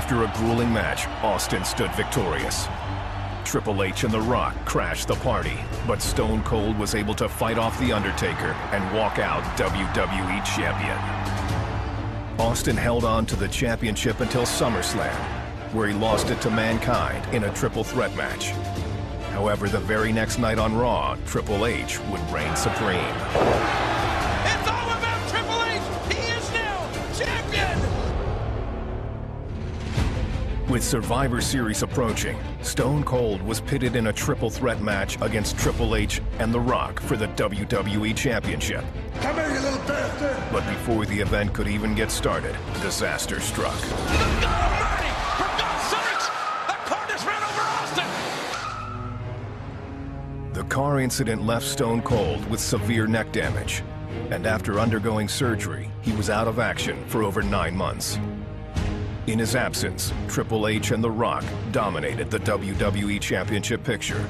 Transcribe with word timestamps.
After 0.00 0.24
a 0.24 0.32
grueling 0.38 0.72
match, 0.72 1.06
Austin 1.22 1.62
stood 1.62 1.94
victorious. 1.94 2.66
Triple 3.44 3.82
H 3.82 4.04
and 4.04 4.10
The 4.10 4.20
Rock 4.22 4.56
crashed 4.64 5.08
the 5.08 5.14
party, 5.16 5.58
but 5.86 6.00
Stone 6.00 6.42
Cold 6.44 6.78
was 6.78 6.94
able 6.94 7.12
to 7.16 7.28
fight 7.28 7.58
off 7.58 7.78
The 7.78 7.92
Undertaker 7.92 8.56
and 8.72 8.96
walk 8.96 9.18
out 9.18 9.42
WWE 9.58 10.42
Champion. 10.56 10.96
Austin 12.40 12.78
held 12.78 13.04
on 13.04 13.26
to 13.26 13.36
the 13.36 13.48
championship 13.48 14.20
until 14.20 14.44
SummerSlam, 14.44 15.12
where 15.74 15.88
he 15.88 15.92
lost 15.92 16.30
it 16.30 16.40
to 16.40 16.50
Mankind 16.50 17.22
in 17.34 17.44
a 17.44 17.52
triple 17.52 17.84
threat 17.84 18.16
match. 18.16 18.52
However, 19.32 19.68
the 19.68 19.80
very 19.80 20.12
next 20.12 20.38
night 20.38 20.58
on 20.58 20.74
Raw, 20.74 21.18
Triple 21.26 21.66
H 21.66 22.00
would 22.04 22.22
reign 22.30 22.56
supreme. 22.56 23.99
With 30.70 30.84
Survivor 30.84 31.40
Series 31.40 31.82
approaching, 31.82 32.38
Stone 32.62 33.02
Cold 33.02 33.42
was 33.42 33.60
pitted 33.60 33.96
in 33.96 34.06
a 34.06 34.12
triple 34.12 34.50
threat 34.50 34.80
match 34.80 35.20
against 35.20 35.58
Triple 35.58 35.96
H 35.96 36.22
and 36.38 36.54
The 36.54 36.60
Rock 36.60 37.00
for 37.00 37.16
the 37.16 37.26
WWE 37.26 38.16
Championship. 38.16 38.84
Come 39.16 39.34
here, 39.34 39.48
you 39.48 39.58
little 39.58 39.80
bastard! 39.80 40.36
But 40.52 40.64
before 40.68 41.06
the 41.06 41.18
event 41.18 41.52
could 41.54 41.66
even 41.66 41.96
get 41.96 42.12
started, 42.12 42.54
disaster 42.82 43.40
struck. 43.40 43.74
Good 43.80 44.42
God 44.42 44.72
Almighty! 44.72 45.10
For 45.38 45.48
God's 45.58 45.84
sakes! 45.88 46.28
That 46.68 46.84
car 46.86 47.04
just 47.08 47.26
ran 47.26 47.42
over 47.42 47.62
Austin. 47.82 48.06
The 50.52 50.62
car 50.68 51.00
incident 51.00 51.44
left 51.44 51.66
Stone 51.66 52.02
Cold 52.02 52.48
with 52.48 52.60
severe 52.60 53.08
neck 53.08 53.32
damage, 53.32 53.82
and 54.30 54.46
after 54.46 54.78
undergoing 54.78 55.26
surgery, 55.26 55.90
he 56.02 56.12
was 56.12 56.30
out 56.30 56.46
of 56.46 56.60
action 56.60 57.04
for 57.06 57.24
over 57.24 57.42
nine 57.42 57.76
months. 57.76 58.20
In 59.30 59.38
his 59.38 59.54
absence, 59.54 60.12
Triple 60.26 60.66
H 60.66 60.90
and 60.90 61.04
The 61.04 61.10
Rock 61.10 61.44
dominated 61.70 62.32
the 62.32 62.40
WWE 62.40 63.20
Championship 63.20 63.84
picture, 63.84 64.20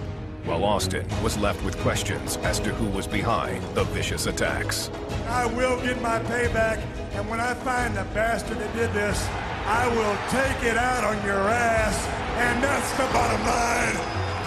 while 0.44 0.62
Austin 0.62 1.06
was 1.22 1.38
left 1.38 1.64
with 1.64 1.74
questions 1.78 2.36
as 2.42 2.60
to 2.60 2.68
who 2.74 2.84
was 2.90 3.06
behind 3.06 3.62
the 3.74 3.84
vicious 3.84 4.26
attacks. 4.26 4.90
I 5.26 5.46
will 5.46 5.80
get 5.80 6.02
my 6.02 6.18
payback, 6.18 6.84
and 7.14 7.26
when 7.30 7.40
I 7.40 7.54
find 7.54 7.96
the 7.96 8.04
bastard 8.12 8.58
that 8.58 8.74
did 8.74 8.92
this, 8.92 9.26
I 9.64 9.88
will 9.88 10.18
take 10.28 10.70
it 10.70 10.76
out 10.76 11.02
on 11.02 11.16
your 11.24 11.48
ass, 11.48 12.06
and 12.36 12.62
that's 12.62 12.90
the 12.92 13.04
bottom 13.04 13.40
line. 13.46 13.96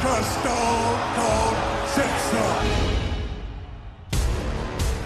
Cause 0.02 0.28
Stone 0.38 1.00
Cold 1.18 1.56
said 1.90 2.14
so. 2.30 2.94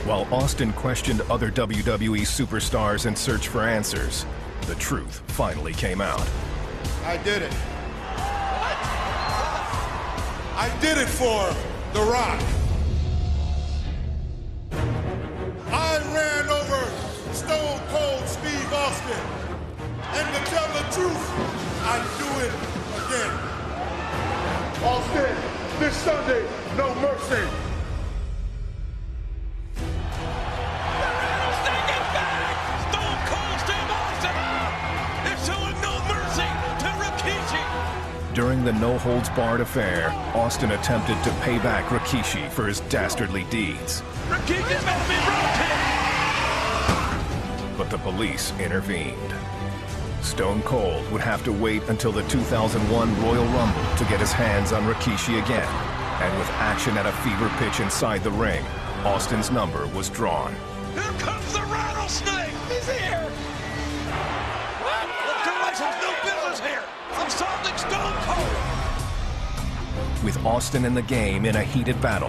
While 0.06 0.28
Austin 0.30 0.74
questioned 0.74 1.22
other 1.30 1.50
WWE 1.52 2.24
superstars 2.24 3.06
in 3.06 3.16
search 3.16 3.48
for 3.48 3.62
answers, 3.62 4.26
the 4.62 4.76
truth 4.76 5.22
finally 5.28 5.74
came 5.74 6.02
out. 6.02 6.28
I 7.06 7.18
did 7.18 7.42
it. 7.42 7.54
I 10.56 10.76
did 10.82 10.98
it 10.98 11.08
for 11.08 11.54
The 11.94 12.02
Rock. 12.02 12.42
I 15.72 16.00
ran 16.14 16.50
over 16.50 16.90
Stone 17.34 17.80
Cold 17.90 18.28
Steve 18.28 18.74
Austin. 18.74 19.22
And 20.14 20.28
to 20.36 20.52
tell 20.52 20.68
the 20.74 20.84
truth, 20.92 21.32
I'd 21.84 22.06
do 22.18 22.28
it 22.44 22.54
again. 23.06 23.34
Austin, 24.84 25.36
this 25.80 25.96
Sunday, 25.98 26.44
no 26.76 26.94
mercy. 26.96 27.67
During 38.38 38.64
the 38.64 38.74
no 38.74 39.00
holds 39.00 39.30
barred 39.30 39.62
affair, 39.62 40.12
Austin 40.36 40.70
attempted 40.70 41.18
to 41.24 41.32
pay 41.42 41.58
back 41.58 41.86
Rikishi 41.86 42.48
for 42.52 42.68
his 42.68 42.82
dastardly 42.82 43.46
deeds, 43.50 44.04
Rikishi's 44.30 44.84
about 44.84 45.02
to 45.02 45.10
be 45.10 45.16
but 47.80 47.90
the 47.90 47.98
police 47.98 48.54
intervened. 48.60 49.34
Stone 50.22 50.62
Cold 50.62 51.12
would 51.12 51.22
have 51.22 51.44
to 51.46 51.52
wait 51.52 51.82
until 51.90 52.12
the 52.12 52.22
2001 52.28 53.22
Royal 53.24 53.44
Rumble 53.46 53.96
to 53.98 54.04
get 54.06 54.20
his 54.20 54.32
hands 54.32 54.72
on 54.72 54.84
Rikishi 54.84 55.44
again. 55.44 55.68
And 56.22 56.38
with 56.38 56.48
action 56.60 56.96
at 56.96 57.08
a 57.08 57.12
fever 57.24 57.50
pitch 57.58 57.80
inside 57.80 58.24
the 58.24 58.30
ring, 58.30 58.64
Austin's 59.04 59.50
number 59.50 59.88
was 59.96 60.12
drawn. 60.12 60.54
Here 60.94 61.02
comes 61.18 61.54
the 61.54 61.62
rattlesnake. 61.62 62.54
He's 62.70 62.88
here. 62.88 63.32
What? 64.86 65.10
H 65.74 65.80
has 65.80 65.98
no 66.04 66.14
business 66.22 66.60
here. 66.60 66.84
Assaulting 67.28 67.78
Stone 67.78 68.14
Cold. 68.24 68.37
With 70.28 70.46
Austin 70.46 70.84
in 70.84 70.94
the 70.94 71.02
game 71.02 71.46
in 71.46 71.56
a 71.56 71.64
heated 71.64 72.02
battle, 72.02 72.28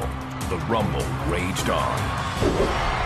the 0.51 0.65
Rumble 0.67 1.05
raged 1.29 1.69
on. 1.69 2.98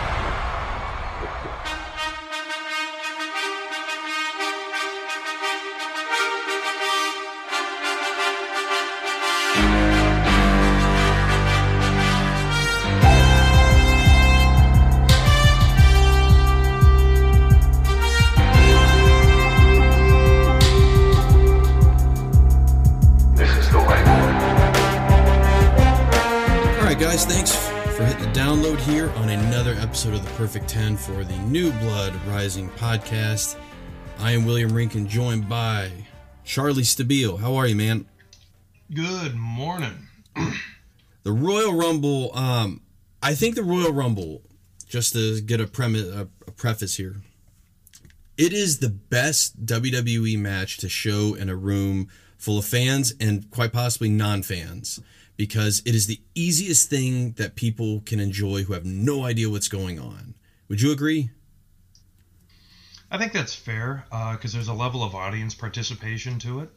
Download 28.53 28.79
here 28.81 29.09
on 29.15 29.29
another 29.29 29.73
episode 29.79 30.13
of 30.13 30.23
the 30.23 30.29
Perfect 30.33 30.67
10 30.67 30.95
for 30.95 31.23
the 31.23 31.35
New 31.47 31.71
Blood 31.71 32.13
Rising 32.27 32.69
podcast. 32.69 33.55
I 34.19 34.29
am 34.33 34.45
William 34.45 34.69
Rinkin, 34.69 35.07
joined 35.07 35.49
by 35.49 35.89
Charlie 36.43 36.83
Stabile. 36.83 37.39
How 37.39 37.55
are 37.55 37.65
you, 37.65 37.75
man? 37.75 38.05
Good 38.93 39.33
morning. 39.33 40.07
The 41.23 41.31
Royal 41.31 41.73
Rumble, 41.73 42.29
um, 42.37 42.81
I 43.23 43.33
think 43.33 43.55
the 43.55 43.63
Royal 43.63 43.91
Rumble, 43.91 44.43
just 44.87 45.13
to 45.13 45.41
get 45.41 45.59
a, 45.59 45.65
premise, 45.65 46.05
a, 46.13 46.27
a 46.45 46.51
preface 46.51 46.97
here, 46.97 47.15
it 48.37 48.53
is 48.53 48.77
the 48.77 48.89
best 48.89 49.65
WWE 49.65 50.37
match 50.37 50.77
to 50.77 50.89
show 50.89 51.33
in 51.33 51.49
a 51.49 51.55
room 51.55 52.07
full 52.37 52.59
of 52.59 52.65
fans 52.65 53.15
and 53.19 53.49
quite 53.49 53.73
possibly 53.73 54.09
non 54.09 54.43
fans 54.43 54.99
because 55.37 55.81
it 55.85 55.95
is 55.95 56.07
the 56.07 56.21
easiest 56.35 56.89
thing 56.89 57.31
that 57.33 57.55
people 57.55 58.01
can 58.05 58.19
enjoy 58.19 58.63
who 58.63 58.73
have 58.73 58.85
no 58.85 59.25
idea 59.25 59.49
what's 59.49 59.67
going 59.67 59.99
on. 59.99 60.35
Would 60.69 60.81
you 60.81 60.91
agree? 60.91 61.29
I 63.11 63.17
think 63.17 63.31
that's 63.31 63.53
fair 63.53 64.05
because 64.31 64.53
there's 64.53 64.69
a 64.69 64.73
level 64.73 65.03
of 65.03 65.13
audience 65.13 65.53
participation 65.53 66.39
to 66.39 66.61
it, 66.61 66.69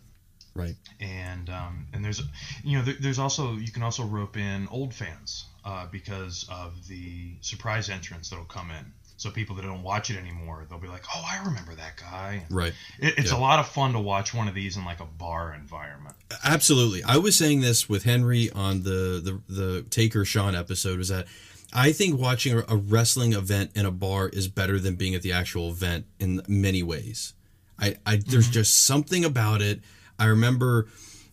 Right. 0.55 0.77
and 1.01 1.49
um, 1.49 1.87
and 1.95 2.05
there's 2.05 2.23
you 2.63 2.77
know 2.77 2.85
there, 2.85 2.97
there's 3.01 3.19
also 3.19 3.55
you 3.55 3.73
can 3.73 3.83
also 3.83 4.05
rope 4.05 4.37
in 4.37 4.69
old 4.71 4.93
fans 4.93 5.47
uh, 5.65 5.87
because 5.91 6.47
of 6.51 6.87
the 6.89 7.37
surprise 7.41 7.89
entrance 7.89 8.29
that'll 8.29 8.45
come 8.45 8.71
in. 8.71 8.93
So 9.19 9.31
people 9.31 9.57
that 9.57 9.63
don't 9.63 9.83
watch 9.83 10.11
it 10.11 10.19
anymore, 10.19 10.67
they'll 10.69 10.79
be 10.79 10.89
like, 10.89 11.05
"Oh, 11.15 11.25
I 11.27 11.39
remember 11.45 11.75
that 11.75 11.97
guy." 11.97 12.45
Right. 12.51 12.75
It, 12.99 13.19
it's 13.19 13.31
Yeah. 13.33 13.39
a 13.39 13.41
lot 13.41 13.59
of 13.59 13.69
fun 13.69 13.93
to 13.95 13.99
watch 13.99 14.35
one 14.35 14.47
of 14.47 14.55
these 14.55 14.77
in 14.77 14.85
like 14.85 15.01
a 15.01 15.07
bar 15.07 15.55
environment. 15.55 16.17
Absolutely. 16.45 17.03
I 17.03 17.17
was 17.17 17.37
saying 17.37 17.63
this 17.63 17.89
with 17.89 18.05
Henry 18.05 18.51
on 18.51 18.83
the 18.83 19.41
the, 19.49 19.53
the 19.53 19.83
Taker 19.89 20.25
Shawn 20.25 20.55
episode 20.55 20.99
was 20.99 21.09
that 21.09 21.27
I 21.73 21.93
think 21.93 22.21
watching 22.21 22.59
a, 22.59 22.65
a 22.69 22.77
wrestling 22.77 23.33
event 23.33 23.71
in 23.75 23.87
a 23.87 23.91
bar 23.91 24.29
is 24.29 24.49
better 24.49 24.79
than 24.79 24.97
being 24.97 25.15
at 25.15 25.23
the 25.23 25.33
actual 25.33 25.71
event 25.71 26.07
in 26.19 26.43
many 26.47 26.83
ways. 26.83 27.35
I, 27.79 27.97
I 28.05 28.17
there's 28.17 28.45
mm-hmm. 28.45 28.53
just 28.53 28.87
something 28.87 29.25
about 29.25 29.63
it. 29.63 29.81
I 30.19 30.27
remember 30.27 30.89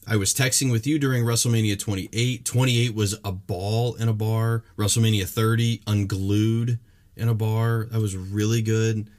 I 0.08 0.18
was 0.18 0.34
texting 0.34 0.72
with 0.72 0.86
you 0.86 1.00
during 1.00 1.24
WrestleMania 1.24 1.80
28. 1.80 2.44
28 2.44 2.96
was 2.96 3.18
a 3.24 3.31
ball 3.31 3.96
in 3.96 4.10
a 4.10 4.13
bar. 4.13 4.63
WrestleMania 4.78 5.28
30 5.28 5.81
unglued 5.88 6.80
in 7.15 7.30
a 7.30 7.33
bar. 7.33 7.86
That 7.92 8.01
was 8.01 8.15
really 8.15 8.62
good. 8.62 9.10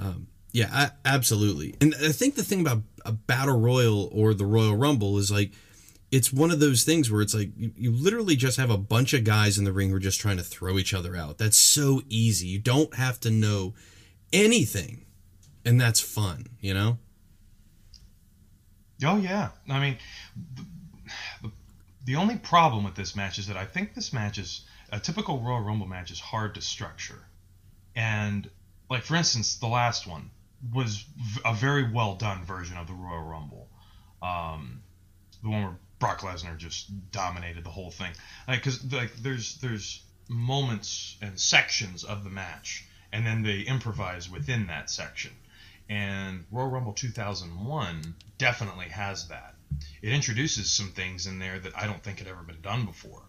Um, 0.00 0.28
yeah, 0.52 0.68
I, 0.72 0.90
absolutely. 1.04 1.74
And 1.80 1.94
I 2.02 2.12
think 2.12 2.36
the 2.36 2.44
thing 2.44 2.60
about 2.60 2.82
a 3.04 3.12
battle 3.12 3.58
royal 3.58 4.08
or 4.12 4.34
the 4.34 4.46
Royal 4.46 4.76
Rumble 4.76 5.18
is 5.18 5.30
like 5.30 5.52
it's 6.14 6.32
one 6.32 6.52
of 6.52 6.60
those 6.60 6.84
things 6.84 7.10
where 7.10 7.22
it's 7.22 7.34
like 7.34 7.50
you, 7.56 7.72
you 7.76 7.90
literally 7.90 8.36
just 8.36 8.56
have 8.56 8.70
a 8.70 8.78
bunch 8.78 9.12
of 9.14 9.24
guys 9.24 9.58
in 9.58 9.64
the 9.64 9.72
ring 9.72 9.90
who 9.90 9.96
are 9.96 10.00
just 10.00 10.20
trying 10.20 10.36
to 10.36 10.44
throw 10.44 10.78
each 10.78 10.94
other 10.94 11.16
out. 11.16 11.38
That's 11.38 11.56
so 11.56 12.02
easy. 12.08 12.46
You 12.46 12.60
don't 12.60 12.94
have 12.94 13.18
to 13.20 13.30
know 13.30 13.74
anything, 14.32 15.06
and 15.64 15.80
that's 15.80 15.98
fun. 15.98 16.46
You 16.60 16.74
know. 16.74 16.98
Oh 19.04 19.16
yeah, 19.16 19.48
I 19.68 19.80
mean, 19.80 19.96
the, 20.54 20.64
the, 21.42 21.52
the 22.04 22.16
only 22.16 22.36
problem 22.36 22.84
with 22.84 22.94
this 22.94 23.16
match 23.16 23.38
is 23.38 23.48
that 23.48 23.56
I 23.56 23.64
think 23.64 23.94
this 23.94 24.12
match 24.12 24.38
is 24.38 24.62
a 24.92 25.00
typical 25.00 25.40
Royal 25.40 25.62
Rumble 25.62 25.88
match 25.88 26.12
is 26.12 26.20
hard 26.20 26.54
to 26.54 26.60
structure, 26.60 27.23
and 27.96 28.50
like 28.90 29.02
for 29.02 29.16
instance, 29.16 29.56
the 29.56 29.66
last 29.66 30.06
one, 30.06 30.30
was 30.72 31.04
a 31.44 31.54
very 31.54 31.90
well 31.90 32.14
done 32.14 32.44
version 32.44 32.76
of 32.76 32.86
the 32.86 32.94
Royal 32.94 33.22
Rumble. 33.22 33.68
Um, 34.22 34.82
the 35.42 35.50
one 35.50 35.62
where 35.62 35.76
Brock 35.98 36.20
Lesnar 36.20 36.56
just 36.56 37.10
dominated 37.10 37.64
the 37.64 37.70
whole 37.70 37.90
thing. 37.90 38.12
Because 38.48 38.92
like, 38.92 39.14
there's 39.16 39.56
there's 39.58 40.02
moments 40.28 41.16
and 41.20 41.38
sections 41.38 42.04
of 42.04 42.24
the 42.24 42.30
match, 42.30 42.84
and 43.12 43.26
then 43.26 43.42
they 43.42 43.60
improvise 43.60 44.30
within 44.30 44.66
that 44.68 44.90
section. 44.90 45.32
And 45.88 46.44
Royal 46.50 46.68
Rumble 46.68 46.94
2001 46.94 48.14
definitely 48.38 48.88
has 48.88 49.28
that. 49.28 49.54
It 50.00 50.12
introduces 50.12 50.70
some 50.70 50.92
things 50.92 51.26
in 51.26 51.38
there 51.38 51.58
that 51.58 51.76
I 51.76 51.86
don't 51.86 52.02
think 52.02 52.20
had 52.20 52.28
ever 52.28 52.42
been 52.42 52.62
done 52.62 52.86
before. 52.86 53.22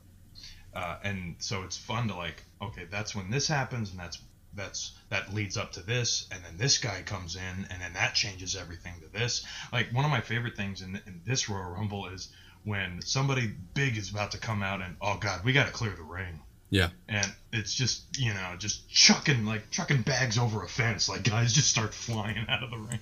Uh, 0.74 0.98
and 1.04 1.36
so 1.40 1.64
it's 1.64 1.78
fun 1.78 2.08
to 2.08 2.16
like, 2.16 2.44
okay, 2.62 2.86
that's 2.90 3.16
when 3.16 3.30
this 3.30 3.48
happens, 3.48 3.92
and 3.92 4.00
that's 4.00 4.20
that's 4.56 4.92
that 5.10 5.34
leads 5.34 5.58
up 5.58 5.72
to 5.74 5.82
this, 5.82 6.28
and 6.32 6.44
then 6.44 6.58
this 6.58 6.78
guy 6.78 7.02
comes 7.04 7.36
in, 7.36 7.68
and 7.70 7.82
then 7.82 7.94
that 7.94 8.16
changes 8.16 8.56
everything 8.56 8.94
to 9.02 9.08
this. 9.20 9.46
Like 9.74 9.88
one 9.94 10.06
of 10.06 10.12
my 10.12 10.22
favorite 10.22 10.56
things 10.56 10.82
in, 10.82 10.96
in 11.08 11.22
this 11.26 11.50
Royal 11.50 11.72
Rumble 11.72 12.08
is 12.08 12.30
when 12.64 13.02
somebody 13.02 13.52
big 13.74 13.98
is 13.98 14.10
about 14.10 14.32
to 14.32 14.38
come 14.38 14.64
out, 14.64 14.82
and 14.82 14.96
oh 15.02 15.18
god, 15.20 15.44
we 15.44 15.54
got 15.54 15.68
to 15.68 15.72
clear 15.74 15.92
the 15.92 16.04
ring 16.04 16.40
Yeah. 16.72 16.90
and 17.08 17.28
it's 17.54 17.74
just 17.76 18.04
you 18.18 18.34
know 18.34 18.56
just 18.58 18.90
chucking 18.90 19.46
like 19.46 19.70
chucking 19.72 20.02
bags 20.02 20.38
over 20.38 20.64
a 20.64 20.68
fence 20.68 21.08
like 21.08 21.24
guys 21.24 21.54
just 21.54 21.70
start 21.70 21.94
flying 21.94 22.44
out 22.50 22.64
of 22.64 22.72
the 22.72 22.78
ring 22.78 23.00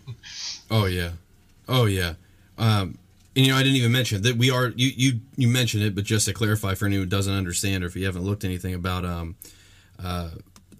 Oh 0.69 0.85
yeah. 0.85 1.11
Oh 1.69 1.85
yeah. 1.85 2.13
Um, 2.57 2.97
and 3.35 3.45
you 3.47 3.51
know, 3.51 3.57
I 3.57 3.63
didn't 3.63 3.77
even 3.77 3.91
mention 3.91 4.21
that 4.23 4.35
we 4.35 4.51
are 4.51 4.67
you 4.75 4.91
you 4.95 5.19
you 5.37 5.47
mentioned 5.47 5.83
it, 5.83 5.95
but 5.95 6.03
just 6.03 6.25
to 6.27 6.33
clarify 6.33 6.75
for 6.75 6.85
anyone 6.85 7.05
who 7.05 7.09
doesn't 7.09 7.33
understand 7.33 7.83
or 7.83 7.87
if 7.87 7.95
you 7.95 8.05
haven't 8.05 8.23
looked 8.23 8.43
anything 8.43 8.73
about 8.73 9.05
um 9.05 9.35
uh 10.03 10.29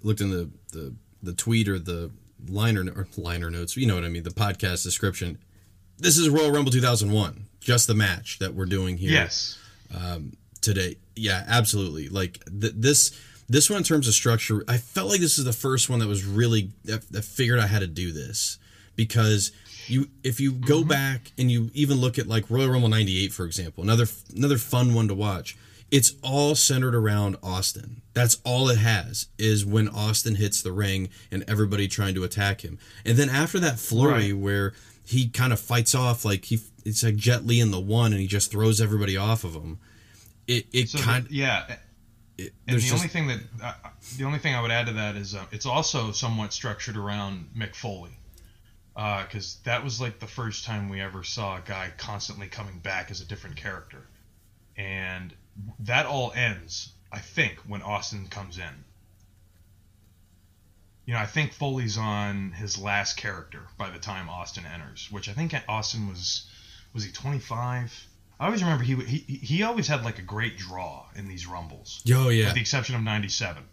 looked 0.03 0.19
in 0.21 0.29
the 0.29 0.49
the 0.73 0.93
the 1.21 1.33
tweet 1.33 1.69
or 1.69 1.79
the 1.79 2.11
liner 2.49 2.83
or 2.95 3.07
liner 3.15 3.49
notes, 3.49 3.77
you 3.77 3.87
know 3.87 3.95
what 3.95 4.03
I 4.03 4.09
mean, 4.09 4.23
the 4.23 4.29
podcast 4.31 4.83
description. 4.83 5.37
This 5.97 6.17
is 6.17 6.27
Royal 6.27 6.51
Rumble 6.51 6.71
2001, 6.71 7.45
just 7.61 7.87
the 7.87 7.93
match 7.93 8.39
that 8.39 8.53
we're 8.53 8.65
doing 8.65 8.97
here 8.97 9.11
yes 9.11 9.57
Um, 9.95 10.33
today. 10.59 10.97
Yeah, 11.15 11.45
absolutely. 11.47 12.09
Like 12.09 12.43
th- 12.45 12.73
this 12.75 13.11
this 13.47 13.69
one 13.69 13.77
in 13.77 13.83
terms 13.83 14.07
of 14.07 14.13
structure, 14.13 14.63
I 14.67 14.77
felt 14.77 15.09
like 15.09 15.21
this 15.21 15.37
is 15.37 15.45
the 15.45 15.53
first 15.53 15.89
one 15.89 15.99
that 15.99 16.07
was 16.07 16.25
really 16.25 16.71
that, 16.85 17.09
that 17.11 17.23
figured 17.23 17.59
out 17.59 17.69
how 17.69 17.79
to 17.79 17.87
do 17.87 18.11
this 18.11 18.57
because 18.95 19.51
you 19.87 20.07
if 20.23 20.39
you 20.39 20.51
go 20.51 20.83
back 20.83 21.31
and 21.37 21.49
you 21.51 21.69
even 21.73 21.97
look 22.01 22.17
at 22.17 22.27
like 22.27 22.49
Royal 22.49 22.69
Rumble 22.69 22.89
98 22.89 23.31
for 23.31 23.45
example, 23.45 23.83
another 23.83 24.05
another 24.35 24.57
fun 24.57 24.93
one 24.93 25.07
to 25.07 25.13
watch. 25.15 25.55
It's 25.91 26.13
all 26.23 26.55
centered 26.55 26.95
around 26.95 27.37
Austin. 27.43 28.01
That's 28.13 28.39
all 28.43 28.69
it 28.69 28.77
has 28.77 29.27
is 29.39 29.65
when 29.65 29.87
Austin 29.89 30.35
hits 30.35 30.61
the 30.61 30.71
ring 30.71 31.09
and 31.31 31.43
everybody 31.47 31.87
trying 31.87 32.13
to 32.15 32.23
attack 32.23 32.61
him. 32.61 32.77
And 33.05 33.17
then 33.17 33.29
after 33.29 33.59
that 33.59 33.79
flurry 33.79 34.31
Right. 34.33 34.41
where 34.41 34.73
he 35.05 35.27
kind 35.29 35.51
of 35.51 35.59
fights 35.59 35.95
off 35.95 36.23
like 36.23 36.45
he 36.45 36.59
it's 36.85 37.03
like 37.03 37.15
Jet 37.15 37.45
Li 37.45 37.59
in 37.59 37.71
the 37.71 37.79
one 37.79 38.11
and 38.11 38.21
he 38.21 38.27
just 38.27 38.51
throws 38.51 38.79
everybody 38.81 39.17
off 39.17 39.43
of 39.43 39.53
him. 39.53 39.79
It 40.47 40.67
it 40.73 40.89
so 40.89 40.99
kind 40.99 41.25
the- 41.27 41.35
yeah 41.35 41.75
it, 42.37 42.53
and 42.67 42.77
the 42.77 42.81
there's 42.81 42.91
only 42.93 43.07
thing 43.07 43.27
that 43.27 43.39
uh, 43.63 43.73
the 44.17 44.23
only 44.25 44.39
thing 44.39 44.55
i 44.55 44.61
would 44.61 44.71
add 44.71 44.87
to 44.87 44.93
that 44.93 45.15
is 45.15 45.35
uh, 45.35 45.45
it's 45.51 45.65
also 45.67 46.11
somewhat 46.11 46.51
structured 46.51 46.97
around 46.97 47.47
mick 47.55 47.75
foley 47.75 48.09
because 48.95 49.57
that 49.65 49.83
was 49.83 50.01
like 50.01 50.19
the 50.19 50.27
first 50.27 50.65
time 50.65 50.89
we 50.89 50.99
ever 50.99 51.23
saw 51.23 51.57
a 51.57 51.61
guy 51.65 51.91
constantly 51.97 52.47
coming 52.47 52.79
back 52.79 53.11
as 53.11 53.21
a 53.21 53.25
different 53.25 53.55
character 53.55 54.07
and 54.77 55.33
that 55.79 56.05
all 56.07 56.31
ends 56.35 56.92
i 57.13 57.19
think 57.19 57.59
when 57.67 57.81
austin 57.81 58.27
comes 58.27 58.57
in. 58.57 58.83
You 61.05 61.13
know 61.13 61.19
i 61.19 61.25
think 61.25 61.51
foley's 61.53 61.97
on 61.97 62.51
his 62.51 62.77
last 62.77 63.17
character 63.17 63.61
by 63.77 63.89
the 63.89 63.99
time 63.99 64.29
austin 64.29 64.63
enters 64.65 65.09
which 65.11 65.27
i 65.29 65.33
think 65.33 65.53
austin 65.67 66.07
was 66.07 66.49
was 66.93 67.03
he 67.03 67.11
25 67.11 68.07
i 68.39 68.45
always 68.45 68.63
remember 68.63 68.83
he 68.85 68.95
he, 68.95 69.17
he 69.35 69.63
always 69.63 69.87
had 69.87 70.03
like 70.05 70.19
a 70.19 70.21
great 70.21 70.57
draw 70.57 71.05
in 71.15 71.27
these 71.27 71.45
rumbles 71.45 72.01
oh 72.13 72.29
yeah. 72.29 72.45
with 72.45 72.53
the 72.53 72.61
exception 72.61 72.95
of 72.95 73.01
97 73.01 73.63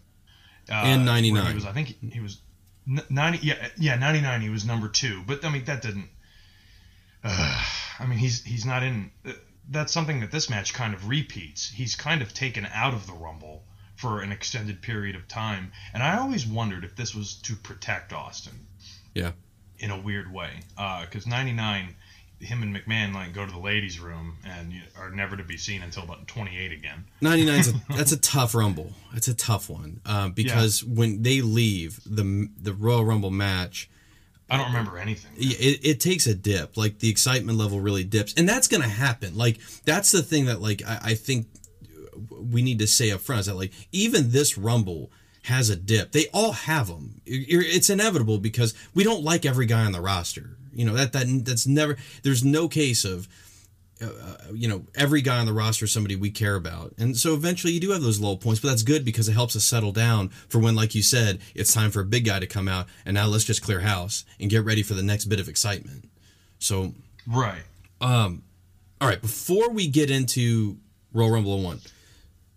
uh, 0.69 0.73
And 0.73 1.05
99. 1.05 1.47
he 1.47 1.53
was 1.55 1.65
i 1.65 1.71
think 1.71 1.95
he, 2.13 2.19
was 2.19 2.37
n- 2.87 3.01
90 3.09 3.47
yeah 3.47 3.67
yeah 3.77 3.95
99 3.95 4.41
he 4.41 4.49
was 4.49 4.65
number 4.65 4.89
two 4.89 5.21
but 5.25 5.45
i 5.45 5.49
mean 5.49 5.63
that 5.65 5.81
didn't 5.81 6.09
uh, 7.23 7.63
i 7.99 8.05
mean 8.05 8.17
he's 8.17 8.43
he's 8.43 8.65
not 8.65 8.83
in 8.83 9.09
uh, 9.25 9.31
that's 9.69 9.93
something 9.93 10.19
that 10.21 10.31
this 10.31 10.49
match 10.49 10.73
kind 10.73 10.93
of 10.93 11.07
repeats. 11.07 11.69
He's 11.69 11.95
kind 11.95 12.21
of 12.21 12.33
taken 12.33 12.67
out 12.73 12.93
of 12.93 13.07
the 13.07 13.13
rumble 13.13 13.63
for 13.95 14.21
an 14.21 14.31
extended 14.31 14.81
period 14.81 15.15
of 15.15 15.27
time 15.27 15.71
and 15.93 16.01
i 16.01 16.17
always 16.17 16.47
wondered 16.47 16.83
if 16.83 16.95
this 16.95 17.13
was 17.13 17.35
to 17.35 17.55
protect 17.55 18.11
austin. 18.11 18.65
Yeah. 19.13 19.33
In 19.77 19.91
a 19.91 19.99
weird 19.99 20.33
way. 20.33 20.49
Because 21.01 21.27
99 21.27 21.95
him 22.39 22.63
and 22.63 22.75
mcmahon 22.75 23.13
like 23.13 23.31
go 23.33 23.45
to 23.45 23.51
the 23.51 23.59
ladies 23.59 23.99
room 23.99 24.37
and 24.43 24.73
you- 24.73 24.81
are 24.97 25.11
never 25.11 25.37
to 25.37 25.43
be 25.43 25.55
seen 25.57 25.83
until 25.83 26.01
about 26.01 26.27
28 26.27 26.71
again. 26.71 27.05
99's 27.21 27.67
a, 27.67 27.73
that's 27.95 28.11
a 28.11 28.19
tough 28.19 28.55
rumble. 28.55 28.93
It's 29.13 29.27
a 29.27 29.35
tough 29.35 29.69
one 29.69 30.01
um, 30.07 30.31
because 30.31 30.83
when 30.83 31.21
they 31.21 31.41
leave 31.41 31.99
the 32.03 32.49
the 32.59 32.73
Royal 32.73 33.05
Rumble 33.05 33.29
match, 33.29 33.87
i 34.51 34.57
don't 34.57 34.67
remember 34.67 34.97
anything 34.99 35.31
it, 35.37 35.79
it 35.83 35.99
takes 35.99 36.27
a 36.27 36.35
dip. 36.35 36.77
Like 36.77 36.99
the 36.99 37.09
excitement 37.09 37.57
level 37.57 37.79
really 37.79 38.03
dips, 38.03 38.33
and 38.35 38.47
that's 38.47 38.67
gonna 38.67 38.87
happen. 38.87 39.37
Like 39.37 39.59
that's 39.85 40.11
the 40.11 40.21
thing 40.21 40.45
that 40.45 40.61
like 40.61 40.81
I, 40.85 40.99
I 41.03 41.13
think 41.15 41.47
we 42.29 42.61
need 42.61 42.79
to 42.79 42.87
say 42.87 43.11
up 43.11 43.21
front 43.21 43.41
is 43.41 43.45
that 43.47 43.55
like 43.55 43.71
even 43.91 44.31
this 44.31 44.57
Rumble 44.57 45.11
has 45.43 45.69
a 45.69 45.75
dip. 45.75 46.11
They 46.11 46.27
all 46.33 46.51
have 46.51 46.87
them. 46.87 47.21
It's 47.25 47.89
inevitable 47.89 48.37
because 48.37 48.73
we 48.93 49.03
don't 49.03 49.23
like 49.23 49.45
every 49.45 49.65
guy 49.65 49.85
on 49.85 49.91
the 49.91 50.01
roster. 50.01 50.57
You 50.73 50.85
know 50.85 50.93
that 50.93 51.13
that 51.13 51.25
that's 51.45 51.67
never. 51.67 51.97
There's 52.23 52.43
no 52.43 52.67
case 52.67 53.03
of 53.03 53.27
uh, 54.01 54.51
you 54.53 54.67
know 54.67 54.83
every 54.95 55.21
guy 55.21 55.39
on 55.39 55.45
the 55.45 55.53
roster 55.53 55.85
is 55.85 55.91
somebody 55.91 56.15
we 56.15 56.29
care 56.31 56.55
about. 56.55 56.93
And 56.97 57.15
so 57.15 57.33
eventually 57.33 57.73
you 57.73 57.79
do 57.79 57.91
have 57.91 58.01
those 58.01 58.19
low 58.19 58.35
points 58.35 58.59
but 58.59 58.69
that's 58.69 58.83
good 58.83 59.05
because 59.05 59.27
it 59.29 59.33
helps 59.33 59.55
us 59.55 59.63
settle 59.63 59.91
down 59.91 60.29
for 60.29 60.59
when 60.59 60.75
like 60.75 60.95
you 60.95 61.03
said 61.03 61.39
it's 61.55 61.73
time 61.73 61.91
for 61.91 62.01
a 62.01 62.05
big 62.05 62.25
guy 62.25 62.39
to 62.39 62.47
come 62.47 62.67
out 62.67 62.87
and 63.05 63.13
now 63.15 63.27
let's 63.27 63.43
just 63.43 63.61
clear 63.61 63.81
house 63.81 64.25
and 64.39 64.49
get 64.49 64.63
ready 64.63 64.83
for 64.83 64.93
the 64.93 65.03
next 65.03 65.25
bit 65.25 65.39
of 65.39 65.47
excitement. 65.47 66.09
So 66.59 66.93
right. 67.27 67.63
all 68.99 69.07
right 69.07 69.21
before 69.21 69.69
we 69.69 69.87
get 69.87 70.09
into 70.09 70.77
royal 71.13 71.31
rumble 71.31 71.61
1 71.61 71.81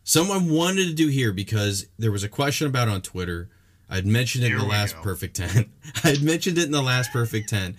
someone 0.05 0.51
wanted 0.51 0.87
to 0.87 0.95
do 0.95 1.09
here 1.09 1.33
because 1.33 1.87
there 1.99 2.13
was 2.13 2.23
a 2.23 2.29
question 2.29 2.67
about 2.67 2.89
on 2.89 3.03
twitter. 3.03 3.49
I'd 3.89 4.07
mentioned 4.07 4.45
it 4.45 4.49
Here 4.49 4.57
in 4.57 4.63
the 4.63 4.69
last 4.69 4.97
go. 4.97 5.03
perfect 5.03 5.37
10 5.37 5.71
i'd 6.05 6.23
mentioned 6.23 6.59
it 6.59 6.65
in 6.65 6.73
the 6.73 6.83
last 6.83 7.13
perfect 7.13 7.51
10 7.51 7.77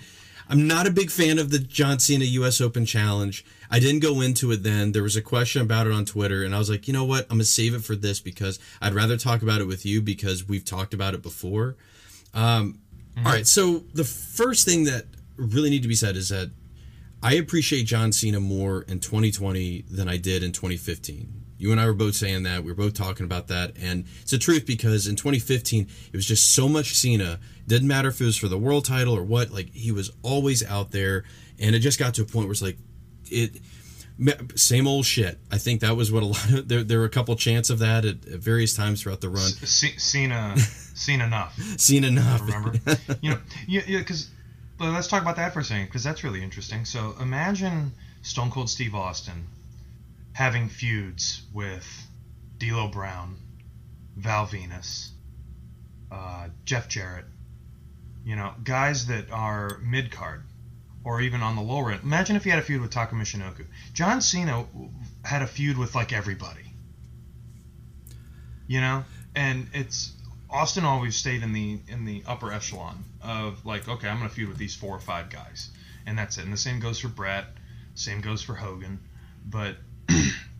I'm 0.47 0.67
not 0.67 0.87
a 0.87 0.91
big 0.91 1.09
fan 1.09 1.39
of 1.39 1.49
the 1.49 1.59
John 1.59 1.99
Cena 1.99 2.25
US 2.25 2.61
Open 2.61 2.85
Challenge. 2.85 3.43
I 3.69 3.79
didn't 3.79 4.01
go 4.01 4.21
into 4.21 4.51
it 4.51 4.63
then. 4.63 4.91
There 4.91 5.03
was 5.03 5.15
a 5.15 5.21
question 5.21 5.61
about 5.61 5.87
it 5.87 5.93
on 5.93 6.05
Twitter, 6.05 6.43
and 6.43 6.55
I 6.55 6.59
was 6.59 6.69
like, 6.69 6.87
you 6.87 6.93
know 6.93 7.05
what? 7.05 7.23
I'm 7.23 7.37
gonna 7.37 7.45
save 7.45 7.73
it 7.73 7.83
for 7.83 7.95
this 7.95 8.19
because 8.19 8.59
I'd 8.81 8.93
rather 8.93 9.17
talk 9.17 9.41
about 9.41 9.61
it 9.61 9.65
with 9.65 9.85
you 9.85 10.01
because 10.01 10.47
we've 10.47 10.65
talked 10.65 10.93
about 10.93 11.13
it 11.13 11.21
before. 11.21 11.75
Um, 12.33 12.79
all 13.17 13.31
right, 13.31 13.47
so 13.47 13.85
the 13.93 14.03
first 14.03 14.65
thing 14.65 14.83
that 14.85 15.05
really 15.37 15.69
need 15.69 15.81
to 15.83 15.87
be 15.87 15.95
said 15.95 16.15
is 16.15 16.29
that 16.29 16.51
I 17.23 17.33
appreciate 17.35 17.83
John 17.83 18.11
Cena 18.11 18.39
more 18.39 18.83
in 18.83 18.99
2020 18.99 19.85
than 19.89 20.07
I 20.07 20.17
did 20.17 20.43
in 20.43 20.51
2015. 20.51 21.45
You 21.57 21.71
and 21.71 21.79
I 21.79 21.85
were 21.85 21.93
both 21.93 22.15
saying 22.15 22.43
that. 22.43 22.63
We 22.63 22.71
were 22.71 22.75
both 22.75 22.93
talking 22.93 23.25
about 23.25 23.47
that. 23.47 23.71
And 23.81 24.05
it's 24.21 24.31
the 24.31 24.37
truth 24.37 24.65
because 24.65 25.07
in 25.07 25.15
2015, 25.15 25.87
it 26.11 26.15
was 26.15 26.25
just 26.25 26.53
so 26.53 26.67
much 26.67 26.93
Cena. 26.93 27.39
Didn't 27.65 27.87
matter 27.87 28.09
if 28.09 28.19
it 28.19 28.25
was 28.25 28.37
for 28.37 28.47
the 28.47 28.57
world 28.57 28.85
title 28.85 29.17
or 29.17 29.23
what. 29.23 29.51
Like, 29.51 29.71
he 29.71 29.91
was 29.91 30.11
always 30.21 30.63
out 30.65 30.91
there. 30.91 31.23
And 31.57 31.73
it 31.73 31.79
just 31.79 31.97
got 31.97 32.13
to 32.15 32.21
a 32.21 32.25
point 32.25 32.47
where 32.47 32.51
it's 32.51 32.61
like, 32.61 32.77
it. 33.31 33.61
Same 34.55 34.87
old 34.87 35.05
shit. 35.05 35.37
I 35.51 35.57
think 35.57 35.81
that 35.81 35.97
was 35.97 36.11
what 36.11 36.23
a 36.23 36.25
lot 36.27 36.51
of. 36.51 36.67
There, 36.67 36.83
there 36.83 36.99
were 36.99 37.05
a 37.05 37.09
couple 37.09 37.35
chants 37.35 37.69
of 37.69 37.79
that 37.79 38.05
at, 38.05 38.25
at 38.25 38.39
various 38.39 38.73
times 38.75 39.01
throughout 39.01 39.21
the 39.21 39.29
run. 39.29 39.49
C- 39.49 39.97
Cena, 39.97 40.57
seen 40.59 41.21
enough. 41.21 41.57
Seen 41.77 42.03
enough. 42.03 42.41
Remember? 42.41 42.73
you 43.21 43.31
know, 43.31 43.39
yeah, 43.67 43.81
yeah. 43.87 43.99
Because 43.99 44.29
let's 44.79 45.07
talk 45.07 45.21
about 45.21 45.35
that 45.35 45.53
for 45.53 45.59
a 45.59 45.63
second, 45.63 45.85
because 45.85 46.03
that's 46.03 46.23
really 46.23 46.43
interesting. 46.43 46.85
So 46.85 47.15
imagine 47.19 47.91
Stone 48.21 48.51
Cold 48.51 48.69
Steve 48.69 48.95
Austin 48.95 49.47
having 50.33 50.67
feuds 50.67 51.43
with 51.53 51.87
D'Lo 52.57 52.87
Brown, 52.87 53.37
Val 54.17 54.45
Venis, 54.47 55.09
uh, 56.11 56.47
Jeff 56.65 56.87
Jarrett. 56.87 57.25
You 58.25 58.35
know, 58.35 58.53
guys 58.63 59.05
that 59.07 59.29
are 59.31 59.79
mid 59.83 60.11
card 60.11 60.43
or 61.05 61.21
even 61.21 61.41
on 61.41 61.55
the 61.55 61.61
lower 61.61 61.91
end. 61.91 62.01
Imagine 62.03 62.35
if 62.35 62.43
he 62.43 62.49
had 62.49 62.57
a 62.57 62.63
feud 62.63 62.81
with 62.81 62.89
Taka 62.89 63.15
Michinoku. 63.15 63.65
John 63.93 64.21
Cena 64.21 64.65
had 65.23 65.43
a 65.43 65.47
feud 65.47 65.77
with 65.77 65.93
like 65.93 66.11
everybody. 66.11 66.73
You 68.67 68.81
know, 68.81 69.05
and 69.35 69.67
it's 69.73 70.11
Austin 70.49 70.83
always 70.83 71.15
stayed 71.15 71.43
in 71.43 71.53
the 71.53 71.79
in 71.87 72.05
the 72.05 72.23
upper 72.25 72.51
echelon 72.51 73.03
of 73.21 73.63
like, 73.65 73.87
okay, 73.87 74.09
I'm 74.09 74.17
gonna 74.17 74.29
feud 74.29 74.49
with 74.49 74.57
these 74.57 74.75
four 74.75 74.95
or 74.95 74.99
five 74.99 75.29
guys, 75.29 75.69
and 76.07 76.17
that's 76.17 76.39
it. 76.39 76.43
And 76.43 76.51
the 76.51 76.57
same 76.57 76.79
goes 76.79 76.99
for 76.99 77.07
Brett, 77.07 77.45
same 77.93 78.21
goes 78.21 78.41
for 78.41 78.55
Hogan, 78.55 78.99
but 79.45 79.77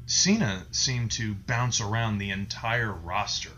Cena 0.05 0.63
seemed 0.69 1.11
to 1.13 1.33
bounce 1.33 1.81
around 1.81 2.19
the 2.19 2.29
entire 2.29 2.93
roster 2.93 3.51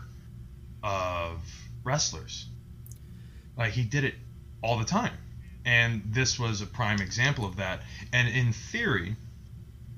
of 0.82 1.38
wrestlers. 1.84 2.46
Like 3.58 3.72
he 3.72 3.84
did 3.84 4.04
it 4.04 4.14
all 4.62 4.78
the 4.78 4.86
time. 4.86 5.12
And 5.68 6.02
this 6.06 6.38
was 6.38 6.62
a 6.62 6.66
prime 6.66 7.02
example 7.02 7.44
of 7.44 7.56
that. 7.56 7.82
And 8.10 8.26
in 8.26 8.54
theory, 8.54 9.16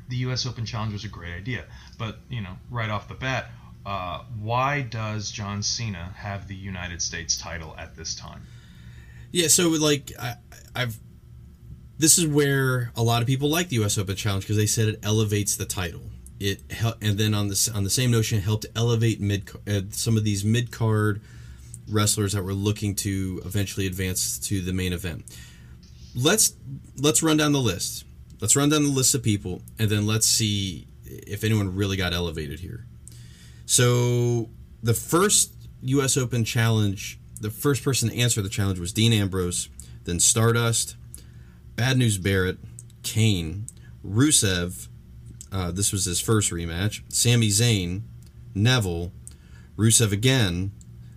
the 0.08 0.16
U.S. 0.16 0.44
Open 0.44 0.66
Challenge 0.66 0.92
was 0.92 1.04
a 1.04 1.08
great 1.08 1.32
idea. 1.32 1.64
But, 1.96 2.18
you 2.28 2.40
know, 2.40 2.56
right 2.72 2.90
off 2.90 3.06
the 3.06 3.14
bat, 3.14 3.52
uh, 3.86 4.24
why 4.40 4.82
does 4.82 5.30
John 5.30 5.62
Cena 5.62 6.12
have 6.16 6.48
the 6.48 6.56
United 6.56 7.00
States 7.00 7.38
title 7.38 7.76
at 7.78 7.94
this 7.94 8.16
time? 8.16 8.48
Yeah, 9.30 9.46
so 9.46 9.68
like 9.68 10.10
I, 10.18 10.34
I've 10.74 10.98
this 11.98 12.18
is 12.18 12.26
where 12.26 12.90
a 12.96 13.02
lot 13.04 13.22
of 13.22 13.28
people 13.28 13.48
like 13.48 13.68
the 13.68 13.76
U.S. 13.76 13.96
Open 13.96 14.16
Challenge 14.16 14.42
because 14.42 14.56
they 14.56 14.66
said 14.66 14.88
it 14.88 14.98
elevates 15.04 15.56
the 15.56 15.66
title. 15.66 16.02
It 16.40 16.62
hel- 16.72 16.96
and 17.00 17.16
then 17.16 17.32
on 17.32 17.46
this 17.46 17.68
on 17.68 17.84
the 17.84 17.90
same 17.90 18.10
notion, 18.10 18.38
it 18.38 18.44
helped 18.44 18.66
elevate 18.74 19.20
mid 19.20 19.48
uh, 19.68 19.82
some 19.90 20.16
of 20.16 20.24
these 20.24 20.44
mid 20.44 20.72
card 20.72 21.20
wrestlers 21.88 22.32
that 22.32 22.42
were 22.42 22.54
looking 22.54 22.96
to 22.96 23.40
eventually 23.44 23.86
advance 23.86 24.36
to 24.48 24.62
the 24.62 24.72
main 24.72 24.92
event. 24.92 25.24
Let's 26.14 26.54
let's 26.96 27.22
run 27.22 27.36
down 27.36 27.52
the 27.52 27.60
list. 27.60 28.04
Let's 28.40 28.56
run 28.56 28.70
down 28.70 28.82
the 28.82 28.90
list 28.90 29.14
of 29.14 29.22
people, 29.22 29.62
and 29.78 29.90
then 29.90 30.06
let's 30.06 30.26
see 30.26 30.86
if 31.04 31.44
anyone 31.44 31.74
really 31.74 31.96
got 31.96 32.12
elevated 32.12 32.60
here. 32.60 32.86
So 33.66 34.48
the 34.82 34.94
first 34.94 35.54
U.S. 35.82 36.16
Open 36.16 36.44
Challenge, 36.44 37.18
the 37.40 37.50
first 37.50 37.84
person 37.84 38.08
to 38.08 38.16
answer 38.16 38.42
the 38.42 38.48
challenge 38.48 38.78
was 38.78 38.92
Dean 38.92 39.12
Ambrose, 39.12 39.68
then 40.04 40.20
Stardust, 40.20 40.96
Bad 41.76 41.98
News 41.98 42.18
Barrett, 42.18 42.58
Kane, 43.02 43.66
Rusev. 44.04 44.88
Uh, 45.52 45.70
this 45.70 45.92
was 45.92 46.04
his 46.04 46.20
first 46.20 46.50
rematch. 46.50 47.02
Sami 47.08 47.48
Zayn, 47.48 48.02
Neville, 48.54 49.12
Rusev 49.76 50.12
again, 50.12 50.72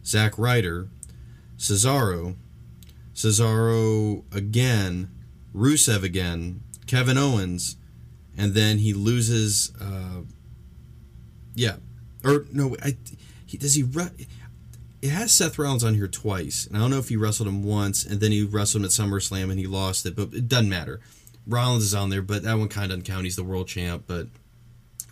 Zack 0.05 0.37
Ryder, 0.37 0.89
Cesaro, 1.57 2.35
Cesaro 3.13 4.23
again, 4.33 5.09
Rusev 5.53 6.03
again, 6.03 6.61
Kevin 6.87 7.17
Owens, 7.17 7.77
and 8.37 8.53
then 8.53 8.79
he 8.79 8.93
loses. 8.93 9.71
Uh, 9.79 10.21
yeah, 11.55 11.75
or 12.23 12.45
no, 12.51 12.75
I 12.83 12.97
he 13.45 13.57
does 13.57 13.75
he. 13.75 13.83
It 15.01 15.09
has 15.09 15.33
Seth 15.33 15.59
Rollins 15.59 15.83
on 15.83 15.95
here 15.95 16.07
twice, 16.07 16.65
and 16.65 16.77
I 16.77 16.79
don't 16.79 16.89
know 16.89 16.97
if 16.97 17.09
he 17.09 17.17
wrestled 17.17 17.49
him 17.49 17.63
once, 17.63 18.05
and 18.05 18.21
then 18.21 18.31
he 18.31 18.43
wrestled 18.43 18.81
him 18.81 18.85
at 18.85 18.91
SummerSlam 18.91 19.51
and 19.51 19.59
he 19.59 19.67
lost 19.67 20.05
it, 20.05 20.15
but 20.15 20.33
it 20.33 20.47
doesn't 20.47 20.69
matter. 20.69 21.01
Rollins 21.45 21.83
is 21.83 21.93
on 21.93 22.09
there, 22.09 22.21
but 22.21 22.43
that 22.43 22.57
one 22.57 22.69
kind 22.69 22.85
of 22.85 22.89
doesn't 22.91 23.03
count. 23.03 23.25
He's 23.25 23.35
the 23.35 23.43
world 23.43 23.67
champ, 23.67 24.05
but 24.07 24.27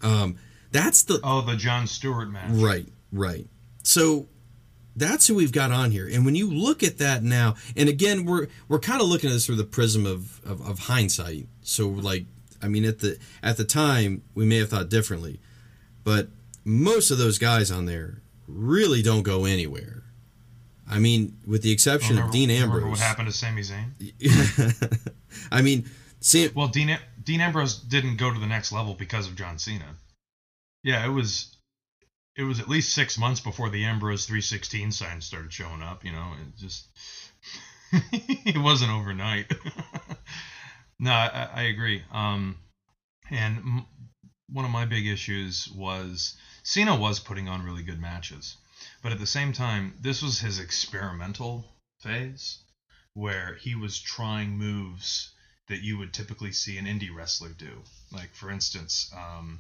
um, 0.02 0.38
that's 0.72 1.04
the 1.04 1.20
oh 1.24 1.42
the 1.42 1.56
Jon 1.56 1.88
Stewart 1.88 2.32
match. 2.32 2.52
Right, 2.52 2.88
right. 3.12 3.48
So 3.84 4.28
that's 5.02 5.28
who 5.28 5.36
we've 5.36 5.52
got 5.52 5.72
on 5.72 5.92
here. 5.92 6.08
And 6.12 6.26
when 6.26 6.36
you 6.36 6.50
look 6.50 6.84
at 6.84 6.98
that 7.00 7.24
now, 7.24 7.56
and 7.76 7.90
again, 7.90 8.26
we're 8.26 8.48
we're 8.68 8.80
kind 8.80 9.02
of 9.02 9.08
looking 9.08 9.30
at 9.30 9.34
this 9.34 9.46
through 9.46 9.56
the 9.56 9.64
prism 9.64 10.06
of, 10.06 10.44
of, 10.46 10.62
of 10.68 10.80
hindsight. 10.80 11.48
So 11.62 11.88
like, 11.88 12.26
I 12.62 12.68
mean, 12.68 12.86
at 12.86 13.00
the 13.00 13.18
at 13.42 13.58
the 13.58 13.64
time, 13.64 14.24
we 14.36 14.46
may 14.46 14.58
have 14.58 14.70
thought 14.70 14.90
differently, 14.90 15.40
but 16.04 16.30
most 16.64 17.12
of 17.12 17.18
those 17.18 17.38
guys 17.38 17.72
on 17.72 17.86
there 17.86 18.22
really 18.48 19.02
don't 19.02 19.24
go 19.24 19.46
anywhere. 19.46 20.04
I 20.90 21.00
mean, 21.00 21.38
with 21.48 21.62
the 21.64 21.72
exception 21.72 22.18
remember, 22.18 22.30
of 22.30 22.34
Dean 22.34 22.50
Ambrose. 22.50 22.84
Remember 22.84 22.90
what 22.90 23.00
happened 23.00 23.28
to 23.28 23.34
Sami 23.34 23.62
Zayn? 23.62 25.12
I 25.52 25.62
mean, 25.62 25.90
Sam, 26.20 26.52
well, 26.54 26.68
Dean 26.68 26.98
Dean 27.24 27.42
Ambrose 27.42 27.80
didn't 27.80 28.18
go 28.18 28.34
to 28.34 28.40
the 28.40 28.46
next 28.46 28.72
level 28.72 28.94
because 28.94 29.28
of 29.28 29.36
John 29.36 29.58
Cena. 29.58 29.96
Yeah, 30.84 31.06
it 31.06 31.10
was 31.10 31.51
it 32.36 32.44
was 32.44 32.60
at 32.60 32.70
least 32.70 32.94
six 32.94 33.18
months 33.18 33.40
before 33.40 33.70
the 33.70 33.86
Ambrose 33.86 34.26
316 34.26 34.92
sign 34.92 35.22
started 35.22 35.52
showing 35.52 35.82
up. 35.82 36.06
You 36.06 36.12
know, 36.12 36.34
it 36.42 36.58
just 36.58 36.88
it 37.92 38.58
wasn't 38.58 38.92
overnight. 38.92 39.52
no, 41.00 41.12
I, 41.12 41.50
I 41.54 41.62
agree. 41.64 42.04
Um, 42.12 42.58
and 43.30 43.58
m- 43.58 43.86
one 44.50 44.66
of 44.66 44.72
my 44.72 44.86
big 44.86 45.08
issues 45.08 45.68
was 45.70 46.38
Cena 46.64 46.96
was 46.96 47.20
putting 47.20 47.48
on 47.50 47.64
really 47.64 47.84
good 47.84 48.00
matches, 48.00 48.58
but 49.02 49.12
at 49.12 49.20
the 49.20 49.26
same 49.26 49.54
time, 49.54 49.96
this 50.00 50.22
was 50.22 50.40
his 50.40 50.60
experimental 50.60 51.66
phase 52.00 52.60
where 53.14 53.56
he 53.56 53.76
was 53.76 54.00
trying 54.00 54.58
moves 54.58 55.32
that 55.68 55.82
you 55.82 55.98
would 55.98 56.14
typically 56.14 56.52
see 56.52 56.78
an 56.78 56.86
indie 56.86 57.14
wrestler 57.14 57.50
do. 57.50 57.82
Like, 58.12 58.34
for 58.34 58.52
instance, 58.52 59.12
um, 59.16 59.60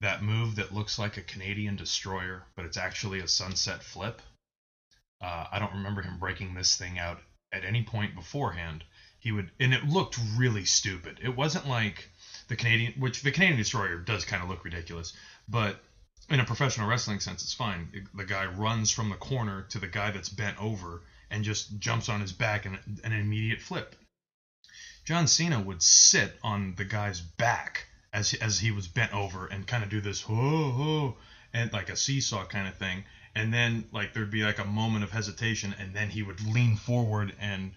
that 0.00 0.22
move 0.22 0.56
that 0.56 0.74
looks 0.74 0.98
like 0.98 1.16
a 1.16 1.22
Canadian 1.22 1.76
destroyer, 1.76 2.44
but 2.56 2.64
it's 2.64 2.76
actually 2.76 3.20
a 3.20 3.28
sunset 3.28 3.82
flip. 3.82 4.20
Uh, 5.20 5.46
I 5.50 5.58
don't 5.58 5.74
remember 5.74 6.02
him 6.02 6.18
breaking 6.18 6.54
this 6.54 6.76
thing 6.76 6.98
out 6.98 7.20
at 7.52 7.64
any 7.64 7.82
point 7.82 8.14
beforehand. 8.14 8.84
He 9.18 9.32
would, 9.32 9.50
and 9.58 9.72
it 9.72 9.84
looked 9.84 10.18
really 10.36 10.64
stupid. 10.64 11.20
It 11.22 11.34
wasn't 11.34 11.66
like 11.66 12.10
the 12.48 12.56
Canadian, 12.56 13.00
which 13.00 13.22
the 13.22 13.30
Canadian 13.30 13.58
destroyer 13.58 13.98
does 13.98 14.24
kind 14.24 14.42
of 14.42 14.48
look 14.48 14.64
ridiculous, 14.64 15.14
but 15.48 15.82
in 16.28 16.40
a 16.40 16.44
professional 16.44 16.88
wrestling 16.88 17.20
sense, 17.20 17.42
it's 17.42 17.54
fine. 17.54 18.08
The 18.14 18.24
guy 18.24 18.46
runs 18.46 18.90
from 18.90 19.10
the 19.10 19.16
corner 19.16 19.62
to 19.70 19.78
the 19.78 19.86
guy 19.86 20.10
that's 20.10 20.28
bent 20.28 20.60
over 20.60 21.02
and 21.30 21.44
just 21.44 21.78
jumps 21.78 22.08
on 22.08 22.20
his 22.20 22.32
back 22.32 22.66
and 22.66 22.78
an 23.02 23.12
immediate 23.12 23.60
flip. 23.60 23.96
John 25.04 25.26
Cena 25.26 25.60
would 25.60 25.82
sit 25.82 26.38
on 26.42 26.74
the 26.76 26.84
guy's 26.84 27.20
back 27.20 27.86
as 28.14 28.32
as 28.34 28.58
he 28.60 28.70
was 28.70 28.88
bent 28.88 29.12
over 29.12 29.46
and 29.46 29.66
kind 29.66 29.82
of 29.82 29.90
do 29.90 30.00
this 30.00 30.22
ho 30.22 30.70
ho 30.70 31.16
and 31.52 31.72
like 31.72 31.90
a 31.90 31.96
seesaw 31.96 32.46
kind 32.46 32.68
of 32.68 32.76
thing. 32.76 33.04
And 33.34 33.52
then 33.52 33.84
like 33.92 34.14
there'd 34.14 34.30
be 34.30 34.44
like 34.44 34.60
a 34.60 34.64
moment 34.64 35.04
of 35.04 35.10
hesitation 35.10 35.74
and 35.78 35.94
then 35.94 36.08
he 36.08 36.22
would 36.22 36.40
lean 36.46 36.76
forward 36.76 37.34
and 37.40 37.72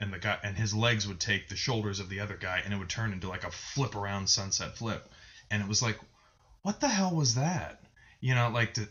and 0.00 0.12
the 0.12 0.18
guy 0.18 0.38
and 0.42 0.56
his 0.56 0.74
legs 0.74 1.06
would 1.06 1.20
take 1.20 1.48
the 1.48 1.56
shoulders 1.56 2.00
of 2.00 2.08
the 2.08 2.20
other 2.20 2.36
guy 2.36 2.60
and 2.64 2.74
it 2.74 2.76
would 2.76 2.90
turn 2.90 3.12
into 3.12 3.28
like 3.28 3.44
a 3.44 3.50
flip 3.50 3.94
around 3.94 4.28
sunset 4.28 4.76
flip. 4.76 5.08
And 5.50 5.62
it 5.62 5.68
was 5.68 5.80
like 5.80 5.98
what 6.62 6.80
the 6.80 6.88
hell 6.88 7.14
was 7.14 7.36
that? 7.36 7.80
You 8.20 8.34
know 8.34 8.50
like 8.50 8.74
to 8.74 8.88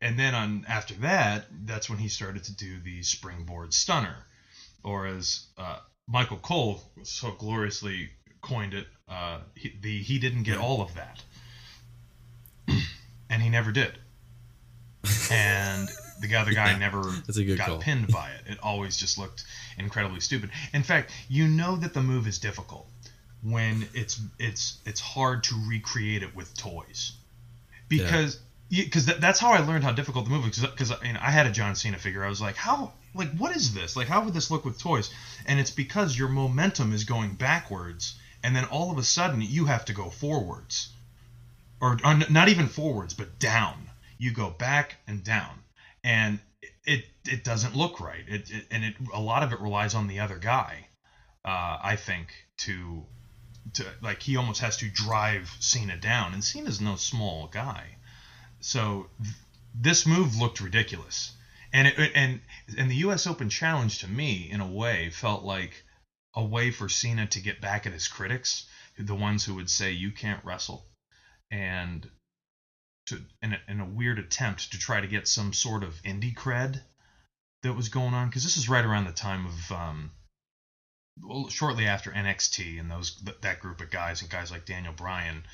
and 0.00 0.18
then 0.18 0.34
on 0.34 0.64
after 0.66 0.94
that 0.94 1.46
that's 1.64 1.88
when 1.88 1.98
he 1.98 2.08
started 2.08 2.44
to 2.44 2.56
do 2.56 2.80
the 2.80 3.02
springboard 3.02 3.72
stunner 3.72 4.16
or 4.82 5.06
as 5.06 5.46
uh, 5.58 5.78
michael 6.08 6.38
cole 6.38 6.82
so 7.04 7.30
gloriously 7.30 8.10
coined 8.50 8.74
it 8.74 8.86
uh, 9.10 9.38
he, 9.56 9.72
the 9.80 10.02
he 10.02 10.18
didn't 10.18 10.44
get 10.44 10.56
all 10.56 10.80
of 10.80 10.94
that, 10.94 11.22
and 13.28 13.42
he 13.42 13.48
never 13.48 13.72
did. 13.72 13.92
And 15.30 15.88
the 16.20 16.36
other 16.36 16.52
guy 16.54 16.70
yeah, 16.70 16.78
never 16.78 17.02
got 17.56 17.66
call. 17.66 17.78
pinned 17.80 18.08
by 18.12 18.30
it. 18.30 18.52
It 18.52 18.58
always 18.62 18.96
just 18.96 19.18
looked 19.18 19.44
incredibly 19.78 20.20
stupid. 20.20 20.50
In 20.72 20.84
fact, 20.84 21.10
you 21.28 21.48
know 21.48 21.76
that 21.76 21.92
the 21.92 22.02
move 22.02 22.28
is 22.28 22.38
difficult 22.38 22.86
when 23.42 23.88
it's 23.94 24.20
it's 24.38 24.78
it's 24.86 25.00
hard 25.00 25.42
to 25.44 25.54
recreate 25.68 26.22
it 26.22 26.36
with 26.36 26.56
toys 26.56 27.12
because 27.88 28.38
because 28.68 29.08
yeah. 29.08 29.14
that's 29.18 29.40
how 29.40 29.50
I 29.50 29.58
learned 29.66 29.82
how 29.82 29.92
difficult 29.92 30.26
the 30.26 30.30
move 30.30 30.46
is 30.46 30.60
because 30.60 30.92
you 31.02 31.14
know, 31.14 31.20
I 31.20 31.30
had 31.30 31.46
a 31.46 31.50
John 31.50 31.74
Cena 31.74 31.98
figure 31.98 32.24
I 32.24 32.28
was 32.28 32.40
like 32.40 32.54
how 32.54 32.92
like 33.14 33.34
what 33.38 33.56
is 33.56 33.74
this 33.74 33.96
like 33.96 34.06
how 34.06 34.22
would 34.24 34.34
this 34.34 34.50
look 34.50 34.66
with 34.66 34.78
toys 34.78 35.10
and 35.46 35.58
it's 35.58 35.70
because 35.70 36.16
your 36.16 36.28
momentum 36.28 36.92
is 36.92 37.04
going 37.04 37.34
backwards 37.34 38.19
and 38.42 38.54
then 38.54 38.64
all 38.64 38.90
of 38.90 38.98
a 38.98 39.02
sudden 39.02 39.40
you 39.40 39.66
have 39.66 39.84
to 39.86 39.92
go 39.92 40.10
forwards. 40.10 40.92
Or, 41.80 41.96
or 42.04 42.14
not 42.28 42.48
even 42.48 42.68
forwards 42.68 43.14
but 43.14 43.38
down. 43.38 43.90
You 44.18 44.32
go 44.32 44.50
back 44.50 44.96
and 45.06 45.24
down. 45.24 45.62
And 46.04 46.40
it 46.84 47.04
it 47.26 47.44
doesn't 47.44 47.76
look 47.76 48.00
right. 48.00 48.24
It, 48.26 48.50
it 48.50 48.66
and 48.70 48.84
it 48.84 48.94
a 49.12 49.20
lot 49.20 49.42
of 49.42 49.52
it 49.52 49.60
relies 49.60 49.94
on 49.94 50.08
the 50.08 50.20
other 50.20 50.38
guy 50.38 50.86
uh, 51.44 51.78
i 51.82 51.96
think 51.96 52.34
to 52.58 53.06
to 53.74 53.84
like 54.02 54.22
he 54.22 54.36
almost 54.36 54.60
has 54.60 54.76
to 54.78 54.88
drive 54.88 55.54
Cena 55.60 55.96
down. 55.96 56.34
And 56.34 56.42
Cena's 56.42 56.80
no 56.80 56.96
small 56.96 57.46
guy. 57.46 57.96
So 58.60 59.08
th- 59.22 59.34
this 59.74 60.06
move 60.06 60.36
looked 60.36 60.60
ridiculous. 60.60 61.32
And 61.72 61.88
it, 61.88 62.12
and 62.14 62.40
and 62.76 62.90
the 62.90 62.96
US 62.96 63.26
Open 63.26 63.48
challenge 63.48 64.00
to 64.00 64.08
me 64.08 64.50
in 64.50 64.60
a 64.60 64.66
way 64.66 65.10
felt 65.10 65.44
like 65.44 65.84
a 66.34 66.44
way 66.44 66.70
for 66.70 66.88
Cena 66.88 67.26
to 67.26 67.40
get 67.40 67.60
back 67.60 67.86
at 67.86 67.92
his 67.92 68.08
critics, 68.08 68.66
the 68.98 69.14
ones 69.14 69.44
who 69.44 69.54
would 69.54 69.70
say 69.70 69.92
you 69.92 70.12
can't 70.12 70.44
wrestle, 70.44 70.86
and 71.50 72.08
to 73.06 73.20
in 73.42 73.54
a, 73.54 73.60
in 73.68 73.80
a 73.80 73.84
weird 73.84 74.18
attempt 74.18 74.72
to 74.72 74.78
try 74.78 75.00
to 75.00 75.06
get 75.06 75.26
some 75.26 75.52
sort 75.52 75.82
of 75.82 76.00
indie 76.02 76.34
cred 76.34 76.80
that 77.62 77.74
was 77.74 77.88
going 77.88 78.14
on 78.14 78.28
because 78.28 78.44
this 78.44 78.56
is 78.56 78.68
right 78.68 78.84
around 78.84 79.04
the 79.04 79.12
time 79.12 79.46
of 79.46 79.72
um, 79.72 80.10
well, 81.22 81.48
shortly 81.48 81.86
after 81.86 82.10
NXT 82.10 82.78
and 82.78 82.90
those 82.90 83.16
that 83.42 83.60
group 83.60 83.80
of 83.80 83.90
guys 83.90 84.22
and 84.22 84.30
guys 84.30 84.50
like 84.50 84.64
Daniel 84.64 84.92
Bryan, 84.92 85.44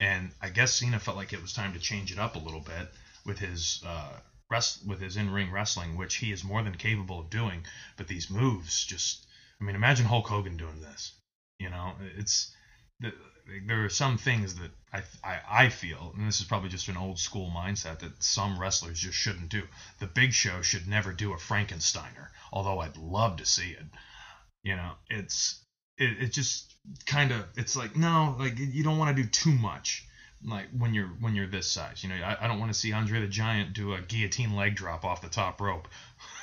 and 0.00 0.30
I 0.40 0.48
guess 0.48 0.74
Cena 0.74 0.98
felt 0.98 1.16
like 1.16 1.32
it 1.32 1.42
was 1.42 1.52
time 1.52 1.74
to 1.74 1.78
change 1.78 2.12
it 2.12 2.18
up 2.18 2.36
a 2.36 2.40
little 2.40 2.60
bit 2.60 2.92
with 3.24 3.38
his 3.38 3.82
uh, 3.86 4.18
with 4.86 5.00
his 5.00 5.16
in 5.16 5.30
ring 5.30 5.50
wrestling, 5.50 5.96
which 5.96 6.16
he 6.16 6.32
is 6.32 6.44
more 6.44 6.62
than 6.62 6.76
capable 6.76 7.20
of 7.20 7.30
doing. 7.30 7.64
But 7.96 8.08
these 8.08 8.30
moves 8.30 8.84
just 8.84 9.23
I 9.64 9.66
mean, 9.66 9.76
imagine 9.76 10.04
Hulk 10.04 10.26
Hogan 10.26 10.58
doing 10.58 10.82
this. 10.82 11.12
You 11.58 11.70
know, 11.70 11.92
it's 12.18 12.54
there 13.00 13.84
are 13.84 13.88
some 13.88 14.18
things 14.18 14.56
that 14.56 14.70
I, 14.92 15.02
I 15.24 15.40
I 15.64 15.68
feel, 15.70 16.12
and 16.14 16.28
this 16.28 16.40
is 16.40 16.46
probably 16.46 16.68
just 16.68 16.88
an 16.88 16.98
old 16.98 17.18
school 17.18 17.50
mindset 17.50 18.00
that 18.00 18.22
some 18.22 18.58
wrestlers 18.60 19.00
just 19.00 19.16
shouldn't 19.16 19.48
do. 19.48 19.62
The 20.00 20.06
Big 20.06 20.34
Show 20.34 20.60
should 20.60 20.86
never 20.86 21.14
do 21.14 21.32
a 21.32 21.36
Frankensteiner, 21.36 22.28
although 22.52 22.80
I'd 22.80 22.98
love 22.98 23.38
to 23.38 23.46
see 23.46 23.70
it. 23.70 23.86
You 24.64 24.76
know, 24.76 24.92
it's 25.08 25.64
it, 25.96 26.24
it 26.24 26.32
just 26.34 26.74
kind 27.06 27.32
of 27.32 27.46
it's 27.56 27.74
like 27.74 27.96
no, 27.96 28.36
like 28.38 28.58
you 28.58 28.84
don't 28.84 28.98
want 28.98 29.16
to 29.16 29.22
do 29.22 29.26
too 29.26 29.52
much 29.52 30.06
like 30.46 30.66
when 30.76 30.92
you're 30.92 31.08
when 31.20 31.34
you're 31.34 31.46
this 31.46 31.70
size. 31.70 32.02
You 32.02 32.10
know, 32.10 32.16
I, 32.16 32.36
I 32.44 32.48
don't 32.48 32.60
want 32.60 32.70
to 32.70 32.78
see 32.78 32.92
Andre 32.92 33.22
the 33.22 33.28
Giant 33.28 33.72
do 33.72 33.94
a 33.94 34.02
guillotine 34.02 34.54
leg 34.54 34.76
drop 34.76 35.06
off 35.06 35.22
the 35.22 35.30
top 35.30 35.58
rope. 35.62 35.88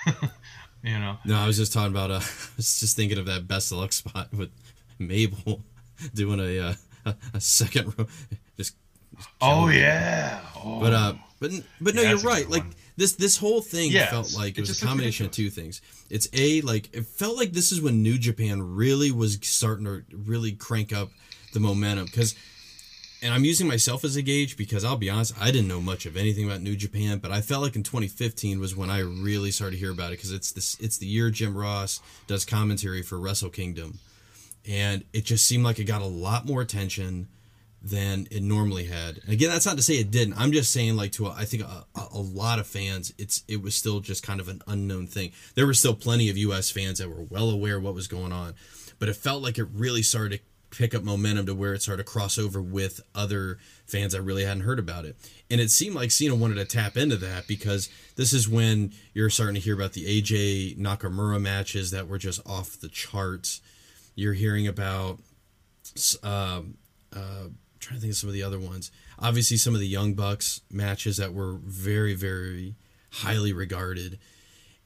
you 0.83 0.97
know. 0.99 1.17
No, 1.25 1.37
I 1.37 1.47
was 1.47 1.57
just 1.57 1.73
talking 1.73 1.91
about. 1.91 2.11
Uh, 2.11 2.15
I 2.21 2.49
was 2.57 2.79
just 2.79 2.95
thinking 2.95 3.17
of 3.17 3.25
that 3.27 3.47
best 3.47 3.71
of 3.71 3.77
luck 3.79 3.93
spot 3.93 4.27
with 4.33 4.49
Mabel 4.99 5.61
doing 6.13 6.39
a 6.39 6.59
uh, 6.59 6.73
a, 7.05 7.15
a 7.35 7.41
second 7.41 7.93
row. 7.97 8.07
Just. 8.57 8.75
Oh 9.41 9.67
yeah. 9.69 10.39
Oh. 10.63 10.79
But 10.79 10.93
uh, 10.93 11.13
but 11.39 11.51
but 11.79 11.95
no, 11.95 12.01
Yeah, 12.01 12.09
you're 12.11 12.19
right. 12.19 12.49
like 12.49 12.63
one. 12.63 12.73
this 12.97 13.13
this 13.13 13.37
whole 13.37 13.61
thing 13.61 13.91
Yeah, 13.91 14.09
felt 14.09 14.33
like 14.35 14.53
it 14.53 14.59
it 14.59 14.61
was 14.61 14.81
a 14.81 14.85
combination 14.85 15.25
of 15.25 15.31
two 15.31 15.49
things. 15.49 15.81
It's 16.09 16.27
a 16.33 16.61
like 16.61 16.89
it 16.95 17.05
felt 17.05 17.37
like 17.37 17.51
this 17.51 17.71
is 17.71 17.81
when 17.81 18.01
New 18.01 18.17
Japan 18.17 18.61
really 18.75 19.11
was 19.11 19.37
starting 19.43 19.85
to 19.85 20.03
really 20.15 20.53
crank 20.53 20.93
up 20.93 21.09
the 21.53 21.59
momentum 21.59 22.05
because. 22.05 22.35
And 23.23 23.33
I'm 23.33 23.45
using 23.45 23.67
myself 23.67 24.03
as 24.03 24.15
a 24.15 24.23
gauge 24.23 24.57
because 24.57 24.83
I'll 24.83 24.97
be 24.97 25.09
honest, 25.09 25.35
I 25.39 25.51
didn't 25.51 25.67
know 25.67 25.81
much 25.81 26.07
of 26.07 26.17
anything 26.17 26.45
about 26.45 26.61
New 26.61 26.75
Japan, 26.75 27.19
but 27.19 27.31
I 27.31 27.41
felt 27.41 27.61
like 27.61 27.75
in 27.75 27.83
2015 27.83 28.59
was 28.59 28.75
when 28.75 28.89
I 28.89 28.99
really 28.99 29.51
started 29.51 29.75
to 29.75 29.79
hear 29.79 29.91
about 29.91 30.07
it 30.07 30.17
because 30.17 30.31
it's 30.31 30.51
this 30.51 30.75
it's 30.79 30.97
the 30.97 31.05
year 31.05 31.29
Jim 31.29 31.55
Ross 31.55 31.99
does 32.25 32.45
commentary 32.45 33.03
for 33.03 33.19
Wrestle 33.19 33.51
Kingdom, 33.51 33.99
and 34.67 35.03
it 35.13 35.25
just 35.25 35.45
seemed 35.45 35.63
like 35.63 35.77
it 35.77 35.83
got 35.83 36.01
a 36.01 36.07
lot 36.07 36.47
more 36.47 36.61
attention 36.61 37.27
than 37.81 38.27
it 38.29 38.43
normally 38.43 38.85
had. 38.85 39.19
And 39.23 39.33
again, 39.33 39.49
that's 39.49 39.65
not 39.65 39.75
to 39.77 39.83
say 39.83 39.95
it 39.95 40.11
didn't. 40.11 40.35
I'm 40.35 40.51
just 40.51 40.71
saying, 40.71 40.95
like 40.95 41.11
to 41.13 41.27
a, 41.27 41.31
I 41.31 41.45
think 41.45 41.63
a, 41.63 41.85
a, 41.95 42.19
lot 42.19 42.59
of 42.59 42.67
fans, 42.67 43.13
it's 43.17 43.43
it 43.47 43.61
was 43.61 43.75
still 43.75 43.99
just 43.99 44.23
kind 44.23 44.39
of 44.39 44.47
an 44.47 44.61
unknown 44.67 45.07
thing. 45.07 45.31
There 45.55 45.65
were 45.65 45.73
still 45.73 45.95
plenty 45.95 46.29
of 46.29 46.37
U.S. 46.37 46.69
fans 46.69 46.99
that 46.99 47.09
were 47.09 47.23
well 47.23 47.49
aware 47.49 47.79
what 47.79 47.95
was 47.95 48.07
going 48.07 48.31
on, 48.31 48.53
but 48.99 49.09
it 49.09 49.15
felt 49.15 49.41
like 49.41 49.57
it 49.57 49.67
really 49.73 50.03
started 50.03 50.37
to 50.37 50.43
pick 50.71 50.95
up 50.95 51.03
momentum 51.03 51.45
to 51.45 51.53
where 51.53 51.73
it 51.73 51.81
started 51.81 52.05
to 52.05 52.11
cross 52.11 52.37
over 52.37 52.61
with 52.61 53.01
other 53.13 53.57
fans 53.85 54.13
that 54.13 54.21
really 54.21 54.45
hadn't 54.45 54.63
heard 54.63 54.79
about 54.79 55.05
it. 55.05 55.15
And 55.49 55.61
it 55.61 55.69
seemed 55.69 55.95
like 55.95 56.11
Cena 56.11 56.33
wanted 56.33 56.55
to 56.55 56.65
tap 56.65 56.97
into 56.97 57.17
that 57.17 57.45
because 57.45 57.89
this 58.15 58.33
is 58.33 58.49
when 58.49 58.93
you're 59.13 59.29
starting 59.29 59.55
to 59.55 59.61
hear 59.61 59.75
about 59.75 59.93
the 59.93 60.21
AJ 60.21 60.77
Nakamura 60.77 61.41
matches 61.41 61.91
that 61.91 62.07
were 62.07 62.17
just 62.17 62.45
off 62.47 62.79
the 62.79 62.87
charts. 62.87 63.61
You're 64.15 64.33
hearing 64.33 64.67
about 64.67 65.19
um, 66.23 66.77
uh, 67.13 67.49
trying 67.79 67.97
to 67.97 68.01
think 68.01 68.11
of 68.11 68.17
some 68.17 68.29
of 68.29 68.33
the 68.33 68.43
other 68.43 68.59
ones. 68.59 68.91
Obviously, 69.19 69.57
some 69.57 69.73
of 69.73 69.81
the 69.81 69.87
Young 69.87 70.13
Bucks 70.13 70.61
matches 70.71 71.17
that 71.17 71.33
were 71.33 71.59
very, 71.63 72.13
very 72.13 72.75
highly 73.11 73.51
regarded, 73.51 74.19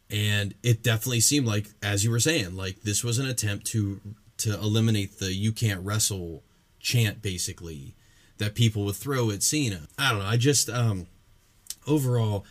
and 0.09 0.55
it 0.63 0.83
definitely 0.83 1.19
seemed 1.19 1.45
like, 1.45 1.67
as 1.83 2.03
you 2.03 2.11
were 2.11 2.19
saying, 2.19 2.55
like 2.55 2.81
this 2.81 3.03
was 3.03 3.19
an 3.19 3.27
attempt 3.27 3.67
to 3.67 3.99
to 4.37 4.53
eliminate 4.53 5.19
the 5.19 5.33
"you 5.33 5.51
can't 5.51 5.83
wrestle" 5.83 6.43
chant, 6.79 7.21
basically, 7.21 7.95
that 8.37 8.55
people 8.55 8.85
would 8.85 8.95
throw 8.95 9.31
at 9.31 9.43
Cena. 9.43 9.87
I 9.97 10.11
don't 10.11 10.19
know. 10.19 10.25
I 10.25 10.37
just 10.37 10.69
um, 10.69 11.07
overall, 11.87 12.45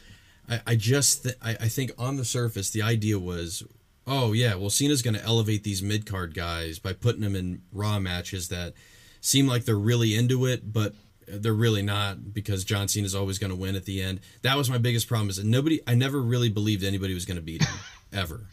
I, 0.49 0.61
I 0.67 0.77
just 0.77 1.25
th- 1.25 1.37
I, 1.43 1.53
I 1.53 1.69
think 1.69 1.93
on 1.99 2.17
the 2.17 2.25
surface 2.25 2.71
the 2.71 2.83
idea 2.83 3.19
was 3.19 3.63
oh 4.07 4.33
yeah 4.33 4.55
well 4.55 4.71
cena's 4.71 5.03
to 5.03 5.23
elevate 5.23 5.65
these 5.65 5.83
mid-card 5.83 6.35
guys 6.35 6.79
by 6.79 6.93
putting 6.93 7.23
them 7.23 7.35
in 7.35 7.63
raw 7.73 7.99
matches 7.99 8.49
that 8.49 8.75
seem 9.21 9.47
like 9.47 9.65
they're 9.65 9.77
really 9.77 10.15
into 10.15 10.47
it 10.47 10.73
but 10.73 10.95
they're 11.27 11.55
really 11.55 11.83
not 11.83 12.35
because 12.35 12.65
john 12.65 12.89
cena's 12.89 13.15
always 13.15 13.39
going 13.39 13.51
to 13.51 13.57
win 13.57 13.75
at 13.75 13.85
the 13.87 14.03
end 14.03 14.21
that 14.43 14.57
was 14.57 14.69
my 14.69 14.79
biggest 14.79 15.09
problem 15.09 15.31
is 15.31 15.37
that 15.37 15.47
nobody 15.47 15.81
i 15.87 15.95
never 15.95 16.21
really 16.21 16.51
believed 16.51 16.85
anybody 16.85 17.15
was 17.15 17.25
going 17.25 17.37
to 17.37 17.43
beat 17.43 17.63
him 17.63 17.75
ever 18.13 18.47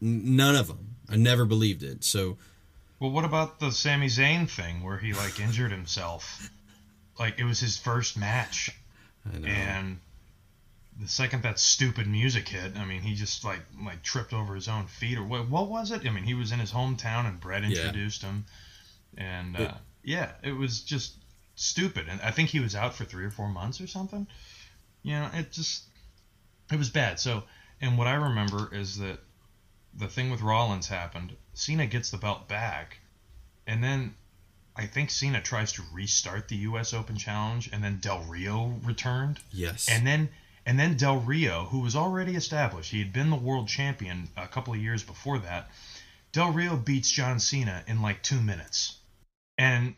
none 0.00 0.56
of 0.56 0.66
them 0.66 0.96
i 1.08 1.14
never 1.14 1.44
believed 1.44 1.82
it 1.82 2.02
so 2.02 2.36
Well, 3.00 3.10
what 3.10 3.24
about 3.24 3.58
the 3.58 3.72
Sami 3.72 4.06
Zayn 4.06 4.48
thing 4.48 4.82
where 4.82 4.98
he 4.98 5.14
like 5.14 5.40
injured 5.40 5.70
himself? 5.72 6.50
Like 7.18 7.38
it 7.38 7.44
was 7.44 7.58
his 7.60 7.76
first 7.76 8.16
match, 8.16 8.70
i 9.30 9.36
know 9.38 9.48
and 9.48 10.00
the 11.00 11.08
second 11.08 11.42
that 11.44 11.58
stupid 11.58 12.06
music 12.06 12.48
hit, 12.48 12.76
I 12.76 12.84
mean, 12.84 13.00
he 13.00 13.14
just 13.14 13.42
like 13.44 13.60
like 13.84 14.02
tripped 14.02 14.32
over 14.34 14.54
his 14.54 14.68
own 14.68 14.86
feet 14.86 15.16
or 15.18 15.24
what? 15.24 15.48
What 15.48 15.68
was 15.68 15.90
it? 15.92 16.06
I 16.06 16.10
mean, 16.10 16.24
he 16.24 16.34
was 16.34 16.52
in 16.52 16.58
his 16.60 16.72
hometown 16.72 17.26
and 17.26 17.40
Brett 17.40 17.62
Yeah. 17.62 17.68
introduced 17.86 18.22
him, 18.22 18.44
and 19.16 19.56
uh, 19.56 19.60
It- 19.60 19.74
yeah, 20.02 20.32
it 20.42 20.52
was 20.52 20.80
just 20.82 21.14
stupid. 21.56 22.06
And 22.08 22.20
I 22.22 22.30
think 22.30 22.50
he 22.50 22.60
was 22.60 22.74
out 22.74 22.94
for 22.94 23.04
three 23.04 23.24
or 23.24 23.30
four 23.30 23.48
months 23.48 23.80
or 23.80 23.86
something. 23.86 24.26
You 25.02 25.12
know, 25.14 25.30
it 25.34 25.52
just 25.52 25.84
it 26.70 26.76
was 26.76 26.90
bad. 26.90 27.18
So, 27.18 27.44
and 27.80 27.96
what 27.98 28.06
I 28.06 28.14
remember 28.14 28.74
is 28.74 28.98
that 28.98 29.20
the 29.94 30.08
thing 30.08 30.30
with 30.30 30.40
Rollins 30.42 30.88
happened. 30.88 31.34
Cena 31.60 31.86
gets 31.86 32.10
the 32.10 32.16
belt 32.16 32.48
back, 32.48 32.98
and 33.66 33.84
then 33.84 34.14
I 34.74 34.86
think 34.86 35.10
Cena 35.10 35.42
tries 35.42 35.72
to 35.72 35.82
restart 35.92 36.48
the 36.48 36.56
U.S. 36.56 36.94
Open 36.94 37.18
Challenge, 37.18 37.68
and 37.70 37.84
then 37.84 37.98
Del 37.98 38.22
Rio 38.22 38.80
returned, 38.82 39.40
yes 39.52 39.88
and 39.88 40.06
then 40.06 40.30
and 40.64 40.78
then 40.78 40.96
Del 40.96 41.18
Rio, 41.18 41.66
who 41.66 41.80
was 41.80 41.96
already 41.96 42.34
established, 42.34 42.90
he 42.90 42.98
had 42.98 43.12
been 43.12 43.28
the 43.28 43.36
world 43.36 43.68
champion 43.68 44.28
a 44.36 44.48
couple 44.48 44.72
of 44.72 44.80
years 44.80 45.02
before 45.02 45.38
that. 45.40 45.70
Del 46.32 46.52
Rio 46.52 46.76
beats 46.76 47.10
John 47.10 47.40
Cena 47.40 47.84
in 47.86 48.00
like 48.00 48.22
two 48.22 48.40
minutes, 48.40 48.96
and 49.58 49.94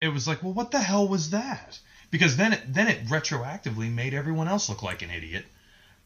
it 0.00 0.08
was 0.08 0.26
like, 0.26 0.42
well, 0.42 0.54
what 0.54 0.72
the 0.72 0.80
hell 0.80 1.06
was 1.06 1.30
that? 1.30 1.78
Because 2.10 2.36
then 2.36 2.52
it 2.52 2.74
then 2.74 2.88
it 2.88 3.06
retroactively 3.06 3.92
made 3.92 4.12
everyone 4.12 4.48
else 4.48 4.68
look 4.68 4.82
like 4.82 5.02
an 5.02 5.10
idiot 5.10 5.44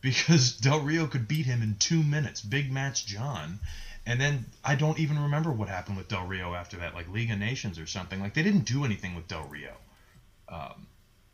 because 0.00 0.56
Del 0.60 0.80
Rio 0.80 1.06
could 1.06 1.26
beat 1.26 1.46
him 1.46 1.62
in 1.62 1.76
two 1.76 2.02
minutes. 2.02 2.40
Big 2.42 2.70
match 2.70 3.06
John. 3.06 3.60
And 4.06 4.20
then 4.20 4.46
I 4.64 4.74
don't 4.74 4.98
even 4.98 5.18
remember 5.22 5.50
what 5.52 5.68
happened 5.68 5.96
with 5.96 6.08
Del 6.08 6.26
Rio 6.26 6.54
after 6.54 6.76
that, 6.78 6.94
like 6.94 7.08
League 7.12 7.30
of 7.30 7.38
Nations 7.38 7.78
or 7.78 7.86
something. 7.86 8.20
Like 8.20 8.34
they 8.34 8.42
didn't 8.42 8.64
do 8.64 8.84
anything 8.84 9.14
with 9.14 9.28
Del 9.28 9.44
Rio. 9.44 9.74
Um, 10.48 10.86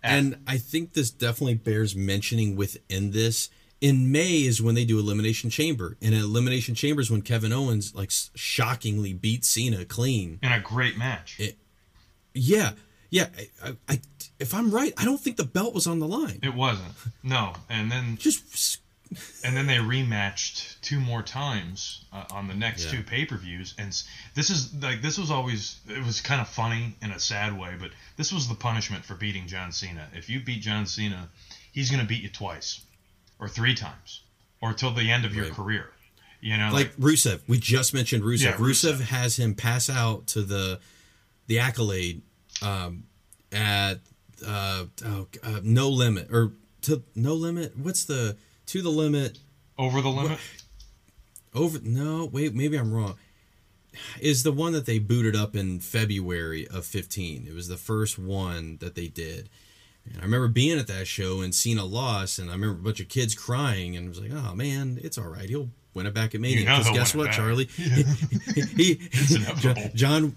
And 0.02 0.38
I 0.46 0.58
think 0.58 0.92
this 0.92 1.10
definitely 1.10 1.54
bears 1.54 1.94
mentioning 1.96 2.56
within 2.56 3.12
this. 3.12 3.48
In 3.80 4.10
May 4.10 4.42
is 4.42 4.62
when 4.62 4.74
they 4.74 4.84
do 4.86 4.98
Elimination 4.98 5.50
Chamber, 5.50 5.96
and 6.00 6.14
in 6.14 6.20
Elimination 6.20 6.74
Chamber 6.74 7.00
is 7.02 7.10
when 7.10 7.20
Kevin 7.22 7.52
Owens 7.52 7.94
like 7.94 8.10
shockingly 8.34 9.12
beats 9.12 9.48
Cena 9.48 9.84
clean. 9.84 10.38
in 10.42 10.50
a 10.52 10.60
great 10.60 10.96
match. 10.96 11.36
It- 11.38 11.58
Yeah, 12.34 12.72
yeah. 13.10 13.28
I, 13.64 13.76
I, 13.88 14.00
if 14.38 14.52
I'm 14.54 14.70
right, 14.70 14.92
I 14.98 15.04
don't 15.04 15.20
think 15.20 15.36
the 15.36 15.44
belt 15.44 15.74
was 15.74 15.86
on 15.86 15.98
the 15.98 16.06
line. 16.08 16.38
It 16.42 16.54
wasn't. 16.54 16.92
No. 17.22 17.54
And 17.70 17.90
then 17.92 18.16
Just 18.18 18.80
and 19.44 19.56
then 19.56 19.66
they 19.66 19.76
rematched 19.76 20.80
two 20.80 20.98
more 20.98 21.22
times 21.22 22.04
uh, 22.12 22.24
on 22.32 22.48
the 22.48 22.54
next 22.54 22.84
Yeah. 22.84 22.90
two 22.92 23.02
pay-per-views 23.02 23.74
and 23.78 23.88
this 24.34 24.50
is 24.50 24.74
like 24.74 25.00
this 25.02 25.16
was 25.18 25.30
always 25.30 25.76
it 25.88 26.04
was 26.04 26.20
kind 26.20 26.40
of 26.40 26.48
funny 26.48 26.96
in 27.02 27.12
a 27.12 27.20
sad 27.20 27.58
way 27.58 27.74
but 27.78 27.90
this 28.16 28.32
was 28.32 28.48
the 28.48 28.54
punishment 28.54 29.04
for 29.04 29.14
beating 29.14 29.46
John 29.46 29.72
Cena 29.72 30.08
if 30.14 30.28
you 30.28 30.40
beat 30.40 30.60
John 30.60 30.86
Cena 30.86 31.28
he's 31.72 31.90
going 31.90 32.00
to 32.02 32.06
beat 32.06 32.22
you 32.22 32.28
twice 32.30 32.80
or 33.38 33.48
three 33.48 33.74
times 33.74 34.22
or 34.60 34.72
till 34.72 34.92
the 34.92 35.10
end 35.10 35.24
of 35.24 35.34
your 35.34 35.50
career 35.50 35.90
you 36.40 36.56
know 36.56 36.70
like 36.72 36.94
Rusev. 36.96 37.40
We 37.46 37.58
just 37.58 37.94
mentioned 37.94 38.22
Rusev. 38.22 38.42
Yeah, 38.42 38.52
Rusev. 38.52 38.94
Rusev. 38.94 39.00
has 39.02 39.36
him 39.36 39.54
pass 39.54 39.88
out 39.88 40.26
to 40.28 40.42
the 40.42 40.80
the 41.46 41.58
accolade 41.60 42.22
um, 42.62 43.04
at 43.52 44.00
uh, 44.46 44.84
oh, 45.04 45.26
uh, 45.42 45.60
no 45.62 45.88
limit 45.88 46.28
or 46.30 46.52
to 46.82 47.02
no 47.14 47.34
limit. 47.34 47.76
What's 47.76 48.04
the 48.04 48.36
to 48.66 48.82
the 48.82 48.90
limit? 48.90 49.38
over 49.78 50.00
the 50.00 50.08
limit? 50.08 50.38
Over 51.54 51.78
no 51.82 52.26
wait 52.26 52.54
maybe 52.54 52.76
i'm 52.78 52.92
wrong. 52.92 53.16
Is 54.20 54.42
the 54.42 54.52
one 54.52 54.72
that 54.74 54.84
they 54.86 54.98
booted 54.98 55.34
up 55.36 55.54
in 55.56 55.80
february 55.80 56.66
of 56.68 56.84
15 56.84 57.46
it 57.48 57.54
was 57.54 57.68
the 57.68 57.76
first 57.76 58.18
one 58.18 58.76
that 58.80 58.94
they 58.94 59.08
did. 59.08 59.48
And 60.06 60.18
i 60.20 60.24
remember 60.24 60.48
being 60.48 60.78
at 60.78 60.86
that 60.88 61.06
show 61.06 61.40
and 61.40 61.54
seeing 61.54 61.78
a 61.78 61.84
loss 61.84 62.38
and 62.38 62.50
i 62.50 62.52
remember 62.52 62.78
a 62.78 62.82
bunch 62.84 63.00
of 63.00 63.08
kids 63.08 63.34
crying 63.34 63.96
and 63.96 64.08
was 64.08 64.20
like 64.20 64.32
oh 64.32 64.54
man 64.54 64.98
it's 65.02 65.18
all 65.18 65.28
right. 65.28 65.48
He'll 65.48 65.70
win 65.94 66.06
it 66.06 66.12
back 66.14 66.34
at 66.34 66.40
mania. 66.42 66.60
You 66.60 66.66
know 66.66 66.78
because 66.78 66.92
guess 66.92 67.14
what 67.14 67.32
charlie? 67.32 67.68
He, 68.76 69.00
inevitable. 69.34 69.90
john 69.94 70.36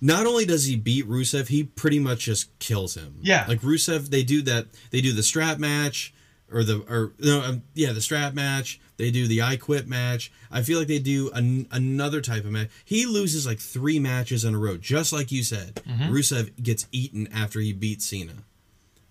not 0.00 0.26
only 0.26 0.46
does 0.46 0.64
he 0.64 0.76
beat 0.76 1.06
rusev 1.06 1.48
he 1.48 1.64
pretty 1.64 1.98
much 1.98 2.20
just 2.20 2.58
kills 2.58 2.94
him. 2.94 3.16
Yeah. 3.20 3.44
like 3.48 3.60
rusev 3.60 4.08
they 4.10 4.22
do 4.22 4.40
that 4.42 4.66
they 4.90 5.00
do 5.02 5.12
the 5.12 5.22
strap 5.22 5.58
match 5.58 6.14
or 6.52 6.62
the 6.64 6.78
or 6.88 7.12
no 7.18 7.40
um, 7.42 7.62
yeah 7.74 7.92
the 7.92 8.00
strap 8.00 8.32
match 8.34 8.78
they 8.98 9.10
do 9.10 9.26
the 9.26 9.42
i 9.42 9.56
quit 9.56 9.86
match 9.88 10.30
i 10.50 10.62
feel 10.62 10.78
like 10.78 10.88
they 10.88 10.98
do 10.98 11.30
an, 11.32 11.66
another 11.72 12.20
type 12.20 12.44
of 12.44 12.50
match 12.50 12.68
he 12.84 13.04
loses 13.06 13.46
like 13.46 13.58
three 13.58 13.98
matches 13.98 14.44
in 14.44 14.54
a 14.54 14.58
row 14.58 14.76
just 14.76 15.12
like 15.12 15.32
you 15.32 15.42
said 15.42 15.74
Mm-hmm. 15.86 16.12
rusev 16.12 16.62
gets 16.62 16.86
eaten 16.92 17.26
after 17.32 17.58
he 17.60 17.72
beats 17.72 18.04
cena 18.06 18.44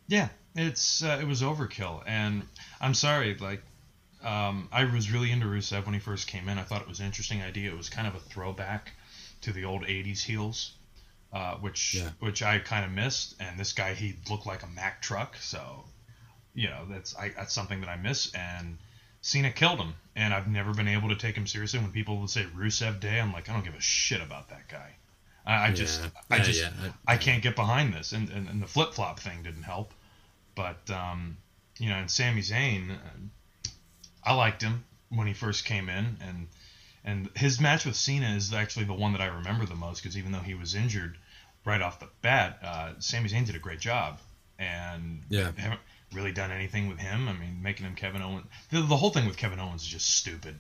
Yeah, 0.08 0.30
it's 0.56 1.04
uh, 1.04 1.18
it 1.22 1.28
was 1.28 1.42
overkill, 1.42 2.04
and 2.08 2.44
I'm 2.80 2.94
sorry. 2.94 3.36
Like, 3.36 3.62
um, 4.24 4.70
I 4.72 4.86
was 4.86 5.12
really 5.12 5.32
into 5.32 5.48
Rusev 5.48 5.84
when 5.86 5.94
he 5.94 6.00
first 6.00 6.28
came 6.28 6.48
in. 6.48 6.58
I 6.58 6.64
thought 6.64 6.82
it 6.82 6.88
was 6.88 7.00
an 7.00 7.08
interesting 7.08 7.42
idea. 7.42 7.72
It 7.72 7.78
was 7.78 7.90
kind 7.90 8.08
of 8.08 8.16
a 8.16 8.20
throwback 8.20 8.94
to 9.42 9.52
the 9.52 9.66
old 9.66 9.84
'80s 9.84 10.22
heels, 10.24 10.74
uh, 11.34 11.56
which 11.56 11.96
Yeah. 11.96 12.12
which 12.20 12.42
I 12.44 12.60
kind 12.60 12.86
of 12.86 12.92
missed. 12.92 13.36
And 13.40 13.60
this 13.60 13.74
guy, 13.74 13.94
he 13.96 14.16
looked 14.30 14.46
like 14.46 14.64
a 14.64 14.68
Mack 14.68 15.02
truck, 15.02 15.36
so 15.42 15.86
you 16.56 16.70
know 16.70 16.86
that's 16.90 17.16
I, 17.16 17.30
that's 17.30 17.54
something 17.54 17.82
that 17.82 17.90
I 17.90 17.98
miss. 17.98 18.34
And 18.34 18.78
Cena 19.22 19.52
killed 19.52 19.80
him, 19.80 19.94
and 20.16 20.34
I've 20.34 20.48
never 20.48 20.74
been 20.74 20.88
able 20.88 21.10
to 21.10 21.16
take 21.16 21.36
him 21.36 21.46
seriously. 21.46 21.80
When 21.80 21.92
people 21.92 22.20
would 22.20 22.30
say 22.30 22.46
Rusev 22.56 23.00
Day, 23.00 23.20
I'm 23.20 23.34
like, 23.34 23.50
I 23.50 23.54
don't 23.54 23.66
give 23.66 23.76
a 23.76 23.82
shit 23.82 24.22
about 24.22 24.50
that 24.50 24.68
guy. 24.68 24.96
I, 25.46 25.68
I 25.68 25.72
just, 25.72 26.02
I 26.32 26.38
Yeah, 26.38 26.44
just, 26.44 26.62
yeah. 26.62 26.70
I 27.08 27.18
can't 27.18 27.44
get 27.44 27.56
behind 27.56 27.94
this, 27.94 28.14
and 28.14 28.30
and, 28.30 28.48
and 28.48 28.62
the 28.62 28.68
flip 28.68 28.94
flop 28.94 29.20
thing 29.20 29.44
didn't 29.44 29.64
help. 29.64 29.94
But 30.56 30.90
um, 30.90 31.38
you 31.78 31.90
know, 31.90 31.98
and 31.98 32.10
Sami 32.10 32.42
Zayn, 32.42 32.92
uh, 32.92 33.70
I 34.24 34.34
liked 34.34 34.62
him 34.62 34.86
when 35.10 35.28
he 35.28 35.34
first 35.34 35.66
came 35.66 35.90
in, 35.90 36.18
and 36.22 36.48
and 37.04 37.30
his 37.36 37.60
match 37.60 37.86
with 37.86 37.96
Cena 37.96 38.36
is 38.36 38.54
actually 38.54 38.86
the 38.86 38.94
one 38.94 39.12
that 39.12 39.22
I 39.22 39.28
remember 39.28 39.66
the 39.66 39.76
most 39.76 40.02
because 40.02 40.18
even 40.18 40.32
though 40.32 40.40
he 40.40 40.56
was 40.56 40.74
injured 40.74 41.18
right 41.66 41.82
off 41.82 42.00
the 42.00 42.10
bat, 42.22 42.60
uh, 42.64 42.94
Sami 43.00 43.30
Zayn 43.30 43.46
did 43.46 43.56
a 43.56 43.60
great 43.60 43.80
job, 43.80 44.20
and 44.58 45.22
Yeah. 45.30 45.52
Really 46.16 46.32
done 46.32 46.52
anything 46.52 46.88
with 46.88 47.00
him. 47.00 47.28
I 47.28 47.34
mean, 47.34 47.62
making 47.62 47.86
him 47.86 47.96
Kevin 47.96 48.22
Owens, 48.22 48.46
the, 48.72 48.82
the 48.82 48.98
whole 48.98 49.10
thing 49.12 49.28
with 49.28 49.38
Kevin 49.38 49.60
Owens 49.60 49.82
is 49.84 49.88
just 49.88 50.16
stupid. 50.16 50.60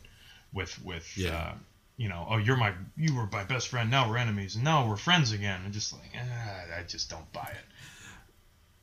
With 0.53 0.83
with 0.83 1.17
Yeah. 1.17 1.35
uh, 1.37 1.53
you 1.97 2.09
know, 2.09 2.27
oh, 2.29 2.37
you're 2.37 2.57
my 2.57 2.73
you 2.97 3.15
were 3.15 3.27
my 3.31 3.43
best 3.43 3.69
friend. 3.69 3.89
Now 3.89 4.09
we're 4.09 4.17
enemies, 4.17 4.55
and 4.55 4.63
now 4.63 4.87
we're 4.87 4.97
friends 4.97 5.31
again. 5.31 5.61
And 5.63 5.73
just 5.73 5.93
like, 5.93 6.11
ah, 6.15 6.77
I 6.79 6.83
just 6.83 7.09
don't 7.09 7.31
buy 7.33 7.51
it. 7.51 7.65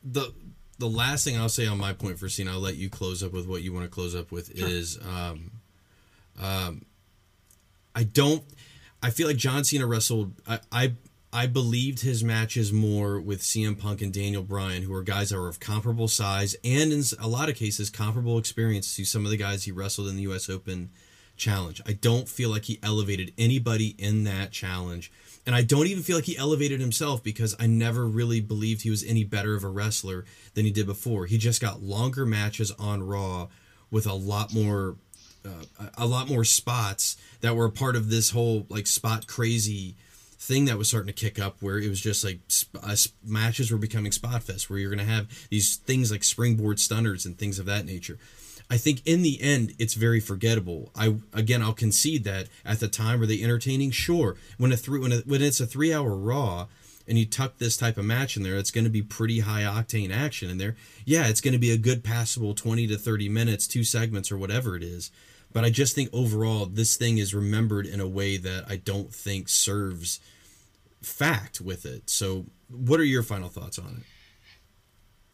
the 0.03 0.33
the 0.79 0.89
last 0.89 1.25
thing 1.25 1.37
I'll 1.39 1.49
say 1.49 1.67
on 1.67 1.79
my 1.79 1.93
point 1.93 2.19
for 2.19 2.29
Cena, 2.29 2.53
I'll 2.53 2.59
let 2.61 2.77
you 2.77 2.91
close 2.91 3.23
up 3.23 3.33
with 3.33 3.47
what 3.47 3.63
you 3.63 3.73
want 3.73 3.85
to 3.85 3.91
close 3.91 4.15
up 4.15 4.33
with 4.33 4.51
is 4.51 4.99
um, 5.07 5.53
um, 6.41 6.85
I 7.95 8.03
don't 8.05 8.43
I 9.03 9.11
feel 9.11 9.29
like 9.29 9.37
John 9.37 9.63
Cena 9.65 9.87
wrestled 9.87 10.33
I, 10.47 10.59
I 10.73 10.93
I 11.35 11.47
believed 11.47 12.01
his 12.01 12.23
matches 12.23 12.75
more 12.75 13.19
with 13.19 13.41
CM 13.41 13.79
Punk 13.79 14.03
and 14.03 14.13
Daniel 14.13 14.43
Bryan, 14.43 14.83
who 14.83 14.93
are 14.93 15.03
guys 15.03 15.31
that 15.31 15.39
were 15.39 15.49
of 15.49 15.61
comparable 15.61 16.09
size 16.09 16.55
and 16.63 16.93
in 16.93 17.03
a 17.19 17.27
lot 17.27 17.49
of 17.49 17.57
cases 17.57 17.89
comparable 17.89 18.37
experience 18.37 18.95
to 18.97 19.07
some 19.07 19.25
of 19.25 19.31
the 19.31 19.39
guys 19.39 19.65
he 19.65 19.73
wrestled 19.73 20.09
in 20.09 20.17
the 20.17 20.23
US 20.23 20.51
Open 20.51 20.91
challenge. 21.37 21.81
I 21.87 21.95
don't 21.95 22.29
feel 22.29 22.51
like 22.51 22.67
he 22.67 22.79
elevated 22.83 23.33
anybody 23.39 23.95
in 23.99 24.25
that 24.25 24.53
challenge. 24.53 25.11
And 25.47 25.57
I 25.57 25.63
don't 25.63 25.87
even 25.87 26.03
feel 26.03 26.17
like 26.17 26.27
he 26.27 26.37
elevated 26.37 26.81
himself 26.81 27.23
because 27.23 27.57
I 27.59 27.67
never 27.67 28.07
really 28.07 28.41
believed 28.41 28.83
he 28.83 28.91
was 28.91 29.03
any 29.03 29.25
better 29.25 29.55
of 29.55 29.65
a 29.65 29.69
wrestler 29.69 30.27
than 30.53 30.67
he 30.67 30.71
did 30.71 30.87
before. 30.87 31.25
He 31.25 31.39
just 31.39 31.63
got 31.63 31.83
longer 31.83 32.27
matches 32.27 32.71
on 32.73 33.03
Raw 33.03 33.49
with 33.91 34.07
a 34.07 34.15
lot 34.15 34.53
more 34.53 34.97
uh, 35.45 35.87
a 35.99 36.07
lot 36.07 36.29
more 36.29 36.45
spots 36.45 37.17
that 37.41 37.57
were 37.57 37.65
a 37.65 37.71
part 37.71 37.97
of 37.97 38.11
this 38.11 38.31
whole 38.31 38.65
like 38.69 38.87
spot 38.87 39.27
crazy 39.27 39.97
thing 40.43 40.65
that 40.65 40.77
was 40.77 40.89
starting 40.89 41.07
to 41.07 41.13
kick 41.13 41.39
up 41.39 41.57
where 41.61 41.79
it 41.79 41.89
was 41.89 42.01
just 42.01 42.25
like 42.25 42.41
uh, 42.83 42.97
matches 43.25 43.71
were 43.71 43.79
becoming 43.79 44.11
spot 44.11 44.43
fest 44.43 44.69
where 44.69 44.79
you're 44.79 44.91
going 44.91 44.99
to 44.99 45.13
have 45.13 45.29
these 45.51 45.77
things 45.77 46.11
like 46.11 46.25
springboard 46.25 46.81
stunners 46.81 47.25
and 47.25 47.39
things 47.39 47.61
of 47.61 47.67
that 47.67 47.87
nature 47.87 48.19
I 48.73 48.79
think 48.79 49.03
in 49.05 49.21
the 49.21 49.41
end 49.43 49.75
it's 49.79 49.93
very 49.93 50.19
forgettable. 50.19 50.91
I 50.97 51.17
again 51.35 51.61
I'll 51.61 51.75
concede 51.75 52.25
that 52.25 52.49
at 52.65 52.81
the 52.81 52.89
time 52.89 53.21
were 53.21 53.27
they 53.27 53.43
entertaining? 53.43 53.91
Sure. 53.91 54.37
When 54.57 54.73
a 54.73 54.79
three 54.79 54.99
when 54.99 55.13
a, 55.13 55.17
when 55.19 55.43
it's 55.43 55.61
a 55.61 55.67
three 55.67 55.93
hour 55.93 56.17
Raw 56.17 56.69
and 57.07 57.19
you 57.19 57.27
tuck 57.27 57.59
this 57.59 57.77
type 57.77 57.99
of 57.99 58.07
match 58.07 58.35
in 58.35 58.43
there, 58.43 58.57
it's 58.57 58.71
going 58.71 58.85
to 58.85 58.91
be 58.91 59.03
pretty 59.03 59.41
high 59.41 59.63
octane 59.63 60.11
action 60.11 60.49
in 60.49 60.57
there. 60.57 60.77
Yeah, 61.05 61.27
it's 61.27 61.43
going 61.43 61.53
to 61.53 61.59
be 61.59 61.71
a 61.71 61.77
good 61.77 62.03
passable 62.03 62.55
twenty 62.55 62.87
to 62.87 62.97
thirty 62.97 63.29
minutes, 63.29 63.67
two 63.67 63.85
segments 63.85 64.33
or 64.33 64.39
whatever 64.39 64.75
it 64.75 64.83
is. 64.83 65.11
But 65.53 65.65
I 65.65 65.71
just 65.71 65.95
think 65.95 66.09
overall 66.13 66.67
this 66.67 66.97
thing 66.97 67.19
is 67.19 67.35
remembered 67.35 67.87
in 67.87 68.01
a 68.01 68.07
way 68.07 68.37
that 68.39 68.65
I 68.69 68.77
don't 68.77 69.15
think 69.15 69.49
serves 69.49 70.21
fact 71.03 71.61
with 71.61 71.85
it. 71.85 72.09
So, 72.09 72.47
what 72.69 73.01
are 73.01 73.05
your 73.05 73.23
final 73.23 73.49
thoughts 73.49 73.79
on 73.79 73.99
it? 73.99 74.03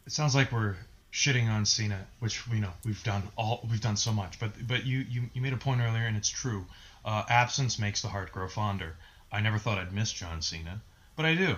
It 0.07 0.11
sounds 0.11 0.35
like 0.35 0.51
we're 0.51 0.75
shitting 1.11 1.49
on 1.49 1.65
Cena, 1.65 2.05
which 2.19 2.47
we 2.47 2.59
know 2.59 2.71
we've 2.85 3.03
done 3.03 3.23
all 3.35 3.65
we've 3.69 3.81
done 3.81 3.97
so 3.97 4.11
much. 4.11 4.39
But 4.39 4.67
but 4.67 4.85
you 4.85 5.05
you, 5.09 5.23
you 5.33 5.41
made 5.41 5.53
a 5.53 5.57
point 5.57 5.81
earlier, 5.81 6.05
and 6.05 6.17
it's 6.17 6.29
true. 6.29 6.65
Uh, 7.05 7.23
absence 7.29 7.79
makes 7.79 8.01
the 8.01 8.09
heart 8.09 8.31
grow 8.31 8.47
fonder. 8.47 8.95
I 9.31 9.41
never 9.41 9.57
thought 9.57 9.77
I'd 9.77 9.93
miss 9.93 10.11
John 10.11 10.41
Cena, 10.41 10.81
but 11.15 11.25
I 11.25 11.35
do. 11.35 11.55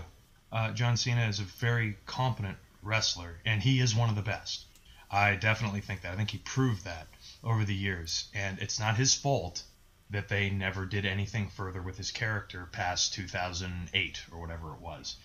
Uh, 0.52 0.72
John 0.72 0.98
Cena 0.98 1.28
is 1.28 1.40
a 1.40 1.44
very 1.44 1.98
competent 2.06 2.58
wrestler, 2.84 3.38
and 3.46 3.62
he 3.62 3.80
is 3.80 3.96
one 3.96 4.10
of 4.10 4.16
the 4.16 4.22
best. 4.22 4.66
I 5.10 5.36
definitely 5.36 5.82
think 5.82 6.02
that. 6.02 6.14
I 6.14 6.16
think 6.16 6.32
he 6.32 6.38
proved 6.40 6.84
that 6.86 7.08
over 7.44 7.64
the 7.66 7.76
years, 7.76 8.30
and 8.34 8.60
it's 8.60 8.80
not 8.80 8.98
his 8.98 9.14
fault 9.14 9.64
that 10.10 10.28
they 10.28 10.50
never 10.50 10.86
did 10.86 11.06
anything 11.06 11.50
further 11.50 11.82
with 11.82 11.98
his 11.98 12.12
character 12.12 12.68
past 12.72 13.14
2008 13.14 14.22
or 14.32 14.40
whatever 14.40 14.74
it 14.74 14.82
was. 14.82 15.16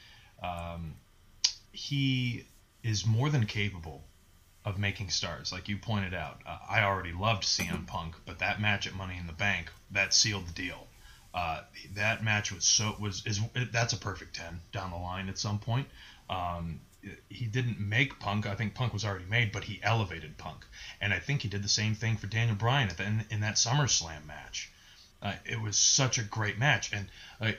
Um, 0.43 0.95
he 1.73 2.47
is 2.83 3.05
more 3.05 3.29
than 3.29 3.47
capable 3.47 4.05
of 4.65 4.79
making 4.79 5.11
stars, 5.11 5.53
like 5.53 5.69
you 5.69 5.77
pointed 5.77 6.15
out. 6.15 6.41
Uh, 6.47 6.59
I 6.69 6.83
already 6.83 7.13
loved 7.13 7.45
CM 7.45 7.87
Punk, 7.87 8.15
but 8.25 8.39
that 8.39 8.61
match 8.61 8.87
at 8.87 8.95
Money 8.95 9.17
in 9.19 9.27
the 9.27 9.33
Bank 9.33 9.71
that 9.91 10.15
sealed 10.15 10.49
the 10.49 10.53
deal. 10.53 10.87
Uh, 11.35 11.63
that 11.95 12.25
match 12.25 12.51
was 12.51 12.65
so 12.65 12.97
was 12.99 13.25
is 13.27 13.41
that's 13.71 13.93
a 13.93 13.99
perfect 13.99 14.37
ten 14.37 14.61
down 14.73 14.91
the 14.91 14.97
line 14.97 15.29
at 15.29 15.39
some 15.39 15.59
point. 15.59 15.87
Um, 16.31 16.81
he 17.29 17.47
didn't 17.47 17.81
make 17.81 18.19
Punk. 18.19 18.47
I 18.47 18.55
think 18.55 18.75
Punk 18.75 18.93
was 18.93 19.05
already 19.05 19.27
made, 19.27 19.53
but 19.53 19.65
he 19.65 19.81
elevated 19.83 20.39
Punk, 20.39 20.65
and 21.01 21.13
I 21.13 21.19
think 21.19 21.43
he 21.43 21.49
did 21.49 21.63
the 21.63 21.69
same 21.69 21.95
thing 21.95 22.17
for 22.17 22.27
Daniel 22.27 22.57
Bryan 22.57 22.89
at 22.89 22.97
the, 22.97 23.05
in, 23.05 23.25
in 23.31 23.41
that 23.41 23.57
SummerSlam 23.57 24.27
match. 24.27 24.71
Uh, 25.23 25.35
it 25.45 25.61
was 25.61 25.77
such 25.79 26.19
a 26.19 26.23
great 26.23 26.59
match, 26.59 26.93
and 26.93 27.09
uh, 27.41 27.53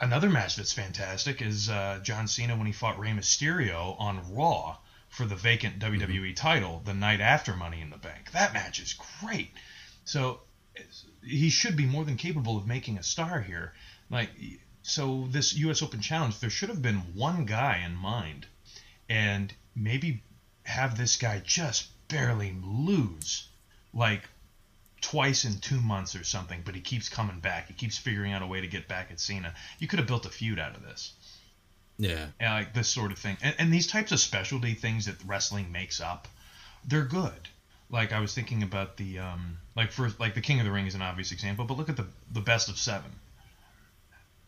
another 0.00 0.28
match 0.28 0.56
that's 0.56 0.72
fantastic 0.72 1.42
is 1.42 1.68
uh, 1.68 2.00
John 2.02 2.28
Cena 2.28 2.56
when 2.56 2.66
he 2.66 2.72
fought 2.72 2.98
Rey 2.98 3.10
Mysterio 3.10 3.98
on 3.98 4.34
Raw 4.34 4.78
for 5.08 5.26
the 5.26 5.36
vacant 5.36 5.78
WWE 5.78 6.34
title 6.36 6.82
the 6.84 6.94
night 6.94 7.20
after 7.20 7.54
Money 7.54 7.80
in 7.80 7.90
the 7.90 7.98
Bank. 7.98 8.30
That 8.32 8.54
match 8.54 8.80
is 8.80 8.94
great. 9.20 9.50
So 10.04 10.40
he 11.22 11.50
should 11.50 11.76
be 11.76 11.86
more 11.86 12.04
than 12.04 12.16
capable 12.16 12.56
of 12.56 12.66
making 12.66 12.98
a 12.98 13.02
star 13.02 13.40
here. 13.40 13.74
Like 14.08 14.30
so, 14.82 15.26
this 15.30 15.54
U.S. 15.54 15.82
Open 15.82 16.00
Challenge, 16.00 16.38
there 16.38 16.50
should 16.50 16.68
have 16.68 16.82
been 16.82 17.14
one 17.14 17.44
guy 17.44 17.82
in 17.84 17.94
mind, 17.94 18.46
and 19.08 19.52
maybe 19.74 20.22
have 20.64 20.96
this 20.96 21.16
guy 21.16 21.42
just 21.44 21.88
barely 22.08 22.54
lose, 22.62 23.48
like 23.92 24.22
twice 25.00 25.44
in 25.44 25.58
two 25.58 25.80
months 25.80 26.14
or 26.14 26.24
something, 26.24 26.62
but 26.64 26.74
he 26.74 26.80
keeps 26.80 27.08
coming 27.08 27.40
back. 27.40 27.68
He 27.68 27.74
keeps 27.74 27.98
figuring 27.98 28.32
out 28.32 28.42
a 28.42 28.46
way 28.46 28.60
to 28.60 28.66
get 28.66 28.88
back 28.88 29.10
at 29.10 29.20
Cena. 29.20 29.54
You 29.78 29.88
could 29.88 29.98
have 29.98 30.08
built 30.08 30.26
a 30.26 30.30
feud 30.30 30.58
out 30.58 30.76
of 30.76 30.82
this. 30.82 31.12
Yeah. 31.98 32.26
Yeah, 32.40 32.54
like 32.54 32.74
this 32.74 32.88
sort 32.88 33.12
of 33.12 33.18
thing. 33.18 33.36
And, 33.42 33.54
and 33.58 33.72
these 33.72 33.86
types 33.86 34.12
of 34.12 34.20
specialty 34.20 34.74
things 34.74 35.06
that 35.06 35.16
wrestling 35.26 35.70
makes 35.72 36.00
up, 36.00 36.28
they're 36.86 37.04
good. 37.04 37.48
Like 37.90 38.12
I 38.12 38.20
was 38.20 38.34
thinking 38.34 38.62
about 38.62 38.96
the 38.96 39.18
um, 39.18 39.58
like 39.76 39.90
for 39.90 40.10
like 40.18 40.34
the 40.34 40.40
King 40.40 40.60
of 40.60 40.64
the 40.64 40.70
Ring 40.70 40.86
is 40.86 40.94
an 40.94 41.02
obvious 41.02 41.32
example, 41.32 41.64
but 41.64 41.76
look 41.76 41.88
at 41.88 41.96
the 41.96 42.06
the 42.32 42.40
best 42.40 42.68
of 42.68 42.78
seven. 42.78 43.10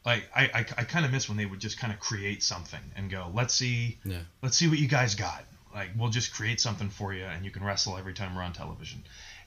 Like 0.04 0.28
I 0.34 0.44
I, 0.44 0.58
I 0.78 0.84
kind 0.84 1.04
of 1.04 1.12
miss 1.12 1.28
when 1.28 1.38
they 1.38 1.46
would 1.46 1.60
just 1.60 1.78
kind 1.78 1.92
of 1.92 2.00
create 2.00 2.42
something 2.42 2.80
and 2.96 3.10
go, 3.10 3.30
let's 3.34 3.54
see, 3.54 3.98
Yeah. 4.04 4.18
let's 4.42 4.56
see 4.56 4.68
what 4.68 4.78
you 4.78 4.88
guys 4.88 5.14
got. 5.14 5.44
Like 5.74 5.90
we'll 5.96 6.10
just 6.10 6.34
create 6.34 6.60
something 6.60 6.90
for 6.90 7.14
you, 7.14 7.24
and 7.24 7.44
you 7.44 7.50
can 7.50 7.64
wrestle 7.64 7.96
every 7.96 8.12
time 8.14 8.34
we're 8.34 8.42
on 8.42 8.52
television. 8.52 9.04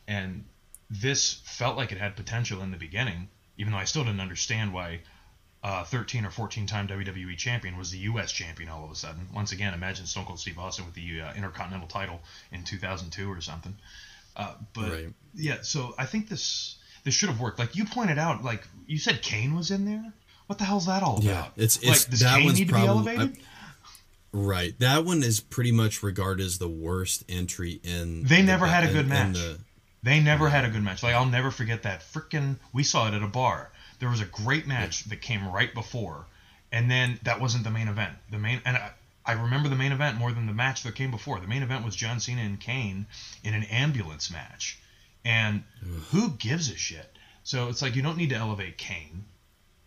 And 0.07 0.45
this 0.89 1.33
felt 1.45 1.77
like 1.77 1.91
it 1.91 1.97
had 1.97 2.15
potential 2.15 2.61
in 2.61 2.71
the 2.71 2.77
beginning, 2.77 3.27
even 3.57 3.71
though 3.73 3.79
I 3.79 3.85
still 3.85 4.03
didn't 4.03 4.21
understand 4.21 4.73
why 4.73 5.01
uh, 5.63 5.83
13 5.83 6.25
or 6.25 6.29
14 6.31 6.67
time 6.67 6.87
WWE 6.87 7.35
champion 7.37 7.75
was 7.77 7.89
the 7.91 7.97
U.S. 7.99 8.31
champion 8.31 8.69
all 8.69 8.85
of 8.85 8.91
a 8.91 8.95
sudden. 8.95 9.27
Once 9.33 9.51
again, 9.51 9.73
imagine 9.73 10.05
Stone 10.05 10.25
Cold 10.25 10.39
Steve 10.39 10.59
Austin 10.59 10.85
with 10.85 10.93
the 10.93 11.21
uh, 11.21 11.33
Intercontinental 11.33 11.87
title 11.87 12.21
in 12.51 12.63
2002 12.63 13.31
or 13.31 13.41
something. 13.41 13.75
Uh, 14.35 14.53
but 14.73 14.91
Right. 14.91 15.13
yeah, 15.33 15.61
so 15.63 15.95
I 15.97 16.05
think 16.05 16.29
this 16.29 16.77
this 17.03 17.13
should 17.13 17.29
have 17.29 17.39
worked. 17.39 17.57
Like 17.59 17.75
you 17.75 17.85
pointed 17.85 18.17
out, 18.19 18.43
like 18.43 18.67
you 18.87 18.97
said, 18.99 19.21
Kane 19.21 19.55
was 19.55 19.69
in 19.71 19.85
there. 19.85 20.13
What 20.47 20.59
the 20.59 20.65
hell's 20.65 20.85
that 20.85 21.01
all 21.03 21.13
about? 21.17 21.23
Yeah, 21.23 21.45
it's- 21.55 21.77
like 21.77 21.85
it's- 21.95 22.05
does 22.05 22.19
that 22.21 22.43
one's 22.43 22.59
need 22.59 22.67
to 22.67 22.73
probably- 22.73 23.03
be 23.13 23.17
elevated? 23.17 23.43
Right. 24.31 24.77
That 24.79 25.05
one 25.05 25.23
is 25.23 25.39
pretty 25.39 25.71
much 25.71 26.03
regarded 26.03 26.45
as 26.45 26.57
the 26.57 26.67
worst 26.67 27.23
entry 27.29 27.79
in. 27.83 28.23
They 28.23 28.37
the- 28.41 28.43
never 28.43 28.67
had 28.67 28.83
a 28.83 28.87
good 28.91 29.05
in 29.05 29.09
match. 29.09 29.33
the- 29.35 29.59
They 30.03 30.19
never 30.19 30.49
had 30.49 30.65
a 30.65 30.69
good 30.69 30.83
match. 30.83 31.01
Like 31.01 31.15
I'll 31.15 31.25
never 31.25 31.49
forget 31.51 31.83
that 31.83 32.01
freaking. 32.13 32.57
We 32.73 32.83
saw 32.83 33.07
it 33.07 33.13
at 33.13 33.23
a 33.23 33.27
bar. 33.27 33.71
There 33.99 34.09
was 34.09 34.19
a 34.21 34.25
great 34.25 34.67
match 34.67 35.05
that 35.05 35.21
came 35.21 35.47
right 35.47 35.73
before, 35.73 36.27
and 36.71 36.91
then 36.91 37.19
that 37.23 37.39
wasn't 37.39 37.63
the 37.63 37.71
main 37.71 37.87
event. 37.87 38.13
The 38.29 38.37
main 38.37 38.61
and 38.65 38.75
I, 38.77 38.91
I 39.25 39.31
remember 39.31 39.67
the 39.69 39.75
main 39.77 39.91
event 39.93 40.17
more 40.19 40.31
than 40.33 40.45
the 40.45 40.53
match 40.53 40.83
that 40.83 40.93
came 40.95 41.09
before. 41.11 41.39
The 41.39 41.47
main 41.47 41.63
event 41.63 41.83
was 41.85 41.95
John 41.95 42.19
Cena 42.19 42.41
and 42.41 42.59
Kane 42.59 43.07
in 43.43 43.53
an 43.55 43.63
ambulance 43.63 44.29
match, 44.29 44.77
and 45.23 45.63
who 46.11 46.31
gives 46.31 46.69
a 46.69 46.75
shit? 46.77 47.17
So 47.43 47.69
it's 47.69 47.81
like 47.81 47.95
you 47.95 48.01
don't 48.03 48.17
need 48.17 48.29
to 48.29 48.35
elevate 48.35 48.77
Kane 48.77 49.23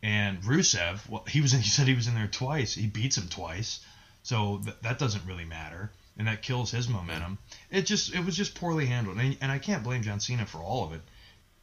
and 0.03 0.43
Rusev. 0.43 1.09
Well, 1.09 1.25
he 1.29 1.41
was 1.41 1.55
in, 1.55 1.61
he 1.63 1.69
said 1.69 1.89
he 1.89 1.95
was 1.95 2.09
in 2.09 2.15
there 2.15 2.29
twice. 2.29 2.75
He 2.75 2.87
beats 2.87 3.17
him 3.17 3.29
twice, 3.29 3.81
so 4.23 4.61
th- 4.63 4.77
that 4.83 4.99
doesn't 4.99 5.25
really 5.27 5.45
matter, 5.45 5.91
and 6.17 6.27
that 6.29 6.43
kills 6.43 6.71
his 6.71 6.89
momentum. 6.89 7.39
It 7.71 7.83
just 7.83 8.15
it 8.15 8.25
was 8.25 8.37
just 8.37 8.55
poorly 8.55 8.87
handled, 8.87 9.19
and, 9.19 9.37
and 9.41 9.53
I 9.53 9.59
can't 9.59 9.85
blame 9.85 10.03
John 10.03 10.21
Cena 10.21 10.47
for 10.47 10.59
all 10.59 10.85
of 10.85 10.93
it. 10.93 11.03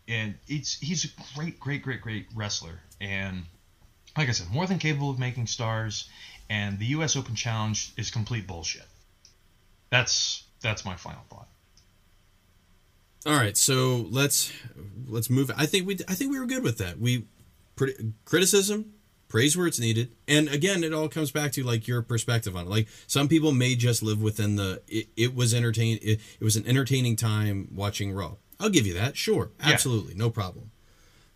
And 0.08 0.36
it's 0.48 0.80
he's 0.80 1.06
a 1.06 1.08
great, 1.36 1.60
great, 1.60 1.82
great, 1.82 2.02
great 2.02 2.28
wrestler, 2.36 2.80
and 3.02 3.44
like 4.18 4.30
I 4.30 4.32
said, 4.32 4.52
more 4.52 4.68
than 4.68 4.80
capable 4.80 5.10
of 5.10 5.20
making 5.20 5.48
stars, 5.48 6.08
and 6.50 6.78
the 6.80 6.86
U.S. 6.88 7.16
Open 7.16 7.36
Challenge 7.36 7.92
is 7.98 8.12
complete 8.12 8.46
bullshit. 8.46 8.86
That's 9.90 10.44
that's 10.62 10.86
my 10.86 10.96
final 10.96 11.22
thought. 11.30 11.48
All 13.26 13.34
right, 13.34 13.58
so 13.58 14.06
let's 14.12 14.52
let's 15.08 15.30
move. 15.32 15.52
I 15.58 15.66
think 15.66 15.88
we 15.88 15.98
I 16.08 16.14
think 16.14 16.32
we 16.32 16.40
were 16.40 16.46
good 16.46 16.64
with 16.64 16.78
that. 16.78 17.00
We 17.00 17.26
criticism, 18.26 18.94
praise 19.28 19.58
where 19.58 19.68
it's 19.68 19.80
needed, 19.80 20.12
and 20.28 20.48
again, 20.50 20.84
it 20.84 20.94
all 20.94 21.10
comes 21.10 21.32
back 21.32 21.52
to 21.54 21.64
like 21.64 21.88
your 21.88 22.02
perspective 22.02 22.56
on 22.56 22.66
it. 22.66 22.70
Like 22.70 22.88
some 23.08 23.28
people 23.28 23.52
may 23.52 23.76
just 23.76 24.02
live 24.04 24.22
within 24.22 24.56
the. 24.56 24.82
It, 24.88 25.08
it 25.18 25.36
was 25.36 25.54
entertain. 25.54 26.00
It, 26.02 26.20
it 26.40 26.44
was 26.44 26.56
an 26.56 26.66
entertaining 26.68 27.16
time 27.16 27.70
watching 27.74 28.12
Raw. 28.14 28.36
I'll 28.60 28.70
give 28.70 28.88
you 28.88 28.94
that. 28.94 29.18
Sure, 29.18 29.52
absolutely, 29.62 30.14
no 30.16 30.30
problem. 30.30 30.72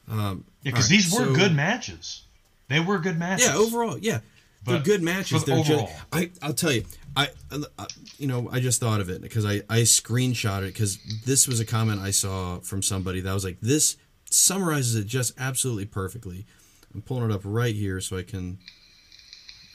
Um, 0.07 0.45
Yeah, 0.63 0.71
because 0.71 0.73
all 0.73 0.81
right, 0.81 0.89
these 0.89 1.11
were 1.13 1.25
so- 1.25 1.35
good 1.35 1.53
matches. 1.55 2.23
They 2.69 2.79
were 2.79 2.99
good 2.99 3.17
matches. 3.17 3.47
Yeah, 3.47 3.55
overall, 3.57 3.97
yeah, 3.97 4.19
they're 4.63 4.79
good 4.79 5.01
matches. 5.01 5.43
They're 5.43 5.57
just. 5.57 5.71
overall. 5.71 5.89
I 6.13 6.29
I'll 6.41 6.53
tell 6.53 6.71
you, 6.71 6.83
I, 7.17 7.29
I 7.51 7.87
you 8.19 8.27
know 8.27 8.47
I 8.51 8.59
just 8.59 8.79
thought 8.79 9.01
of 9.01 9.09
it 9.09 9.21
because 9.21 9.43
I 9.43 9.63
I 9.69 9.79
screenshot 9.81 10.59
it 10.59 10.73
because 10.73 10.99
this 11.25 11.47
was 11.47 11.59
a 11.59 11.65
comment 11.65 11.99
I 11.99 12.11
saw 12.11 12.59
from 12.59 12.83
somebody 12.83 13.21
that 13.21 13.33
was 13.33 13.43
like 13.43 13.57
this 13.59 13.97
summarizes 14.29 14.95
it 14.95 15.05
just 15.07 15.33
absolutely 15.39 15.85
perfectly. 15.85 16.45
I'm 16.93 17.01
pulling 17.01 17.29
it 17.29 17.33
up 17.33 17.41
right 17.43 17.75
here 17.75 17.99
so 18.01 18.17
I 18.17 18.23
can 18.23 18.57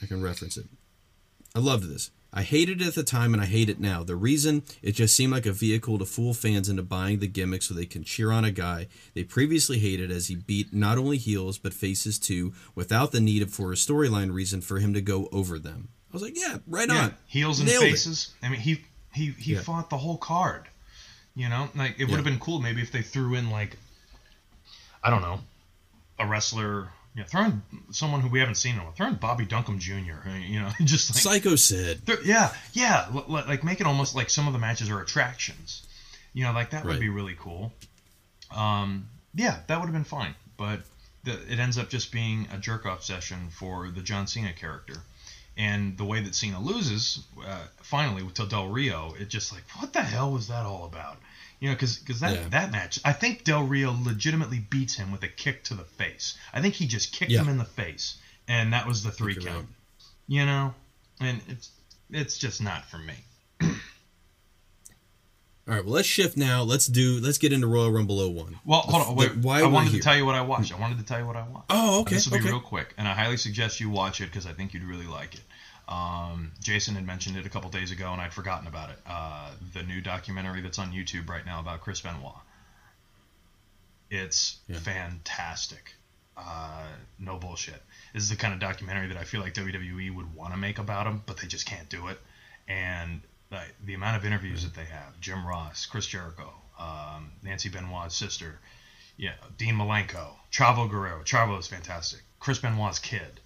I 0.01 0.05
can 0.05 0.21
reference 0.21 0.57
it. 0.57 0.65
I 1.55 1.59
loved 1.59 1.89
this. 1.89 2.11
I 2.33 2.41
hated 2.43 2.81
it 2.81 2.87
at 2.87 2.95
the 2.95 3.03
time 3.03 3.33
and 3.33 3.41
I 3.41 3.45
hate 3.45 3.69
it 3.69 3.79
now. 3.79 4.03
The 4.03 4.17
reason 4.17 4.63
it 4.81 4.91
just 4.91 5.15
seemed 5.15 5.31
like 5.31 5.45
a 5.45 5.53
vehicle 5.53 5.97
to 5.99 6.05
fool 6.05 6.33
fans 6.33 6.67
into 6.67 6.83
buying 6.83 7.19
the 7.19 7.27
gimmick 7.27 7.61
so 7.63 7.73
they 7.73 7.85
can 7.85 8.03
cheer 8.03 8.29
on 8.29 8.43
a 8.43 8.51
guy 8.51 8.87
they 9.13 9.23
previously 9.23 9.79
hated 9.79 10.11
as 10.11 10.27
he 10.27 10.35
beat 10.35 10.73
not 10.73 10.97
only 10.97 11.15
heels 11.17 11.57
but 11.57 11.73
faces 11.73 12.19
too 12.19 12.53
without 12.75 13.13
the 13.13 13.21
need 13.21 13.49
for 13.51 13.71
a 13.71 13.75
storyline 13.75 14.33
reason 14.33 14.59
for 14.59 14.79
him 14.79 14.93
to 14.93 15.01
go 15.01 15.29
over 15.31 15.57
them. 15.57 15.87
I 16.11 16.13
was 16.13 16.21
like, 16.21 16.37
yeah, 16.37 16.57
right 16.67 16.89
Yeah, 16.89 17.03
on. 17.05 17.15
heels 17.27 17.59
and 17.59 17.69
Nailed 17.69 17.83
it. 17.85 17.91
faces. 17.91 18.33
I 18.43 18.49
mean, 18.49 18.59
he 18.59 18.81
he 19.13 19.31
he 19.31 19.53
Yeah. 19.53 19.61
fought 19.61 19.89
the 19.89 19.97
whole 19.97 20.17
card. 20.17 20.63
You 21.37 21.47
know, 21.49 21.69
like 21.75 21.95
it 21.99 22.03
would 22.05 22.09
Yeah. 22.11 22.15
have 22.17 22.25
been 22.25 22.39
cool 22.39 22.59
maybe 22.59 22.81
if 22.81 22.91
they 22.91 23.01
threw 23.01 23.35
in 23.35 23.49
like, 23.49 23.77
I 25.05 25.09
don't 25.11 25.21
know, 25.21 25.39
a 26.19 26.25
wrestler. 26.27 26.89
Yeah, 27.15 27.23
throwing 27.23 27.61
someone 27.91 28.19
who 28.19 28.27
we 28.27 28.39
haven't 28.39 28.55
seen 28.55 28.73
in 28.73 28.81
a 28.81 28.83
while. 28.83 28.91
Throwing 28.91 29.15
Bobby 29.15 29.45
Duncum 29.45 29.79
Jr. 29.79 30.27
You 30.37 30.59
know, 30.59 30.69
just 30.83 31.15
like 31.15 31.21
Psycho 31.23 31.55
Sid. 31.55 32.01
They're- 32.05 32.21
yeah, 32.25 32.53
yeah, 32.73 33.05
l- 33.13 33.23
l- 33.29 33.45
like 33.47 33.63
make 33.63 33.79
it 33.79 33.87
almost 33.87 34.15
like 34.15 34.29
some 34.29 34.47
of 34.47 34.53
the 34.53 34.59
matches 34.59 34.89
are 34.89 34.99
attractions. 35.01 35.87
You 36.33 36.43
know, 36.43 36.51
like 36.51 36.71
that 36.71 36.83
would 36.83 36.99
be 36.99 37.07
really 37.07 37.35
cool. 37.39 37.71
Um, 38.53 39.07
yeah, 39.33 39.59
that 39.67 39.79
would 39.79 39.85
have 39.85 39.93
been 39.93 40.03
fine, 40.03 40.35
but 40.57 40.81
the, 41.23 41.33
it 41.51 41.59
ends 41.59 41.77
up 41.77 41.89
just 41.89 42.11
being 42.11 42.47
a 42.51 42.57
jerk 42.57 42.85
off 42.85 43.03
session 43.03 43.47
for 43.49 43.89
the 43.89 44.01
John 44.01 44.27
Cena 44.27 44.51
character. 44.53 44.95
And 45.57 45.97
the 45.97 46.03
way 46.03 46.21
that 46.21 46.35
Cena 46.35 46.59
loses, 46.61 47.23
uh, 47.45 47.63
finally 47.81 48.23
with 48.23 48.33
Del 48.49 48.67
Rio, 48.67 49.13
it 49.17 49.29
just 49.29 49.53
like 49.53 49.63
what 49.79 49.93
the 49.93 50.01
hell 50.03 50.31
was 50.31 50.49
that 50.49 50.65
all 50.65 50.83
about? 50.85 51.17
You 51.59 51.69
know, 51.69 51.75
because 51.75 51.97
because 51.97 52.19
that 52.19 52.33
Yeah. 52.35 52.49
that 52.49 52.71
match, 52.71 52.99
I 53.05 53.13
think 53.13 53.43
Del 53.43 53.63
Rio 53.63 53.95
legitimately 54.03 54.59
beats 54.59 54.95
him 54.95 55.11
with 55.11 55.23
a 55.23 55.27
kick 55.27 55.63
to 55.65 55.73
the 55.73 55.85
face. 55.85 56.37
I 56.53 56.61
think 56.61 56.73
he 56.75 56.85
just 56.87 57.11
kicked 57.13 57.31
Yeah. 57.31 57.41
him 57.41 57.49
in 57.49 57.57
the 57.57 57.65
face, 57.65 58.17
and 58.47 58.73
that 58.73 58.85
was 58.87 59.03
the 59.03 59.11
three 59.11 59.35
count 59.35 59.47
right. 59.47 59.65
you 60.27 60.45
know 60.45 60.73
and 61.19 61.39
it's 61.47 61.69
it's 62.11 62.37
just 62.37 62.61
not 62.61 62.85
for 62.89 62.97
me 62.97 63.13
All 65.67 65.73
right, 65.73 65.83
well 65.83 65.93
let's 65.95 66.07
shift 66.07 66.37
now. 66.37 66.61
Let's 66.61 66.85
do 66.85 67.19
let's 67.19 67.39
get 67.39 67.51
into 67.51 67.65
Royal 67.67 67.91
Rumble 67.91 68.17
01. 68.17 68.59
well 68.65 68.81
hold 68.81 69.01
on 69.01 69.07
The- 69.09 69.13
wait 69.15 69.35
why 69.37 69.61
i 69.61 69.65
wanted 69.65 69.93
to 69.93 69.99
tell 69.99 70.15
you 70.15 70.25
what 70.25 70.35
i 70.35 70.41
watched 70.41 70.71
hmm. 70.71 70.77
i 70.77 70.79
wanted 70.81 70.99
to 70.99 71.03
tell 71.05 71.19
you 71.19 71.25
what 71.25 71.35
i 71.35 71.47
watched 71.47 71.65
Oh, 71.71 71.99
And 71.99 72.07
okay. 72.07 72.15
this 72.15 72.27
will 72.29 72.37
be 72.37 72.43
real 72.43 72.59
quick 72.59 72.93
and 72.97 73.07
i 73.07 73.13
highly 73.13 73.37
suggest 73.37 73.79
you 73.79 73.89
watch 73.89 74.21
it 74.21 74.25
because 74.27 74.45
i 74.45 74.53
think 74.53 74.73
you'd 74.73 74.83
really 74.83 75.07
like 75.07 75.33
it 75.33 75.41
um, 75.87 76.51
jason 76.61 76.95
had 76.95 77.05
mentioned 77.05 77.37
it 77.37 77.45
a 77.45 77.49
couple 77.49 77.69
days 77.69 77.91
ago 77.91 78.11
and 78.11 78.21
i'd 78.21 78.33
forgotten 78.33 78.67
about 78.67 78.89
it 78.89 78.97
uh, 79.07 79.51
the 79.73 79.83
new 79.83 80.01
documentary 80.01 80.61
that's 80.61 80.79
on 80.79 80.91
youtube 80.91 81.29
right 81.29 81.45
now 81.45 81.59
about 81.59 81.81
chris 81.81 82.01
benoit 82.01 82.33
it's 84.09 84.57
Yeah. 84.67 84.77
fantastic 84.79 85.93
uh, 86.37 86.87
no 87.19 87.37
bullshit 87.37 87.81
this 88.13 88.23
is 88.23 88.29
the 88.29 88.35
kind 88.35 88.53
of 88.53 88.59
documentary 88.59 89.07
that 89.07 89.17
i 89.17 89.23
feel 89.23 89.41
like 89.41 89.53
wwe 89.53 90.13
would 90.13 90.35
want 90.35 90.53
to 90.53 90.57
make 90.57 90.79
about 90.79 91.07
him 91.07 91.21
but 91.25 91.37
they 91.37 91.47
just 91.47 91.65
can't 91.65 91.89
do 91.89 92.07
it 92.07 92.19
and 92.67 93.21
like, 93.51 93.75
the 93.85 93.93
amount 93.93 94.17
of 94.17 94.25
interviews 94.25 94.63
that 94.63 94.73
they 94.73 94.85
have 94.85 95.19
Jim 95.21 95.45
Ross, 95.45 95.85
Chris 95.85 96.07
Jericho, 96.07 96.51
um, 96.79 97.31
Nancy 97.43 97.69
Benoit's 97.69 98.15
sister, 98.15 98.59
yeah, 99.17 99.33
Dean 99.55 99.75
Malenko, 99.75 100.29
Chavo 100.51 100.89
Guerrero. 100.89 101.21
Chavo 101.23 101.59
is 101.59 101.67
fantastic. 101.67 102.21
Chris 102.39 102.57
Benoit's 102.57 102.97
kid. 102.97 103.39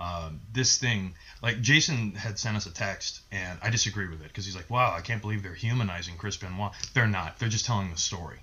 Um, 0.00 0.40
this 0.52 0.78
thing, 0.78 1.14
like 1.42 1.60
Jason 1.60 2.14
had 2.14 2.38
sent 2.38 2.56
us 2.56 2.66
a 2.66 2.72
text, 2.72 3.20
and 3.32 3.58
I 3.62 3.70
disagree 3.70 4.08
with 4.08 4.20
it 4.20 4.28
because 4.28 4.44
he's 4.44 4.54
like, 4.54 4.70
"Wow, 4.70 4.94
I 4.94 5.00
can't 5.00 5.20
believe 5.20 5.42
they're 5.42 5.54
humanizing 5.54 6.16
Chris 6.16 6.36
Benoit." 6.36 6.72
They're 6.94 7.08
not. 7.08 7.38
They're 7.38 7.48
just 7.48 7.66
telling 7.66 7.90
the 7.90 7.96
story. 7.96 8.38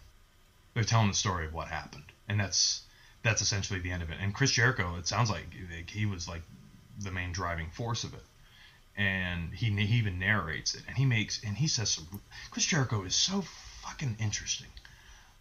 They're 0.74 0.84
telling 0.84 1.08
the 1.08 1.14
story 1.14 1.46
of 1.46 1.54
what 1.54 1.68
happened, 1.70 2.12
and 2.28 2.40
that's 2.40 2.82
that's 3.24 3.42
essentially 3.42 3.80
the 3.80 3.92
end 3.92 4.04
of 4.04 4.12
it. 4.12 4.18
And 4.20 4.34
Chris 4.34 4.52
Jericho, 4.52 4.98
it 4.98 5.08
sounds 5.08 5.32
like, 5.32 5.48
he 5.90 6.06
was 6.06 6.28
like 6.28 6.44
the 7.00 7.12
main 7.12 7.32
driving 7.32 7.70
force 7.72 8.04
of 8.04 8.14
it 8.14 8.24
and 8.98 9.54
he, 9.54 9.70
he 9.70 9.98
even 9.98 10.20
narrates 10.20 10.74
it 10.74 10.82
and 10.88 10.98
he 10.98 11.06
makes 11.06 11.44
and 11.44 11.58
he 11.58 11.68
says 11.68 11.90
some 11.90 12.22
chris 12.52 12.66
jericho 12.66 13.04
is 13.04 13.16
so 13.16 13.44
fucking 13.82 14.16
interesting 14.20 14.68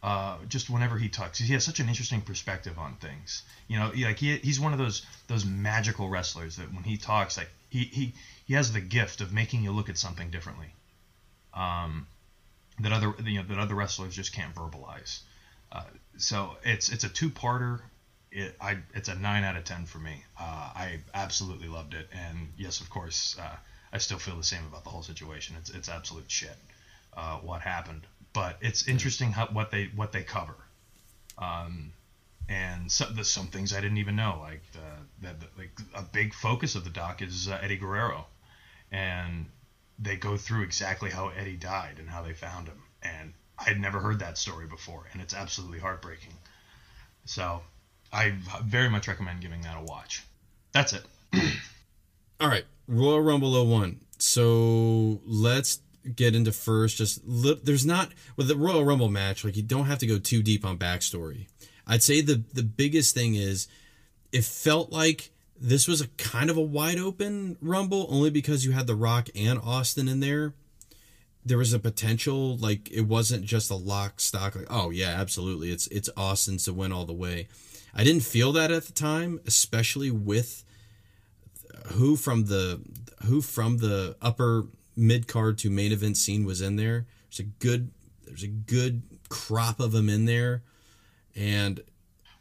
uh, 0.04 0.36
just 0.50 0.68
whenever 0.68 0.98
he 0.98 1.08
talks 1.08 1.38
he 1.38 1.50
has 1.54 1.64
such 1.64 1.80
an 1.80 1.88
interesting 1.88 2.20
perspective 2.20 2.78
on 2.78 2.94
things. 2.96 3.42
You 3.68 3.78
know 3.78 3.90
like 3.96 4.18
he, 4.18 4.36
he's 4.36 4.60
one 4.60 4.74
of 4.74 4.78
those 4.78 5.00
those 5.28 5.46
magical 5.46 6.10
wrestlers 6.10 6.56
that 6.56 6.72
when 6.74 6.84
he 6.84 6.98
talks 6.98 7.38
like 7.38 7.48
he, 7.70 7.84
he 7.84 8.12
he 8.44 8.52
has 8.52 8.70
the 8.70 8.82
gift 8.82 9.22
of 9.22 9.32
making 9.32 9.62
you 9.62 9.72
look 9.72 9.88
at 9.88 9.96
something 9.96 10.30
differently 10.30 10.74
um, 11.54 12.06
that 12.80 12.92
other 12.92 13.14
you 13.24 13.38
know 13.38 13.48
that 13.48 13.58
other 13.58 13.74
wrestlers 13.74 14.14
just 14.14 14.34
can't 14.34 14.54
verbalize. 14.54 15.20
Uh, 15.72 15.84
so 16.18 16.56
it's 16.64 16.90
it's 16.90 17.04
a 17.04 17.08
two-parter. 17.08 17.80
It, 18.30 18.54
I, 18.60 18.78
it's 18.92 19.08
a 19.08 19.14
nine 19.14 19.42
out 19.42 19.56
of 19.56 19.64
ten 19.64 19.86
for 19.86 19.98
me. 19.98 20.22
Uh, 20.38 20.70
I 20.74 21.00
absolutely 21.14 21.68
loved 21.68 21.94
it, 21.94 22.08
and 22.12 22.52
yes, 22.58 22.82
of 22.82 22.90
course, 22.90 23.38
uh, 23.40 23.56
I 23.90 23.98
still 23.98 24.18
feel 24.18 24.36
the 24.36 24.44
same 24.44 24.66
about 24.66 24.84
the 24.84 24.90
whole 24.90 25.02
situation. 25.02 25.56
It's 25.58 25.70
it's 25.70 25.88
absolute 25.88 26.30
shit 26.30 26.58
uh, 27.16 27.38
what 27.38 27.60
happened, 27.60 28.02
but 28.34 28.58
it's 28.60 28.86
interesting 28.86 29.32
how 29.32 29.46
what 29.46 29.70
they 29.70 29.90
what 29.94 30.12
they 30.12 30.22
cover, 30.22 30.56
um, 31.38 31.92
and 32.48 32.92
some 32.92 33.14
there's 33.14 33.30
some 33.30 33.46
things 33.46 33.72
I 33.72 33.80
didn't 33.80 33.98
even 33.98 34.16
know. 34.16 34.38
Like 34.42 34.60
the, 34.72 35.26
that 35.26 35.36
like 35.56 35.70
a 35.94 36.02
big 36.02 36.34
focus 36.34 36.74
of 36.74 36.84
the 36.84 36.90
doc 36.90 37.22
is 37.22 37.48
uh, 37.48 37.58
Eddie 37.62 37.78
Guerrero, 37.78 38.26
and 38.92 39.46
they 39.98 40.16
go 40.16 40.36
through 40.36 40.64
exactly 40.64 41.10
how 41.10 41.28
Eddie 41.28 41.56
died 41.56 41.96
and 41.98 42.10
how 42.10 42.22
they 42.22 42.34
found 42.34 42.66
him, 42.66 42.82
and 43.02 43.32
I 43.58 43.64
had 43.64 43.80
never 43.80 44.00
heard 44.00 44.18
that 44.18 44.36
story 44.36 44.66
before, 44.66 45.06
and 45.12 45.22
it's 45.22 45.32
absolutely 45.32 45.78
heartbreaking. 45.78 46.34
So 47.24 47.62
I 48.12 48.34
very 48.64 48.90
much 48.90 49.08
recommend 49.08 49.40
giving 49.40 49.62
that 49.62 49.78
a 49.78 49.82
watch. 49.82 50.24
That's 50.72 50.92
it. 50.92 51.04
All 52.40 52.48
right, 52.48 52.64
Royal 52.88 53.20
Rumble 53.20 53.64
01. 53.64 54.00
So 54.18 55.20
let's 55.24 55.80
get 56.14 56.34
into 56.34 56.52
first. 56.52 56.96
Just 56.96 57.20
li- 57.24 57.60
there's 57.62 57.86
not 57.86 58.12
with 58.36 58.48
the 58.48 58.56
Royal 58.56 58.84
Rumble 58.84 59.10
match. 59.10 59.44
Like 59.44 59.56
you 59.56 59.62
don't 59.62 59.86
have 59.86 59.98
to 59.98 60.06
go 60.06 60.18
too 60.18 60.42
deep 60.42 60.64
on 60.64 60.78
backstory. 60.78 61.46
I'd 61.86 62.02
say 62.02 62.20
the 62.20 62.42
the 62.52 62.62
biggest 62.62 63.14
thing 63.14 63.34
is 63.34 63.68
it 64.32 64.44
felt 64.44 64.90
like 64.90 65.30
this 65.60 65.86
was 65.86 66.00
a 66.00 66.08
kind 66.08 66.50
of 66.50 66.56
a 66.56 66.62
wide 66.62 66.98
open 66.98 67.56
Rumble 67.60 68.06
only 68.10 68.30
because 68.30 68.64
you 68.64 68.72
had 68.72 68.86
The 68.86 68.96
Rock 68.96 69.28
and 69.34 69.58
Austin 69.58 70.08
in 70.08 70.20
there. 70.20 70.54
There 71.44 71.58
was 71.58 71.72
a 71.72 71.78
potential 71.78 72.56
like 72.56 72.90
it 72.90 73.02
wasn't 73.02 73.44
just 73.44 73.70
a 73.70 73.76
lock 73.76 74.20
stock 74.20 74.56
like 74.56 74.66
oh 74.70 74.90
yeah 74.90 75.10
absolutely 75.10 75.70
it's 75.70 75.86
it's 75.88 76.08
Austin's 76.16 76.64
to 76.64 76.72
win 76.72 76.92
all 76.92 77.04
the 77.04 77.12
way. 77.12 77.48
I 77.94 78.02
didn't 78.02 78.22
feel 78.22 78.50
that 78.52 78.72
at 78.72 78.84
the 78.86 78.92
time, 78.92 79.40
especially 79.46 80.10
with 80.10 80.64
who 81.92 82.16
from 82.16 82.46
the 82.46 82.80
who 83.24 83.40
from 83.40 83.78
the 83.78 84.16
upper 84.20 84.66
mid 84.96 85.26
card 85.28 85.58
to 85.58 85.70
main 85.70 85.92
event 85.92 86.16
scene 86.16 86.44
was 86.44 86.60
in 86.60 86.76
there. 86.76 87.06
There's 87.30 87.40
a 87.40 87.50
good 87.64 87.90
there's 88.26 88.42
a 88.42 88.48
good 88.48 89.02
crop 89.28 89.80
of 89.80 89.92
them 89.92 90.08
in 90.08 90.24
there, 90.24 90.62
and 91.34 91.80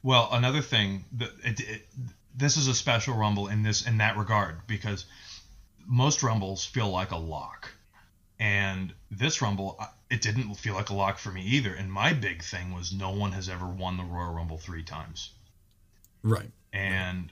Well, 0.01 0.29
another 0.31 0.61
thing 0.61 1.05
that 1.13 1.31
this 2.35 2.57
is 2.57 2.67
a 2.67 2.73
special 2.73 3.15
rumble 3.15 3.47
in 3.47 3.63
this 3.63 3.85
in 3.87 3.97
that 3.97 4.17
regard 4.17 4.65
because 4.67 5.05
most 5.85 6.23
rumbles 6.23 6.65
feel 6.65 6.89
like 6.89 7.11
a 7.11 7.17
lock, 7.17 7.71
and 8.39 8.93
this 9.11 9.41
rumble 9.41 9.79
it 10.09 10.21
didn't 10.21 10.53
feel 10.55 10.75
like 10.75 10.89
a 10.89 10.93
lock 10.93 11.17
for 11.17 11.31
me 11.31 11.43
either. 11.43 11.73
And 11.73 11.91
my 11.91 12.13
big 12.13 12.43
thing 12.43 12.73
was 12.73 12.93
no 12.93 13.11
one 13.11 13.31
has 13.31 13.49
ever 13.49 13.65
won 13.67 13.97
the 13.97 14.03
Royal 14.03 14.33
Rumble 14.33 14.57
three 14.57 14.83
times. 14.83 15.31
right, 16.21 16.51
and 16.71 17.31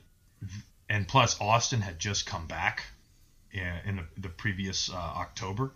and 0.89 1.07
plus 1.07 1.39
Austin 1.39 1.81
had 1.81 1.99
just 1.99 2.25
come 2.25 2.47
back 2.47 2.83
in, 3.53 3.73
in 3.85 3.95
the, 3.97 4.03
the 4.17 4.29
previous 4.29 4.89
uh, 4.89 4.95
October, 4.95 5.71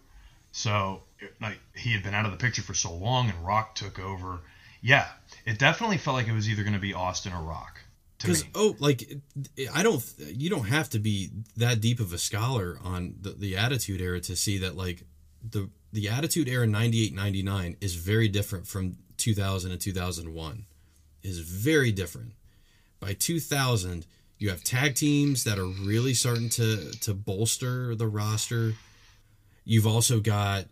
so 0.51 1.03
like 1.41 1.59
he 1.75 1.91
had 1.91 2.03
been 2.03 2.13
out 2.13 2.25
of 2.25 2.31
the 2.31 2.37
picture 2.37 2.61
for 2.61 2.73
so 2.73 2.93
long, 2.93 3.29
and 3.29 3.45
Rock 3.45 3.75
took 3.75 3.99
over. 3.99 4.39
Yeah, 4.81 5.07
it 5.45 5.59
definitely 5.59 5.97
felt 5.97 6.15
like 6.15 6.27
it 6.27 6.33
was 6.33 6.49
either 6.49 6.63
going 6.63 6.73
to 6.73 6.79
be 6.79 6.93
Austin 6.93 7.33
or 7.33 7.41
Rock, 7.41 7.81
Because 8.19 8.45
oh, 8.53 8.75
like 8.79 9.17
I 9.73 9.83
don't, 9.83 10.03
you 10.19 10.49
don't 10.49 10.67
have 10.67 10.89
to 10.91 10.99
be 10.99 11.31
that 11.57 11.81
deep 11.81 11.99
of 11.99 12.13
a 12.13 12.17
scholar 12.17 12.77
on 12.83 13.15
the, 13.19 13.31
the 13.31 13.57
Attitude 13.57 13.99
Era 13.99 14.19
to 14.21 14.35
see 14.35 14.57
that 14.59 14.75
like 14.75 15.03
the 15.43 15.69
the 15.91 16.09
Attitude 16.09 16.47
Era 16.47 16.67
98 16.67 17.13
99 17.13 17.77
is 17.81 17.95
very 17.95 18.27
different 18.27 18.67
from 18.67 18.97
2000 19.17 19.71
and 19.71 19.81
2001. 19.81 20.65
Is 21.23 21.39
very 21.39 21.91
different. 21.91 22.33
By 22.99 23.13
2000, 23.13 24.05
you 24.37 24.49
have 24.49 24.63
tag 24.63 24.95
teams 24.95 25.43
that 25.45 25.57
are 25.57 25.65
really 25.65 26.13
starting 26.13 26.49
to 26.49 26.91
to 27.01 27.13
bolster 27.13 27.95
the 27.95 28.07
roster. 28.07 28.73
You've 29.63 29.87
also 29.87 30.19
got 30.19 30.65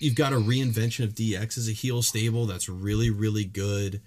you've 0.00 0.14
got 0.14 0.32
a 0.32 0.36
reinvention 0.36 1.04
of 1.04 1.14
DX 1.14 1.58
as 1.58 1.68
a 1.68 1.72
heel 1.72 2.02
stable 2.02 2.46
that's 2.46 2.68
really 2.68 3.10
really 3.10 3.44
good. 3.44 4.00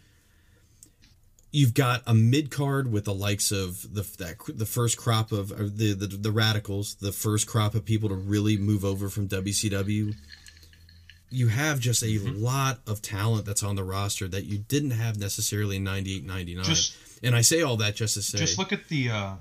You've 1.54 1.74
got 1.74 2.02
a 2.08 2.14
mid 2.14 2.50
card 2.50 2.92
with 2.92 3.04
the 3.06 3.14
likes 3.14 3.52
of 3.52 3.94
the 3.94 4.04
that 4.20 4.38
the 4.58 4.66
first 4.66 4.98
crop 4.98 5.32
of 5.34 5.50
the, 5.78 5.94
the 5.94 6.08
the 6.08 6.32
radicals, 6.32 6.96
the 6.96 7.12
first 7.12 7.46
crop 7.48 7.76
of 7.76 7.84
people 7.84 8.08
to 8.10 8.16
really 8.16 8.58
move 8.58 8.86
over 8.86 9.10
from 9.10 9.28
WCW. 9.28 10.16
You 11.30 11.48
have 11.48 11.80
just 11.80 12.04
a 12.04 12.08
Mm-hmm. 12.08 12.42
lot 12.44 12.80
of 12.88 13.02
talent 13.02 13.46
that's 13.46 13.64
on 13.64 13.76
the 13.76 13.84
roster 13.84 14.28
that 14.30 14.46
you 14.46 14.58
didn't 14.60 14.92
have 14.92 15.18
necessarily 15.18 15.76
in 15.78 15.84
98 15.84 16.26
99. 16.26 16.64
Just- 16.66 16.96
and 17.24 17.36
I 17.36 17.42
say 17.42 17.62
all 17.62 17.78
that 17.78 17.96
just 17.96 18.16
to 18.16 18.22
say 18.22 18.38
just 18.38 18.58
look 18.58 18.72
at 18.72 18.88
the 18.88 19.10
uh, 19.10 19.34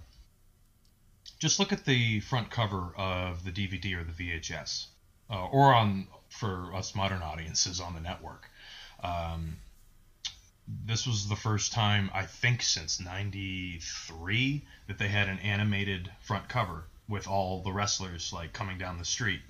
just 1.38 1.58
look 1.58 1.72
at 1.72 1.84
the 1.84 2.20
front 2.20 2.50
cover 2.50 2.92
of 2.96 3.44
the 3.44 3.50
DVD 3.50 3.96
or 3.98 4.04
the 4.04 4.12
VHS, 4.12 4.86
uh, 5.30 5.46
or 5.46 5.74
on 5.74 6.06
for 6.28 6.74
us 6.74 6.94
modern 6.94 7.22
audiences 7.22 7.80
on 7.80 7.94
the 7.94 8.00
network. 8.00 8.48
Um, 9.02 9.56
this 10.86 11.06
was 11.06 11.28
the 11.28 11.36
first 11.36 11.72
time 11.72 12.10
I 12.14 12.26
think 12.26 12.62
since 12.62 13.00
'93 13.00 14.62
that 14.86 14.98
they 14.98 15.08
had 15.08 15.28
an 15.28 15.38
animated 15.38 16.10
front 16.20 16.48
cover 16.48 16.84
with 17.08 17.26
all 17.26 17.62
the 17.62 17.72
wrestlers 17.72 18.32
like 18.32 18.52
coming 18.52 18.78
down 18.78 18.98
the 18.98 19.04
street, 19.04 19.40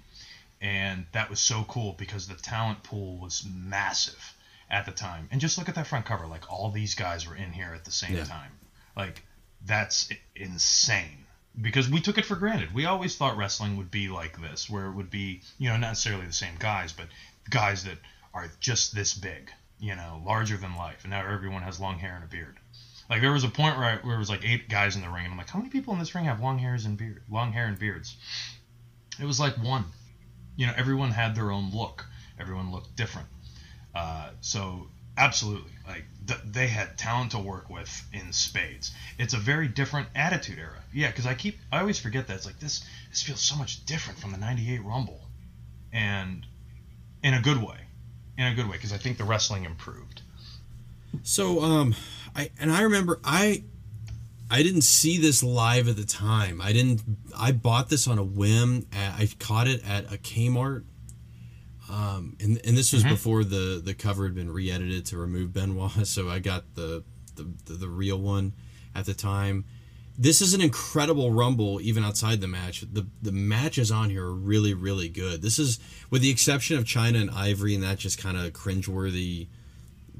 and 0.61 1.07
that 1.13 1.29
was 1.29 1.41
so 1.41 1.65
cool 1.65 1.95
because 1.99 2.29
the 2.29 2.35
talent 2.35 2.83
pool 2.85 3.19
was 3.19 3.45
massive 3.45 4.35
at 4.71 4.85
the 4.85 4.93
time. 4.93 5.29
And 5.31 5.41
just 5.41 5.59
look 5.59 5.69
at 5.69 5.75
that 5.75 5.87
front 5.87 6.05
cover, 6.05 6.27
like 6.27 6.51
all 6.51 6.69
these 6.71 6.95
guys 6.95 7.27
were 7.27 7.35
in 7.35 7.53
here 7.53 7.73
at 7.75 7.85
the 7.85 7.91
same 7.91 8.15
Yeah. 8.17 8.25
time. 8.25 8.53
Like 8.97 9.23
that's 9.65 10.09
insane 10.37 11.27
because 11.61 11.89
we 11.89 12.01
took 12.01 12.19
it 12.19 12.25
for 12.25 12.37
granted. 12.37 12.73
We 12.73 12.85
always 12.85 13.17
thought 13.17 13.37
wrestling 13.37 13.77
would 13.77 13.91
be 13.91 14.09
like 14.09 14.41
this, 14.41 14.69
where 14.71 14.87
it 14.87 14.93
would 14.93 15.11
be, 15.11 15.41
you 15.59 15.69
know, 15.69 15.77
not 15.77 15.89
necessarily 15.89 16.27
the 16.27 16.33
same 16.33 16.55
guys, 16.57 16.93
but 16.93 17.09
guys 17.49 17.85
that 17.85 17.99
are 18.33 18.49
just 18.61 18.95
this 18.95 19.13
big, 19.15 19.51
you 19.81 19.95
know, 19.97 20.23
larger 20.25 20.57
than 20.57 20.77
life. 20.77 21.01
And 21.03 21.11
now 21.11 21.27
everyone 21.27 21.63
has 21.63 21.81
long 21.81 21.99
hair 21.99 22.15
and 22.15 22.25
a 22.25 22.29
beard. 22.29 22.57
Like 23.09 23.21
there 23.21 23.33
was 23.33 23.43
a 23.43 23.49
point 23.49 23.77
where, 23.77 23.87
I, 23.87 23.97
where 23.97 24.15
it 24.15 24.19
was 24.19 24.31
like 24.31 24.45
eight 24.45 24.69
guys 24.69 24.95
in 24.95 25.03
the 25.03 25.09
ring, 25.09 25.25
and 25.25 25.33
I'm 25.33 25.39
like, 25.39 25.51
how 25.51 25.59
many 25.59 25.69
people 25.69 25.93
in 25.93 25.99
this 25.99 26.15
ring 26.15 26.27
have 26.27 26.39
long 26.39 26.59
hairs 26.59 26.85
and 26.85 26.97
beard, 26.97 27.21
long 27.29 27.53
hair 27.53 27.67
and 27.67 27.77
beards? 27.77 28.17
It 29.19 29.25
was 29.25 29.41
like 29.41 29.57
one. 29.57 29.85
You 30.57 30.67
know, 30.69 30.73
everyone 30.77 31.11
had 31.11 31.35
their 31.35 31.51
own 31.51 31.71
look. 31.73 32.07
Everyone 32.39 32.71
looked 32.71 32.95
different. 32.97 33.27
Uh, 33.95 34.31
so 34.41 34.89
absolutely, 35.17 35.73
like 35.87 36.05
th- 36.27 36.41
they 36.45 36.67
had 36.67 36.97
talent 36.97 37.33
to 37.33 37.39
work 37.39 37.69
with 37.69 37.91
in 38.13 38.33
spades. 38.33 38.93
It's 39.19 39.35
a 39.35 39.39
very 39.39 39.69
different 39.69 40.09
attitude 40.15 40.59
era. 40.59 40.79
Yeah, 40.93 41.09
because 41.09 41.27
I 41.27 41.35
keep 41.35 41.59
I 41.73 41.81
always 41.81 41.99
forget 41.99 42.27
that 42.29 42.37
it's 42.37 42.47
like 42.47 42.61
this. 42.61 42.85
This 43.11 43.23
feels 43.23 43.41
so 43.41 43.57
much 43.57 43.85
different 43.85 44.19
from 44.19 44.33
the 44.33 44.39
'98 44.39 44.85
Rumble, 44.85 45.21
and 45.93 46.47
in 47.23 47.35
a 47.35 47.41
good 47.41 47.63
way, 47.63 47.79
in 48.39 48.47
a 48.47 48.55
good 48.55 48.67
way, 48.67 48.77
because 48.77 48.93
I 48.93 48.99
think 48.99 49.19
the 49.19 49.25
wrestling 49.25 49.65
improved. 49.65 50.23
So 51.23 51.63
um 51.63 51.95
I 52.35 52.51
and 52.61 52.73
I 52.73 52.83
remember 52.83 53.21
I 53.25 53.65
I 54.51 54.63
didn't 54.65 54.83
see 54.83 55.19
this 55.19 55.43
live 55.43 55.89
at 55.89 55.97
the 55.97 56.05
time. 56.05 56.61
I 56.61 56.73
didn't 56.73 57.03
I 57.37 57.53
bought 57.53 57.89
this 57.89 58.09
on 58.09 58.19
a 58.19 58.25
whim. 58.25 58.87
I 58.93 59.29
caught 59.39 59.69
it 59.69 59.85
at 59.87 60.13
a 60.13 60.17
Kmart. 60.17 60.85
Um 61.91 62.37
and 62.41 62.61
and 62.65 62.77
this 62.77 62.93
was 62.93 63.03
before 63.03 63.43
the 63.43 63.81
the 63.85 63.95
cover 63.95 64.25
had 64.25 64.35
been 64.35 64.51
re-edited 64.51 65.07
to 65.07 65.17
remove 65.17 65.53
Benoit, 65.53 65.91
so 66.07 66.29
I 66.29 66.39
got 66.39 66.75
the 66.75 67.03
the, 67.35 67.49
the, 67.65 67.73
the 67.75 67.89
real 67.89 68.19
one 68.19 68.53
at 68.95 69.07
the 69.07 69.15
time. 69.15 69.65
This 70.19 70.43
is 70.43 70.53
an 70.53 70.61
incredible 70.61 71.33
rumble 71.33 71.81
even 71.81 72.05
outside 72.05 72.41
the 72.41 72.49
match. 72.49 72.83
The 72.93 73.07
the 73.23 73.33
matches 73.33 73.91
on 73.91 74.11
here 74.11 74.25
are 74.27 74.35
really 74.35 74.75
really 74.75 75.09
good. 75.09 75.43
This 75.43 75.59
is 75.59 75.81
with 76.11 76.23
the 76.23 76.31
exception 76.31 76.77
of 76.79 76.85
Chyna 76.85 77.21
and 77.21 77.31
Ivory 77.31 77.75
and 77.75 77.83
that 77.83 77.99
just 77.99 78.19
kind 78.19 78.37
of 78.37 78.53
cringeworthy 78.53 79.49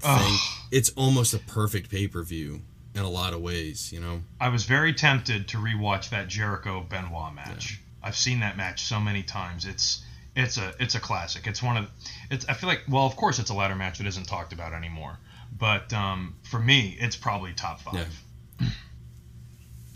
thing. 0.01 0.37
It's 0.71 0.91
almost 0.91 1.35
a 1.35 1.39
perfect 1.39 1.91
pay 1.91 2.09
per 2.09 2.23
view 2.23 2.63
in 2.95 3.03
a 3.03 3.11
lot 3.11 3.33
of 3.33 3.41
ways, 3.41 3.93
you 3.93 4.01
know. 4.01 4.23
I 4.41 4.49
was 4.49 4.65
very 4.65 4.93
tempted 4.93 5.49
to 5.49 5.59
rewatch 5.59 6.11
that 6.11 6.29
Jericho 6.29 6.85
Benoit 6.89 7.35
match. 7.35 7.81
I've 8.03 8.17
seen 8.17 8.41
that 8.41 8.57
match 8.57 8.83
so 8.83 8.99
many 8.99 9.23
times. 9.23 9.67
It's 9.67 10.03
it's 10.37 10.59
a 10.59 10.75
it's 10.79 10.95
a 10.95 11.01
classic. 11.01 11.47
It's 11.47 11.63
one 11.63 11.77
of 11.77 11.91
it's 12.31 12.47
I 12.49 12.55
feel 12.55 12.69
like 12.69 12.83
well 12.89 13.07
of 13.07 13.17
course 13.17 13.39
it's 13.39 13.51
a 13.51 13.55
ladder 13.55 13.77
match 13.77 13.99
that 13.99 14.07
isn't 14.07 14.27
talked 14.27 14.53
about 14.53 14.73
anymore. 14.73 15.19
But 15.57 15.93
um, 15.93 16.37
for 16.43 16.59
me 16.59 16.97
it's 17.01 17.17
probably 17.17 17.53
top 17.53 17.81
five. 17.81 18.23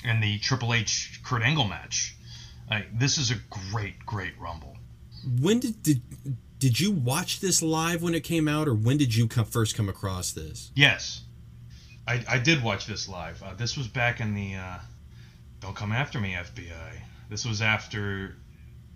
And 0.07 0.23
the 0.23 0.39
Triple 0.39 0.75
H 0.75 1.23
Kurt 1.25 1.41
Angle 1.41 1.65
match, 1.65 2.15
like 2.69 2.99
this 2.99 3.17
is 3.17 3.31
a 3.31 3.37
great 3.73 4.05
great 4.05 4.39
rumble. 4.39 4.77
When 5.41 5.61
did 5.61 5.83
did 5.83 6.03
did 6.59 6.79
you 6.79 6.93
watch 6.93 7.41
this 7.41 7.63
live 7.63 8.03
when 8.03 8.15
it 8.15 8.21
came 8.23 8.47
out, 8.47 8.69
or 8.69 8.75
when 8.75 8.99
did 8.99 9.15
you 9.15 9.27
come, 9.27 9.45
first 9.45 9.75
come 9.75 9.89
across 9.89 10.33
this? 10.33 10.71
Yes, 10.75 11.23
I, 12.07 12.25
I 12.29 12.39
did 12.39 12.63
watch 12.63 12.87
this 12.87 13.09
live. 13.09 13.43
Uh, 13.43 13.55
this 13.55 13.77
was 13.77 13.89
back 13.89 14.21
in 14.21 14.35
the 14.35 14.55
uh, 14.55 14.79
Don't 15.61 15.77
Come 15.77 15.93
After 15.93 16.21
Me 16.21 16.35
FBI. 16.35 17.01
This 17.29 17.45
was 17.45 17.63
after 17.63 18.37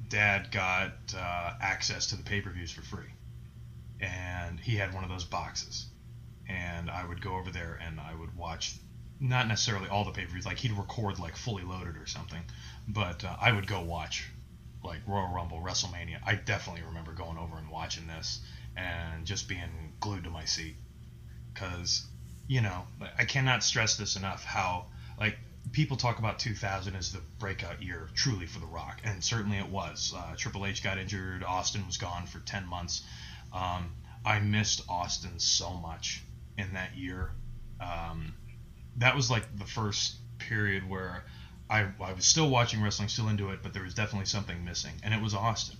Dad 0.08 0.50
got 0.50 0.92
uh, 1.16 1.52
access 1.60 2.06
to 2.08 2.16
the 2.16 2.22
pay 2.22 2.40
per 2.40 2.50
views 2.50 2.70
for 2.70 2.82
free. 2.82 3.10
And 4.00 4.60
he 4.60 4.76
had 4.76 4.94
one 4.94 5.04
of 5.04 5.10
those 5.10 5.24
boxes. 5.24 5.86
And 6.48 6.90
I 6.90 7.04
would 7.04 7.20
go 7.20 7.36
over 7.36 7.50
there 7.50 7.78
and 7.82 8.00
I 8.00 8.14
would 8.14 8.34
watch, 8.36 8.74
not 9.20 9.48
necessarily 9.48 9.88
all 9.88 10.04
the 10.04 10.12
pay 10.12 10.24
per 10.24 10.32
views, 10.32 10.46
like 10.46 10.58
he'd 10.58 10.72
record 10.72 11.18
like 11.18 11.36
fully 11.36 11.62
loaded 11.62 11.96
or 11.96 12.06
something. 12.06 12.42
But 12.86 13.24
uh, 13.24 13.36
I 13.40 13.52
would 13.52 13.66
go 13.66 13.80
watch 13.80 14.28
like 14.82 15.00
Royal 15.06 15.28
Rumble, 15.28 15.60
WrestleMania. 15.60 16.20
I 16.24 16.34
definitely 16.36 16.82
remember 16.82 17.12
going 17.12 17.36
over 17.36 17.58
and 17.58 17.68
watching 17.68 18.06
this 18.06 18.40
and 18.76 19.26
just 19.26 19.48
being 19.48 19.92
glued 20.00 20.24
to 20.24 20.30
my 20.30 20.44
seat 20.44 20.76
because 21.52 22.06
you 22.46 22.60
know 22.60 22.84
I 23.18 23.24
cannot 23.24 23.64
stress 23.64 23.96
this 23.96 24.16
enough 24.16 24.44
how 24.44 24.86
like 25.18 25.36
people 25.72 25.96
talk 25.96 26.18
about 26.18 26.38
2000 26.38 26.94
as 26.94 27.12
the 27.12 27.20
breakout 27.38 27.82
year 27.82 28.08
truly 28.14 28.46
for 28.46 28.60
The 28.60 28.66
Rock 28.66 29.00
and 29.04 29.22
certainly 29.22 29.58
it 29.58 29.68
was. 29.68 30.12
Uh, 30.16 30.34
Triple 30.36 30.66
H 30.66 30.82
got 30.82 30.98
injured, 30.98 31.44
Austin 31.44 31.86
was 31.86 31.96
gone 31.96 32.26
for 32.26 32.38
10 32.40 32.66
months. 32.66 33.02
Um, 33.52 33.92
I 34.24 34.40
missed 34.40 34.82
Austin 34.88 35.38
so 35.38 35.72
much 35.72 36.22
in 36.56 36.74
that 36.74 36.96
year. 36.96 37.30
Um, 37.80 38.34
that 38.96 39.14
was 39.14 39.30
like 39.30 39.44
the 39.58 39.64
first 39.64 40.16
period 40.38 40.88
where 40.88 41.24
I, 41.70 41.86
I 42.00 42.12
was 42.12 42.24
still 42.24 42.48
watching 42.48 42.82
wrestling, 42.82 43.08
still 43.08 43.28
into 43.28 43.50
it, 43.50 43.60
but 43.62 43.72
there 43.72 43.82
was 43.82 43.94
definitely 43.94 44.26
something 44.26 44.64
missing, 44.64 44.92
and 45.02 45.12
it 45.12 45.22
was 45.22 45.34
Austin. 45.34 45.76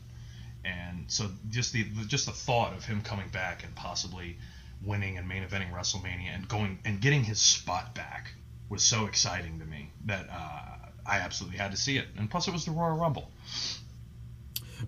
And 0.65 1.05
so 1.09 1.31
just 1.49 1.73
the 1.73 1.85
just 2.07 2.27
the 2.27 2.33
thought 2.33 2.75
of 2.75 2.85
him 2.85 3.01
coming 3.03 3.29
back 3.29 3.65
and 3.65 3.75
possibly 3.75 4.37
winning 4.83 5.17
and 5.17 5.27
main 5.27 5.43
eventing 5.43 5.73
WrestleMania 5.73 6.35
and 6.35 6.47
going 6.47 6.79
and 6.85 7.01
getting 7.01 7.25
his 7.25 7.41
spot 7.41 7.95
back 7.95 8.33
was 8.69 8.83
so 8.83 9.07
exciting 9.07 9.59
to 9.59 9.65
me 9.65 9.91
that 10.07 10.29
uh, 10.31 10.91
I 11.07 11.19
absolutely 11.19 11.59
had 11.59 11.71
to 11.71 11.77
see 11.77 11.97
it. 11.97 12.07
And 12.17 12.31
plus, 12.31 12.49
it 12.49 12.53
was 12.53 12.65
the 12.65 12.71
Royal 12.71 12.97
Rumble. 12.97 13.31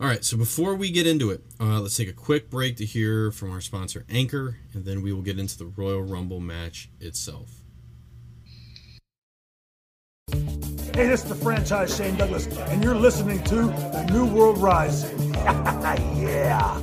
All 0.01 0.07
right, 0.07 0.25
so 0.25 0.37
before 0.37 0.77
we 0.77 0.91
get 0.91 1.07
into 1.07 1.31
it, 1.31 1.43
uh, 1.59 1.81
let's 1.81 1.97
take 1.97 2.09
a 2.09 2.13
quick 2.13 2.49
break 2.49 2.77
to 2.77 2.85
hear 2.85 3.33
from 3.33 3.51
our 3.51 3.61
sponsor 3.61 4.05
Anchor, 4.09 4.59
and 4.73 4.85
then 4.85 5.03
we 5.03 5.13
will 5.13 5.23
get 5.23 5.39
into 5.39 5.59
the 5.59 5.67
Royal 5.67 6.03
Rumble 6.03 6.39
match 6.39 6.89
itself. 7.01 7.49
Hey, 10.31 11.07
this 11.07 11.25
is 11.25 11.29
the 11.29 11.35
franchise 11.35 11.97
Shane 11.97 12.17
Douglas, 12.17 12.47
and 12.47 12.85
you're 12.85 12.95
listening 12.95 13.43
to 13.45 13.63
The 13.63 14.09
New 14.13 14.27
World 14.27 14.59
Rising. 14.59 15.35
yeah. 15.35 16.81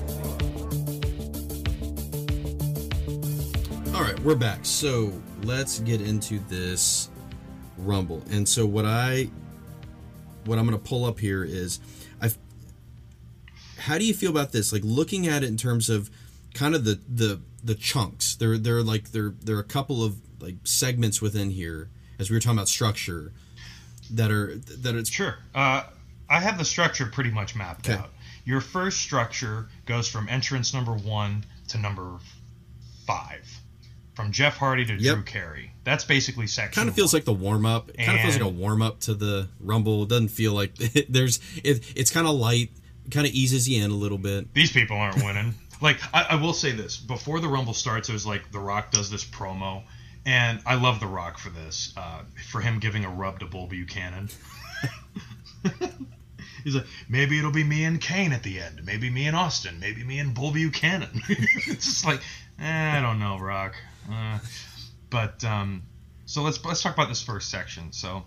All 3.93 4.03
right, 4.03 4.19
we're 4.19 4.35
back. 4.35 4.65
So 4.65 5.13
let's 5.47 5.79
get 5.79 6.01
into 6.01 6.39
this 6.47 7.09
Rumble. 7.77 8.23
And 8.31 8.47
so 8.47 8.65
what 8.65 8.85
I, 8.85 9.29
what 10.45 10.57
I'm 10.59 10.67
going 10.67 10.79
to 10.79 10.83
pull 10.83 11.05
up 11.05 11.19
here 11.19 11.43
is, 11.43 11.79
I. 12.21 12.29
How 13.77 13.97
do 13.97 14.05
you 14.05 14.13
feel 14.13 14.31
about 14.31 14.51
this? 14.51 14.73
Like 14.73 14.81
looking 14.83 15.27
at 15.27 15.43
it 15.43 15.47
in 15.47 15.57
terms 15.57 15.89
of 15.89 16.09
kind 16.53 16.73
of 16.75 16.83
the 16.83 16.99
the 17.07 17.39
the 17.63 17.75
chunks. 17.75 18.35
There 18.35 18.57
there 18.57 18.77
are 18.77 18.83
like 18.83 19.11
there 19.11 19.33
there 19.43 19.55
are 19.55 19.59
a 19.61 19.63
couple 19.63 20.03
of 20.03 20.17
like 20.39 20.55
segments 20.63 21.21
within 21.21 21.51
here 21.51 21.89
as 22.19 22.29
we 22.29 22.35
were 22.35 22.39
talking 22.39 22.57
about 22.57 22.67
structure 22.67 23.31
that 24.11 24.31
are 24.31 24.55
that 24.57 24.95
it's 24.95 25.09
Sure. 25.11 25.35
Uh, 25.53 25.83
I 26.29 26.39
have 26.41 26.57
the 26.57 26.65
structure 26.65 27.05
pretty 27.05 27.31
much 27.31 27.55
mapped 27.55 27.87
Okay. 27.87 27.99
out. 27.99 28.09
Your 28.43 28.59
first 28.61 28.97
structure 28.99 29.67
goes 29.85 30.07
from 30.07 30.27
entrance 30.27 30.73
number 30.73 30.93
one 30.93 31.45
to 31.69 31.77
number 31.77 32.17
five. 33.05 33.47
From 34.17 34.31
Jeff 34.33 34.57
Hardy 34.57 34.83
to 34.85 34.93
Yep. 34.95 35.13
Drew 35.13 35.23
Carey. 35.23 35.71
That's 35.85 36.03
basically 36.03 36.47
section. 36.47 36.73
kind 36.81 36.89
of 36.89 36.95
feels 36.95 37.13
like 37.13 37.23
the 37.23 37.31
warm 37.33 37.65
up. 37.65 37.89
It 37.91 37.97
kind 38.03 38.17
of 38.17 38.21
feels 38.23 38.33
like 38.35 38.43
a 38.43 38.49
warm 38.49 38.81
up 38.81 38.99
to 39.01 39.13
the 39.13 39.47
Rumble. 39.61 40.03
It 40.03 40.09
doesn't 40.09 40.29
feel 40.29 40.53
like 40.53 40.75
there's 41.09 41.39
it. 41.63 41.93
It's 41.95 42.11
kind 42.11 42.27
of 42.27 42.35
light. 42.35 42.71
Kind 43.11 43.25
of 43.25 43.33
eases 43.33 43.69
you 43.69 43.81
in 43.85 43.89
a 43.91 43.93
little 43.93 44.17
bit. 44.17 44.53
these 44.53 44.71
people 44.73 44.97
aren't 44.97 45.23
winning. 45.23 45.53
like 45.81 45.97
I, 46.13 46.23
I 46.31 46.35
will 46.35 46.51
say 46.53 46.71
this: 46.73 46.97
before 46.97 47.39
the 47.39 47.47
Rumble 47.47 47.73
starts, 47.73 48.09
it 48.09 48.13
was 48.13 48.25
like 48.25 48.51
The 48.51 48.59
Rock 48.59 48.91
does 48.91 49.09
this 49.09 49.23
promo, 49.23 49.83
and 50.25 50.59
I 50.65 50.75
love 50.75 50.99
The 50.99 51.07
Rock 51.07 51.37
for 51.37 51.49
this, 51.49 51.93
uh, 51.95 52.23
for 52.49 52.59
him 52.59 52.79
giving 52.79 53.05
a 53.05 53.09
rub 53.09 53.39
to 53.39 53.45
Bull 53.45 53.67
Buchanan. 53.67 54.27
He's 56.63 56.75
like, 56.75 56.85
maybe 57.07 57.37
it'll 57.39 57.51
be 57.51 57.63
me 57.63 57.85
and 57.85 58.01
Kane 58.01 58.33
at 58.33 58.43
the 58.43 58.59
end, 58.59 58.81
maybe 58.83 59.09
me 59.09 59.25
and 59.27 59.35
Austin, 59.37 59.79
maybe 59.79 60.03
me 60.03 60.19
and 60.19 60.33
Bull 60.33 60.51
Buchanan. 60.51 61.21
it's 61.29 61.85
just 61.85 62.05
like, 62.05 62.19
eh, 62.59 62.97
I 62.97 62.99
don't 62.99 63.19
know, 63.19 63.39
Rock. 63.39 63.75
Uh, 64.11 64.39
but 65.09 65.43
um, 65.43 65.83
so 66.25 66.41
let's 66.41 66.63
let's 66.63 66.81
talk 66.81 66.93
about 66.93 67.09
this 67.09 67.21
first 67.21 67.49
section. 67.49 67.91
So. 67.91 68.23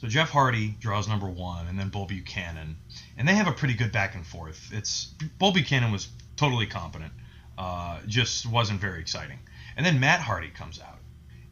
So 0.00 0.08
Jeff 0.08 0.30
Hardy 0.30 0.74
draws 0.80 1.06
number 1.08 1.28
one, 1.28 1.66
and 1.66 1.78
then 1.78 1.90
Bull 1.90 2.06
Buchanan, 2.06 2.78
and 3.18 3.28
they 3.28 3.34
have 3.34 3.48
a 3.48 3.52
pretty 3.52 3.74
good 3.74 3.92
back 3.92 4.14
and 4.14 4.26
forth. 4.26 4.70
It's 4.72 5.12
Bull 5.38 5.52
Buchanan 5.52 5.92
was 5.92 6.08
totally 6.36 6.66
competent, 6.66 7.12
uh, 7.58 8.00
just 8.06 8.46
wasn't 8.46 8.80
very 8.80 9.00
exciting. 9.00 9.38
And 9.76 9.84
then 9.84 10.00
Matt 10.00 10.20
Hardy 10.20 10.48
comes 10.48 10.80
out, 10.80 11.00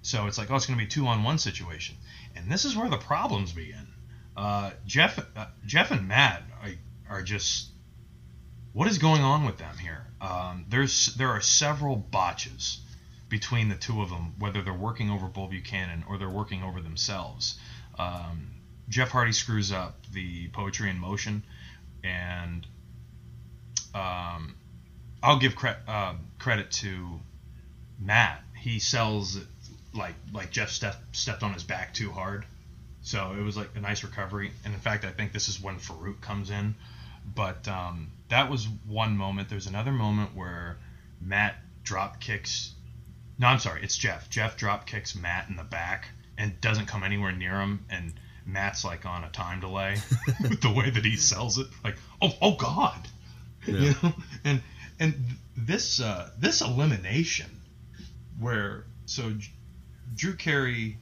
so 0.00 0.28
it's 0.28 0.38
like, 0.38 0.50
oh, 0.50 0.56
it's 0.56 0.64
going 0.64 0.78
to 0.78 0.82
be 0.82 0.86
a 0.86 0.90
two-on-one 0.90 1.36
situation, 1.36 1.96
and 2.34 2.50
this 2.50 2.64
is 2.64 2.74
where 2.74 2.88
the 2.88 2.96
problems 2.96 3.52
begin. 3.52 3.86
Uh, 4.34 4.70
Jeff, 4.86 5.18
uh, 5.36 5.48
Jeff 5.66 5.90
and 5.90 6.08
Matt 6.08 6.42
are, 6.62 7.16
are 7.18 7.22
just, 7.22 7.68
what 8.72 8.88
is 8.88 8.96
going 8.96 9.20
on 9.20 9.44
with 9.44 9.58
them 9.58 9.76
here? 9.76 10.06
Um, 10.22 10.64
there's 10.70 11.14
there 11.16 11.28
are 11.28 11.42
several 11.42 11.96
botches 11.96 12.80
between 13.28 13.68
the 13.68 13.74
two 13.74 14.00
of 14.02 14.10
them, 14.10 14.34
whether 14.38 14.62
they're 14.62 14.72
working 14.72 15.10
over 15.10 15.26
Bull 15.26 15.48
Buchanan 15.48 16.04
or 16.08 16.18
they're 16.18 16.28
working 16.28 16.62
over 16.62 16.80
themselves. 16.80 17.58
Um, 17.98 18.50
Jeff 18.88 19.10
Hardy 19.10 19.32
screws 19.32 19.70
up 19.70 19.96
the 20.12 20.48
poetry 20.48 20.88
in 20.88 20.98
motion, 20.98 21.42
and 22.02 22.66
um, 23.94 24.54
I'll 25.22 25.38
give 25.38 25.56
cre- 25.56 25.82
uh, 25.86 26.14
credit 26.38 26.70
to 26.72 27.20
Matt. 27.98 28.42
He 28.56 28.78
sells 28.78 29.36
it 29.36 29.46
like 29.94 30.14
like 30.32 30.50
Jeff 30.50 30.70
stepped 30.70 31.16
stepped 31.16 31.42
on 31.42 31.52
his 31.52 31.64
back 31.64 31.92
too 31.92 32.10
hard, 32.10 32.46
so 33.02 33.34
it 33.38 33.42
was 33.42 33.56
like 33.56 33.70
a 33.74 33.80
nice 33.80 34.04
recovery. 34.04 34.52
And 34.64 34.72
in 34.72 34.80
fact, 34.80 35.04
I 35.04 35.10
think 35.10 35.32
this 35.32 35.48
is 35.48 35.60
when 35.60 35.76
Farouk 35.76 36.20
comes 36.20 36.50
in. 36.50 36.74
But 37.34 37.68
um, 37.68 38.10
that 38.28 38.50
was 38.50 38.66
one 38.86 39.16
moment. 39.16 39.48
There's 39.48 39.66
another 39.66 39.92
moment 39.92 40.34
where 40.34 40.78
Matt 41.20 41.56
drop 41.82 42.20
kicks. 42.20 42.72
No, 43.38 43.46
I'm 43.46 43.58
sorry. 43.58 43.82
It's 43.82 43.96
Jeff. 43.96 44.28
Jeff 44.28 44.56
drop 44.56 44.86
kicks 44.86 45.14
Matt 45.14 45.48
in 45.48 45.56
the 45.56 45.64
back 45.64 46.08
and 46.36 46.60
doesn't 46.60 46.86
come 46.86 47.04
anywhere 47.04 47.32
near 47.32 47.60
him. 47.60 47.84
And 47.88 48.12
Matt's 48.44 48.84
like 48.84 49.06
on 49.06 49.24
a 49.24 49.30
time 49.30 49.60
delay 49.60 49.96
with 50.40 50.60
the 50.60 50.72
way 50.72 50.90
that 50.90 51.04
he 51.04 51.16
sells 51.16 51.58
it. 51.58 51.66
Like, 51.84 51.96
oh, 52.20 52.32
oh 52.40 52.56
God, 52.56 53.08
you 53.66 53.94
know. 54.02 54.12
And 54.44 54.62
and 54.98 55.14
this 55.56 56.00
uh, 56.00 56.30
this 56.38 56.60
elimination 56.60 57.50
where 58.40 58.84
so 59.06 59.32
Drew 60.14 60.34
Carey 60.34 60.96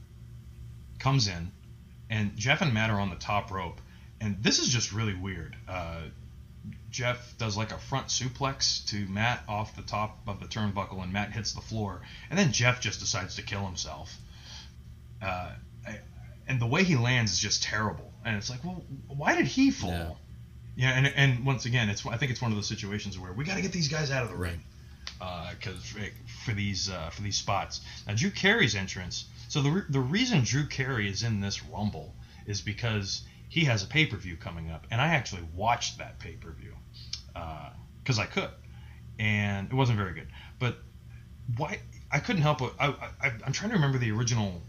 comes 0.99 1.29
in 1.29 1.53
and 2.11 2.37
Jeff 2.37 2.63
and 2.63 2.75
Matt 2.75 2.91
are 2.91 3.01
on 3.01 3.11
the 3.11 3.17
top 3.17 3.51
rope, 3.51 3.81
and 4.21 4.43
this 4.43 4.59
is 4.59 4.69
just 4.69 4.93
really 4.93 5.15
weird. 5.15 5.57
Uh, 5.69 6.03
Jeff 6.91 7.37
does 7.39 7.57
like 7.57 7.73
a 7.73 7.79
front 7.79 8.07
suplex 8.09 8.87
to 8.87 9.07
Matt 9.07 9.43
off 9.49 9.77
the 9.77 9.83
top 9.83 10.19
of 10.27 10.41
the 10.41 10.47
turnbuckle, 10.47 11.03
and 11.03 11.13
Matt 11.13 11.33
hits 11.33 11.53
the 11.53 11.61
floor, 11.61 12.03
and 12.31 12.39
then 12.39 12.53
Jeff 12.53 12.81
just 12.81 13.01
decides 13.01 13.37
to 13.37 13.43
kill 13.43 13.65
himself. 13.65 14.17
Uh, 15.23 15.53
and 16.49 16.61
the 16.61 16.67
way 16.67 16.85
he 16.85 16.97
lands 16.97 17.33
is 17.33 17.39
just 17.39 17.63
terrible, 17.63 18.13
and 18.25 18.37
it's 18.37 18.51
like, 18.51 18.65
well, 18.65 18.83
why 19.09 19.35
did 19.37 19.47
he 19.47 19.71
fall? 19.71 19.91
Yeah. 19.91 20.11
Yeah, 20.77 20.91
and, 20.91 21.07
and 21.07 21.47
once 21.47 21.65
again, 21.65 21.89
it's 21.89 22.05
I 22.05 22.19
think 22.19 22.31
it's 22.31 22.43
one 22.43 22.51
of 22.51 22.57
those 22.57 22.69
situations 22.69 23.19
where 23.19 23.33
we 23.33 23.45
got 23.45 23.57
to 23.57 23.63
get 23.63 23.73
these 23.73 23.89
guys 23.89 24.11
out 24.11 24.25
of 24.25 24.29
the 24.29 24.37
ring 24.37 24.61
because 25.59 25.95
for 26.45 26.53
these 26.53 26.91
uh, 26.91 27.11
for 27.11 27.23
these 27.23 27.39
spots. 27.39 27.81
Now 28.07 28.15
Drew 28.15 28.31
Carey's 28.31 28.75
entrance. 28.75 29.25
So 29.49 29.63
the 29.63 29.71
re- 29.71 29.83
the 29.89 30.01
reason 30.01 30.43
Drew 30.45 30.67
Carey 30.67 31.09
is 31.09 31.23
in 31.23 31.41
this 31.41 31.65
Rumble 31.65 32.15
is 32.47 32.61
because 32.61 33.23
he 33.49 33.65
has 33.65 33.83
a 33.83 33.87
pay 33.87 34.07
per 34.07 34.17
view 34.17 34.37
coming 34.37 34.71
up, 34.71 34.87
and 34.91 35.01
I 35.01 35.09
actually 35.09 35.43
watched 35.55 35.99
that 35.99 36.19
pay 36.19 36.33
per 36.33 36.51
view 36.51 36.75
because 38.03 38.19
I 38.19 38.27
could, 38.27 38.51
and 39.19 39.69
it 39.69 39.75
wasn't 39.75 39.99
very 39.99 40.15
good. 40.15 40.29
But 40.59 40.77
why 41.57 41.81
I 42.11 42.19
couldn't 42.19 42.43
help 42.43 42.63
it. 42.63 42.73
I, 42.79 42.89
I 42.89 43.33
I'm 43.45 43.53
trying 43.53 43.71
to 43.71 43.77
remember 43.77 43.99
the 43.99 44.11
original 44.13 44.63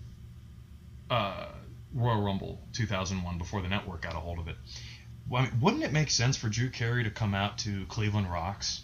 uh, 1.09 1.47
Royal 1.93 2.21
Rumble 2.21 2.59
2001 2.73 3.37
before 3.37 3.61
the 3.61 3.67
network 3.67 4.01
got 4.01 4.13
a 4.13 4.19
hold 4.19 4.39
of 4.39 4.47
it. 4.47 4.55
Well, 5.29 5.43
I 5.43 5.45
mean, 5.45 5.59
wouldn't 5.59 5.83
it 5.83 5.91
make 5.91 6.09
sense 6.09 6.37
for 6.37 6.47
Drew 6.49 6.69
Carey 6.69 7.03
to 7.03 7.09
come 7.09 7.33
out 7.33 7.57
to 7.59 7.85
Cleveland 7.87 8.31
Rocks? 8.31 8.81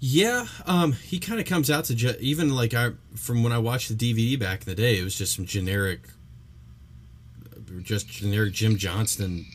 Yeah, 0.00 0.46
um, 0.64 0.92
he 0.92 1.18
kind 1.18 1.40
of 1.40 1.46
comes 1.46 1.70
out 1.70 1.86
to 1.86 1.94
ju- 1.94 2.14
even 2.20 2.54
like 2.54 2.72
I 2.72 2.92
from 3.16 3.42
when 3.42 3.52
I 3.52 3.58
watched 3.58 3.88
the 3.88 3.94
DVD 3.94 4.38
back 4.38 4.60
in 4.60 4.66
the 4.66 4.74
day, 4.74 4.98
it 4.98 5.04
was 5.04 5.16
just 5.16 5.34
some 5.34 5.44
generic, 5.44 6.00
just 7.82 8.08
generic 8.08 8.52
Jim 8.52 8.76
Johnston 8.76 9.46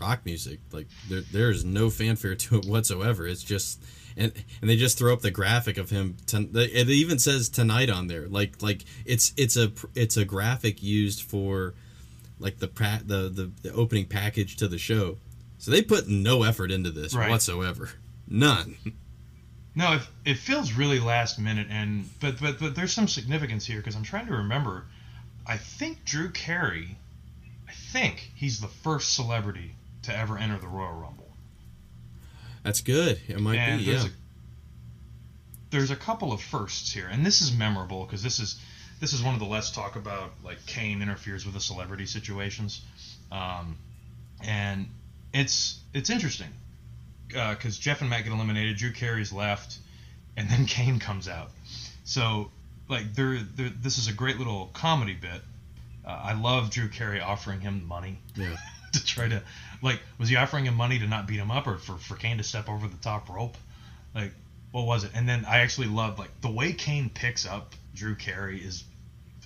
rock 0.00 0.20
music. 0.24 0.60
Like 0.72 0.88
there, 1.08 1.22
there's 1.32 1.64
no 1.64 1.90
fanfare 1.90 2.34
to 2.34 2.58
it 2.58 2.66
whatsoever. 2.66 3.26
It's 3.26 3.42
just 3.42 3.82
and 4.16 4.32
and 4.60 4.70
they 4.70 4.76
just 4.76 4.98
throw 4.98 5.12
up 5.12 5.20
the 5.20 5.30
graphic 5.30 5.78
of 5.78 5.90
him. 5.90 6.16
It 6.32 6.88
even 6.88 7.18
says 7.18 7.48
tonight 7.48 7.90
on 7.90 8.06
there. 8.06 8.26
Like 8.28 8.62
like 8.62 8.84
it's 9.04 9.32
it's 9.36 9.56
a 9.56 9.72
it's 9.94 10.16
a 10.16 10.24
graphic 10.24 10.82
used 10.82 11.22
for 11.22 11.74
like 12.38 12.58
the 12.58 12.68
pra- 12.68 13.02
the, 13.04 13.28
the 13.28 13.50
the 13.62 13.72
opening 13.72 14.06
package 14.06 14.56
to 14.56 14.68
the 14.68 14.78
show. 14.78 15.16
So 15.58 15.70
they 15.70 15.82
put 15.82 16.06
no 16.08 16.42
effort 16.42 16.70
into 16.70 16.90
this 16.90 17.14
Right. 17.14 17.30
whatsoever. 17.30 17.90
None. 18.28 18.76
No, 19.74 19.94
it, 19.94 20.02
it 20.24 20.38
feels 20.38 20.72
really 20.72 20.98
last 21.00 21.38
minute, 21.38 21.66
and 21.70 22.08
but 22.20 22.40
but 22.40 22.58
but 22.58 22.74
there's 22.74 22.92
some 22.94 23.06
significance 23.08 23.64
here 23.66 23.76
because 23.78 23.94
I'm 23.94 24.02
trying 24.02 24.26
to 24.26 24.32
remember. 24.32 24.84
I 25.46 25.56
think 25.58 26.04
Drew 26.04 26.30
Carey, 26.30 26.96
think 27.96 28.30
he's 28.34 28.60
the 28.60 28.68
first 28.68 29.14
celebrity 29.14 29.74
to 30.02 30.16
ever 30.16 30.36
enter 30.36 30.58
the 30.58 30.68
Royal 30.68 30.92
Rumble. 30.92 31.28
That's 32.62 32.80
good. 32.82 33.20
It 33.26 33.40
might 33.40 33.56
and 33.56 33.78
be, 33.78 33.86
there's 33.86 34.04
yeah. 34.04 34.10
a 34.10 34.12
there's 35.70 35.90
a 35.90 35.96
couple 35.96 36.32
of 36.32 36.40
firsts 36.40 36.92
here, 36.92 37.08
and 37.10 37.24
this 37.24 37.40
is 37.40 37.56
memorable 37.56 38.04
because 38.04 38.22
this 38.22 38.38
is 38.38 38.60
this 39.00 39.12
is 39.12 39.22
one 39.22 39.34
of 39.34 39.40
the 39.40 39.46
less 39.46 39.70
talk 39.70 39.96
about 39.96 40.30
like 40.44 40.64
Kane 40.66 41.00
interferes 41.00 41.44
with 41.44 41.54
the 41.54 41.60
celebrity 41.60 42.06
situations, 42.06 42.82
um, 43.32 43.78
and 44.44 44.86
it's 45.32 45.78
it's 45.94 46.10
interesting 46.10 46.48
because 47.28 47.78
Jeff 47.78 48.00
and 48.00 48.10
Matt 48.10 48.24
get 48.24 48.32
eliminated, 48.32 48.76
Drew 48.76 48.92
Carey's 48.92 49.32
left, 49.32 49.78
and 50.36 50.48
then 50.50 50.66
Kane 50.66 50.98
comes 50.98 51.28
out. 51.28 51.50
So 52.04 52.50
like 52.88 53.14
there, 53.14 53.38
there 53.54 53.70
this 53.70 53.96
is 53.98 54.08
a 54.08 54.12
great 54.12 54.38
little 54.38 54.70
comedy 54.74 55.14
bit. 55.14 55.40
Uh, 56.06 56.10
I 56.10 56.32
love 56.34 56.70
Drew 56.70 56.88
Carey 56.88 57.20
offering 57.20 57.60
him 57.60 57.86
money 57.86 58.18
Yeah. 58.36 58.56
to 58.92 59.04
try 59.04 59.28
to 59.28 59.42
like 59.82 60.00
was 60.18 60.28
he 60.28 60.36
offering 60.36 60.64
him 60.64 60.74
money 60.74 60.98
to 60.98 61.06
not 61.06 61.26
beat 61.26 61.38
him 61.38 61.50
up 61.50 61.66
or 61.66 61.76
for, 61.76 61.96
for 61.96 62.14
Kane 62.16 62.38
to 62.38 62.44
step 62.44 62.68
over 62.68 62.86
the 62.88 62.96
top 62.98 63.28
rope? 63.28 63.56
Like 64.14 64.32
what 64.70 64.86
was 64.86 65.04
it? 65.04 65.10
And 65.14 65.28
then 65.28 65.44
I 65.44 65.58
actually 65.58 65.88
love 65.88 66.18
like 66.18 66.30
the 66.40 66.50
way 66.50 66.72
Kane 66.72 67.10
picks 67.10 67.46
up 67.46 67.74
Drew 67.94 68.14
Carey 68.14 68.58
is 68.58 68.84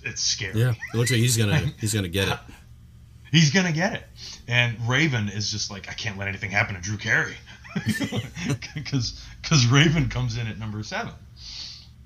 it's 0.03 0.21
scary. 0.21 0.59
Yeah. 0.59 0.73
It 0.93 0.97
looks 0.97 1.11
like 1.11 1.19
he's 1.19 1.37
gonna 1.37 1.57
he's 1.79 1.93
gonna 1.93 2.07
get 2.07 2.27
it. 2.27 2.39
He's 3.31 3.49
gonna 3.51 3.71
get 3.71 3.93
it. 3.93 4.03
And 4.49 4.75
Raven 4.89 5.29
is 5.29 5.49
just 5.49 5.71
like 5.71 5.87
I 5.89 5.93
can't 5.93 6.17
let 6.17 6.27
anything 6.27 6.51
happen 6.51 6.75
to 6.75 6.81
Drew 6.81 6.97
Carey 6.97 7.35
because 8.75 9.25
because 9.41 9.65
Raven 9.67 10.09
comes 10.09 10.35
in 10.37 10.47
at 10.47 10.59
number 10.59 10.83
seven. 10.83 11.13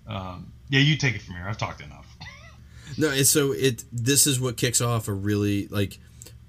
Um, 0.08 0.52
yeah, 0.70 0.82
you 0.82 0.98
take 0.98 1.16
it 1.16 1.24
from 1.24 1.34
here. 1.34 1.46
I've 1.48 1.58
talked 1.58 1.82
enough. 1.82 2.15
No, 2.98 3.10
it's 3.10 3.30
so 3.30 3.52
it 3.52 3.84
this 3.92 4.28
is 4.28 4.40
what 4.40 4.58
kicks 4.58 4.82
off 4.82 5.08
a 5.08 5.14
really 5.14 5.68
like 5.68 5.98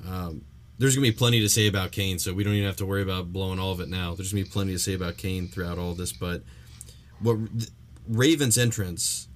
um 0.06 0.42
there's 0.78 0.94
gonna 0.94 1.06
be 1.06 1.12
plenty 1.12 1.40
to 1.40 1.48
say 1.48 1.66
about 1.66 1.90
Kane, 1.92 2.18
so 2.18 2.34
we 2.34 2.44
don't 2.44 2.52
even 2.54 2.66
have 2.66 2.76
to 2.76 2.86
worry 2.86 3.02
about 3.02 3.32
blowing 3.32 3.58
all 3.58 3.72
of 3.72 3.80
it 3.80 3.88
now. 3.88 4.14
There's 4.14 4.32
gonna 4.32 4.44
be 4.44 4.50
plenty 4.50 4.72
to 4.72 4.78
say 4.78 4.94
about 4.94 5.16
Kane 5.16 5.48
throughout 5.48 5.78
all 5.78 5.94
this, 5.94 6.12
but 6.12 6.42
what 7.20 7.38
Raven's 8.08 8.58
entrance 8.58 9.28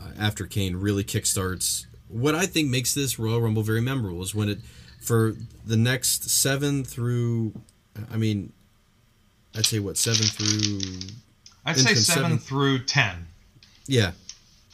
uh, 0.00 0.10
after 0.18 0.46
Kane 0.46 0.76
really 0.76 1.04
kickstarts 1.04 1.86
what 2.08 2.34
I 2.34 2.46
think 2.46 2.68
makes 2.68 2.92
this 2.94 3.18
Royal 3.18 3.40
Rumble 3.40 3.62
very 3.62 3.80
memorable 3.80 4.22
is 4.22 4.34
when 4.34 4.48
it 4.48 4.58
for 5.00 5.34
the 5.66 5.76
next 5.76 6.30
seven 6.30 6.84
through 6.84 7.54
I 8.12 8.16
mean 8.16 8.52
I'd 9.56 9.66
say 9.66 9.78
what 9.80 9.96
seven 9.96 10.26
through 10.26 11.10
I'd 11.64 11.76
say 11.76 11.94
seven, 11.94 12.22
seven. 12.22 12.38
through 12.38 12.84
ten. 12.84 13.26
yeah 13.86 14.12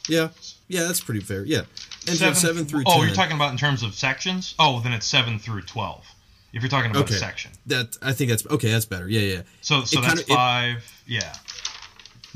yeah 0.07 0.29
yeah 0.69 0.83
that's 0.83 1.01
pretty 1.01 1.19
fair 1.19 1.43
yeah 1.43 1.63
entrance 2.07 2.39
seven, 2.39 2.63
through 2.65 2.83
Oh, 2.85 2.99
10. 2.99 3.07
you're 3.07 3.15
talking 3.15 3.35
about 3.35 3.51
in 3.51 3.57
terms 3.57 3.83
of 3.83 3.93
sections? 3.93 4.55
Oh, 4.57 4.79
then 4.79 4.93
it's 4.93 5.05
seven 5.05 5.37
through 5.39 5.63
twelve. 5.63 6.05
If 6.53 6.61
you're 6.63 6.69
talking 6.69 6.89
about 6.89 7.03
Okay. 7.03 7.15
a 7.15 7.17
section. 7.19 7.51
That 7.67 7.97
I 8.01 8.13
think 8.13 8.29
that's 8.31 8.47
okay. 8.47 8.71
That's 8.71 8.85
better. 8.85 9.07
Yeah, 9.09 9.19
yeah. 9.21 9.41
So 9.61 9.83
so 9.83 9.99
It 9.99 10.03
that's 10.03 10.13
kinda- 10.21 10.31
it- 10.33 10.35
five. 10.35 10.91
yeah. 11.05 11.35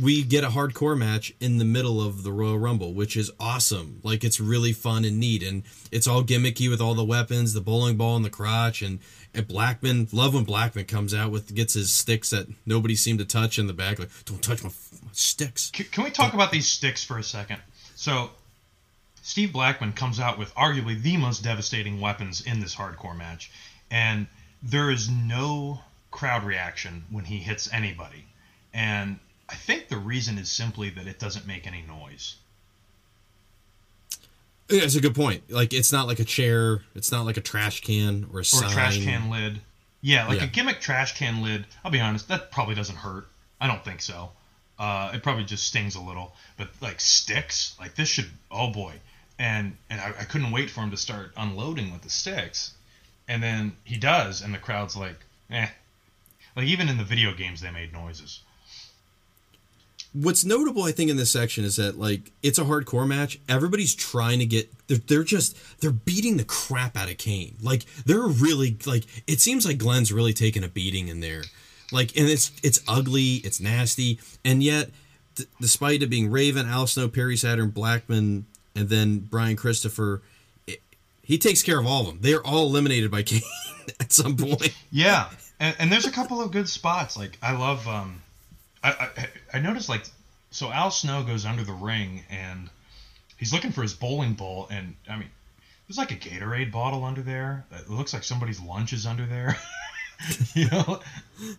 we 0.01 0.23
get 0.23 0.43
a 0.43 0.49
hardcore 0.49 0.97
match 0.97 1.31
in 1.39 1.59
the 1.59 1.65
middle 1.65 2.01
of 2.01 2.23
the 2.23 2.31
Royal 2.31 2.57
Rumble, 2.57 2.93
which 2.95 3.15
is 3.15 3.29
awesome. 3.39 3.99
Like 4.03 4.23
it's 4.23 4.39
really 4.39 4.73
fun 4.73 5.05
and 5.05 5.19
neat, 5.19 5.43
and 5.43 5.63
it's 5.91 6.07
all 6.07 6.23
gimmicky 6.23 6.67
with 6.69 6.81
all 6.81 6.95
the 6.95 7.03
weapons, 7.05 7.53
the 7.53 7.61
bowling 7.61 7.95
ball 7.95 8.17
in 8.17 8.23
the 8.23 8.29
crotch, 8.31 8.81
and 8.81 8.99
and 9.36 9.47
Blackman. 9.47 10.07
Love 10.11 10.34
when 10.34 10.43
Blackman 10.45 10.86
comes 10.86 11.13
out 11.13 11.29
with 11.31 11.53
gets 11.53 11.73
his 11.75 11.91
sticks 11.93 12.31
that 12.31 12.47
nobody 12.65 12.95
seemed 12.95 13.19
to 13.19 13.25
touch 13.25 13.57
in 13.59 13.67
the 13.67 13.73
back. 13.73 13.99
Like, 13.99 14.09
don't 14.25 14.41
touch 14.41 14.63
my, 14.63 14.69
my 15.03 15.09
sticks. 15.11 15.69
Can, 15.71 15.86
can 15.91 16.03
we 16.03 16.09
talk 16.09 16.34
about 16.34 16.51
these 16.51 16.67
sticks 16.67 17.03
for 17.03 17.17
a 17.19 17.23
second? 17.23 17.59
So, 18.04 18.32
Steve 19.22 19.54
Blackman 19.54 19.93
comes 19.93 20.20
out 20.20 20.38
with 20.38 20.54
arguably 20.56 21.01
the 21.01 21.16
most 21.16 21.41
devastating 21.41 22.01
weapons 22.01 22.41
in 22.41 22.60
this 22.60 22.76
hardcore 22.76 23.16
match, 23.16 23.49
and 23.89 24.28
there 24.62 24.91
is 24.91 25.10
no 25.10 25.80
crowd 26.12 26.43
reaction 26.43 27.06
when 27.10 27.24
he 27.24 27.38
hits 27.38 27.72
anybody. 27.72 28.26
And 28.74 29.20
I 29.47 29.56
think 29.56 29.88
the 29.88 29.95
reason 29.95 30.38
is 30.38 30.51
simply 30.51 30.89
that 30.89 31.08
it 31.08 31.18
doesn't 31.18 31.47
make 31.47 31.66
any 31.66 31.82
noise. 31.82 32.36
Yeah, 34.70 34.82
it's 34.84 34.95
a 34.95 35.01
good 35.01 35.16
point. 35.16 35.49
Like 35.49 35.72
it's 35.72 35.93
not 35.93 36.06
like 36.06 36.20
a 36.20 36.26
chair, 36.26 36.82
it's 36.95 37.10
not 37.10 37.26
like 37.26 37.38
a 37.38 37.41
trash 37.41 37.80
can 37.80 38.26
or 38.34 38.39
a 38.39 38.41
Or 38.41 38.43
sign. 38.43 38.70
a 38.70 38.74
trash 38.74 38.97
can 39.01 39.30
lid. 39.30 39.62
Yeah, 40.01 40.28
like 40.28 40.39
Yeah. 40.39 40.43
a 40.43 40.47
gimmick 40.47 40.82
trash 40.82 41.16
can 41.18 41.41
lid. 41.41 41.66
I'll 41.86 41.91
be 41.91 42.01
honest, 42.01 42.28
that 42.28 42.51
probably 42.51 42.76
doesn't 42.76 42.97
hurt. 42.97 43.30
I 43.62 43.68
don't 43.68 43.86
think 43.86 44.01
so. 44.01 44.32
Uh, 44.80 45.11
it 45.13 45.24
probably 45.24 45.43
just 45.43 45.65
stings 45.65 45.95
a 45.95 46.01
little. 46.01 46.34
But 46.57 46.69
like 46.82 46.99
sticks, 46.99 47.76
like 47.80 47.95
this 47.95 48.09
should. 48.09 48.30
Oh 48.51 48.69
boy, 48.71 48.93
and 49.39 49.78
and 49.89 50.01
I, 50.01 50.07
I 50.21 50.24
couldn't 50.24 50.51
wait 50.51 50.69
for 50.69 50.82
him 50.82 50.91
to 50.91 50.97
start 50.97 51.32
unloading 51.38 51.91
with 51.91 52.01
the 52.01 52.09
sticks, 52.09 52.74
and 53.28 53.41
then 53.41 53.76
he 53.84 53.97
does, 53.97 54.41
and 54.41 54.53
the 54.53 54.59
crowd's 54.59 54.95
like, 54.95 55.17
eh. 55.49 55.67
Like 56.55 56.67
even 56.67 56.88
in 56.89 56.97
the 56.97 57.03
video 57.03 57.34
games, 57.34 57.61
they 57.61 57.71
made 57.71 57.93
noises. 57.93 58.41
What's 60.13 60.45
notable, 60.45 60.84
I 60.84 60.91
think, 60.91 61.09
in 61.09 61.17
this 61.17 61.32
section 61.32 61.63
is 61.63 61.78
that 61.78 61.97
like 61.97 62.32
it's 62.43 62.59
a 62.59 62.63
hardcore 62.63 63.07
match. 63.07 63.39
Everybody's 63.49 63.95
trying 63.95 64.38
to 64.39 64.45
get. 64.45 64.71
They're, 64.88 64.99
they're 64.99 65.24
just 65.24 65.57
they're 65.82 65.91
beating 65.91 66.38
the 66.38 66.43
crap 66.43 66.95
out 66.95 67.09
of 67.09 67.17
Kane. 67.17 67.55
Like 67.61 67.86
they're 68.05 68.28
really 68.28 68.78
like 68.86 69.05
it 69.26 69.39
seems 69.39 69.65
like 69.65 69.80
Glenn's 69.80 70.11
really 70.11 70.34
taking 70.34 70.63
a 70.63 70.67
beating 70.67 71.07
in 71.07 71.19
there. 71.19 71.43
Like 71.94 72.18
and 72.18 72.28
it's 72.28 72.52
it's 72.64 72.82
ugly, 72.88 73.36
it's 73.36 73.60
nasty, 73.60 74.20
and 74.44 74.64
yet 74.64 74.89
d- 75.36 75.46
despite 75.62 76.02
it 76.02 76.10
being 76.10 76.32
Raven, 76.32 76.68
Al 76.68 76.88
Snow, 76.88 77.08
Perry 77.08 77.38
Saturn, 77.38 77.70
Blackman, 77.70 78.46
and 78.76 78.89
then 78.89 79.20
Brian 79.20 79.56
Christopher, 79.56 80.22
it, 80.68 80.82
he 81.22 81.38
takes 81.38 81.62
care 81.62 81.80
of 81.80 81.86
all 81.86 82.02
of 82.02 82.08
them. 82.08 82.20
They 82.22 82.34
are 82.34 82.44
all 82.44 82.68
eliminated 82.68 83.12
by 83.12 83.24
Kane 83.24 83.41
at 84.00 84.12
some 84.12 84.36
point. 84.36 84.76
Yeah, 84.91 85.30
and, 85.60 85.76
and 85.80 85.91
there's 85.91 86.06
a 86.06 86.12
couple 86.12 86.41
of 86.41 86.52
good 86.52 86.68
spots. 86.68 87.18
Like 87.18 87.38
I 87.41 87.58
love, 87.58 87.88
um, 87.88 88.22
I, 88.84 89.10
I 89.18 89.28
I 89.56 89.60
noticed 89.60 89.89
like 89.89 90.06
so 90.52 90.72
Al 90.72 90.91
Snow 90.91 91.24
goes 91.24 91.46
under 91.46 91.64
the 91.64 91.74
ring 91.74 92.24
and 92.30 92.70
he's 93.38 93.54
looking 93.54 93.72
for 93.72 93.82
his 93.82 93.94
bowling 93.94 94.34
ball, 94.34 94.68
and 94.72 94.96
I 95.10 95.18
mean 95.18 95.30
there's 95.88 95.98
like 95.98 96.12
a 96.12 96.16
Gatorade 96.16 96.72
bottle 96.72 97.04
under 97.04 97.22
there. 97.22 97.66
It 97.72 97.89
looks 97.89 98.14
like 98.14 98.24
somebody's 98.24 98.60
lunch 98.60 98.94
is 98.94 99.06
under 99.06 99.26
there. 99.26 99.58
you 100.53 100.69
know, 100.69 100.99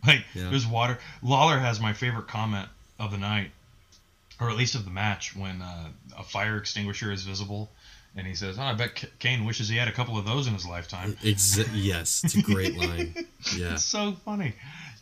like 0.06 0.24
Yeah. 0.34 0.50
there's 0.50 0.66
water. 0.66 0.98
Lawler 1.22 1.58
has 1.58 1.80
my 1.80 1.92
favorite 1.92 2.28
comment 2.28 2.68
of 2.98 3.10
the 3.10 3.18
night, 3.18 3.50
or 4.40 4.50
at 4.50 4.56
least 4.56 4.74
of 4.74 4.84
the 4.84 4.90
match, 4.90 5.34
when 5.36 5.62
uh, 5.62 5.88
a 6.18 6.22
fire 6.22 6.56
extinguisher 6.56 7.10
is 7.12 7.22
visible. 7.24 7.70
And 8.16 8.26
he 8.26 8.34
says, 8.36 8.58
oh, 8.60 8.62
I 8.62 8.74
bet 8.74 8.94
K- 8.94 9.08
Kane 9.18 9.44
wishes 9.44 9.68
he 9.68 9.76
had 9.76 9.88
a 9.88 9.92
couple 9.92 10.16
of 10.16 10.24
those 10.24 10.46
in 10.46 10.54
his 10.54 10.64
lifetime. 10.64 11.14
Exa- 11.22 11.68
yes, 11.72 12.22
it's 12.22 12.36
a 12.36 12.42
great 12.42 12.76
line. 12.78 13.12
Yeah. 13.56 13.72
It's 13.72 13.84
so 13.84 14.12
funny. 14.24 14.54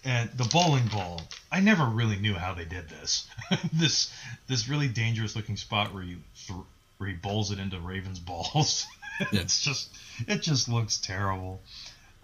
And 0.02 0.30
the 0.30 0.44
bowling 0.44 0.86
ball, 0.88 1.20
I 1.50 1.60
never 1.60 1.84
really 1.84 2.16
knew 2.16 2.32
how 2.34 2.54
they 2.54 2.64
did 2.64 2.88
this. 2.88 3.28
this 3.72 4.12
this 4.48 4.66
really 4.68 4.88
dangerous 4.88 5.36
looking 5.36 5.56
spot 5.58 5.92
where 5.94 6.02
you 6.02 6.16
th- 6.46 6.58
where 6.98 7.08
he 7.10 7.14
bowls 7.14 7.52
it 7.52 7.58
into 7.58 7.78
Raven's 7.78 8.18
balls. 8.18 8.86
it's 9.30 9.62
just 9.62 9.90
it 10.26 10.40
just 10.42 10.68
looks 10.70 10.96
terrible. 10.96 11.60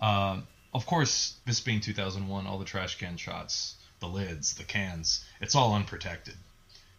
Um, 0.01 0.45
of 0.75 0.87
course, 0.87 1.35
this 1.47 1.61
being 1.61 1.81
2001, 1.81 2.47
all 2.47 2.59
the 2.59 2.64
trash 2.64 2.99
can 2.99 3.16
shots, 3.16 3.77
the 4.01 4.07
lids, 4.07 4.55
the 4.55 4.64
cans, 4.64 5.25
it's 5.41 5.55
all 5.55 5.75
unprotected. 5.75 6.35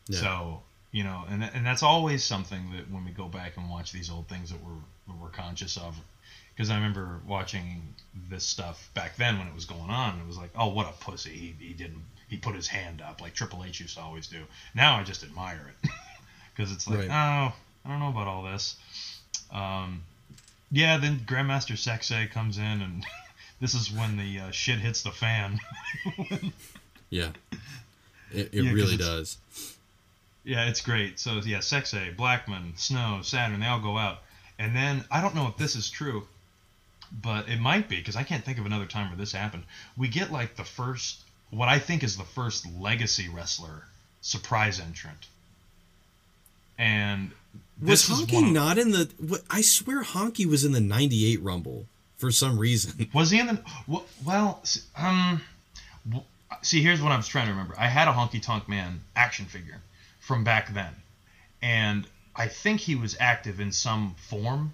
Yeah. 0.08 0.20
So 0.20 0.64
you 0.92 1.04
know, 1.04 1.24
and 1.30 1.44
and 1.44 1.66
that's 1.66 1.84
always 1.84 2.24
something 2.24 2.72
that 2.76 2.90
when 2.92 3.06
we 3.06 3.12
go 3.12 3.28
back 3.28 3.58
and 3.58 3.70
watch 3.70 3.92
these 3.92 4.10
old 4.10 4.28
things 4.28 4.50
that 4.50 4.64
we're 4.64 4.72
that 5.08 5.16
we're 5.22 5.30
conscious 5.30 5.78
of, 5.78 5.96
because 6.56 6.70
I 6.72 6.76
remember 6.76 7.20
watching 7.28 7.94
this 8.30 8.44
stuff 8.44 8.90
back 8.96 9.16
then 9.16 9.38
when 9.38 9.48
it 9.48 9.54
was 9.54 9.66
going 9.66 9.90
on. 9.92 10.20
It 10.20 10.26
was 10.28 10.38
like, 10.38 10.50
oh, 10.56 10.70
what 10.70 10.88
a 10.88 10.94
pussy! 10.94 11.30
He, 11.32 11.68
he 11.68 11.74
didn't 11.74 12.04
he 12.28 12.38
put 12.38 12.56
his 12.56 12.68
hand 12.68 13.02
up 13.02 13.22
like 13.22 13.34
Triple 13.34 13.64
H 13.64 13.80
used 13.80 13.98
to 13.98 14.02
always 14.02 14.28
do. 14.28 14.42
Now 14.74 14.98
I 14.98 15.04
just 15.04 15.24
admire 15.24 15.74
it 15.84 15.92
because 16.56 16.72
it's 16.72 16.88
like, 16.88 17.00
Right. 17.00 17.10
oh, 17.10 17.54
I 17.86 17.90
don't 17.90 18.00
know 18.00 18.10
about 18.10 18.28
all 18.28 18.44
this. 18.44 18.76
Um, 19.52 20.04
yeah, 20.72 20.98
then 20.98 21.20
Grandmaster 21.20 21.76
Sexay 21.76 22.32
comes 22.32 22.58
in 22.58 22.64
and. 22.64 23.06
This 23.60 23.74
is 23.74 23.92
when 23.92 24.18
the 24.18 24.40
uh, 24.40 24.52
shit 24.52 24.80
hits 24.80 25.02
the 25.04 25.12
fan. 25.12 25.60
Yeah. 27.12 27.32
It, 28.32 28.50
it 28.54 28.64
Yeah, 28.64 28.72
really 28.72 28.96
does. 28.98 29.38
Yeah, 30.44 30.70
it's 30.70 30.80
great. 30.82 31.20
So 31.20 31.42
yeah, 31.44 31.58
Sexay, 31.58 32.16
Blackman, 32.16 32.74
Snow, 32.78 33.22
Saturn, 33.24 33.60
they 33.60 33.66
all 33.66 33.80
go 33.80 33.98
out, 33.98 34.20
and 34.60 34.76
then 34.76 35.04
I 35.10 35.20
don't 35.20 35.34
know 35.34 35.48
if 35.48 35.58
this 35.58 35.76
is 35.76 35.90
true, 35.90 36.28
but 37.24 37.50
it 37.50 37.60
might 37.60 37.90
be 37.90 37.96
because 37.98 38.16
I 38.16 38.22
can't 38.22 38.46
think 38.46 38.60
of 38.60 38.68
another 38.68 38.86
time 38.86 39.08
where 39.10 39.18
this 39.18 39.32
happened. 39.32 39.64
We 39.98 40.08
get 40.08 40.32
like 40.32 40.56
the 40.56 40.64
first, 40.64 41.22
what 41.50 41.68
I 41.68 41.80
think 41.80 42.04
is 42.04 42.16
the 42.16 42.24
first 42.24 42.68
legacy 42.80 43.28
wrestler 43.28 43.86
surprise 44.22 44.80
entrant, 44.80 45.26
and 46.78 47.32
Was 47.82 48.08
this 48.08 48.10
is 48.10 48.26
Honky 48.26 48.34
one 48.36 48.44
of- 48.46 48.52
not 48.52 48.78
in 48.78 48.92
the? 48.92 49.42
I 49.50 49.62
swear 49.62 50.04
Honky 50.04 50.46
was 50.46 50.64
in 50.64 50.72
the 50.74 50.80
'98 50.82 51.42
Rumble 51.42 51.88
for 52.20 52.32
some 52.32 52.60
reason. 52.60 53.10
Was 53.14 53.32
he 53.32 53.40
in 53.40 53.48
the? 53.48 53.60
Well, 54.24 54.62
um, 54.96 55.42
see, 56.62 56.84
here's 56.84 57.02
what 57.02 57.12
I 57.12 57.18
was 57.18 57.28
trying 57.28 57.46
to 57.46 57.52
remember. 57.52 57.74
I 57.78 57.88
had 57.88 58.08
a 58.08 58.12
Honky 58.12 58.42
Tonk 58.42 58.70
Man 58.70 59.02
action 59.16 59.46
figure 59.46 59.82
from 60.20 60.44
back 60.44 60.74
then, 60.74 60.94
and 61.62 62.06
I 62.36 62.48
think 62.48 62.82
he 62.82 62.96
was 62.96 63.18
active 63.20 63.60
in 63.60 63.72
some 63.72 64.16
form. 64.30 64.74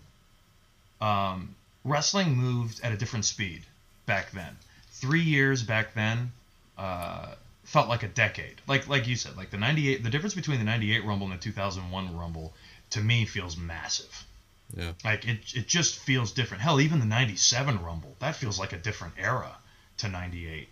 Um, 1.00 1.56
wrestling 1.84 2.36
moved 2.36 2.82
at 2.84 2.91
a 2.91 2.98
different 2.98 3.26
speed 3.26 3.62
back 4.06 4.32
then. 4.32 4.58
Three 4.91 5.22
years 5.22 5.62
back 5.62 5.93
then 5.93 6.32
uh, 6.78 7.36
felt 7.64 7.88
like 7.88 8.04
a 8.04 8.08
decade. 8.08 8.62
Like 8.68 8.88
like 8.88 9.08
you 9.08 9.16
said, 9.16 9.38
like 9.38 9.52
the 9.52 9.58
'98. 9.58 10.04
The 10.04 10.10
difference 10.10 10.34
between 10.34 10.58
the 10.58 10.66
'98 10.66 11.06
Rumble 11.06 11.28
and 11.28 11.39
the 11.39 11.43
2001 11.43 12.18
Rumble 12.18 12.54
to 12.91 13.02
me 13.02 13.26
feels 13.26 13.56
massive. 13.56 14.24
Yeah. 14.74 14.93
Like 15.03 15.28
it, 15.28 15.39
it 15.53 15.68
just 15.68 15.99
feels 15.99 16.32
different. 16.32 16.63
Hell, 16.63 16.82
even 16.82 16.99
the 16.99 17.05
'97 17.05 17.84
Rumble 17.84 18.16
that 18.20 18.36
feels 18.36 18.59
like 18.59 18.74
a 18.74 18.78
different 18.78 19.16
era 19.18 19.55
to 19.97 20.07
'98 20.09 20.68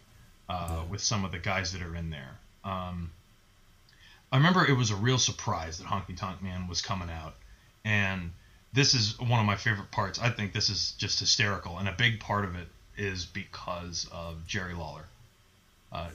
uh, 0.49 0.83
with 0.89 1.01
some 1.01 1.25
of 1.25 1.31
the 1.31 1.39
guys 1.39 1.73
that 1.73 1.81
are 1.81 1.95
in 1.95 2.09
there. 2.09 2.37
Um, 2.63 3.11
I 4.31 4.37
remember 4.37 4.65
it 4.65 4.75
was 4.75 4.89
a 4.89 4.95
real 4.95 5.17
surprise 5.19 5.77
that 5.77 5.87
Honky 5.87 6.17
Tonk 6.17 6.41
Man 6.41 6.67
was 6.67 6.81
coming 6.81 7.09
out, 7.09 7.35
and 7.85 8.31
this 8.73 8.95
is 8.95 9.19
one 9.19 9.39
of 9.39 9.45
my 9.45 9.55
favorite 9.55 9.91
parts. 9.91 10.19
I 10.19 10.29
think 10.29 10.53
this 10.53 10.69
is 10.69 10.93
just 10.97 11.19
hysterical, 11.19 11.77
and 11.77 11.87
a 11.87 11.93
big 11.93 12.19
part 12.19 12.45
of 12.45 12.55
it 12.55 12.67
is 12.97 13.25
because 13.25 14.07
of 14.11 14.45
Jerry 14.47 14.73
Lawler. 14.73 15.05
Uh, 15.91 16.09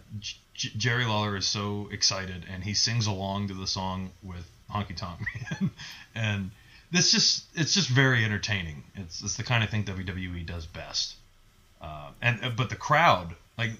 J- 0.54 0.72
Jerry 0.76 1.04
Lawler 1.04 1.36
is 1.36 1.46
so 1.46 1.88
excited, 1.92 2.44
and 2.52 2.64
he 2.64 2.74
sings 2.74 3.06
along 3.06 3.48
to 3.48 3.54
the 3.54 3.66
song 3.68 4.10
with 4.22 4.50
Honky 4.68 4.96
Tonk 4.96 5.20
Man, 5.20 5.70
and 6.16 6.50
this 6.90 7.12
just 7.12 7.44
it's 7.54 7.74
just 7.74 7.88
very 7.88 8.24
entertaining. 8.24 8.84
It's 8.94 9.22
it's 9.22 9.36
the 9.36 9.42
kind 9.42 9.62
of 9.62 9.70
thing 9.70 9.84
WWE 9.84 10.46
does 10.46 10.66
best. 10.66 11.14
Uh, 11.80 12.10
and 12.20 12.44
uh, 12.44 12.50
but 12.50 12.70
the 12.70 12.76
crowd, 12.76 13.34
like 13.56 13.70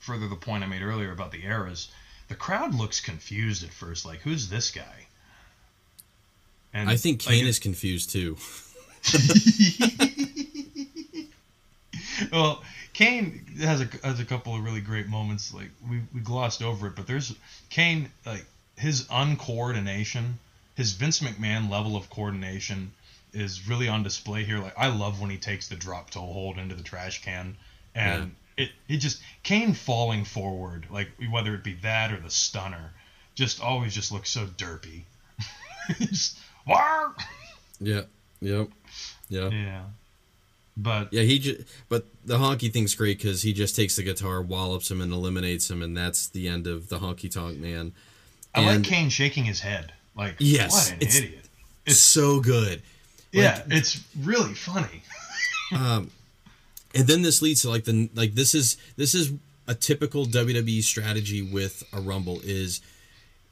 further 0.00 0.28
the 0.28 0.36
point 0.36 0.64
I 0.64 0.66
made 0.66 0.82
earlier 0.82 1.12
about 1.12 1.32
the 1.32 1.44
eras, 1.44 1.88
the 2.28 2.34
crowd 2.34 2.74
looks 2.74 3.00
confused 3.00 3.64
at 3.64 3.70
first. 3.70 4.04
Like, 4.04 4.20
who's 4.20 4.48
this 4.48 4.70
guy? 4.70 5.06
And 6.72 6.90
I 6.90 6.96
think 6.96 7.24
like, 7.26 7.36
Kane 7.36 7.46
is 7.46 7.58
confused 7.58 8.10
too. 8.10 8.36
well, 12.32 12.62
Kane 12.92 13.44
has 13.60 13.80
a 13.80 13.88
has 14.02 14.20
a 14.20 14.24
couple 14.24 14.54
of 14.54 14.62
really 14.62 14.80
great 14.80 15.06
moments. 15.06 15.54
Like 15.54 15.70
we, 15.88 16.00
we 16.14 16.20
glossed 16.20 16.62
over 16.62 16.88
it, 16.88 16.96
but 16.96 17.06
there's 17.06 17.34
Kane 17.70 18.10
like 18.24 18.44
his 18.76 19.04
uncoordination, 19.04 20.34
his 20.76 20.92
Vince 20.92 21.20
McMahon 21.20 21.70
level 21.70 21.96
of 21.96 22.08
coordination 22.10 22.92
is 23.32 23.68
really 23.68 23.88
on 23.88 24.02
display 24.02 24.44
here. 24.44 24.58
Like 24.58 24.78
I 24.78 24.88
love 24.88 25.20
when 25.20 25.30
he 25.30 25.38
takes 25.38 25.68
the 25.68 25.76
drop 25.76 26.10
toe 26.10 26.20
hold 26.20 26.58
into 26.58 26.74
the 26.74 26.82
trash 26.82 27.22
can, 27.22 27.56
and 27.94 28.34
it 28.56 28.70
it 28.88 28.98
just 28.98 29.20
Kane 29.42 29.74
falling 29.74 30.24
forward, 30.24 30.86
like 30.90 31.08
whether 31.30 31.54
it 31.54 31.64
be 31.64 31.74
that 31.82 32.12
or 32.12 32.20
the 32.20 32.30
stunner, 32.30 32.92
just 33.34 33.60
always 33.60 33.94
just 33.94 34.12
looks 34.12 34.30
so 34.30 34.46
derpy. 34.46 35.02
just, 35.98 36.38
"Wah!" 36.66 37.12
Yeah. 37.80 38.02
Yep. 38.40 38.68
Yeah. 39.28 39.48
Yeah. 39.48 39.82
But 40.76 41.12
Yeah, 41.12 41.22
he 41.22 41.38
just. 41.38 41.62
But 41.88 42.06
the 42.24 42.38
honky 42.38 42.70
thing's 42.70 42.94
great 42.94 43.18
because 43.18 43.42
he 43.42 43.52
just 43.52 43.74
takes 43.74 43.96
the 43.96 44.02
guitar, 44.02 44.42
wallops 44.42 44.90
him, 44.90 45.00
and 45.00 45.12
eliminates 45.12 45.70
him, 45.70 45.82
and 45.82 45.96
that's 45.96 46.28
the 46.28 46.48
end 46.48 46.66
of 46.66 46.88
the 46.88 46.98
honky 46.98 47.30
tonk 47.30 47.58
man. 47.58 47.92
I 48.54 48.64
like 48.64 48.84
Kane 48.84 49.08
shaking 49.10 49.44
his 49.44 49.60
head. 49.60 49.92
Like, 50.16 50.36
Yes, 50.38 50.72
what 50.72 50.92
an 50.92 50.96
it's- 51.02 51.16
idiot. 51.18 51.44
It's 51.84 51.98
so 52.00 52.40
good. 52.40 52.82
Yeah, 53.32 53.62
it's 53.68 54.02
really 54.22 54.54
funny. 54.54 55.02
Um, 55.74 56.12
and 56.94 57.08
then 57.08 57.22
this 57.22 57.42
leads 57.42 57.62
to 57.62 57.68
like 57.70 57.82
the 57.84 58.08
like 58.14 58.34
this 58.36 58.54
is 58.54 58.76
this 58.96 59.16
is 59.16 59.32
a 59.66 59.74
typical 59.74 60.24
WWE 60.26 60.80
strategy 60.84 61.42
with 61.42 61.82
a 61.92 62.00
rumble 62.00 62.40
is 62.44 62.80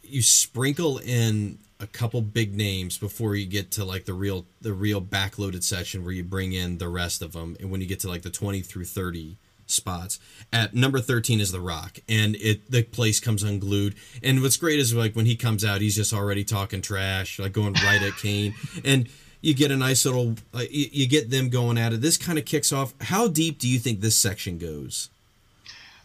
you 0.05 0.23
sprinkle 0.23 0.99
in 0.99 1.59
a 1.81 1.89
couple 1.89 2.21
big 2.23 2.55
names 2.55 2.99
before 2.99 3.35
you 3.35 3.47
get 3.47 3.73
to 3.73 3.85
like 3.85 4.05
the 4.05 4.15
real 4.15 4.47
the 4.63 4.73
real 4.73 5.03
backloaded 5.03 5.65
section 5.65 6.05
where 6.05 6.13
you 6.13 6.23
bring 6.23 6.53
in 6.53 6.79
the 6.79 6.89
rest 6.89 7.21
of 7.21 7.33
them 7.33 7.57
and 7.59 7.69
when 7.69 7.81
you 7.81 7.87
get 7.89 7.99
to 8.01 8.09
like 8.09 8.23
the 8.23 8.31
20 8.31 8.61
through 8.61 8.85
30 8.85 9.37
spots 9.67 10.19
at 10.53 10.75
number 10.75 11.01
13 11.01 11.41
is 11.41 11.51
the 11.53 11.61
rock 11.61 11.99
and 12.09 12.37
it 12.37 12.71
the 12.71 12.83
place 12.83 13.19
comes 13.21 13.43
unglued 13.43 13.95
and 14.23 14.43
what's 14.43 14.57
great 14.57 14.79
is 14.79 14.93
like 14.95 15.15
when 15.17 15.27
he 15.27 15.35
comes 15.37 15.65
out 15.65 15.81
he's 15.81 15.97
just 15.97 16.13
already 16.13 16.45
talking 16.45 16.83
trash 16.83 17.39
like 17.39 17.53
going 17.53 17.73
right 17.75 18.03
at 18.03 18.15
kane 18.19 18.55
and 18.85 19.09
you 19.41 19.55
get 19.55 19.71
a 19.71 19.77
nice 19.77 20.05
little 20.05 20.35
like 20.53 20.71
you, 20.73 20.87
you 20.93 21.07
get 21.07 21.31
them 21.31 21.49
going 21.49 21.79
at 21.79 21.93
it 21.93 22.01
this 22.03 22.17
kind 22.19 22.39
of 22.39 22.45
kicks 22.45 22.73
off 22.73 22.93
how 23.01 23.27
deep 23.27 23.59
do 23.59 23.67
you 23.69 23.79
think 23.79 24.01
this 24.01 24.17
section 24.17 24.59
goes 24.59 25.09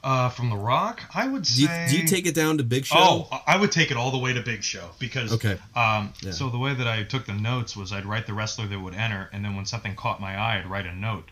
Uh, 0.02 0.30
from 0.30 0.50
The 0.50 0.56
Rock, 0.56 1.02
I 1.14 1.28
would 1.28 1.44
do 1.44 1.62
you, 1.64 1.68
say. 1.68 1.88
do 1.90 1.98
you 2.00 2.08
take 2.08 2.26
it 2.26 2.34
down 2.34 2.58
to 2.60 2.64
big 2.64 2.86
show 2.86 2.96
Oh, 2.98 3.28
I- 3.32 3.56
I 3.56 3.58
would 3.58 3.70
take 3.74 3.92
it 3.92 3.98
all 3.98 4.12
the 4.12 4.18
way 4.18 4.32
to 4.32 4.42
Big 4.42 4.64
Show 4.64 4.92
because 4.98 5.34
Okay. 5.34 5.58
Um, 5.76 6.14
Yeah. 6.22 6.32
So 6.32 6.50
the 6.50 6.58
way 6.58 6.74
that 6.74 6.88
I 6.88 7.04
took 7.04 7.26
the 7.26 7.34
notes 7.34 7.76
was 7.76 7.92
I'd 7.92 8.06
write 8.06 8.26
the 8.26 8.34
wrestler 8.34 8.66
that 8.68 8.80
would 8.80 8.94
enter, 8.96 9.30
and 9.34 9.44
then 9.44 9.58
when 9.58 9.66
something 9.66 9.96
caught 9.96 10.22
my 10.22 10.38
eye, 10.38 10.60
I'd 10.60 10.68
write 10.68 10.86
a 10.86 10.96
note. 10.96 11.28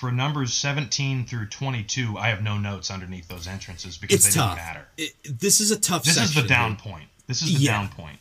For 0.00 0.10
numbers 0.10 0.54
17 0.54 1.26
through 1.26 1.48
22, 1.48 2.16
I 2.16 2.28
have 2.30 2.42
no 2.42 2.56
notes 2.56 2.90
underneath 2.90 3.28
those 3.28 3.46
entrances 3.46 3.98
because 3.98 4.24
it's 4.24 4.34
they 4.34 4.40
tough 4.40 4.56
don't 4.56 4.64
matter. 4.66 4.88
It- 4.96 5.14
this 5.38 5.60
is 5.60 5.70
a 5.72 5.78
tough 5.78 6.04
This 6.04 6.16
is 6.16 6.32
the 6.32 6.42
down 6.42 6.76
point. 6.76 7.10
This 7.26 7.42
is 7.42 7.52
the 7.52 7.64
Yeah. 7.64 7.72
down 7.72 7.88
point. 7.90 8.18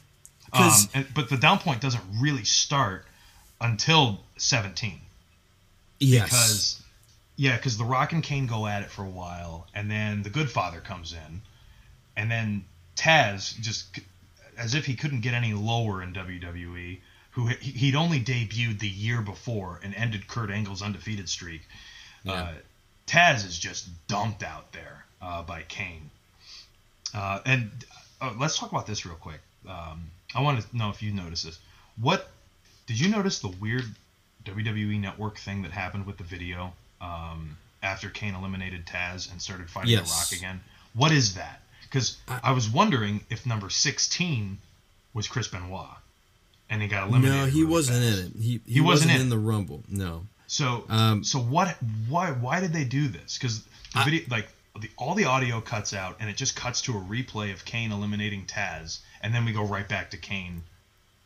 Um, 0.51 0.73
and- 0.93 1.13
but 1.13 1.29
the 1.29 1.37
down 1.37 1.57
point 1.59 1.79
doesn't 1.79 2.03
really 2.19 2.43
start 2.43 3.07
until 3.61 4.25
17 4.35 4.99
yes 6.01 6.23
because 6.25 6.81
yeah, 7.37 7.55
because 7.55 7.77
the 7.77 7.85
Rock 7.85 8.11
and 8.11 8.21
Kane 8.21 8.45
go 8.45 8.67
at 8.67 8.81
it 8.83 8.91
for 8.91 9.05
a 9.05 9.09
while, 9.09 9.65
and 9.73 9.89
then 9.89 10.23
the 10.23 10.29
Goodfather 10.29 10.83
comes 10.83 11.13
in, 11.13 11.41
and 12.17 12.29
then 12.29 12.65
Taz 12.97 13.57
just 13.61 13.97
as 14.57 14.73
if 14.75 14.85
he 14.85 14.95
couldn't 14.97 15.21
get 15.21 15.33
any 15.33 15.53
lower 15.53 16.03
in 16.03 16.11
WWE, 16.11 16.99
who 17.31 17.47
he- 17.47 17.71
he'd 17.71 17.95
only 17.95 18.19
debuted 18.19 18.79
the 18.79 18.87
year 18.89 19.21
before 19.21 19.79
and 19.83 19.93
ended 19.95 20.27
Kurt 20.27 20.49
Angle's 20.49 20.81
undefeated 20.81 21.29
streak. 21.29 21.61
Uh, 22.27 22.53
Taz 23.07 23.45
is 23.45 23.57
just 23.57 23.87
dumped 24.07 24.43
out 24.43 24.71
there 24.71 25.05
uh, 25.21 25.41
by 25.43 25.63
Kane. 25.63 26.09
Uh, 27.13 27.39
and 27.45 27.71
uh, 28.21 28.33
let's 28.37 28.57
talk 28.57 28.71
about 28.71 28.85
this 28.87 29.05
real 29.05 29.15
quick. 29.15 29.39
Um, 29.67 30.11
I 30.35 30.41
want 30.41 30.61
to 30.61 30.77
know 30.77 30.89
if 30.89 31.01
you 31.01 31.11
noticed 31.11 31.45
this. 31.45 31.59
What 31.99 32.29
did 32.87 32.99
you 32.99 33.09
notice 33.09 33.39
the 33.39 33.47
weird 33.47 33.85
WWE 34.45 34.99
Network 34.99 35.37
thing 35.37 35.63
that 35.63 35.71
happened 35.71 36.05
with 36.05 36.17
the 36.17 36.23
video 36.23 36.73
um, 37.01 37.57
after 37.81 38.09
Kane 38.09 38.35
eliminated 38.35 38.85
Taz 38.85 39.31
and 39.31 39.41
started 39.41 39.69
fighting 39.69 39.91
Yes. 39.91 40.09
The 40.29 40.35
Rock 40.35 40.39
again? 40.41 40.61
What 40.93 41.11
is 41.11 41.35
that? 41.35 41.61
Because 41.83 42.17
I, 42.27 42.51
was 42.51 42.69
wondering 42.69 43.21
if 43.31 43.45
number 43.47 43.69
16 43.69 44.59
was 45.13 45.27
Chris 45.27 45.47
Benoit, 45.47 45.87
and 46.69 46.81
he 46.81 46.87
got 46.87 47.07
eliminated. 47.09 47.37
no 47.39 47.45
he 47.47 47.61
really 47.61 47.71
wasn't 47.73 47.97
fast. 48.03 48.19
in 48.19 48.25
it 48.25 48.31
he, 48.43 48.51
he, 48.65 48.73
He 48.75 48.81
wasn't 48.81 49.11
wasn't, 49.11 49.15
in 49.15 49.21
in 49.21 49.29
the 49.29 49.37
rumble 49.37 49.83
no 49.89 50.25
So, 50.47 50.83
Um, 50.89 51.23
so 51.23 51.39
what? 51.39 51.77
Why? 52.07 52.31
Why 52.31 52.59
did 52.59 52.73
they 52.73 52.83
do 52.83 53.07
this? 53.07 53.37
Because 53.37 53.63
the 53.93 54.03
video, 54.03 54.21
like 54.29 54.47
the, 54.81 54.89
all 54.97 55.13
the 55.15 55.25
audio 55.25 55.61
cuts 55.61 55.93
out, 55.93 56.17
and 56.19 56.29
it 56.29 56.37
just 56.37 56.55
cuts 56.55 56.81
to 56.83 56.91
a 56.97 57.01
replay 57.01 57.53
of 57.53 57.65
Kane 57.65 57.91
eliminating 57.91 58.45
Taz, 58.45 58.99
and 59.21 59.33
then 59.33 59.45
we 59.45 59.51
go 59.51 59.63
right 59.63 59.87
back 59.87 60.09
to 60.11 60.17
Kane, 60.17 60.63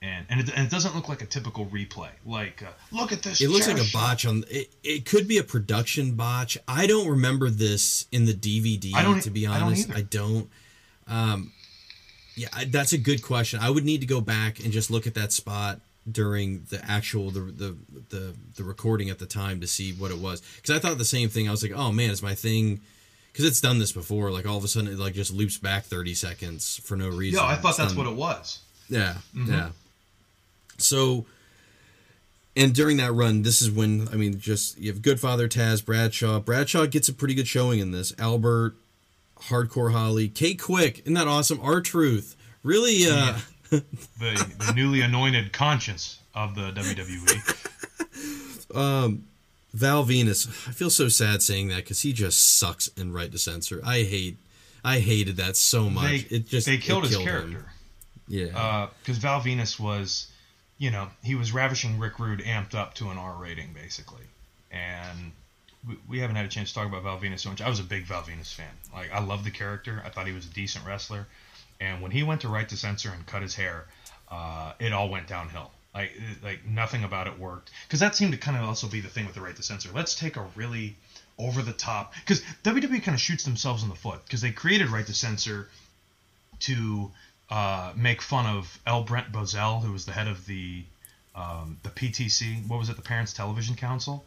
and 0.02 0.26
and 0.30 0.42
it, 0.42 0.50
and 0.54 0.66
it 0.68 0.72
doesn't 0.72 0.94
look 0.96 1.08
like 1.08 1.22
a 1.22 1.26
typical 1.26 1.66
replay. 1.68 2.10
Like, 2.26 2.64
uh, 2.64 2.72
look 2.92 3.12
at 3.14 3.22
this. 3.24 3.40
It 3.40 3.50
looks 3.50 3.68
like 3.68 3.80
a 3.80 3.90
botch 3.94 4.26
on 4.26 4.44
it. 4.50 4.70
It 4.84 5.06
could 5.06 5.26
be 5.28 5.38
a 5.38 5.44
production 5.44 6.16
botch. 6.16 6.58
I 6.68 6.86
don't 6.88 7.08
remember 7.08 7.50
this 7.50 8.08
in 8.12 8.26
the 8.26 8.34
DVD. 8.34 8.94
I 8.94 9.04
don't- 9.04 9.22
to 9.24 9.30
be 9.30 9.46
honest, 9.46 9.90
I 9.90 10.02
don't. 10.02 10.02
I 10.02 10.02
don't. 10.02 10.50
Um, 11.08 11.52
yeah, 12.36 12.48
I, 12.54 12.66
that's 12.66 12.94
a 12.94 12.98
good 12.98 13.22
question. 13.22 13.60
I 13.60 13.70
would 13.70 13.86
need 13.86 14.02
to 14.02 14.08
go 14.08 14.22
back 14.22 14.60
and 14.60 14.72
just 14.72 14.90
look 14.90 15.06
at 15.08 15.14
that 15.16 15.32
spot 15.32 15.80
during 16.10 16.66
the 16.70 16.84
actual 16.86 17.32
the 17.32 17.40
the 17.40 17.76
the, 18.10 18.34
the 18.56 18.64
recording 18.64 19.10
at 19.10 19.20
the 19.20 19.26
time 19.26 19.62
to 19.62 19.68
see 19.68 19.94
what 19.94 20.12
it 20.12 20.18
was. 20.18 20.42
Because 20.56 20.76
I 20.76 20.80
thought 20.80 20.98
the 20.98 21.06
same 21.06 21.30
thing. 21.30 21.48
I 21.48 21.52
was 21.52 21.64
like, 21.64 21.74
oh 21.76 21.92
man, 21.92 22.10
is 22.10 22.22
my 22.22 22.36
thing. 22.36 22.82
Because 23.32 23.46
it's 23.46 23.62
done 23.62 23.80
this 23.80 23.92
before. 23.92 24.30
Like 24.32 24.46
all 24.46 24.58
of 24.58 24.64
a 24.64 24.68
sudden, 24.68 24.90
it 24.90 25.00
like 25.00 25.14
just 25.14 25.34
loops 25.34 25.58
back 25.58 25.84
thirty 25.86 26.14
seconds 26.14 26.80
for 26.84 26.96
no 26.96 27.10
reason. 27.10 27.40
Yeah, 27.42 27.50
I 27.50 27.56
thought 27.56 27.78
that's 27.78 27.96
what 27.96 28.08
it 28.08 28.16
was. 28.16 28.60
yeah, 28.90 29.16
mm-hmm. 29.36 29.52
yeah. 29.52 29.70
So, 30.78 31.26
and 32.56 32.74
during 32.74 32.98
that 32.98 33.12
run, 33.12 33.42
this 33.44 33.62
is 33.62 33.72
when 33.72 34.08
I 34.10 34.16
mean, 34.16 34.40
just 34.40 34.78
you 34.78 34.92
have 34.92 35.02
Goodfather, 35.02 35.48
Taz, 35.48 35.84
Bradshaw. 35.84 36.40
Bradshaw 36.40 36.86
gets 36.86 37.10
a 37.10 37.14
pretty 37.14 37.34
good 37.34 37.48
showing 37.48 37.80
in 37.80 37.92
this. 37.92 38.14
Albert, 38.20 38.76
Hardcore 39.50 39.92
Holly, 39.92 40.28
K-Kwik, 40.30 41.02
isn't 41.02 41.14
that 41.14 41.28
awesome? 41.28 41.60
R-Truth, 41.62 42.36
really. 42.64 43.08
Uh, 43.10 43.38
The, 44.20 44.56
the 44.68 44.74
newly 44.76 45.02
anointed 45.02 45.52
conscience 45.52 46.20
of 46.36 46.54
the. 46.54 46.72
WWE. 46.74 47.40
Val 49.74 50.06
Venis. 50.06 50.48
I 50.68 50.72
feel 50.72 50.90
so 50.92 51.08
sad 51.08 51.42
saying 51.42 51.70
that 51.70 51.78
because 51.78 52.02
he 52.02 52.14
just 52.14 52.60
sucks 52.60 52.88
in 52.90 53.12
Right 53.12 53.32
to 53.32 53.40
Censor. 53.40 53.82
I 53.84 54.04
hate, 54.04 54.38
I 54.84 55.00
hated 55.00 55.38
that 55.38 55.56
so 55.58 55.90
much. 55.90 56.30
They, 56.30 56.36
it 56.36 56.48
just 56.48 56.68
they 56.68 56.76
it 56.76 56.82
killed 56.82 57.06
his 57.06 57.16
him. 57.16 57.24
character. 57.24 57.66
Yeah, 58.28 58.88
because 59.02 59.18
Val 59.18 59.42
Venis 59.42 59.80
was, 59.80 60.28
you 60.78 60.92
know, 60.92 61.08
he 61.24 61.36
was 61.36 61.52
ravishing 61.52 62.00
Rick 62.00 62.20
Rude 62.20 62.40
amped 62.40 62.76
up 62.76 62.94
to 62.96 63.10
an 63.10 63.18
R 63.18 63.36
rating 63.42 63.74
basically, 63.74 64.24
and 64.72 65.32
we, 66.08 66.20
haven't 66.20 66.36
had 66.36 66.46
a 66.46 66.50
chance 66.50 66.70
to 66.70 66.76
talk 66.76 66.88
about 66.88 67.04
Val 67.04 67.20
Venis 67.20 67.42
so 67.42 67.50
much. 67.50 67.62
I 67.62 67.70
was 67.70 67.80
a 67.80 67.84
big 67.84 68.06
Val 68.06 68.22
Venis 68.22 68.54
fan. 68.54 68.72
Like 68.94 69.12
I 69.12 69.20
loved 69.20 69.44
the 69.44 69.52
character. 69.52 70.02
I 70.06 70.10
thought 70.10 70.28
he 70.28 70.34
was 70.34 70.46
a 70.46 70.50
decent 70.50 70.86
wrestler, 70.86 71.28
and 71.80 72.02
when 72.02 72.12
he 72.12 72.24
went 72.24 72.42
to 72.42 72.50
Right 72.50 72.68
to 72.70 72.78
Censor 72.78 73.12
and 73.12 73.26
cut 73.26 73.42
his 73.42 73.56
hair, 73.56 73.86
uh, 74.32 74.74
it 74.80 74.94
all 74.94 75.10
went 75.10 75.28
downhill. 75.28 75.72
Like 75.94 76.12
like 76.44 76.66
nothing 76.66 77.04
about 77.04 77.28
it 77.28 77.38
worked 77.38 77.72
because 77.88 78.00
that 78.00 78.16
seemed 78.16 78.32
to 78.32 78.38
kind 78.38 78.58
of 78.58 78.64
also 78.64 78.88
be 78.88 79.02
the 79.02 79.10
thing 79.10 79.26
with 79.26 79.36
the 79.36 79.42
Right 79.42 79.56
to 79.56 79.64
Censor. 79.64 79.90
Let's 79.94 80.16
take 80.16 80.38
a 80.38 80.46
really 80.56 80.96
over 81.38 81.62
the 81.62 81.74
top 81.74 82.14
because 82.16 82.42
WWE 82.64 83.04
kind 83.04 83.16
of 83.16 83.22
shoots 83.22 83.44
themselves 83.44 83.84
in 83.84 83.90
the 83.90 83.96
foot 83.96 84.24
because 84.26 84.42
they 84.42 84.52
created 84.52 84.90
Right 84.90 85.06
to 85.06 85.14
Censor 85.14 85.70
to 86.62 87.12
uh, 87.50 87.94
make 87.96 88.22
fun 88.22 88.46
of 88.46 88.80
L. 88.88 89.04
Brent 89.04 89.32
Bozell, 89.32 89.82
who 89.84 89.92
was 89.92 90.06
the 90.06 90.12
head 90.12 90.28
of 90.28 90.46
the 90.46 90.84
um, 91.36 91.78
the 91.84 91.90
PTC. 91.90 92.68
What 92.68 92.80
was 92.80 92.90
it? 92.90 92.96
The 92.96 93.02
Parents 93.02 93.34
Television 93.34 93.76
Council. 93.76 94.26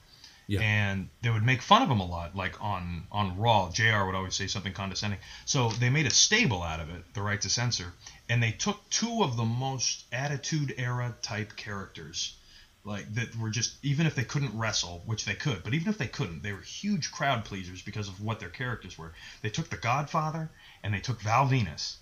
Yeah. 0.48 0.60
And 0.60 1.08
they 1.22 1.30
would 1.30 1.44
make 1.44 1.60
fun 1.60 1.82
of 1.82 1.90
him 1.90 1.98
a 2.00 2.06
lot, 2.06 2.36
like 2.36 2.62
on 2.62 3.04
on 3.10 3.38
Raw. 3.38 3.70
Jr. 3.70 4.04
would 4.04 4.14
always 4.14 4.34
say 4.34 4.46
something 4.46 4.72
condescending. 4.72 5.18
So 5.44 5.70
they 5.70 5.90
made 5.90 6.06
a 6.06 6.10
stable 6.10 6.62
out 6.62 6.78
of 6.80 6.88
it, 6.90 7.02
the 7.14 7.22
right 7.22 7.40
to 7.40 7.50
censor, 7.50 7.92
and 8.28 8.42
they 8.42 8.52
took 8.52 8.88
two 8.90 9.24
of 9.24 9.36
the 9.36 9.44
most 9.44 10.04
Attitude 10.12 10.74
Era 10.78 11.14
type 11.20 11.56
characters, 11.56 12.36
like 12.84 13.12
that 13.14 13.34
were 13.36 13.50
just 13.50 13.74
even 13.84 14.06
if 14.06 14.14
they 14.14 14.22
couldn't 14.22 14.56
wrestle, 14.56 15.02
which 15.06 15.24
they 15.24 15.34
could, 15.34 15.64
but 15.64 15.74
even 15.74 15.88
if 15.88 15.98
they 15.98 16.06
couldn't, 16.06 16.44
they 16.44 16.52
were 16.52 16.60
huge 16.60 17.10
crowd 17.10 17.44
pleasers 17.44 17.82
because 17.82 18.08
of 18.08 18.22
what 18.22 18.38
their 18.38 18.48
characters 18.48 18.96
were. 18.96 19.12
They 19.42 19.50
took 19.50 19.68
the 19.68 19.76
Godfather 19.76 20.48
and 20.84 20.94
they 20.94 21.00
took 21.00 21.20
Val 21.22 21.48
Venis, 21.48 21.96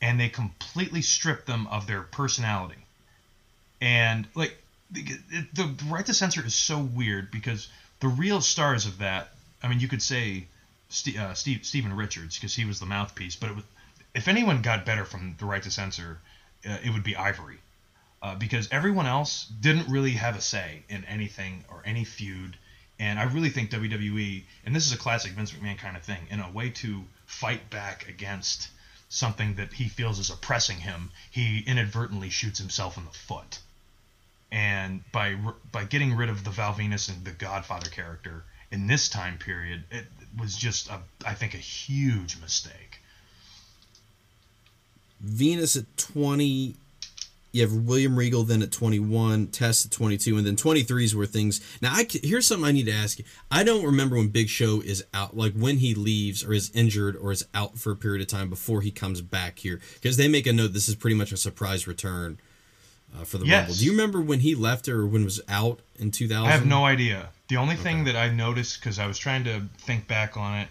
and 0.00 0.20
they 0.20 0.28
completely 0.28 1.02
stripped 1.02 1.46
them 1.46 1.66
of 1.66 1.88
their 1.88 2.02
personality. 2.02 2.78
And 3.80 4.28
like 4.36 4.56
the, 4.90 5.02
the 5.52 5.74
right 5.88 6.06
to 6.06 6.14
censor 6.14 6.44
is 6.44 6.54
so 6.54 6.78
weird 6.78 7.30
because 7.30 7.68
the 8.00 8.08
real 8.08 8.40
stars 8.40 8.86
of 8.86 8.98
that, 8.98 9.32
I 9.62 9.68
mean, 9.68 9.80
you 9.80 9.88
could 9.88 10.02
say 10.02 10.46
Steve, 10.88 11.18
uh, 11.18 11.34
Steve 11.34 11.64
Stephen 11.64 11.94
Richards 11.94 12.36
because 12.36 12.54
he 12.54 12.64
was 12.64 12.80
the 12.80 12.86
mouthpiece, 12.86 13.36
but 13.36 13.54
was, 13.54 13.64
if 14.14 14.28
anyone 14.28 14.62
got 14.62 14.86
better 14.86 15.04
from 15.04 15.36
the 15.38 15.46
right 15.46 15.62
to 15.62 15.70
censor, 15.70 16.18
uh, 16.66 16.78
it 16.82 16.90
would 16.90 17.04
be 17.04 17.16
Ivory. 17.16 17.58
Uh, 18.20 18.34
because 18.34 18.68
everyone 18.72 19.06
else 19.06 19.46
didn't 19.60 19.88
really 19.88 20.12
have 20.12 20.36
a 20.36 20.40
say 20.40 20.82
in 20.88 21.04
anything 21.04 21.64
or 21.68 21.82
any 21.84 22.02
feud. 22.02 22.56
And 22.98 23.16
I 23.16 23.24
really 23.24 23.50
think 23.50 23.70
WWE, 23.70 24.42
and 24.64 24.74
this 24.74 24.86
is 24.86 24.92
a 24.92 24.96
classic 24.96 25.32
Vince 25.32 25.52
McMahon 25.52 25.78
kind 25.78 25.96
of 25.96 26.02
thing, 26.02 26.26
in 26.28 26.40
a 26.40 26.50
way 26.50 26.70
to 26.70 27.04
fight 27.26 27.70
back 27.70 28.08
against 28.08 28.70
something 29.08 29.54
that 29.54 29.72
he 29.72 29.88
feels 29.88 30.18
is 30.18 30.30
oppressing 30.30 30.78
him, 30.78 31.10
he 31.30 31.60
inadvertently 31.60 32.28
shoots 32.28 32.58
himself 32.58 32.96
in 32.96 33.04
the 33.04 33.10
foot. 33.12 33.60
And 34.50 35.02
by 35.12 35.36
by 35.72 35.84
getting 35.84 36.16
rid 36.16 36.30
of 36.30 36.44
the 36.44 36.50
Val 36.50 36.74
Venis 36.74 37.08
and 37.08 37.24
the 37.24 37.32
Godfather 37.32 37.90
character 37.90 38.44
in 38.70 38.86
this 38.86 39.08
time 39.08 39.38
period, 39.38 39.84
it 39.90 40.06
was 40.38 40.56
just 40.56 40.88
a 40.88 41.00
I 41.26 41.34
think 41.34 41.54
a 41.54 41.58
huge 41.58 42.40
mistake. 42.40 43.00
Venis 45.22 45.76
at 45.76 45.96
twenty 45.96 46.76
you 47.52 47.62
have 47.62 47.72
William 47.72 48.16
Regal 48.16 48.42
then 48.44 48.62
at 48.62 48.70
21, 48.70 49.48
Test 49.48 49.86
at 49.86 49.92
22, 49.92 50.36
and 50.36 50.46
then 50.46 50.56
23 50.56 51.04
is 51.04 51.16
where 51.16 51.26
things. 51.26 51.60
Now, 51.80 51.92
I 51.92 52.06
here's 52.22 52.46
something 52.46 52.66
I 52.66 52.72
need 52.72 52.86
to 52.86 52.92
ask 52.92 53.18
you. 53.18 53.24
I 53.50 53.64
don't 53.64 53.84
remember 53.84 54.16
when 54.16 54.28
Big 54.28 54.48
Show 54.48 54.80
is 54.80 55.04
out, 55.14 55.36
like 55.36 55.54
when 55.54 55.78
he 55.78 55.94
leaves 55.94 56.44
or 56.44 56.52
is 56.52 56.70
injured 56.74 57.16
or 57.16 57.32
is 57.32 57.46
out 57.54 57.78
for 57.78 57.90
a 57.90 57.96
period 57.96 58.20
of 58.20 58.28
time 58.28 58.50
before 58.50 58.82
he 58.82 58.90
comes 58.90 59.22
back 59.22 59.58
here, 59.60 59.80
because 59.94 60.16
they 60.16 60.28
make 60.28 60.46
a 60.46 60.52
note 60.52 60.72
this 60.72 60.88
is 60.88 60.94
pretty 60.94 61.16
much 61.16 61.32
a 61.32 61.36
surprise 61.36 61.86
return 61.86 62.38
uh, 63.16 63.24
for 63.24 63.38
the 63.38 63.46
Yes. 63.46 63.60
Rumble. 63.60 63.74
Do 63.76 63.84
you 63.84 63.90
remember 63.92 64.20
when 64.20 64.40
he 64.40 64.54
left 64.54 64.88
or 64.88 65.06
when 65.06 65.24
was 65.24 65.40
out 65.48 65.80
in 65.98 66.10
2000? 66.10 66.46
I 66.46 66.50
have 66.52 66.66
no 66.66 66.84
idea. 66.84 67.28
The 67.48 67.56
only 67.56 67.76
thing 67.76 68.04
that 68.04 68.16
I 68.16 68.28
noticed 68.30 68.80
because 68.80 68.98
I 68.98 69.06
was 69.06 69.18
trying 69.18 69.44
to 69.44 69.62
think 69.78 70.06
back 70.06 70.36
on 70.36 70.58
it, 70.58 70.68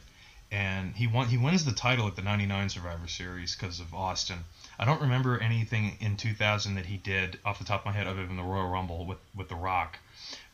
and 0.52 0.96
he 0.96 1.08
won. 1.08 1.28
He 1.28 1.38
wins 1.38 1.66
the 1.66 1.72
title 1.74 2.08
at 2.08 2.16
the 2.16 2.22
'99 2.22 2.70
Survivor 2.70 3.08
Series 3.08 3.56
because 3.56 3.80
of 3.80 3.94
Austin. 3.94 4.40
I 4.80 4.86
don't 4.86 5.02
remember 5.02 5.40
anything 5.40 5.98
in 6.00 6.18
2000 6.18 6.76
that 6.76 6.86
he 6.86 6.98
did 6.98 7.40
off 7.44 7.58
the 7.58 7.66
top 7.66 7.82
of 7.82 7.86
my 7.88 7.92
head 7.94 8.06
other 8.06 8.28
than 8.28 8.38
the 8.38 8.44
Royal 8.44 8.70
Rumble 8.70 9.06
with 9.08 9.18
with 9.36 9.50
The 9.50 9.56
Rock. 9.56 9.98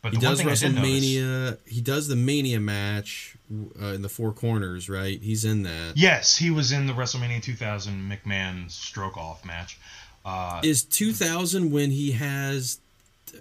But 0.02 0.14
He 0.14 0.20
does 0.20 0.38
did 0.40 0.46
notice, 0.46 0.64
WrestleMania. 0.64 1.58
He 1.66 1.82
does 1.82 2.08
the 2.08 2.16
Mania 2.16 2.60
match 2.60 3.36
uh, 3.82 3.88
in 3.88 4.02
the 4.02 4.10
Four 4.10 4.34
Corners, 4.34 4.90
right? 4.90 5.22
He's 5.22 5.46
in 5.46 5.64
that. 5.64 5.94
yes, 5.98 6.38
he 6.38 6.50
was 6.52 6.72
in 6.72 6.88
the 6.88 6.94
WrestleMania 6.94 7.42
2000 7.42 8.10
McMahon 8.12 8.70
stroke 8.72 9.18
off 9.18 9.46
match. 9.46 9.78
Uh, 10.26 10.62
Is 10.64 10.84
2000 10.84 11.72
when 11.72 11.92
he 11.92 12.12
has? 12.14 12.80
Uh, 13.34 13.38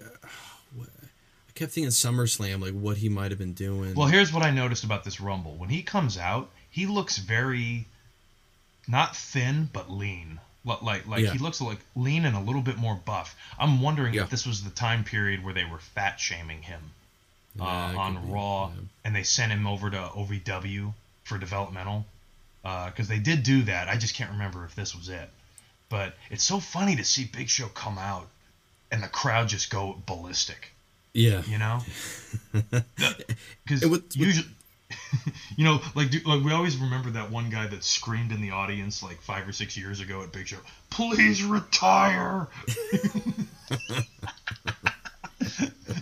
I 0.79 1.51
kept 1.55 1.71
thinking 1.71 1.91
SummerSlam, 1.91 2.61
like 2.61 2.73
what 2.73 2.97
he 2.97 3.09
might 3.09 3.31
have 3.31 3.37
been 3.39 3.53
doing. 3.53 3.93
Well, 3.95 4.07
here's 4.07 4.33
what 4.33 4.43
I 4.43 4.51
noticed 4.51 4.83
about 4.83 5.03
this 5.03 5.21
Rumble. 5.21 5.55
When 5.55 5.69
he 5.69 5.83
comes 5.83 6.17
out, 6.17 6.49
he 6.69 6.85
looks 6.87 7.17
very 7.19 7.85
not 8.87 9.15
thin 9.15 9.69
but 9.71 9.89
lean. 9.89 10.39
Li- 10.65 10.77
Like 10.81 11.07
like 11.07 11.21
Yeah. 11.23 11.31
he 11.31 11.37
looks 11.37 11.61
like 11.61 11.79
lean 11.95 12.25
and 12.25 12.35
a 12.35 12.39
little 12.39 12.61
bit 12.61 12.77
more 12.77 12.95
buff. 12.95 13.35
I'm 13.59 13.81
wondering 13.81 14.13
Yeah. 14.13 14.23
if 14.23 14.29
this 14.29 14.45
was 14.45 14.63
the 14.63 14.69
time 14.71 15.03
period 15.03 15.43
where 15.43 15.53
they 15.53 15.63
were 15.65 15.79
fat 15.79 16.19
shaming 16.19 16.63
him 16.63 16.91
uh, 17.59 17.63
Yeah, 17.63 17.91
it 17.91 17.97
on 17.97 18.25
be, 18.25 18.31
Raw, 18.33 18.69
yeah. 18.73 18.81
and 19.05 19.15
they 19.15 19.23
sent 19.23 19.51
him 19.51 19.67
over 19.67 19.89
to 19.91 19.97
OVW 19.97 20.93
for 21.23 21.37
developmental 21.37 22.05
because 22.63 23.07
they 23.09 23.19
did 23.19 23.43
do 23.43 23.61
that. 23.63 23.87
I 23.89 23.95
just 23.97 24.15
can't 24.15 24.31
remember 24.31 24.65
if 24.65 24.73
this 24.75 24.95
was 24.95 25.07
it. 25.09 25.29
But 25.93 26.15
it's 26.31 26.43
so 26.43 26.59
funny 26.59 26.95
to 26.95 27.03
see 27.03 27.25
Big 27.25 27.49
Show 27.49 27.67
come 27.67 27.99
out 27.99 28.27
and 28.91 29.03
the 29.03 29.07
crowd 29.07 29.47
just 29.47 29.69
go 29.69 29.95
ballistic. 30.07 30.71
Yeah, 31.13 31.43
you 31.47 31.59
know? 31.59 31.81
Because 33.63 33.83
And 33.83 33.91
with- 33.91 34.01
with- 34.05 34.15
usually 34.17 34.47
you 35.55 35.63
know 35.65 35.79
like, 35.93 36.09
do, 36.09 36.17
like 36.25 36.43
we 36.43 36.51
always 36.51 36.77
remember 36.77 37.11
that 37.11 37.29
one 37.29 37.51
guy 37.51 37.67
that 37.67 37.83
screamed 37.83 38.31
in 38.31 38.41
the 38.41 38.49
audience 38.49 39.03
like 39.03 39.21
five 39.21 39.47
or 39.47 39.51
six 39.51 39.77
years 39.77 39.99
ago 39.99 40.23
at 40.23 40.31
big 40.31 40.47
show 40.47 40.57
please 40.89 41.43
retire! 41.43 42.47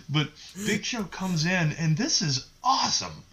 But 0.08 0.28
big 0.66 0.84
show 0.84 1.04
comes 1.04 1.44
in 1.46 1.72
and 1.72 1.96
this 1.96 2.20
is 2.22 2.46
awesome. 2.64 3.24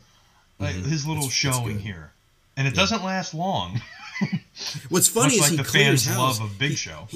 Like 0.60 0.76
his 0.76 1.05
little 1.07 1.24
Mm-hmm. 1.24 1.28
It's- 1.28 1.28
it's 1.28 1.34
showing 1.57 1.78
good. 1.78 1.82
here. 1.82 2.12
And 2.57 2.68
it 2.68 2.74
doesn't 2.76 3.03
last 3.05 3.34
long 3.34 3.82
What's 4.89 5.07
funny 5.07 5.26
much 5.28 5.34
is 5.36 5.41
like 5.41 5.51
he 5.51 5.57
the 5.57 5.63
clears 5.63 6.05
fans 6.05 6.17
house. 6.17 6.39
love 6.39 6.51
of 6.51 6.59
big 6.59 6.78
show 6.78 7.07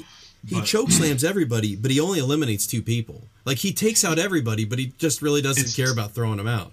He 0.46 0.56
but- 0.56 0.64
choke 0.64 0.90
slams 0.90 1.24
everybody, 1.24 1.76
but 1.76 1.90
he 1.90 2.00
only 2.00 2.18
eliminates 2.18 2.66
two 2.66 2.82
people. 2.82 3.22
Like 3.44 3.58
he 3.58 3.72
takes 3.72 4.04
out 4.04 4.18
everybody, 4.18 4.64
but 4.64 4.78
he 4.78 4.92
just 4.98 5.22
really 5.22 5.42
doesn't 5.42 5.74
care 5.76 5.92
about 5.92 6.12
throwing 6.12 6.38
them 6.38 6.46
out. 6.48 6.72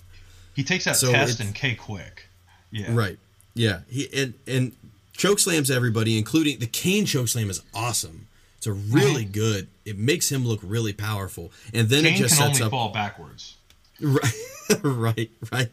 he 0.56 0.64
takes 0.64 0.88
out 0.88 0.96
So 0.96 1.12
test 1.12 1.40
and 1.40 1.54
K-Kwik 1.56 2.28
yeah 2.72 2.88
Right. 2.94 3.20
Yeah. 3.54 3.82
He 3.90 4.08
and 4.16 4.34
and 4.48 4.72
choke 5.14 5.40
slams 5.40 5.70
everybody, 5.70 6.18
including 6.18 6.60
the 6.60 6.68
Kane 6.68 7.06
choke 7.06 7.28
slam 7.28 7.50
is 7.50 7.62
awesome. 7.74 8.28
It's 8.58 8.68
a 8.68 8.74
really 8.74 9.26
good. 9.26 9.68
It 9.86 9.98
makes 9.98 10.32
him 10.32 10.46
look 10.46 10.60
really 10.64 10.94
powerful, 10.94 11.52
and 11.74 11.90
then 11.90 12.04
Kane 12.04 12.14
it 12.14 12.18
just 12.18 12.38
can 12.38 12.48
sets 12.48 12.60
only 12.62 12.66
up 12.68 12.72
fall 12.72 12.90
backwards 12.90 13.56
right, 14.02 14.34
right, 14.84 15.32
right, 15.52 15.70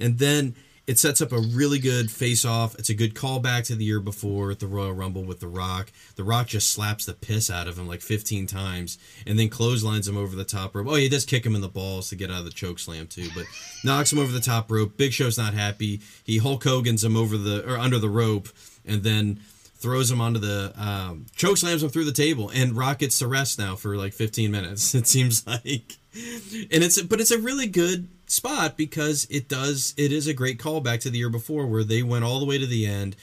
and 0.00 0.18
then 0.18 0.54
it 0.88 0.98
sets 0.98 1.20
up 1.20 1.32
a 1.32 1.38
really 1.38 1.78
good 1.78 2.10
face 2.10 2.46
off. 2.46 2.74
It's 2.76 2.88
a 2.88 2.94
good 2.94 3.14
callback 3.14 3.64
to 3.64 3.74
the 3.74 3.84
year 3.84 4.00
before 4.00 4.50
at 4.50 4.58
the 4.58 4.66
Royal 4.66 4.94
Rumble 4.94 5.22
with 5.22 5.38
The 5.38 5.46
Rock. 5.46 5.92
The 6.16 6.24
Rock 6.24 6.46
just 6.46 6.70
slaps 6.70 7.04
the 7.04 7.12
piss 7.12 7.50
out 7.50 7.68
of 7.68 7.78
him 7.78 7.86
like 7.86 8.00
15 8.00 8.46
times 8.46 8.96
and 9.26 9.38
then 9.38 9.50
clotheslines 9.50 10.08
him 10.08 10.16
over 10.16 10.34
the 10.34 10.46
top 10.46 10.74
rope. 10.74 10.86
Oh, 10.88 10.94
he 10.94 11.10
does 11.10 11.26
kick 11.26 11.44
him 11.44 11.54
in 11.54 11.60
the 11.60 11.68
balls 11.68 12.08
to 12.08 12.16
get 12.16 12.30
out 12.30 12.38
of 12.38 12.46
the 12.46 12.50
choke 12.50 12.78
slam 12.78 13.06
too, 13.06 13.28
but 13.34 13.44
knocks 13.84 14.10
him 14.10 14.18
over 14.18 14.32
the 14.32 14.40
top 14.40 14.70
rope. 14.70 14.96
Big 14.96 15.12
Show's 15.12 15.36
not 15.36 15.52
happy. 15.52 16.00
He 16.24 16.38
Hulk 16.38 16.64
Hogan's 16.64 17.04
him 17.04 17.18
over 17.18 17.36
the 17.36 17.70
or 17.70 17.76
under 17.76 17.98
the 17.98 18.08
rope 18.08 18.48
and 18.86 19.02
then 19.02 19.40
throws 19.76 20.10
him 20.10 20.22
onto 20.22 20.40
the 20.40 20.72
um, 20.74 21.26
choke 21.36 21.58
slams 21.58 21.82
him 21.82 21.90
through 21.90 22.06
the 22.06 22.12
table 22.12 22.50
and 22.54 22.74
Rock 22.74 23.00
gets 23.00 23.18
to 23.18 23.28
rest 23.28 23.58
now 23.58 23.76
for 23.76 23.94
like 23.98 24.14
15 24.14 24.50
minutes. 24.50 24.94
It 24.98 25.06
seems 25.06 25.46
like 25.46 25.98
and 26.14 26.82
it's 26.82 27.00
but 27.02 27.20
it's 27.20 27.30
a 27.30 27.38
really 27.38 27.66
good 27.66 28.08
spot 28.28 28.76
because 28.76 29.26
it 29.30 29.48
does 29.48 29.94
it 29.96 30.12
is 30.12 30.26
a 30.26 30.34
great 30.34 30.58
callback 30.58 31.00
to 31.00 31.10
the 31.10 31.18
year 31.18 31.30
before 31.30 31.66
where 31.66 31.82
they 31.82 32.02
went 32.02 32.24
all 32.24 32.38
the 32.38 32.46
way 32.46 32.58
to 32.58 32.66
the 32.66 32.86
end. 32.86 33.16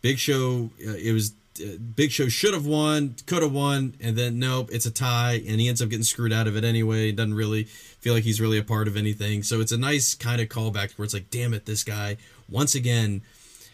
Big 0.00 0.18
Show, 0.18 0.70
uh, 0.86 0.94
it 0.94 1.12
was 1.12 1.34
uh, 1.60 1.76
Big 1.94 2.10
Show 2.10 2.28
should 2.28 2.54
have 2.54 2.66
won, 2.66 3.14
could 3.26 3.42
have 3.42 3.52
won, 3.52 3.94
and 4.00 4.16
then 4.16 4.38
nope, 4.38 4.70
it's 4.72 4.86
a 4.86 4.90
tie, 4.90 5.42
and 5.46 5.60
he 5.60 5.68
ends 5.68 5.82
up 5.82 5.90
getting 5.90 6.04
screwed 6.04 6.32
out 6.32 6.46
of 6.46 6.56
it 6.56 6.64
anyway. 6.64 7.12
Doesn't 7.12 7.34
really 7.34 7.64
feel 7.64 8.14
like 8.14 8.24
he's 8.24 8.40
really 8.40 8.58
a 8.58 8.64
part 8.64 8.88
of 8.88 8.96
anything. 8.96 9.42
So 9.42 9.60
it's 9.60 9.72
a 9.72 9.76
nice 9.76 10.14
kind 10.14 10.40
of 10.40 10.48
callback 10.48 10.98
where 10.98 11.04
it's 11.04 11.14
like, 11.14 11.30
damn 11.30 11.54
it, 11.54 11.66
this 11.66 11.84
guy 11.84 12.16
once 12.48 12.74
again 12.74 13.22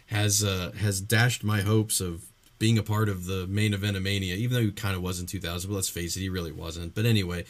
has 0.07 0.43
uh, 0.43 0.73
has 0.79 1.01
dashed 1.01 1.45
my 1.45 1.61
hopes 1.61 2.01
of 2.01 2.25
being 2.59 2.79
a 2.79 2.83
part 2.83 3.09
of 3.09 3.27
the 3.27 3.47
main 3.47 3.73
event 3.73 3.97
of 3.97 4.03
Mania, 4.03 4.35
even 4.35 4.55
though 4.55 4.63
he 4.63 4.71
kind 4.73 4.97
of 4.97 5.03
was 5.03 5.21
in 5.21 5.27
2000. 5.27 5.71
But 5.71 5.75
let's 5.75 5.89
face 5.89 6.17
it, 6.17 6.21
he 6.21 6.29
really 6.29 6.53
wasn't. 6.53 6.95
But 6.95 7.07
anyway, 7.07 7.45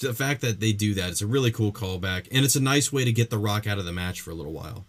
the 0.00 0.14
fact 0.14 0.40
that 0.40 0.60
they 0.60 0.72
do 0.72 0.94
that, 0.94 1.10
it's 1.10 1.22
a 1.22 1.26
really 1.26 1.50
cool 1.50 1.72
callback, 1.72 2.26
and 2.32 2.44
it's 2.44 2.56
a 2.56 2.60
nice 2.62 2.92
way 2.92 3.04
to 3.04 3.12
get 3.12 3.30
The 3.30 3.38
Rock 3.38 3.66
out 3.66 3.78
of 3.78 3.84
the 3.84 3.92
match 3.92 4.20
for 4.20 4.30
a 4.30 4.34
little 4.34 4.52
while. 4.52 4.84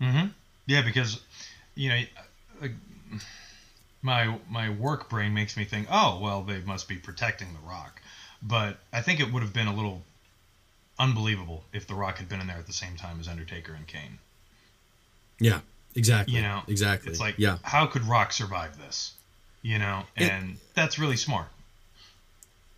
Mm-hmm. 0.00 0.28
Yeah, 0.66 0.82
because 0.82 1.20
you 1.74 1.88
know, 1.88 2.00
uh, 2.62 2.68
my 4.02 4.38
my 4.50 4.68
work 4.70 5.08
brain 5.08 5.34
makes 5.34 5.56
me 5.56 5.64
think, 5.64 5.86
oh 5.90 6.18
well, 6.20 6.42
they 6.42 6.60
must 6.60 6.88
be 6.88 6.96
protecting 6.96 7.48
the 7.52 7.68
Rock, 7.68 8.00
but 8.42 8.78
I 8.92 9.00
think 9.02 9.20
it 9.20 9.32
would 9.32 9.42
have 9.42 9.52
been 9.52 9.68
a 9.68 9.74
little 9.74 10.02
unbelievable 10.98 11.64
if 11.72 11.86
the 11.86 11.94
Rock 11.94 12.18
had 12.18 12.28
been 12.28 12.40
in 12.40 12.46
there 12.46 12.56
at 12.58 12.66
the 12.66 12.72
same 12.72 12.96
time 12.96 13.18
as 13.20 13.28
Undertaker 13.28 13.72
and 13.74 13.86
Kane. 13.86 14.18
Yeah, 15.40 15.60
exactly. 15.94 16.36
You 16.36 16.42
know, 16.42 16.62
exactly. 16.68 17.10
It's 17.10 17.20
like, 17.20 17.36
yeah, 17.38 17.58
how 17.62 17.86
could 17.86 18.02
Rock 18.04 18.32
survive 18.32 18.78
this? 18.78 19.12
You 19.62 19.78
know, 19.78 20.04
It- 20.16 20.30
and 20.30 20.58
that's 20.74 20.98
really 20.98 21.16
smart. 21.16 21.48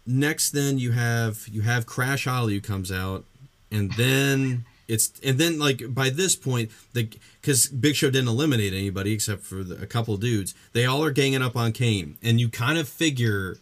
Next 0.07 0.51
then 0.51 0.79
you 0.79 0.93
have 0.93 1.47
you 1.49 1.63
have 1.63 1.87
Crash 1.87 2.25
Holly 2.25 2.61
comes 2.61 2.91
out, 2.93 3.25
and 3.71 3.93
then 3.93 4.65
it's 4.89 5.13
and 5.23 5.39
then 5.39 5.59
like 5.59 5.95
by 5.95 6.11
this 6.11 6.37
point 6.37 6.71
the 6.93 7.09
because 7.41 7.67
Big 7.69 7.97
Show 7.97 8.11
didn't 8.11 8.29
eliminate 8.29 8.73
anybody 8.73 9.13
except 9.13 9.43
for 9.43 9.63
the, 9.63 9.83
a 9.83 9.87
couple 9.87 10.17
dudes. 10.17 10.55
They 10.73 10.87
all 10.87 11.05
are 11.05 11.11
ganging 11.11 11.43
up 11.43 11.57
on 11.57 11.73
Kane, 11.73 12.17
and 12.23 12.41
you 12.41 12.49
kind 12.49 12.79
of 12.79 12.89
figure 12.89 13.59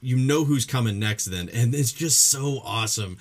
you 0.00 0.16
know 0.16 0.44
who's 0.44 0.64
coming 0.64 0.98
next 0.98 1.26
then, 1.26 1.48
and 1.48 1.74
it's 1.74 1.92
just 1.92 2.30
so 2.30 2.60
awesome 2.64 3.18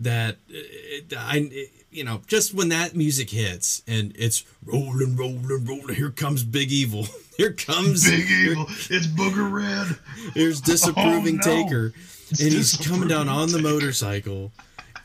that 0.00 0.36
it, 0.48 1.12
I. 1.16 1.48
It, 1.50 1.70
you 1.90 2.04
know, 2.04 2.22
just 2.26 2.54
when 2.54 2.68
that 2.68 2.94
music 2.94 3.30
hits 3.30 3.82
and 3.86 4.12
it's 4.14 4.44
rolling, 4.64 5.16
rolling, 5.16 5.66
rolling, 5.66 5.94
here 5.94 6.10
comes 6.10 6.44
Big 6.44 6.70
Evil. 6.70 7.06
Here 7.36 7.54
comes 7.54 8.04
Big 8.04 8.28
Evil, 8.28 8.66
it's 8.68 9.06
Booger 9.06 9.50
Red. 9.50 9.98
Here's 10.34 10.60
oh, 10.62 10.64
disapproving 10.66 11.40
Oh, 11.42 11.48
no. 11.48 11.62
Taker, 11.62 11.94
and 12.38 12.52
he's 12.52 12.76
coming 12.76 13.08
down 13.08 13.30
on 13.30 13.50
the 13.50 13.62
motorcycle, 13.62 14.52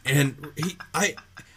and 0.03 0.45
he, 0.57 0.75
I, 0.93 1.15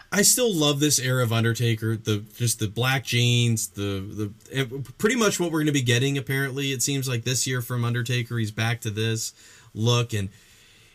I 0.09 0.21
still 0.21 0.53
love 0.53 0.79
this 0.79 0.97
era 0.97 1.21
of 1.21 1.33
Undertaker. 1.33 1.97
The 1.97 2.19
just 2.33 2.59
the 2.59 2.69
black 2.69 3.03
jeans, 3.03 3.67
the 3.67 4.31
the 4.53 4.83
pretty 4.97 5.17
much 5.17 5.37
what 5.37 5.51
we're 5.51 5.59
going 5.59 5.65
to 5.65 5.73
be 5.73 5.81
getting. 5.81 6.17
Apparently, 6.17 6.71
it 6.71 6.81
seems 6.81 7.09
like 7.09 7.25
this 7.25 7.45
year 7.45 7.61
from 7.61 7.83
Undertaker, 7.83 8.37
he's 8.37 8.51
back 8.51 8.79
to 8.81 8.89
this 8.89 9.33
look, 9.73 10.13
and 10.13 10.29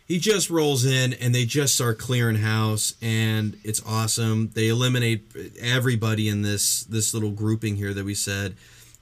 he 0.07 0.18
just 0.18 0.50
rolls 0.50 0.84
in, 0.84 1.14
and 1.14 1.34
they 1.34 1.44
just 1.44 1.74
start 1.74 1.98
clearing 1.98 2.36
house, 2.36 2.94
and 3.00 3.57
it's 3.64 3.82
awesome. 3.86 4.50
They 4.55 4.68
eliminate 4.68 5.24
everybody 5.61 6.28
in 6.28 6.42
this 6.42 6.84
this 6.84 7.14
little 7.14 7.30
grouping 7.30 7.76
here 7.76 7.94
that 7.94 8.05
we 8.05 8.14
said. 8.14 8.55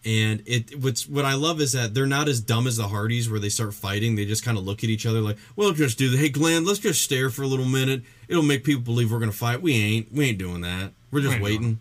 And 0.05 0.43
it 0.47 0.81
what's 0.81 1.09
what 1.09 1.25
I 1.25 1.35
love 1.35 1.61
is 1.61 1.73
that 1.73 1.95
they're 1.95 2.07
not 2.07 2.29
as 2.29 2.41
dumb 2.41 2.67
as 2.67 2.77
the 2.77 2.89
Hardys 2.89 3.31
where 3.31 3.41
they 3.41 3.49
start 3.49 3.75
fighting. 3.75 4.17
They 4.17 4.25
just 4.25 4.45
kind 4.45 4.59
of 4.59 4.65
look 4.65 4.83
at 4.83 4.91
each 4.91 5.07
other 5.07 5.21
like, 5.21 5.39
"Well, 5.55 5.73
just 5.73 5.99
do 5.99 6.11
the 6.11 6.17
hey 6.17 6.29
Glenn, 6.29 6.65
let's 6.65 6.81
just 6.81 7.03
stare 7.03 7.31
for 7.31 7.43
a 7.43 7.47
little 7.47 7.67
minute. 7.67 8.03
It'll 8.29 8.43
make 8.43 8.65
people 8.65 8.83
believe 8.83 9.13
we're 9.13 9.21
gonna 9.21 9.33
fight. 9.33 9.63
We 9.63 9.75
ain't. 9.75 10.13
We 10.13 10.29
ain't 10.29 10.39
doing 10.39 10.61
that. 10.63 10.93
We're 11.11 11.23
just 11.23 11.41
waiting." 11.41 11.79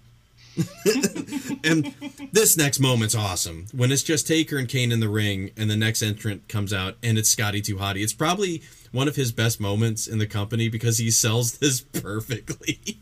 and 1.63 1.95
this 2.33 2.57
next 2.57 2.79
moment's 2.79 3.15
awesome 3.15 3.67
when 3.71 3.89
it's 3.91 4.03
just 4.03 4.27
Taker 4.27 4.57
and 4.57 4.67
Kane 4.67 4.91
in 4.91 4.99
the 4.99 5.09
ring, 5.09 5.51
and 5.55 5.69
the 5.69 5.77
next 5.77 6.01
entrant 6.01 6.47
comes 6.47 6.73
out, 6.73 6.97
and 7.01 7.17
it's 7.17 7.29
Scotty 7.29 7.61
2 7.61 7.77
Hotty. 7.77 8.03
It's 8.03 8.13
probably 8.13 8.61
one 8.91 9.07
of 9.07 9.15
his 9.15 9.31
best 9.31 9.59
moments 9.59 10.07
in 10.07 10.17
the 10.17 10.27
company 10.27 10.69
because 10.69 10.97
he 10.97 11.11
sells 11.11 11.57
this 11.57 11.81
perfectly. 12.01 12.99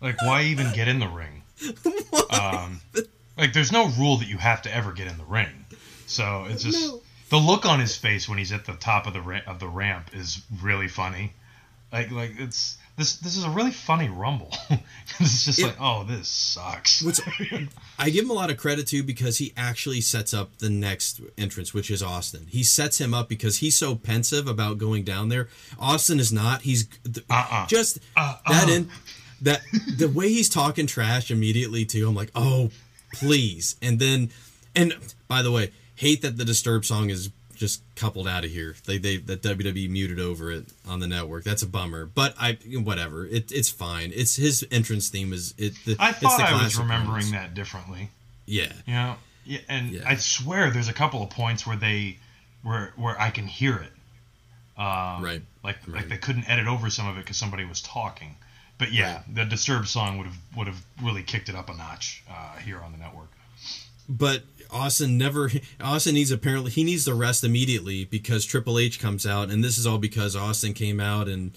Like, 0.00 0.20
why 0.22 0.42
even 0.42 0.72
get 0.74 0.88
in 0.88 0.98
the 1.00 1.08
ring? 1.08 1.42
Um, 2.28 2.80
like, 3.38 3.52
there's 3.54 3.72
no 3.72 3.88
rule 3.98 4.18
that 4.18 4.28
you 4.28 4.36
have 4.36 4.60
to 4.62 4.74
ever 4.74 4.92
get 4.92 5.06
in 5.06 5.16
the 5.16 5.24
ring. 5.24 5.64
So 6.06 6.46
it's 6.50 6.62
just, 6.62 6.86
No. 6.86 7.00
The 7.30 7.38
look 7.38 7.64
on 7.64 7.80
his 7.80 7.96
face 7.96 8.28
when 8.28 8.36
he's 8.38 8.52
at 8.52 8.66
the 8.66 8.74
top 8.74 9.06
of 9.06 9.12
the 9.12 9.20
ra- 9.20 9.40
of 9.46 9.58
the 9.58 9.66
ramp 9.68 10.10
is 10.12 10.42
really 10.62 10.86
funny. 10.88 11.32
Like 11.92 12.10
like 12.10 12.32
it's 12.38 12.76
this 12.96 13.16
this 13.16 13.36
is 13.36 13.44
a 13.44 13.50
really 13.50 13.70
funny 13.70 14.08
rumble. 14.08 14.50
it's 15.20 15.44
just 15.44 15.58
It- 15.58 15.66
like 15.66 15.76
oh 15.80 16.04
this 16.04 16.28
sucks. 16.28 17.04
I 17.98 18.10
give 18.10 18.24
him 18.24 18.30
a 18.30 18.34
lot 18.34 18.50
of 18.50 18.56
credit 18.56 18.86
too 18.86 19.02
because 19.02 19.38
he 19.38 19.52
actually 19.56 20.00
sets 20.00 20.32
up 20.34 20.58
the 20.58 20.70
next 20.70 21.20
entrance, 21.38 21.72
which 21.74 21.90
is 21.90 22.02
Austin. 22.02 22.46
He 22.48 22.62
sets 22.62 23.00
him 23.00 23.14
up 23.14 23.28
because 23.28 23.58
he's 23.58 23.76
so 23.76 23.94
pensive 23.94 24.46
about 24.46 24.78
going 24.78 25.02
down 25.04 25.28
there. 25.28 25.48
Austin 25.78 26.18
is 26.20 26.32
not. 26.32 26.62
He's 26.62 26.88
Uh-uh. 27.30 27.66
just 27.66 27.98
Uh-uh. 28.16 28.36
that 28.50 28.68
in 28.68 28.88
that 29.42 29.60
the 29.98 30.08
way 30.08 30.28
he's 30.30 30.48
talking 30.48 30.86
trash 30.86 31.30
immediately 31.30 31.84
too. 31.84 32.08
I'm 32.08 32.14
like, 32.14 32.30
oh 32.34 32.70
please. 33.14 33.76
And 33.80 33.98
then, 33.98 34.30
and 34.74 34.94
by 35.28 35.40
the 35.42 35.50
way, 35.50 35.72
hate 35.94 36.20
that 36.22 36.36
the 36.36 36.44
Disturbed 36.44 36.84
song 36.84 37.08
is 37.10 37.30
just 37.56 37.82
coupled 37.96 38.28
out 38.28 38.44
of 38.44 38.50
here. 38.50 38.76
They 38.84 38.98
they 38.98 39.16
that 39.18 39.42
WWE 39.42 39.90
muted 39.90 40.20
over 40.20 40.50
it 40.50 40.66
on 40.86 41.00
the 41.00 41.06
network. 41.06 41.44
That's 41.44 41.62
a 41.62 41.66
bummer. 41.66 42.06
But 42.06 42.34
I 42.38 42.58
whatever. 42.74 43.26
It 43.26 43.50
it's 43.52 43.68
fine. 43.68 44.12
It's 44.14 44.36
his 44.36 44.66
entrance 44.70 45.08
theme 45.08 45.32
is 45.32 45.54
it. 45.58 45.74
The, 45.84 45.96
I 45.98 46.12
thought 46.12 46.40
I 46.40 46.62
was 46.62 46.76
remembering 46.78 47.12
ones. 47.12 47.32
that 47.32 47.54
differently. 47.54 48.10
Yeah. 48.46 48.72
You 48.86 48.94
know, 48.94 49.16
yeah, 49.44 49.58
and 49.68 49.90
Yeah. 49.90 50.02
I 50.06 50.16
swear 50.16 50.70
there's 50.70 50.88
a 50.88 50.92
couple 50.92 51.22
of 51.22 51.30
points 51.30 51.66
where 51.66 51.76
they 51.76 52.18
where 52.62 52.92
where 52.96 53.20
I 53.20 53.30
can 53.30 53.46
hear 53.46 53.76
it. 53.76 53.92
Um, 54.80 55.22
Right. 55.24 55.42
Like 55.62 55.78
like 55.88 56.08
they 56.08 56.18
couldn't 56.18 56.48
edit 56.48 56.66
over 56.66 56.90
some 56.90 57.08
of 57.08 57.16
it 57.16 57.20
because 57.20 57.36
somebody 57.36 57.64
was 57.64 57.80
talking. 57.80 58.36
But 58.78 58.92
yeah, 58.92 59.22
the 59.32 59.44
Disturbed 59.44 59.88
song 59.88 60.18
would 60.18 60.26
have 60.26 60.36
would 60.56 60.66
have 60.66 60.84
really 61.02 61.22
kicked 61.22 61.48
it 61.48 61.54
up 61.54 61.70
a 61.70 61.74
notch 61.74 62.22
uh, 62.30 62.58
here 62.58 62.78
on 62.78 62.92
the 62.92 62.98
network. 62.98 63.30
but 64.08 64.42
Austin 64.70 65.18
never 65.18 65.50
Austin 65.80 66.14
needs 66.14 66.30
apparently 66.30 66.70
he 66.70 66.84
needs 66.84 67.04
to 67.04 67.14
rest 67.14 67.44
immediately 67.44 68.04
because 68.04 68.44
Triple 68.44 68.78
H 68.78 69.00
comes 69.00 69.26
out 69.26 69.50
and 69.50 69.62
this 69.62 69.78
is 69.78 69.86
all 69.86 69.98
because 69.98 70.36
Austin 70.36 70.74
came 70.74 71.00
out 71.00 71.28
and 71.28 71.52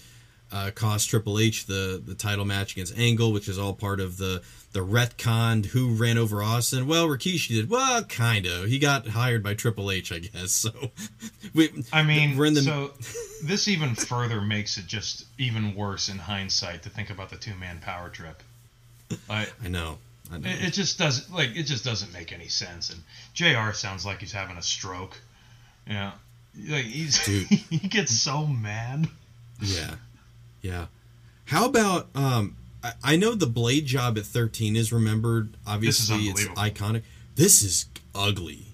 uh, 0.52 0.72
cost 0.74 1.10
Triple 1.10 1.40
H 1.40 1.66
the 1.66 2.02
the 2.04 2.16
title 2.16 2.46
match 2.46 2.74
against 2.74 2.98
Angle, 2.98 3.32
which 3.32 3.48
is 3.48 3.58
all 3.58 3.74
part 3.74 4.00
of 4.00 4.18
the 4.18 4.42
the 4.72 4.80
retconned 4.80 5.68
who 5.68 5.94
ran 5.94 6.18
over 6.18 6.44
Austin. 6.44 6.88
Well, 6.88 7.08
Rikishi 7.08 7.50
did 7.50 7.70
well, 7.70 8.04
kind 8.04 8.46
of. 8.46 8.66
He 8.66 8.80
got 8.80 9.08
hired 9.08 9.44
by 9.44 9.54
Triple 9.54 9.92
H, 9.92 10.12
I 10.12 10.20
guess. 10.20 10.52
So 10.52 10.72
we, 11.54 11.70
I 11.92 12.04
mean, 12.04 12.38
we're 12.38 12.46
in 12.46 12.54
the 12.54 12.62
so 12.62 12.92
this 13.44 13.68
even 13.68 13.96
further 13.96 14.42
makes 14.42 14.78
it 14.78 14.88
just 14.88 15.26
even 15.38 15.76
worse 15.76 16.10
in 16.10 16.18
hindsight 16.18 16.84
to 16.84 16.90
think 16.90 17.10
about 17.10 17.30
the 17.30 17.38
two 17.38 17.56
man 17.56 17.80
power 17.80 18.10
trip. 18.10 18.44
I, 19.30 19.48
I 19.64 19.68
know. 19.68 19.98
It, 20.32 20.68
it 20.68 20.74
just 20.74 20.98
doesn't 21.00 21.34
like 21.34 21.56
it 21.56 21.64
just 21.64 21.84
doesn't 21.84 22.14
make 22.14 22.32
any 22.32 22.48
sense. 22.48 22.90
And 22.92 23.02
Jr. 23.34 23.72
sounds 23.74 24.06
like 24.06 24.20
he's 24.20 24.32
having 24.32 24.58
a 24.58 24.62
stroke. 24.62 25.18
Yeah, 25.88 26.12
like 26.68 26.86
he's 26.86 27.24
Dude. 27.26 27.48
he 27.48 27.88
gets 27.88 28.12
so 28.12 28.46
mad. 28.46 29.08
Yeah, 29.62 29.96
yeah. 30.62 30.86
How 31.46 31.66
about 31.66 32.10
um? 32.16 32.56
I, 32.84 32.94
I 33.04 33.16
know 33.18 33.34
the 33.36 33.48
blade 33.48 33.86
job 33.88 34.18
at 34.18 34.26
thirteen 34.26 34.76
is 34.76 34.94
remembered. 34.94 35.58
Obviously, 35.66 36.26
it's 36.26 36.46
iconic. 36.50 37.02
This 37.36 37.64
is 37.64 37.86
ugly. 38.14 38.66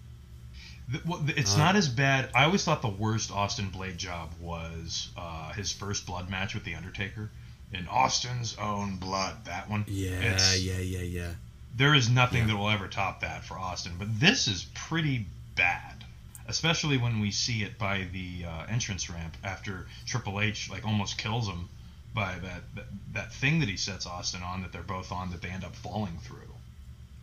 The- 0.89 1.01
well, 1.05 1.23
It's 1.29 1.55
Uh. 1.55 1.59
not 1.59 1.75
as 1.75 1.87
bad. 1.87 2.29
I 2.35 2.43
always 2.43 2.63
thought 2.63 2.81
the 2.81 2.87
worst 2.89 3.31
Austin 3.31 3.69
Blade 3.69 3.97
job 3.97 4.29
was 4.39 5.09
uh, 5.17 5.51
his 5.53 5.71
first 5.71 6.05
blood 6.05 6.29
match 6.29 6.53
with 6.53 6.63
the 6.63 6.75
Undertaker 6.75 7.29
in 7.73 7.87
Austin's 7.87 8.55
Own 8.57 8.97
Blood. 8.97 9.45
That 9.45 9.69
one. 9.69 9.85
Yeah, 9.87 10.11
It's- 10.19 10.59
yeah, 10.61 10.77
yeah, 10.79 10.99
yeah. 11.01 11.31
There 11.75 11.93
is 11.93 12.09
nothing 12.09 12.41
Yeah. 12.41 12.47
that 12.47 12.57
will 12.57 12.69
ever 12.69 12.87
top 12.87 13.21
that 13.21 13.43
for 13.43 13.57
Austin, 13.59 13.93
but 13.99 14.19
this 14.19 14.47
is 14.47 14.65
pretty 14.73 15.25
bad, 15.55 16.03
especially 16.47 16.97
when 16.97 17.19
we 17.19 17.31
see 17.31 17.63
it 17.63 17.77
by 17.77 18.07
the 18.13 18.45
uh, 18.45 18.65
entrance 18.67 19.09
ramp 19.09 19.35
after 19.43 19.87
Triple 20.05 20.39
H 20.41 20.69
like 20.69 20.85
almost 20.85 21.17
kills 21.17 21.47
him 21.47 21.67
by 22.13 22.35
that, 22.39 22.63
that 22.75 22.85
that 23.13 23.33
thing 23.33 23.59
that 23.59 23.67
he 23.67 23.75
sets 23.75 24.05
Austin 24.05 24.41
on 24.41 24.61
that 24.61 24.71
they're 24.71 24.83
both 24.83 25.11
on 25.11 25.31
that 25.31 25.41
they 25.41 25.49
end 25.49 25.65
up 25.65 25.75
falling 25.75 26.17
through. 26.23 26.39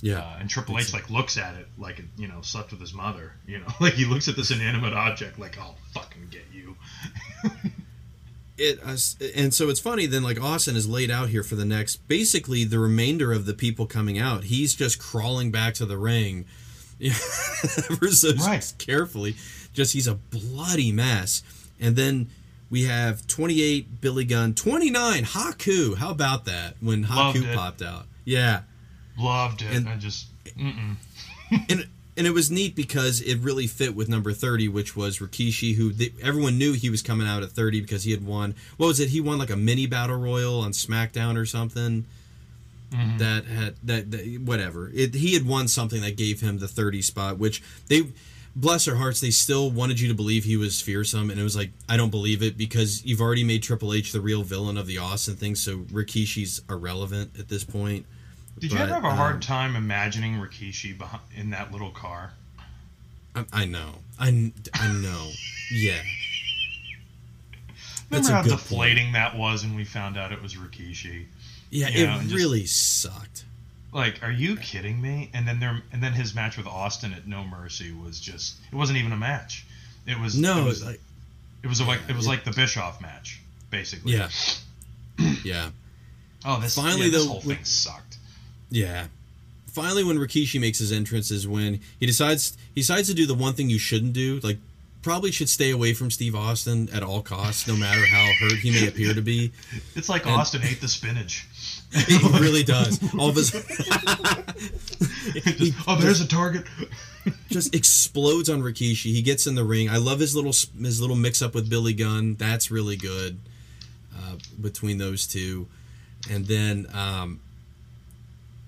Yeah, 0.03 0.18
Uh, 0.18 0.36
and 0.40 0.50
Triple 0.50 0.78
H 0.78 0.92
like 0.92 1.09
looks 1.11 1.38
at 1.38 1.55
it 1.55 1.68
like 1.78 1.98
it, 2.00 2.05
you 2.18 2.28
know 2.28 2.42
slept 2.42 2.72
with 2.72 2.80
his 2.80 2.92
mother. 2.92 3.32
You 3.46 3.61
know, 3.61 3.68
like 3.80 3.94
he 3.94 4.05
looks 4.05 4.28
at 4.28 4.36
this 4.36 4.50
inanimate 4.50 4.92
object 4.92 5.38
like 5.38 5.57
I'll 5.59 5.78
fucking 5.94 6.28
get 6.30 6.44
you. 6.53 6.76
it 8.59 8.78
uh, 8.84 8.96
and 9.34 9.53
so 9.55 9.68
it's 9.70 9.80
funny 9.80 10.07
then 10.07 10.22
like 10.22 10.40
Austin 10.40 10.76
is 10.76 10.88
laid 10.88 11.11
out 11.11 11.30
here 11.30 11.42
for 11.42 11.55
the 11.55 11.64
next 11.64 12.07
basically 12.09 12.64
the 12.64 12.78
remainder 12.78 13.32
of 13.32 13.46
the 13.46 13.55
people 13.55 13.86
coming 13.86 14.18
out. 14.18 14.44
He's 14.44 14.74
just 14.74 14.98
crawling 14.98 15.50
back 15.50 15.74
to 15.74 15.86
the 15.86 15.96
ring, 15.98 16.44
ever 17.00 18.09
so 18.11 18.32
Right. 18.34 18.72
carefully. 18.78 19.36
Just 19.72 19.92
he's 19.94 20.07
a 20.07 20.14
bloody 20.14 20.92
mess, 20.92 21.42
and 21.80 21.96
then. 21.96 22.28
We 22.70 22.84
have 22.84 23.26
28 23.26 24.00
Billy 24.00 24.24
Gunn, 24.24 24.55
29 24.55 25.24
Haku. 25.26 25.94
How 25.98 26.11
about 26.11 26.46
that 26.46 26.76
when 26.80 27.05
Haku 27.05 27.55
popped 27.55 27.82
out? 27.82 28.07
Yeah. 28.24 28.61
Loved 29.18 29.61
it. 29.61 29.76
And- 29.76 29.86
I 29.86 29.96
just 29.96 30.28
and 30.59 30.96
and 32.16 32.26
it 32.26 32.32
was 32.32 32.50
neat 32.50 32.74
because 32.74 33.20
it 33.20 33.38
really 33.38 33.66
fit 33.66 33.94
with 33.94 34.08
number 34.08 34.32
30 34.32 34.68
which 34.68 34.96
was 34.96 35.18
Rikishi 35.18 35.76
who 35.76 35.92
they, 35.92 36.12
everyone 36.22 36.58
knew 36.58 36.72
he 36.72 36.90
was 36.90 37.02
coming 37.02 37.26
out 37.26 37.42
at 37.42 37.50
30 37.50 37.80
because 37.80 38.04
he 38.04 38.10
had 38.10 38.24
won 38.26 38.54
what 38.76 38.86
was 38.86 39.00
it? 39.00 39.10
He 39.10 39.20
won 39.20 39.38
like 39.38 39.50
a 39.50 39.56
mini 39.56 39.86
battle 39.86 40.16
royal 40.16 40.60
on 40.60 40.72
SmackDown 40.72 41.36
or 41.36 41.46
something. 41.46 42.04
Mm-hmm. 42.90 43.18
That 43.18 43.46
had 43.46 43.76
that, 43.84 44.10
that 44.10 44.42
whatever. 44.44 44.90
It, 44.94 45.14
he 45.14 45.32
had 45.32 45.46
won 45.46 45.66
something 45.66 46.02
that 46.02 46.16
gave 46.16 46.40
him 46.40 46.58
the 46.58 46.68
30 46.68 47.00
spot 47.02 47.38
which 47.38 47.62
they 47.88 48.08
bless 48.54 48.84
their 48.84 48.96
hearts 48.96 49.18
they 49.18 49.30
still 49.30 49.70
wanted 49.70 49.98
you 49.98 50.08
to 50.08 50.14
believe 50.14 50.44
he 50.44 50.58
was 50.58 50.82
fearsome. 50.82 51.30
And 51.30 51.40
it 51.40 51.42
was 51.42 51.56
like 51.56 51.70
I 51.88 51.96
don't 51.96 52.10
believe 52.10 52.42
it 52.42 52.58
because 52.58 53.02
you've 53.04 53.22
already 53.22 53.44
made 53.44 53.62
Triple 53.62 53.94
H 53.94 54.12
the 54.12 54.20
real 54.20 54.42
villain 54.42 54.76
of 54.76 54.86
the 54.86 54.98
Austin 54.98 55.36
thing. 55.36 55.54
So 55.54 55.78
Rikishi's 55.78 56.60
irrelevant 56.68 57.38
at 57.38 57.48
this 57.48 57.64
point 57.64 58.04
Did 58.59 58.72
you 58.72 58.78
ever 58.78 58.94
have 58.94 59.05
a 59.05 59.11
hard 59.14 59.34
um, 59.36 59.40
time 59.40 59.76
imagining 59.76 60.34
Rikishi 60.34 60.96
behind, 60.96 61.22
in 61.34 61.50
that 61.50 61.72
little 61.72 61.90
car? 61.90 62.32
I, 63.34 63.44
I 63.53 63.64
know 63.64 63.94
I, 64.18 64.53
I 64.74 64.88
know 64.92 65.30
yeah 65.70 66.03
That's 68.11 68.28
Remember 68.28 68.32
how 68.32 68.42
good 68.42 68.50
point. 68.50 68.61
deflating 68.61 69.12
that 69.12 69.36
was 69.36 69.64
when 69.64 69.74
we 69.74 69.84
found 69.84 70.18
out 70.18 70.32
it 70.32 70.42
was 70.42 70.55
Rikishi? 70.55 71.24
Yeah, 71.70 71.88
You 71.88 72.05
it 72.05 72.07
know, 72.09 72.18
just- 72.20 72.34
really 72.34 72.66
sucked. 72.66 73.44
Like, 73.90 74.22
are 74.22 74.30
you 74.30 74.57
kidding 74.57 75.00
me? 75.00 75.30
And 75.34 75.46
then 75.48 75.61
there, 75.61 75.82
and 75.92 76.03
then 76.03 76.12
his 76.12 76.34
match 76.34 76.57
with 76.57 76.66
Austin 76.66 77.12
at 77.12 77.26
No 77.26 77.44
Mercy 77.44 77.92
was 77.92 78.18
just. 78.20 78.57
It 78.70 78.74
wasn't 78.74 78.98
even 78.98 79.12
a 79.12 79.16
match. 79.18 79.66
It 80.07 80.18
was. 80.18 80.38
No, 80.38 80.62
it 80.62 80.64
was 80.64 80.82
like, 80.84 81.00
it 81.62 81.66
was 81.66 81.80
like 81.82 82.00
it 82.09 82.16
was 82.16 82.24
yeah. 82.24 82.30
like 82.32 82.44
the 82.44 82.53
Bischoff 82.53 83.03
match, 83.03 83.40
basically. 83.70 84.12
yeah, 84.14 84.28
yeah, 85.44 85.70
Oh, 86.44 86.59
this 86.61 86.74
Finally, 86.74 87.07
yeah, 87.07 87.11
this 87.12 87.24
though, 87.24 87.32
whole 87.32 87.40
thing 87.42 87.62
sucked. 87.64 88.11
Yeah. 88.72 89.06
Finally, 89.68 90.04
when 90.04 90.18
Rikishi 90.18 90.60
makes 90.60 90.78
his 90.78 90.92
entrance, 90.92 91.30
is 91.30 91.48
when 91.48 91.80
he 91.98 92.04
decides 92.06 92.56
he 92.74 92.82
decides 92.82 93.08
to 93.08 93.14
do 93.14 93.24
the 93.26 93.34
one 93.34 93.54
thing 93.54 93.70
you 93.70 93.78
shouldn't 93.78 94.12
do. 94.12 94.38
Like, 94.42 94.58
probably 95.00 95.32
should 95.32 95.48
stay 95.48 95.70
away 95.70 95.94
from 95.94 96.10
Steve 96.10 96.34
Austin 96.34 96.88
at 96.92 97.02
all 97.02 97.22
costs, 97.22 97.66
no 97.66 97.74
matter 97.76 98.04
how 98.06 98.30
hurt 98.40 98.58
he 98.58 98.70
may 98.70 98.86
appear 98.86 99.14
to 99.14 99.22
be. 99.22 99.50
It's 99.96 100.08
like 100.08 100.26
And- 100.26 100.34
Austin 100.34 100.62
ate 100.62 100.80
the 100.80 100.88
spinach. 100.88 101.46
It 101.94 102.40
really 102.40 102.62
does. 102.62 102.98
All 103.18 103.28
of 103.28 103.36
his 103.36 103.50
Just, 103.50 103.68
oh, 105.86 105.96
there's 106.00 106.22
a 106.22 106.26
target. 106.28 106.64
just 107.50 107.74
explodes 107.74 108.48
on 108.48 108.62
Rikishi. 108.62 109.12
He 109.12 109.20
gets 109.22 109.46
in 109.46 109.54
the 109.54 109.64
ring. 109.64 109.90
I 109.90 109.98
love 109.98 110.18
his 110.18 110.34
little 110.34 110.52
his 110.52 111.00
little 111.02 111.16
mix 111.16 111.42
up 111.42 111.54
with 111.54 111.68
Billy 111.68 111.92
Gunn. 111.92 112.36
That's 112.36 112.70
really 112.70 112.96
good 112.96 113.38
uh, 114.16 114.36
between 114.60 114.96
those 114.98 115.26
two. 115.26 115.66
And 116.30 116.46
then 116.46 116.86
um, 116.94 117.40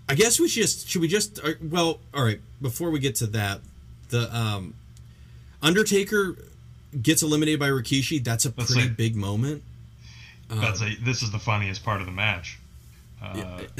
I 0.08 0.14
guess 0.14 0.38
we 0.38 0.48
should 0.48 0.62
just 0.62 0.88
should 0.88 1.00
we 1.00 1.08
just 1.08 1.40
uh, 1.42 1.52
well 1.62 2.00
all 2.12 2.24
right 2.24 2.40
before 2.60 2.90
we 2.90 2.98
get 3.00 3.14
to 3.16 3.26
that 3.28 3.60
the 4.10 4.34
um, 4.36 4.74
Undertaker 5.62 6.36
gets 7.00 7.22
eliminated 7.22 7.58
by 7.58 7.68
Rikishi. 7.68 8.22
That's 8.22 8.44
a 8.44 8.52
Let's 8.56 8.72
pretty 8.72 8.88
say- 8.88 8.94
big 8.94 9.16
moment. 9.16 9.62
That's 10.48 10.82
a, 10.82 10.94
this 11.02 11.22
is 11.22 11.32
the 11.32 11.38
funniest 11.38 11.82
part 11.84 12.00
of 12.00 12.06
the 12.06 12.12
match. 12.12 12.58
Uh, 13.20 13.62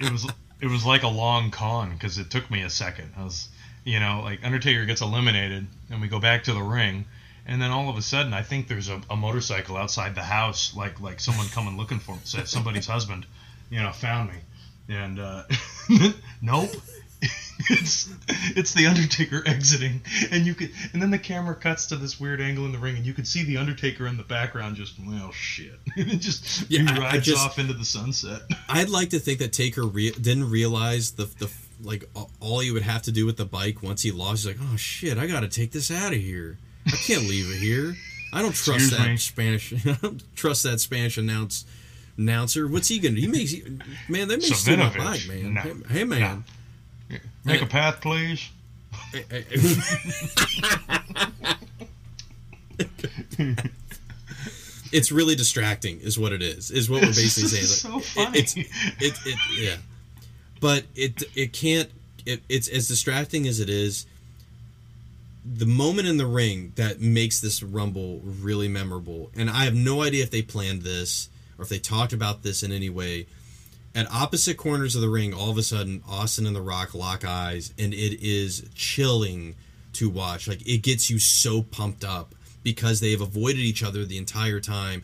it 0.00 0.10
was 0.10 0.26
it 0.60 0.66
was 0.66 0.84
like 0.84 1.02
a 1.02 1.08
long 1.08 1.50
con 1.50 1.92
because 1.92 2.18
it 2.18 2.30
took 2.30 2.50
me 2.50 2.62
a 2.62 2.70
second. 2.70 3.12
I 3.16 3.24
was, 3.24 3.48
you 3.84 4.00
know, 4.00 4.22
like 4.24 4.42
Undertaker 4.42 4.84
gets 4.86 5.02
eliminated, 5.02 5.66
and 5.90 6.00
we 6.00 6.08
go 6.08 6.18
back 6.18 6.44
to 6.44 6.52
the 6.54 6.62
ring, 6.62 7.04
and 7.46 7.60
then 7.60 7.70
all 7.70 7.88
of 7.90 7.96
a 7.96 8.02
sudden, 8.02 8.32
I 8.32 8.42
think 8.42 8.68
there's 8.68 8.88
a, 8.88 9.00
a 9.10 9.16
motorcycle 9.16 9.76
outside 9.76 10.14
the 10.14 10.22
house, 10.22 10.74
like 10.74 10.98
like 11.00 11.20
someone 11.20 11.46
coming 11.48 11.76
looking 11.76 11.98
for 11.98 12.16
say 12.24 12.44
somebody's 12.44 12.86
husband, 12.86 13.26
you 13.70 13.80
know, 13.80 13.92
found 13.92 14.30
me, 14.30 14.36
and 14.88 15.18
uh, 15.18 15.44
nope. 16.42 16.70
it's 17.70 18.08
it's 18.56 18.72
the 18.74 18.86
Undertaker 18.86 19.42
exiting, 19.44 20.00
and 20.30 20.46
you 20.46 20.54
could, 20.54 20.70
and 20.92 21.02
then 21.02 21.10
the 21.10 21.18
camera 21.18 21.56
cuts 21.56 21.86
to 21.86 21.96
this 21.96 22.20
weird 22.20 22.40
angle 22.40 22.64
in 22.64 22.70
the 22.72 22.78
ring, 22.78 22.94
and 22.96 23.04
you 23.04 23.12
could 23.12 23.26
see 23.26 23.42
the 23.44 23.56
Undertaker 23.56 24.06
in 24.06 24.16
the 24.16 24.22
background, 24.22 24.76
just 24.76 24.94
well, 25.04 25.32
shit, 25.32 25.74
and 25.96 26.08
it 26.12 26.18
just 26.20 26.70
Yeah, 26.70 26.82
he 26.94 27.00
rides 27.00 27.26
just- 27.26 27.44
off 27.44 27.58
into 27.58 27.72
the 27.72 27.84
sunset. 27.84 28.42
I'd 28.68 28.88
like 28.90 29.10
to 29.10 29.18
think 29.18 29.40
that 29.40 29.52
Taker 29.52 29.82
re- 29.82 30.12
didn't 30.12 30.48
realize 30.48 31.12
the, 31.12 31.24
the 31.24 31.50
like 31.82 32.08
all 32.40 32.60
he 32.60 32.70
would 32.70 32.82
have 32.82 33.02
to 33.02 33.12
do 33.12 33.26
with 33.26 33.36
the 33.36 33.44
bike 33.44 33.82
once 33.82 34.02
he 34.02 34.12
lost, 34.12 34.44
he's 34.44 34.56
like, 34.56 34.68
oh 34.72 34.76
shit, 34.76 35.18
I 35.18 35.26
got 35.26 35.40
to 35.40 35.48
take 35.48 35.72
this 35.72 35.90
out 35.90 36.12
of 36.12 36.18
here. 36.20 36.58
I 36.86 36.90
can't 36.92 37.22
leave 37.28 37.50
it 37.50 37.58
here. 37.58 37.96
I 38.32 38.42
don't 38.42 38.54
trust 38.54 38.92
Excuse 38.92 38.98
that 38.98 39.08
me. 39.08 39.16
Spanish. 39.16 39.86
I 39.86 39.98
don't 40.00 40.22
trust 40.36 40.62
that 40.62 40.78
Spanish 40.80 41.18
announce 41.18 41.64
announcer. 42.18 42.68
What's 42.68 42.88
he 42.88 42.98
gonna? 42.98 43.14
do? 43.14 43.20
He 43.22 43.26
makes 43.28 43.54
man. 44.08 44.28
That 44.28 44.40
makes 44.40 44.58
steal 44.58 44.76
my 44.76 44.94
bike, 44.96 45.26
man. 45.28 45.54
No. 45.54 45.60
Hey, 45.60 45.74
hey, 45.88 46.04
man. 46.04 46.44
Make 47.44 47.62
a 47.62 47.66
path, 47.66 48.00
please. 48.02 48.50
it's 54.92 55.10
really 55.10 55.34
distracting, 55.34 56.00
is 56.00 56.18
what 56.18 56.32
it 56.32 56.42
is. 56.42 56.70
Is 56.70 56.90
what 56.90 57.02
we're 57.02 57.08
basically 57.08 57.48
saying. 57.48 57.94
Like, 57.94 58.04
so 58.04 58.20
it- 58.22 58.26
funny. 58.26 58.38
it's 58.38 58.56
it, 58.56 59.18
it 59.26 59.38
yeah, 59.58 59.76
but 60.60 60.84
it 60.94 61.22
it 61.34 61.52
can't. 61.52 61.90
It, 62.26 62.42
it's 62.48 62.68
as 62.68 62.88
distracting 62.88 63.46
as 63.46 63.60
it 63.60 63.70
is. 63.70 64.06
The 65.50 65.64
moment 65.64 66.06
in 66.08 66.18
the 66.18 66.26
ring 66.26 66.74
that 66.76 67.00
makes 67.00 67.40
this 67.40 67.62
rumble 67.62 68.20
really 68.22 68.68
memorable, 68.68 69.30
and 69.34 69.48
I 69.48 69.64
have 69.64 69.74
no 69.74 70.02
idea 70.02 70.22
if 70.22 70.30
they 70.30 70.42
planned 70.42 70.82
this 70.82 71.30
or 71.58 71.62
if 71.62 71.68
they 71.68 71.78
talked 71.78 72.12
about 72.12 72.42
this 72.42 72.62
in 72.62 72.72
any 72.72 72.88
way. 72.88 73.26
At 73.94 74.10
opposite 74.12 74.56
corners 74.56 74.94
of 74.94 75.00
the 75.00 75.08
ring, 75.08 75.34
all 75.34 75.50
of 75.50 75.58
a 75.58 75.62
sudden, 75.62 76.02
Austin 76.08 76.46
and 76.46 76.54
The 76.54 76.62
Rock 76.62 76.94
lock 76.94 77.24
eyes, 77.24 77.72
and 77.78 77.92
it 77.92 78.22
is 78.22 78.68
chilling 78.74 79.56
to 79.94 80.08
watch. 80.08 80.46
Like 80.46 80.66
it 80.66 80.82
gets 80.82 81.10
you 81.10 81.18
so 81.18 81.62
pumped 81.62 82.04
up 82.04 82.34
because 82.62 83.00
they 83.00 83.10
have 83.10 83.20
avoided 83.20 83.58
each 83.58 83.82
other 83.82 84.04
the 84.04 84.18
entire 84.18 84.60
time 84.60 85.02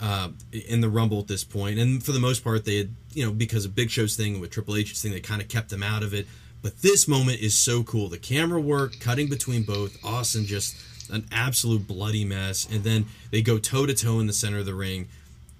uh, 0.00 0.30
in 0.52 0.80
the 0.80 0.88
Rumble 0.88 1.20
at 1.20 1.28
this 1.28 1.44
point, 1.44 1.78
and 1.78 2.02
for 2.02 2.12
the 2.12 2.18
most 2.18 2.42
part, 2.42 2.64
they 2.64 2.78
had 2.78 2.90
you 3.12 3.24
know 3.24 3.32
because 3.32 3.64
of 3.64 3.74
Big 3.74 3.90
Show's 3.90 4.16
thing 4.16 4.40
with 4.40 4.50
Triple 4.50 4.76
H's 4.76 5.00
thing, 5.02 5.12
they 5.12 5.20
kind 5.20 5.42
of 5.42 5.48
kept 5.48 5.68
them 5.68 5.82
out 5.82 6.02
of 6.02 6.14
it. 6.14 6.26
But 6.62 6.80
this 6.80 7.08
moment 7.08 7.40
is 7.40 7.54
so 7.54 7.82
cool. 7.82 8.08
The 8.08 8.18
camera 8.18 8.60
work, 8.60 9.00
cutting 9.00 9.28
between 9.28 9.64
both, 9.64 9.98
Austin 10.04 10.46
just 10.46 10.76
an 11.10 11.26
absolute 11.30 11.86
bloody 11.86 12.24
mess, 12.24 12.66
and 12.70 12.84
then 12.84 13.06
they 13.30 13.42
go 13.42 13.58
toe 13.58 13.86
to 13.86 13.94
toe 13.94 14.20
in 14.20 14.26
the 14.26 14.32
center 14.32 14.58
of 14.58 14.66
the 14.66 14.74
ring. 14.74 15.08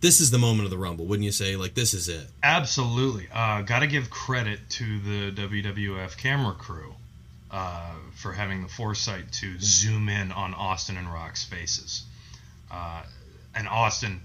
This 0.02 0.20
is 0.20 0.32
the 0.32 0.38
moment 0.38 0.64
of 0.64 0.72
the 0.72 0.78
Rumble, 0.78 1.06
wouldn't 1.06 1.24
you 1.24 1.30
say? 1.30 1.54
Like 1.54 1.74
this 1.74 1.94
is 1.94 2.08
it. 2.08 2.26
Absolutely. 2.42 3.28
Uh, 3.32 3.62
Got 3.62 3.80
to 3.80 3.86
give 3.86 4.10
credit 4.10 4.58
to 4.70 4.98
the 4.98 5.30
WWF 5.30 6.16
camera 6.16 6.54
crew 6.54 6.92
uh, 7.52 7.94
for 8.16 8.32
having 8.32 8.62
the 8.62 8.68
foresight 8.68 9.30
to 9.34 9.54
zoom 9.60 10.08
in 10.08 10.32
on 10.32 10.54
Austin 10.54 10.96
and 10.96 11.06
Rock's 11.06 11.44
faces. 11.44 12.02
Uh, 12.68 13.04
and 13.54 13.68
Austin, 13.68 14.20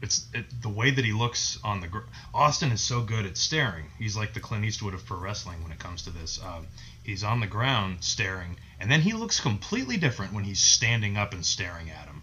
it's 0.00 0.26
it, 0.32 0.46
the 0.62 0.70
way 0.70 0.90
that 0.90 1.04
he 1.04 1.12
looks 1.12 1.58
on 1.62 1.82
the. 1.82 1.88
Gr- 1.88 2.08
Austin 2.32 2.72
is 2.72 2.80
so 2.80 3.02
good 3.02 3.26
at 3.26 3.36
staring. 3.36 3.84
He's 3.98 4.16
like 4.16 4.32
the 4.32 4.40
Clint 4.40 4.64
Eastwood 4.64 4.94
of 4.94 5.04
pro 5.04 5.18
wrestling 5.18 5.62
when 5.62 5.70
it 5.70 5.78
comes 5.78 6.00
to 6.04 6.10
this. 6.10 6.40
Um, 6.42 6.66
he's 7.02 7.24
on 7.24 7.40
the 7.40 7.46
ground 7.46 7.98
staring, 8.00 8.56
and 8.80 8.90
then 8.90 9.02
he 9.02 9.12
looks 9.12 9.38
completely 9.38 9.98
different 9.98 10.32
when 10.32 10.44
he's 10.44 10.60
standing 10.60 11.18
up 11.18 11.34
and 11.34 11.44
staring 11.44 11.90
at 11.90 12.06
him 12.06 12.19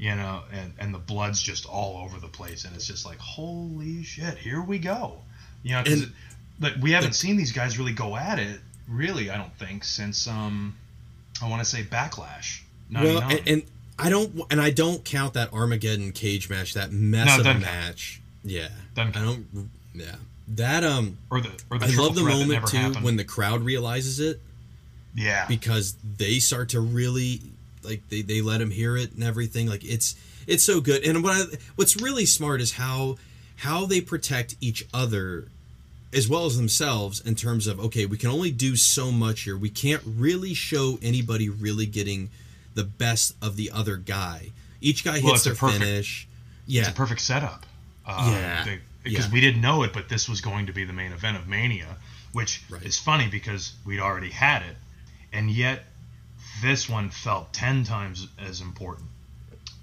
you 0.00 0.14
know, 0.16 0.40
and, 0.50 0.72
and 0.78 0.94
the 0.94 0.98
blood's 0.98 1.42
just 1.42 1.66
all 1.66 2.02
over 2.02 2.18
the 2.18 2.26
place, 2.28 2.64
and 2.64 2.74
it's 2.74 2.86
just 2.86 3.04
like, 3.04 3.18
holy 3.18 4.02
shit, 4.02 4.38
here 4.38 4.62
we 4.62 4.78
go. 4.78 5.18
You 5.62 5.72
know, 5.72 5.84
'cause 5.84 5.92
And- 5.92 6.02
it- 6.04 6.08
like 6.58 6.74
we 6.80 6.92
haven't 6.92 7.14
seen 7.14 7.36
these 7.36 7.52
guys 7.52 7.78
really 7.78 7.92
go 7.92 8.16
at 8.16 8.38
it, 8.38 8.60
really, 8.88 9.30
I 9.30 9.36
don't 9.36 9.54
think, 9.58 9.84
since 9.84 10.26
um, 10.26 10.74
I 11.42 11.48
want 11.48 11.62
to 11.62 11.68
say 11.68 11.82
Backlash. 11.84 12.60
99. 12.90 13.14
Well, 13.14 13.30
and, 13.30 13.48
and 13.48 13.62
I 13.98 14.08
don't, 14.10 14.40
and 14.50 14.60
I 14.60 14.70
don't 14.70 15.04
count 15.04 15.34
that 15.34 15.52
Armageddon 15.52 16.12
cage 16.12 16.48
match, 16.50 16.72
that 16.74 16.92
mess 16.92 17.26
No, 17.26 17.34
of 17.34 17.40
a 17.40 17.44
doesn't 17.44 17.62
count. 17.62 17.74
match. 17.86 18.20
Yeah, 18.42 18.68
Doesn't 18.94 19.16
I 19.16 19.22
don't. 19.22 19.70
Yeah, 19.94 20.14
that 20.48 20.82
um, 20.84 21.18
or 21.30 21.40
the 21.42 21.50
or 21.70 21.78
the 21.78 21.86
I 21.86 21.88
love 21.90 22.14
the 22.14 22.22
moment 22.22 22.66
too 22.68 22.76
happened. 22.78 23.04
when 23.04 23.16
the 23.16 23.24
crowd 23.24 23.62
realizes 23.62 24.18
it 24.20 24.40
yeah, 25.14 25.46
because 25.46 25.94
they 26.16 26.38
start 26.38 26.70
to 26.70 26.80
really 26.80 27.40
like 27.82 28.08
they, 28.08 28.22
they 28.22 28.40
let 28.42 28.60
him 28.60 28.70
hear 28.70 28.96
it 28.96 29.12
and 29.12 29.22
everything. 29.22 29.66
Like 29.68 29.84
it's 29.84 30.14
it's 30.46 30.62
so 30.62 30.80
good. 30.80 31.04
And 31.04 31.22
what 31.22 31.36
I, 31.36 31.56
what's 31.76 32.00
really 32.00 32.26
smart 32.26 32.60
is 32.60 32.72
how 32.72 33.16
how 33.56 33.86
they 33.86 34.00
protect 34.00 34.56
each 34.60 34.86
other 34.94 35.48
as 36.12 36.28
well 36.28 36.46
as 36.46 36.56
themselves 36.56 37.20
in 37.20 37.34
terms 37.34 37.66
of 37.66 37.78
okay, 37.80 38.06
we 38.06 38.16
can 38.18 38.30
only 38.30 38.50
do 38.50 38.76
so 38.76 39.10
much 39.12 39.42
here. 39.42 39.56
We 39.56 39.70
can't 39.70 40.02
really 40.04 40.54
show 40.54 40.98
anybody 41.02 41.48
really 41.48 41.86
getting 41.86 42.30
the 42.74 42.84
best 42.84 43.34
of 43.42 43.56
the 43.56 43.70
other 43.72 43.96
guy. 43.96 44.50
Each 44.80 45.04
guy 45.04 45.20
Well, 45.22 45.32
hits 45.34 45.38
it's 45.38 45.46
a 45.46 45.48
their 45.50 45.56
perfect- 45.56 45.84
finish. 45.84 46.28
Yeah, 46.66 46.82
it's 46.82 46.90
a 46.90 46.94
perfect 46.94 47.20
setup. 47.20 47.66
Uh, 48.06 48.30
Yeah, 48.32 48.76
because 49.02 49.26
yeah. 49.26 49.32
we 49.32 49.40
didn't 49.40 49.60
know 49.60 49.82
it, 49.82 49.92
but 49.92 50.08
this 50.08 50.28
was 50.28 50.40
going 50.40 50.66
to 50.66 50.72
be 50.72 50.84
the 50.84 50.92
main 50.92 51.12
event 51.12 51.36
of 51.36 51.46
Mania, 51.48 51.96
which 52.32 52.62
Right. 52.70 52.82
is 52.82 52.98
funny 52.98 53.28
because 53.28 53.72
we'd 53.84 53.98
already 54.00 54.30
had 54.30 54.62
it, 54.62 54.76
and 55.32 55.50
yet 55.50 55.84
this 56.62 56.88
one 56.88 57.10
felt 57.10 57.52
ten 57.52 57.84
times 57.84 58.26
as 58.38 58.60
important. 58.60 59.08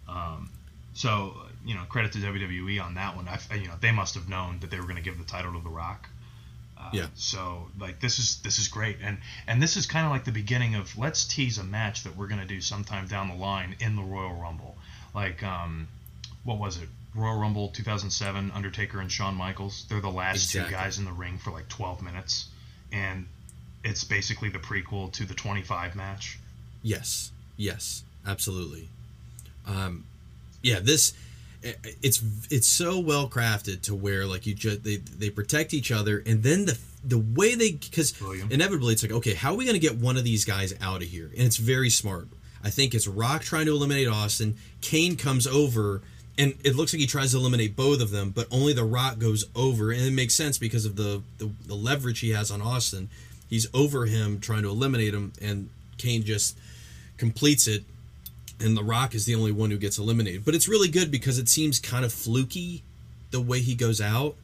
Um, 0.07 0.49
so 0.93 1.35
you 1.65 1.75
know, 1.75 1.83
credit 1.89 2.13
to 2.13 2.19
WWE 2.19 2.81
on 2.81 2.95
that 2.95 3.15
one. 3.15 3.27
I, 3.27 3.39
you 3.55 3.67
know, 3.67 3.75
they 3.79 3.91
must 3.91 4.15
have 4.15 4.29
known 4.29 4.59
that 4.61 4.71
they 4.71 4.77
were 4.77 4.83
going 4.83 4.95
to 4.95 5.01
give 5.01 5.17
the 5.17 5.25
title 5.25 5.53
to 5.53 5.59
The 5.59 5.69
Rock. 5.69 6.09
Uh, 6.77 6.89
Yeah. 6.93 7.07
So 7.15 7.67
like 7.79 7.99
this 7.99 8.19
is 8.19 8.37
this 8.41 8.59
is 8.59 8.67
great, 8.67 8.97
and 9.01 9.17
and 9.47 9.61
this 9.61 9.77
is 9.77 9.85
kind 9.85 10.05
of 10.05 10.11
like 10.11 10.25
the 10.25 10.31
beginning 10.31 10.75
of 10.75 10.97
let's 10.97 11.25
tease 11.25 11.57
a 11.57 11.63
match 11.63 12.03
that 12.03 12.15
we're 12.15 12.27
going 12.27 12.41
to 12.41 12.47
do 12.47 12.61
sometime 12.61 13.07
down 13.07 13.27
the 13.29 13.35
line 13.35 13.75
in 13.79 13.95
the 13.95 14.03
Royal 14.03 14.35
Rumble. 14.35 14.77
Like 15.13 15.43
um, 15.43 15.87
what 16.43 16.59
was 16.59 16.77
it? 16.77 16.87
Royal 17.15 17.39
Rumble 17.39 17.69
2007, 17.69 18.51
Undertaker 18.51 18.99
and 19.01 19.11
Shawn 19.11 19.33
Michaels. 19.35 19.85
They're 19.89 20.01
the 20.01 20.09
last 20.09 20.43
Exactly. 20.43 20.69
two 20.69 20.77
guys 20.77 20.99
in 20.99 21.05
the 21.05 21.11
ring 21.11 21.39
for 21.39 21.49
like 21.49 21.67
12 21.67 22.03
minutes, 22.03 22.47
and 22.91 23.27
it's 23.83 24.03
basically 24.03 24.49
the 24.49 24.59
prequel 24.59 25.11
to 25.13 25.25
the 25.25 25.33
25 25.33 25.95
match. 25.95 26.37
Yes, 26.81 27.31
yes, 27.55 28.03
absolutely. 28.25 28.89
Um, 29.65 30.05
yeah, 30.61 30.79
this 30.79 31.13
it's 31.63 32.21
it's 32.49 32.67
so 32.67 32.99
well 32.99 33.27
crafted 33.27 33.81
to 33.83 33.95
where 33.95 34.25
like 34.25 34.45
you 34.45 34.53
just 34.53 34.83
they 34.83 34.97
they 34.97 35.29
protect 35.29 35.73
each 35.73 35.91
other, 35.91 36.23
and 36.25 36.43
then 36.43 36.65
the 36.65 36.77
the 37.03 37.17
way 37.17 37.55
they 37.55 37.71
because 37.71 38.13
inevitably 38.49 38.93
it's 38.93 39.03
like 39.03 39.11
okay, 39.11 39.33
how 39.33 39.53
are 39.53 39.57
we 39.57 39.65
going 39.65 39.79
to 39.79 39.79
get 39.79 39.97
one 39.97 40.17
of 40.17 40.23
these 40.23 40.45
guys 40.45 40.73
out 40.81 41.01
of 41.01 41.07
here? 41.07 41.29
And 41.35 41.45
it's 41.45 41.57
very 41.57 41.89
smart. 41.89 42.27
I 42.63 42.69
think 42.69 42.93
it's 42.93 43.07
Rock 43.07 43.43
trying 43.43 43.65
to 43.67 43.71
eliminate 43.71 44.07
Austin. 44.07 44.55
Kane 44.81 45.15
comes 45.15 45.47
over. 45.47 46.01
And 46.39 46.53
it 46.63 46.75
looks 46.75 46.93
like 46.93 46.99
he 46.99 47.07
tries 47.07 47.31
to 47.31 47.37
eliminate 47.37 47.75
both 47.75 47.99
of 47.99 48.11
them, 48.11 48.29
but 48.29 48.45
only 48.51 48.71
the 48.71 48.83
Rock 48.83 49.17
goes 49.17 49.45
over, 49.55 49.89
and 49.89 50.01
it 50.01 50.13
makes 50.13 50.35
sense 50.35 50.59
because 50.59 50.85
of 50.85 50.95
the, 50.95 51.23
the, 51.39 51.49
the 51.65 51.73
leverage 51.73 52.19
he 52.19 52.29
has 52.29 52.51
on 52.51 52.61
Austin. 52.61 53.09
He's 53.49 53.65
over 53.73 54.05
him 54.05 54.39
trying 54.39 54.61
to 54.61 54.69
eliminate 54.69 55.15
him, 55.15 55.33
and 55.41 55.71
Kane 55.97 56.21
just 56.21 56.55
completes 57.17 57.67
it 57.67 57.83
and 58.59 58.75
The 58.75 58.83
Rock 58.83 59.13
is 59.13 59.25
the 59.25 59.35
only 59.35 59.51
one 59.51 59.69
who 59.69 59.77
gets 59.77 59.97
eliminated. 59.97 60.43
But 60.43 60.55
it's 60.55 60.67
really 60.67 60.87
good 60.87 61.11
because 61.11 61.37
it 61.37 61.49
seems 61.49 61.79
kind 61.79 62.03
of 62.03 62.11
fluky 62.11 62.83
the 63.31 63.41
way 63.41 63.59
he 63.59 63.75
goes 63.75 64.01
out 64.01 64.35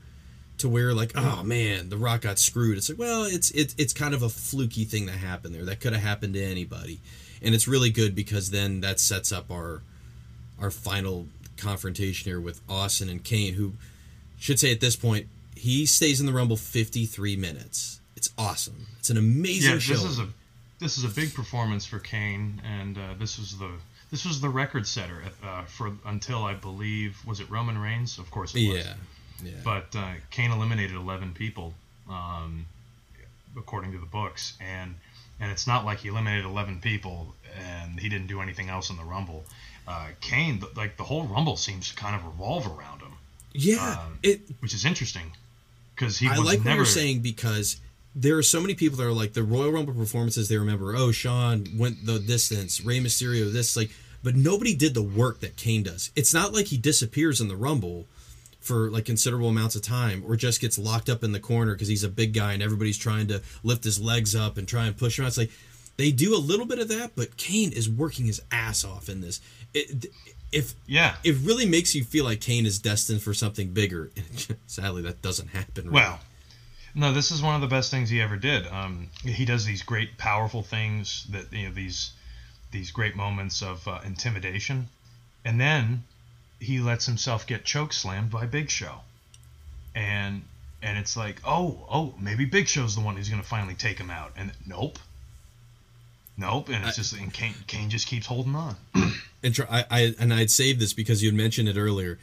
to 0.59 0.69
where 0.69 0.93
like, 0.93 1.13
oh 1.15 1.43
man, 1.43 1.89
The 1.89 1.97
Rock 1.97 2.21
got 2.21 2.39
screwed. 2.39 2.77
It's 2.77 2.89
like, 2.89 2.99
well, 2.99 3.23
it's 3.23 3.51
it's 3.51 3.73
it's 3.77 3.93
kind 3.93 4.13
of 4.13 4.21
a 4.21 4.29
fluky 4.29 4.85
thing 4.85 5.07
that 5.07 5.13
happened 5.13 5.55
there. 5.55 5.65
That 5.65 5.79
could 5.79 5.93
have 5.93 6.03
happened 6.03 6.35
to 6.35 6.43
anybody. 6.43 6.99
And 7.41 7.55
it's 7.55 7.67
really 7.67 7.89
good 7.89 8.15
because 8.15 8.51
then 8.51 8.81
that 8.81 8.99
sets 8.99 9.31
up 9.31 9.49
our 9.51 9.81
our 10.59 10.71
final 10.71 11.27
confrontation 11.57 12.29
here 12.29 12.39
with 12.39 12.61
Austin 12.69 13.09
and 13.09 13.23
Kane, 13.23 13.55
who 13.55 13.73
should 14.37 14.59
say 14.59 14.71
at 14.71 14.79
this 14.79 14.95
point, 14.95 15.27
he 15.55 15.85
stays 15.85 16.19
in 16.19 16.25
the 16.25 16.33
Rumble 16.33 16.57
53 16.57 17.35
minutes. 17.35 17.99
It's 18.15 18.29
awesome. 18.37 18.87
It's 18.99 19.09
an 19.09 19.17
amazing 19.17 19.73
yeah, 19.73 19.79
show. 19.79 19.93
this 19.93 20.03
is 20.03 20.19
a 20.19 20.27
this 20.83 20.97
is 20.97 21.03
a 21.05 21.09
big 21.09 21.33
performance 21.33 21.85
for 21.85 21.99
Kane, 21.99 22.61
and 22.63 22.97
uh, 22.97 23.13
this 23.17 23.39
was 23.39 23.57
the 23.57 23.71
this 24.11 24.25
was 24.25 24.41
the 24.41 24.49
record 24.49 24.85
setter 24.85 25.23
uh, 25.43 25.63
for 25.63 25.93
until 26.05 26.43
I 26.43 26.53
believe 26.53 27.17
was 27.25 27.39
it 27.39 27.49
Roman 27.49 27.77
Reigns? 27.77 28.19
Of 28.19 28.29
course, 28.29 28.53
it 28.53 28.67
was. 28.67 28.85
yeah. 28.85 28.93
Yeah. 29.43 29.51
But 29.63 29.95
uh, 29.95 30.13
Kane 30.31 30.51
eliminated 30.51 30.95
11 30.95 31.33
people, 31.33 31.73
um, 32.09 32.65
according 33.57 33.91
to 33.91 33.97
the 33.97 34.05
books, 34.05 34.53
and 34.61 34.95
and 35.39 35.51
it's 35.51 35.67
not 35.67 35.85
like 35.85 35.99
he 35.99 36.09
eliminated 36.09 36.45
11 36.45 36.79
people 36.79 37.35
and 37.57 37.99
he 37.99 38.07
didn't 38.07 38.27
do 38.27 38.41
anything 38.41 38.69
else 38.69 38.89
in 38.89 38.97
the 38.97 39.03
Rumble. 39.03 39.43
Uh, 39.87 40.09
Kane, 40.21 40.59
th- 40.59 40.75
like 40.77 40.95
the 40.95 41.03
whole 41.03 41.23
Rumble 41.23 41.57
seems 41.57 41.89
to 41.89 41.95
kind 41.95 42.15
of 42.15 42.25
revolve 42.25 42.67
around 42.67 43.01
him, 43.01 43.13
yeah. 43.53 43.99
um, 44.05 44.19
it 44.23 44.41
which 44.59 44.73
is 44.73 44.85
interesting 44.85 45.31
because 45.95 46.17
he 46.17 46.27
I 46.27 46.37
was 46.37 46.45
like 46.45 46.63
what 46.63 46.75
you're 46.75 46.85
saying 46.85 47.19
because 47.19 47.77
there 48.15 48.37
are 48.37 48.43
so 48.43 48.61
many 48.61 48.75
people 48.75 48.97
that 48.97 49.05
are 49.05 49.11
like 49.11 49.33
the 49.33 49.43
Royal 49.43 49.71
Rumble 49.71 49.93
performances. 49.93 50.47
They 50.49 50.57
remember, 50.57 50.95
oh, 50.95 51.11
Shawn 51.11 51.65
went 51.77 52.05
the 52.05 52.19
distance, 52.19 52.81
Rey 52.83 52.99
Mysterio 52.99 53.51
this, 53.51 53.75
like, 53.75 53.89
but 54.23 54.35
nobody 54.35 54.75
did 54.75 54.93
the 54.93 55.01
work 55.03 55.39
that 55.41 55.55
Kane 55.57 55.83
does. 55.83 56.11
It's 56.15 56.33
not 56.33 56.53
like 56.53 56.67
he 56.67 56.77
disappears 56.77 57.41
in 57.41 57.47
the 57.47 57.55
Rumble 57.57 58.07
for 58.59 58.89
like 58.91 59.03
considerable 59.05 59.49
amounts 59.49 59.75
of 59.75 59.81
time 59.81 60.23
or 60.25 60.35
just 60.37 60.61
gets 60.61 60.77
locked 60.79 61.09
up 61.09 61.23
in 61.23 61.33
the 61.33 61.39
corner 61.39 61.73
because 61.73 61.89
he's 61.89 62.03
a 62.05 62.09
big 62.09 62.33
guy 62.33 62.53
and 62.53 62.63
everybody's 62.63 62.97
trying 62.97 63.27
to 63.27 63.41
lift 63.63 63.83
his 63.83 63.99
legs 63.99 64.35
up 64.35 64.57
and 64.57 64.67
try 64.67 64.85
and 64.85 64.95
push 64.95 65.19
him 65.19 65.25
out. 65.25 65.29
It's 65.29 65.37
like 65.37 65.51
they 65.97 66.11
do 66.11 66.33
a 66.33 66.37
little 66.39 66.65
bit 66.65 66.79
of 66.79 66.87
that, 66.87 67.11
but 67.15 67.35
Kane 67.35 67.73
is 67.73 67.89
working 67.89 68.25
his 68.25 68.41
ass 68.51 68.85
off 68.85 69.09
in 69.09 69.19
this. 69.21 69.41
It, 69.73 70.05
if 70.53 70.75
Yeah. 70.87 71.15
it 71.25 71.35
really 71.41 71.65
makes 71.65 71.93
you 71.93 72.03
feel 72.05 72.23
like 72.25 72.39
Kane 72.39 72.65
is 72.65 72.79
destined 72.79 73.21
for 73.21 73.33
something 73.33 73.73
bigger. 73.73 74.11
Sadly, 74.67 75.01
that 75.01 75.21
doesn't 75.21 75.47
happen. 75.49 75.85
really. 75.85 75.95
Well, 75.95 76.19
No, 76.95 77.11
this 77.11 77.31
is 77.31 77.41
one 77.41 77.55
of 77.55 77.61
the 77.61 77.67
best 77.67 77.89
things 77.89 78.09
he 78.09 78.21
ever 78.21 78.37
did. 78.37 78.67
Um, 78.67 79.09
he 79.23 79.45
does 79.45 79.65
these 79.65 79.81
great, 79.81 80.17
powerful 80.17 80.61
things 80.61 81.25
that 81.31 81.51
you 81.51 81.67
know 81.67 81.73
these 81.73 82.11
these 82.71 82.91
great 82.91 83.15
moments 83.15 83.61
of 83.61 83.87
uh, 83.87 83.99
intimidation, 84.05 84.89
and 85.43 85.59
then 85.59 86.03
he 86.59 86.79
lets 86.79 87.05
himself 87.05 87.47
get 87.47 87.65
choke 87.65 87.93
slammed 87.93 88.29
by 88.29 88.45
Big 88.45 88.69
Show, 88.69 89.01
and 89.95 90.43
and 90.83 90.97
it's 90.97 91.17
like, 91.17 91.41
oh, 91.45 91.85
oh, 91.89 92.13
maybe 92.19 92.45
Big 92.45 92.67
Show's 92.67 92.95
the 92.95 93.01
one 93.01 93.15
who's 93.15 93.29
gonna 93.29 93.41
finally 93.41 93.75
take 93.75 93.97
him 93.97 94.11
out, 94.11 94.33
and 94.37 94.51
nope, 94.67 94.99
nope, 96.37 96.69
and 96.69 96.85
it's 96.85 96.97
just 96.97 97.13
and 97.13 97.33
Kane, 97.33 97.55
Kane 97.65 97.89
just 97.89 98.07
keeps 98.07 98.27
holding 98.27 98.55
on. 98.55 98.75
And 99.45 99.53
try, 99.53 99.65
I, 99.69 99.85
I 99.89 100.15
and 100.19 100.33
I'd 100.33 100.49
save 100.49 100.79
this 100.79 100.93
because 100.93 101.21
you 101.21 101.27
had 101.27 101.35
mentioned 101.35 101.67
it 101.67 101.75
earlier. 101.75 102.17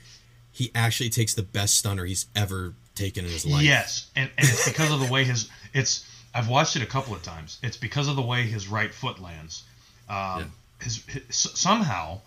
He 0.51 0.71
actually 0.75 1.11
takes 1.11 1.35
the 1.35 1.43
best 1.43 1.77
stunner 1.77 2.07
he's 2.07 2.25
ever 2.35 2.73
taken 3.01 3.25
in 3.25 3.31
his 3.31 3.45
life. 3.47 3.63
Yes, 3.65 4.09
and, 4.17 4.29
and 4.39 4.47
it's 4.49 4.69
because 4.69 4.91
of 4.93 5.01
the 5.01 5.11
way 5.13 5.25
his 5.25 5.49
it's. 5.73 6.07
I've 6.33 6.49
watched 6.49 6.77
it 6.77 6.83
a 6.83 6.87
couple 6.87 7.13
of 7.15 7.23
times. 7.25 7.59
It's 7.63 7.77
because 7.77 8.07
of 8.07 8.15
the 8.15 8.23
way 8.23 8.43
his 8.45 8.69
right 8.69 8.93
foot 8.95 9.19
lands. 9.21 9.65
Um, 10.09 10.17
Yeah. 10.17 10.45
his, 10.85 11.05
his 11.07 11.23
somehow, 11.31 12.21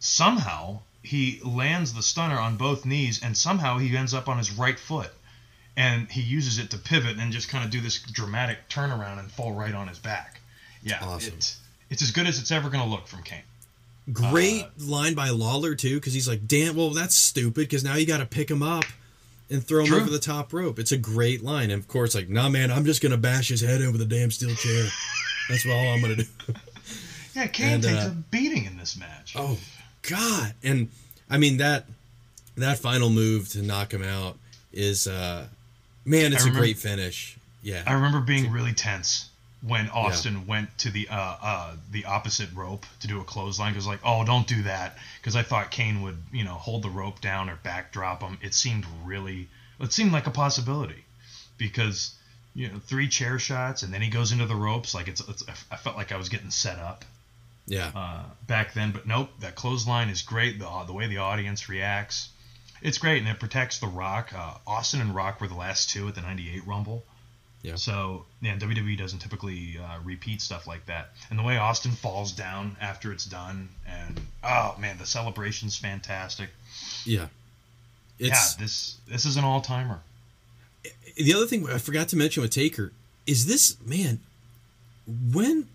somehow 0.00 0.80
he 1.02 1.40
lands 1.44 1.92
the 1.92 2.02
stunner 2.02 2.38
on 2.38 2.56
both 2.56 2.86
knees, 2.86 3.20
and 3.22 3.36
somehow 3.36 3.78
he 3.78 3.94
ends 3.96 4.14
up 4.14 4.28
on 4.28 4.38
his 4.38 4.50
right 4.52 4.78
foot, 4.78 5.10
and 5.76 6.10
he 6.10 6.22
uses 6.22 6.58
it 6.58 6.70
to 6.70 6.78
pivot 6.78 7.18
and 7.18 7.30
just 7.32 7.48
kind 7.48 7.64
of 7.64 7.70
do 7.70 7.80
this 7.80 8.00
dramatic 8.00 8.68
turnaround 8.70 9.18
and 9.18 9.30
fall 9.30 9.52
right 9.52 9.74
on 9.74 9.88
his 9.88 9.98
back. 9.98 10.40
Yeah, 10.82 10.98
Awesome. 11.02 11.34
It's, 11.36 11.58
it's 11.90 12.02
as 12.02 12.10
good 12.10 12.26
as 12.26 12.38
it's 12.38 12.50
ever 12.50 12.70
going 12.70 12.82
to 12.82 12.88
look 12.90 13.06
from 13.06 13.22
Kane. 13.22 13.42
Great 14.12 14.64
Uh, 14.64 14.68
line 14.78 15.14
by 15.14 15.30
Lawler 15.30 15.74
too, 15.74 15.94
because 15.96 16.12
he's 16.14 16.28
like, 16.28 16.46
"Damn, 16.46 16.76
well 16.76 16.90
that's 16.90 17.14
stupid." 17.14 17.54
Because 17.68 17.82
now 17.84 17.94
you 17.96 18.06
got 18.06 18.18
to 18.18 18.26
pick 18.26 18.50
him 18.50 18.62
up 18.62 18.84
and 19.54 19.64
throw 19.64 19.80
him 19.80 19.86
True. 19.86 20.00
over 20.00 20.10
the 20.10 20.18
top 20.18 20.52
rope. 20.52 20.78
It's 20.78 20.92
a 20.92 20.98
great 20.98 21.42
line, 21.42 21.70
and 21.70 21.80
of 21.80 21.88
course, 21.88 22.14
like, 22.14 22.28
"Nah, 22.28 22.48
man, 22.48 22.70
I'm 22.70 22.84
just 22.84 23.00
gonna 23.00 23.16
bash 23.16 23.48
his 23.48 23.60
head 23.60 23.80
over 23.80 23.96
the 23.96 24.04
damn 24.04 24.30
steel 24.30 24.54
chair. 24.54 24.86
That's 25.48 25.64
all 25.66 25.88
I'm 25.88 26.02
gonna 26.02 26.16
do." 26.16 26.24
Yeah, 27.34 27.48
Kane 27.48 27.72
And, 27.74 27.82
takes 27.82 28.04
uh, 28.04 28.10
a 28.10 28.10
beating 28.30 28.64
in 28.64 28.78
this 28.78 28.96
match. 28.96 29.34
Oh 29.36 29.58
God! 30.02 30.54
And 30.62 30.88
I 31.28 31.36
mean 31.38 31.56
that 31.56 31.86
that 32.56 32.78
final 32.78 33.10
move 33.10 33.48
to 33.50 33.62
knock 33.62 33.92
him 33.92 34.04
out 34.04 34.38
is 34.72 35.08
uh 35.08 35.46
man, 36.04 36.32
it's 36.32 36.46
a 36.46 36.50
great 36.50 36.78
finish. 36.78 37.36
Yeah. 37.60 37.82
I 37.86 37.94
remember 37.94 38.20
being 38.20 38.52
really 38.52 38.72
tense 38.72 39.30
when 39.66 39.88
Austin 39.90 40.46
went 40.46 40.76
to 40.78 40.90
the 40.90 41.08
uh, 41.08 41.36
uh, 41.42 41.76
the 41.90 42.04
opposite 42.04 42.52
rope 42.54 42.84
to 43.00 43.06
do 43.06 43.20
a 43.20 43.24
clothesline. 43.24 43.72
Because 43.72 43.86
like, 43.86 44.00
oh, 44.04 44.24
don't 44.24 44.46
do 44.46 44.62
that. 44.64 44.98
Because 45.20 45.36
I 45.36 45.42
thought 45.42 45.70
Kane 45.70 46.02
would, 46.02 46.18
you 46.32 46.44
know, 46.44 46.54
hold 46.54 46.82
the 46.82 46.90
rope 46.90 47.20
down 47.20 47.48
or 47.48 47.56
backdrop 47.62 48.22
him. 48.22 48.38
It 48.42 48.54
seemed 48.54 48.84
really, 49.04 49.48
it 49.80 49.92
seemed 49.92 50.12
like 50.12 50.26
a 50.26 50.30
possibility. 50.30 51.04
Because 51.56 52.14
you 52.54 52.68
know, 52.68 52.78
three 52.78 53.08
chair 53.08 53.38
shots 53.38 53.82
and 53.82 53.92
then 53.92 54.02
he 54.02 54.08
goes 54.08 54.32
into 54.32 54.46
the 54.46 54.54
ropes. 54.54 54.94
Like 54.94 55.08
it's, 55.08 55.26
it's 55.26 55.44
I 55.70 55.76
felt 55.76 55.96
like 55.96 56.12
I 56.12 56.16
was 56.16 56.28
getting 56.28 56.50
set 56.50 56.78
up 56.78 57.04
yeah. 57.66 57.90
uh, 57.94 58.24
back 58.46 58.74
then. 58.74 58.92
But 58.92 59.06
nope, 59.06 59.30
that 59.40 59.54
clothesline 59.54 60.08
is 60.08 60.22
great. 60.22 60.58
The 60.58 60.84
the 60.86 60.92
way 60.92 61.06
the 61.06 61.18
audience 61.18 61.68
reacts, 61.68 62.28
it's 62.82 62.98
great, 62.98 63.18
and 63.18 63.28
it 63.28 63.40
protects 63.40 63.78
The 63.78 63.86
Rock. 63.86 64.32
Uh, 64.36 64.54
Austin 64.66 65.00
and 65.00 65.14
Rock 65.14 65.40
were 65.40 65.48
the 65.48 65.54
last 65.54 65.90
two 65.90 66.06
at 66.08 66.14
the 66.14 66.20
'98 66.20 66.66
Rumble. 66.66 67.04
Yeah. 67.64 67.76
So 67.76 68.26
yeah, 68.42 68.58
WWE 68.58 68.96
doesn't 68.98 69.20
typically 69.20 69.78
uh, 69.82 69.98
repeat 70.04 70.42
stuff 70.42 70.66
like 70.66 70.84
that. 70.84 71.12
And 71.30 71.38
the 71.38 71.42
way 71.42 71.56
Austin 71.56 71.92
falls 71.92 72.30
down 72.30 72.76
after 72.78 73.10
it's 73.10 73.24
done, 73.24 73.70
and 73.88 74.20
oh 74.44 74.76
man, 74.78 74.98
the 74.98 75.06
celebration's 75.06 75.76
fantastic. 75.76 76.50
yeah. 77.06 77.28
It's 78.18 78.54
yeah, 78.56 78.62
this 78.62 78.98
this 79.08 79.24
is 79.24 79.38
an 79.38 79.44
all 79.44 79.62
timer. 79.62 80.00
the 81.16 81.32
other 81.32 81.46
thing 81.46 81.66
I 81.68 81.78
forgot 81.78 82.08
to 82.08 82.16
mention 82.16 82.42
with 82.42 82.52
Taker 82.52 82.92
is 83.26 83.46
this 83.46 83.76
man 83.84 84.20
when 85.32 85.66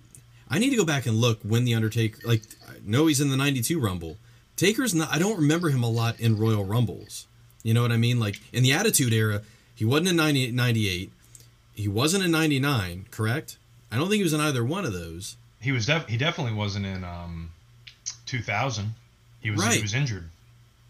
I 0.48 0.60
need 0.60 0.70
to 0.70 0.78
go 0.78 0.86
back 0.86 1.08
and 1.08 1.18
look 1.18 1.40
when 1.42 1.66
the 1.66 1.74
Undertaker 1.74 2.26
like 2.26 2.44
I 2.68 2.76
know 2.86 3.08
he's 3.08 3.20
in 3.20 3.30
the 3.30 3.36
92 3.36 3.80
Rumble. 3.80 4.18
Taker's 4.56 4.94
not 4.94 5.12
I 5.12 5.18
don't 5.18 5.38
remember 5.38 5.70
him 5.70 5.84
a 5.84 5.90
lot 5.90 6.20
in 6.20 6.38
Royal 6.38 6.64
Rumbles. 6.64 7.26
You 7.64 7.74
know 7.74 7.82
what 7.82 7.92
I 7.92 7.98
mean? 7.98 8.20
Like 8.20 8.40
in 8.54 8.62
the 8.62 8.74
Attitude 8.74 9.12
Era, 9.12 9.42
he 9.74 9.86
wasn't 9.86 10.10
in 10.10 10.16
98, 10.18 10.54
98. 10.54 11.12
He 11.80 11.88
wasn't 11.88 12.24
in 12.26 12.32
99, 12.32 13.06
correct? 13.10 13.58
I 13.92 13.96
don't 13.96 14.08
think 14.10 14.18
he 14.18 14.24
was 14.24 14.34
in 14.34 14.42
either 14.42 14.64
one 14.66 14.84
of 14.86 14.92
those. 14.94 15.38
He 15.62 15.72
was 15.72 15.86
def- 15.86 16.08
he 16.08 16.18
definitely 16.18 16.54
wasn't 16.54 16.86
in 16.86 17.04
um, 17.04 17.52
2000. 18.26 18.94
He 19.40 19.52
was 19.52 19.60
Right. 19.62 19.76
he 19.78 19.82
was 19.82 19.94
injured. 19.94 20.30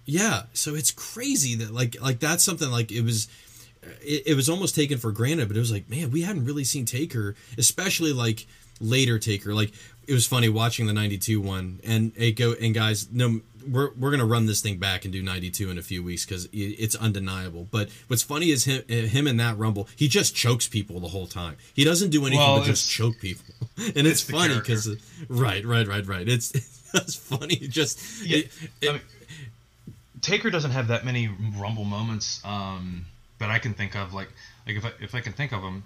Yeah, 0.05 0.43
so 0.53 0.73
it's 0.73 0.89
crazy 0.91 1.53
that 1.55 1.71
like 1.71 2.01
like 2.01 2.19
that's 2.19 2.43
something 2.43 2.71
like 2.71 2.91
it 2.91 3.01
was 3.03 3.27
it, 4.01 4.23
it 4.27 4.33
was 4.35 4.49
almost 4.49 4.73
taken 4.75 4.97
for 4.97 5.11
granted, 5.11 5.47
but 5.47 5.55
it 5.55 5.59
was 5.59 5.71
like, 5.71 5.87
man, 5.89 6.09
we 6.09 6.23
hadn't 6.23 6.45
really 6.45 6.63
seen 6.63 6.85
Taker, 6.85 7.35
especially 7.57 8.11
like 8.11 8.47
later 8.81 9.19
Taker. 9.19 9.53
Like 9.53 9.71
it 10.07 10.13
was 10.13 10.25
funny 10.25 10.49
watching 10.49 10.87
the 10.87 10.93
92 10.93 11.39
one 11.39 11.79
and 11.83 12.11
it 12.15 12.31
go 12.31 12.53
and 12.53 12.73
guys, 12.73 13.07
no 13.11 13.41
we're 13.71 13.91
we're 13.97 14.09
going 14.09 14.19
to 14.19 14.25
run 14.25 14.45
this 14.45 14.61
thing 14.61 14.77
back 14.77 15.03
and 15.05 15.11
do 15.13 15.21
92 15.21 15.69
in 15.69 15.77
a 15.77 15.81
few 15.81 16.01
weeks 16.03 16.25
cuz 16.25 16.47
it's 16.51 16.95
undeniable. 16.95 17.67
But 17.71 17.89
what's 18.07 18.23
funny 18.23 18.49
is 18.51 18.65
him 18.65 18.83
him 18.87 19.27
in 19.27 19.37
that 19.37 19.57
rumble, 19.57 19.87
he 19.95 20.07
just 20.07 20.35
chokes 20.35 20.67
people 20.67 20.99
the 20.99 21.09
whole 21.09 21.27
time. 21.27 21.55
He 21.73 21.83
doesn't 21.83 22.09
do 22.09 22.25
anything 22.25 22.39
Well, 22.45 22.59
but 22.59 22.65
just 22.65 22.89
choke 22.89 23.19
people. 23.19 23.45
And 23.95 24.05
it's, 24.07 24.21
it's 24.21 24.23
funny 24.31 24.59
cuz 24.59 24.89
right, 25.29 25.63
right, 25.65 25.87
right, 25.87 26.05
right. 26.05 26.27
It's 26.27 26.51
it's 26.93 27.15
funny 27.15 27.55
just 27.55 27.99
Yeah, 28.25 28.39
it- 28.39 28.51
I 28.89 28.91
mean, 28.93 29.01
Taker 30.21 30.49
doesn't 30.49 30.71
have 30.71 30.87
that 30.89 31.05
many 31.05 31.29
Rumble 31.57 31.85
moments 31.85 32.41
um, 32.43 33.05
that 33.37 33.49
I 33.49 33.59
can 33.59 33.73
think 33.73 33.95
of. 33.95 34.13
Like, 34.13 34.29
like 34.67 34.75
if 34.75 34.85
I, 34.85 34.91
if 34.99 35.15
I 35.15 35.21
can 35.21 35.31
think 35.33 35.53
of 35.53 35.61
them, 35.61 35.83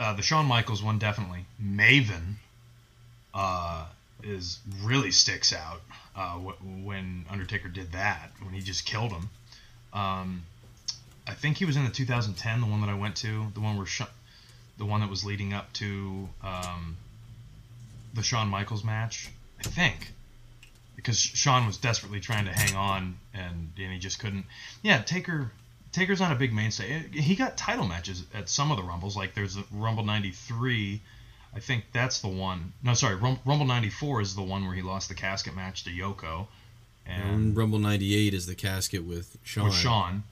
uh, 0.00 0.14
the 0.14 0.22
Shawn 0.22 0.46
Michaels 0.46 0.82
one 0.82 0.98
definitely. 0.98 1.46
Maven 1.62 2.34
uh, 3.32 3.86
is 4.22 4.58
really 4.82 5.10
sticks 5.10 5.52
out 5.52 5.82
uh, 6.14 6.34
when 6.34 7.26
Undertaker 7.30 7.68
did 7.68 7.92
that 7.92 8.30
when 8.42 8.54
he 8.54 8.60
just 8.60 8.84
killed 8.86 9.12
him. 9.12 9.28
Um, 9.92 10.42
I 11.26 11.34
think 11.34 11.56
he 11.56 11.64
was 11.64 11.76
in 11.76 11.84
the 11.84 11.90
2010, 11.90 12.60
the 12.60 12.66
one 12.66 12.80
that 12.80 12.90
I 12.90 12.94
went 12.94 13.16
to, 13.16 13.46
the 13.54 13.60
one 13.60 13.76
where 13.76 13.86
Sha- 13.86 14.06
the 14.78 14.84
one 14.84 15.00
that 15.00 15.10
was 15.10 15.24
leading 15.24 15.52
up 15.52 15.72
to 15.74 16.28
um, 16.42 16.96
the 18.14 18.22
Shawn 18.22 18.48
Michaels 18.48 18.84
match. 18.84 19.30
I 19.58 19.68
think 19.68 20.12
because 20.96 21.18
Shawn 21.18 21.66
was 21.66 21.76
desperately 21.76 22.20
trying 22.20 22.46
to 22.46 22.52
hang 22.52 22.74
on 22.76 23.18
and, 23.34 23.70
and 23.78 23.92
he 23.92 23.98
just 23.98 24.18
couldn't. 24.18 24.46
Yeah, 24.82 25.02
Taker 25.02 25.50
Taker's 25.92 26.20
not 26.20 26.32
a 26.32 26.34
big 26.34 26.52
mainstay. 26.52 27.04
He 27.12 27.36
got 27.36 27.56
title 27.56 27.86
matches 27.86 28.24
at 28.34 28.48
some 28.48 28.70
of 28.70 28.76
the 28.76 28.82
Rumbles. 28.82 29.16
Like 29.16 29.34
there's 29.34 29.54
the 29.54 29.64
Rumble 29.72 30.04
'93. 30.04 31.00
I 31.56 31.60
think 31.60 31.86
that's 31.92 32.20
the 32.20 32.28
one. 32.28 32.74
No, 32.82 32.92
sorry, 32.92 33.14
Rumble 33.16 33.64
'94 33.64 34.20
is 34.20 34.34
the 34.36 34.42
one 34.42 34.66
where 34.66 34.74
he 34.74 34.82
lost 34.82 35.08
the 35.08 35.14
casket 35.14 35.56
match 35.56 35.84
to 35.84 35.90
Yoko. 35.90 36.46
And 37.06 37.22
And 37.22 37.56
Rumble 37.56 37.78
98 37.78 38.34
is 38.34 38.46
the 38.46 38.54
casket 38.54 39.04
with 39.04 39.38
Shawn. 39.42 39.64
with 39.64 39.74
Shawn. 39.74 40.24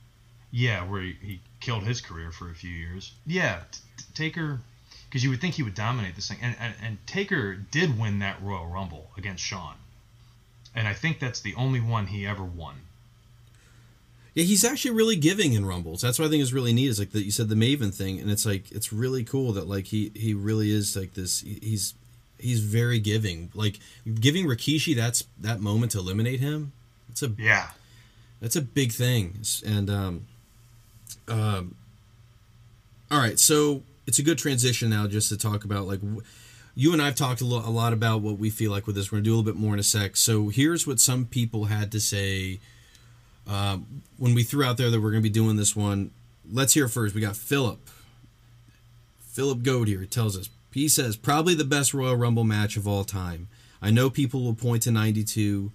Yeah, 0.51 0.85
where 0.89 1.01
he, 1.03 1.16
he 1.22 1.41
killed 1.61 1.85
his 1.85 2.01
career 2.01 2.31
for 2.31 2.51
a 2.51 2.55
few 2.55 2.70
years. 2.70 3.12
Yeah, 3.27 3.61
t- 3.72 3.81
t- 3.97 4.05
Taker, 4.14 4.61
because 5.09 5.25
you 5.25 5.31
would 5.31 5.41
think 5.41 5.55
he 5.55 5.62
would 5.62 5.75
dominate 5.75 6.14
this 6.14 6.29
thing, 6.29 6.39
and, 6.43 6.55
and 6.61 6.75
and 6.83 6.99
Taker 7.07 7.55
did 7.55 7.99
win 7.99 8.18
that 8.18 8.43
Royal 8.43 8.66
Rumble 8.66 9.11
against 9.16 9.43
Shawn, 9.43 9.77
and 10.75 10.87
I 10.87 10.95
think 10.95 11.20
that's 11.20 11.41
the 11.41 11.55
only 11.55 11.80
one 11.80 12.07
he 12.09 12.26
ever 12.26 12.45
won. 12.45 12.75
Yeah, 14.34 14.44
he's 14.44 14.64
actually 14.64 14.90
really 14.90 15.16
giving 15.16 15.52
in 15.52 15.64
Rumbles. 15.64 16.00
That's 16.00 16.18
what 16.18 16.26
I 16.26 16.28
think 16.28 16.42
is 16.42 16.52
really 16.52 16.72
neat. 16.72 16.88
Is 16.88 16.98
like 16.98 17.12
that 17.12 17.24
you 17.24 17.30
said 17.30 17.48
the 17.48 17.54
Maven 17.54 17.94
thing, 17.94 18.18
and 18.18 18.30
it's 18.30 18.44
like 18.44 18.70
it's 18.72 18.92
really 18.92 19.22
cool 19.22 19.52
that 19.52 19.68
like 19.68 19.86
he 19.86 20.11
he 20.14 20.34
really 20.34 20.72
is 20.72 20.96
like 20.96 21.14
this. 21.14 21.40
He's 21.40 21.94
he's 22.38 22.61
very 22.61 22.98
giving. 22.98 23.50
Like 23.54 23.78
giving 24.20 24.46
Rikishi 24.46 24.96
that's 24.96 25.24
that 25.40 25.61
moment 25.61 25.92
to 25.92 25.98
eliminate 25.98 26.40
him. 26.40 26.72
It's 27.08 27.22
a 27.22 27.32
Yeah, 27.38 27.68
that's 28.40 28.56
a 28.56 28.62
big 28.62 28.90
thing. 28.90 29.38
And 29.64 29.88
um, 29.88 30.26
um, 31.28 31.76
all 33.11 33.20
right, 33.20 33.38
so 33.38 33.82
it's 34.06 34.18
a 34.18 34.22
good 34.22 34.38
transition 34.38 34.90
now 34.90 35.06
just 35.06 35.28
to 35.28 35.36
talk 35.36 35.64
about 35.64 35.86
like 35.86 36.00
you 36.74 36.92
and 36.92 37.00
I've 37.00 37.14
talked 37.14 37.40
a, 37.40 37.44
lo- 37.44 37.62
a 37.64 37.70
lot 37.70 37.92
about 37.92 38.20
what 38.20 38.36
we 38.38 38.50
feel 38.50 38.72
like 38.72 38.88
with 38.88 38.96
this. 38.96 39.12
We're 39.12 39.18
gonna 39.18 39.24
do 39.24 39.30
a 39.30 39.36
little 39.36 39.52
bit 39.52 39.61
more 39.61 39.74
in 39.74 39.78
a 39.78 39.84
sec. 39.84 40.16
So 40.16 40.48
here's 40.48 40.88
what 40.88 40.98
some 40.98 41.24
people 41.24 41.66
had 41.66 41.92
to 41.92 42.00
say 42.00 42.58
um, 43.46 44.03
when 44.18 44.34
we 44.34 44.42
threw 44.42 44.64
out 44.64 44.76
there 44.76 44.91
that 44.91 45.00
we're 45.00 45.11
gonna 45.11 45.22
be 45.22 45.30
doing 45.30 45.57
this 45.57 45.76
one. 45.76 46.11
Let's 46.50 46.75
hear 46.75 46.88
first. 46.88 47.14
We 47.14 47.21
got 47.21 47.37
Philip. 47.37 47.88
Philip 49.21 49.62
Goad 49.62 49.88
here 49.88 50.04
tells 50.04 50.37
us 50.37 50.49
he 50.72 50.88
says 50.88 51.16
probably 51.16 51.54
the 51.54 51.64
best 51.64 51.95
Royal 51.95 52.16
Rumble 52.16 52.45
match 52.45 52.76
of 52.76 52.87
all 52.87 53.04
time. 53.04 53.49
I 53.80 53.91
know 53.91 54.11
people 54.11 54.42
will 54.42 54.54
point 54.54 54.83
to 54.84 54.91
'92, 54.91 55.72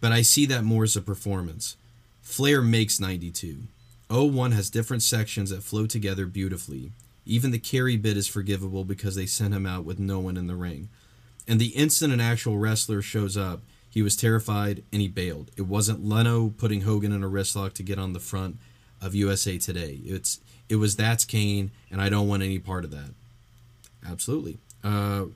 but 0.00 0.12
I 0.12 0.22
see 0.22 0.46
that 0.46 0.64
more 0.64 0.84
as 0.84 0.96
a 0.96 1.00
performance. 1.00 1.76
Flair 2.22 2.62
makes 2.62 2.98
92. 2.98 3.64
01 4.08 4.52
has 4.52 4.70
different 4.70 5.02
sections 5.02 5.50
that 5.50 5.62
flow 5.62 5.86
together 5.86 6.26
beautifully. 6.26 6.90
Even 7.26 7.50
the 7.50 7.58
Carey 7.58 7.96
bit 7.96 8.16
is 8.16 8.26
forgivable 8.26 8.84
because 8.84 9.14
they 9.14 9.26
sent 9.26 9.54
him 9.54 9.66
out 9.66 9.84
with 9.84 9.98
no 9.98 10.20
one 10.20 10.36
in 10.36 10.46
the 10.46 10.54
ring. 10.54 10.88
And 11.46 11.60
the 11.60 11.68
instant 11.68 12.12
an 12.12 12.20
actual 12.20 12.58
wrestler 12.58 13.02
shows 13.02 13.36
up, 13.36 13.60
he 13.94 14.02
was 14.02 14.16
terrified 14.16 14.82
and 14.92 15.00
he 15.00 15.06
bailed. 15.06 15.52
It 15.56 15.62
wasn't 15.62 16.04
Leno 16.04 16.48
putting 16.48 16.80
Hogan 16.80 17.12
in 17.12 17.22
a 17.22 17.28
wrist 17.28 17.54
lock 17.54 17.74
to 17.74 17.84
get 17.84 17.96
on 17.96 18.12
the 18.12 18.18
front 18.18 18.56
of 19.00 19.14
USA 19.14 19.56
Today. 19.56 20.00
It's 20.04 20.40
It 20.68 20.76
was 20.76 20.96
that's 20.96 21.24
Kane, 21.24 21.70
and 21.92 22.00
I 22.00 22.08
don't 22.08 22.26
want 22.26 22.42
any 22.42 22.58
part 22.58 22.84
of 22.84 22.90
that. 22.90 23.10
Absolutely. 24.04 24.58
Uh, 24.82 25.26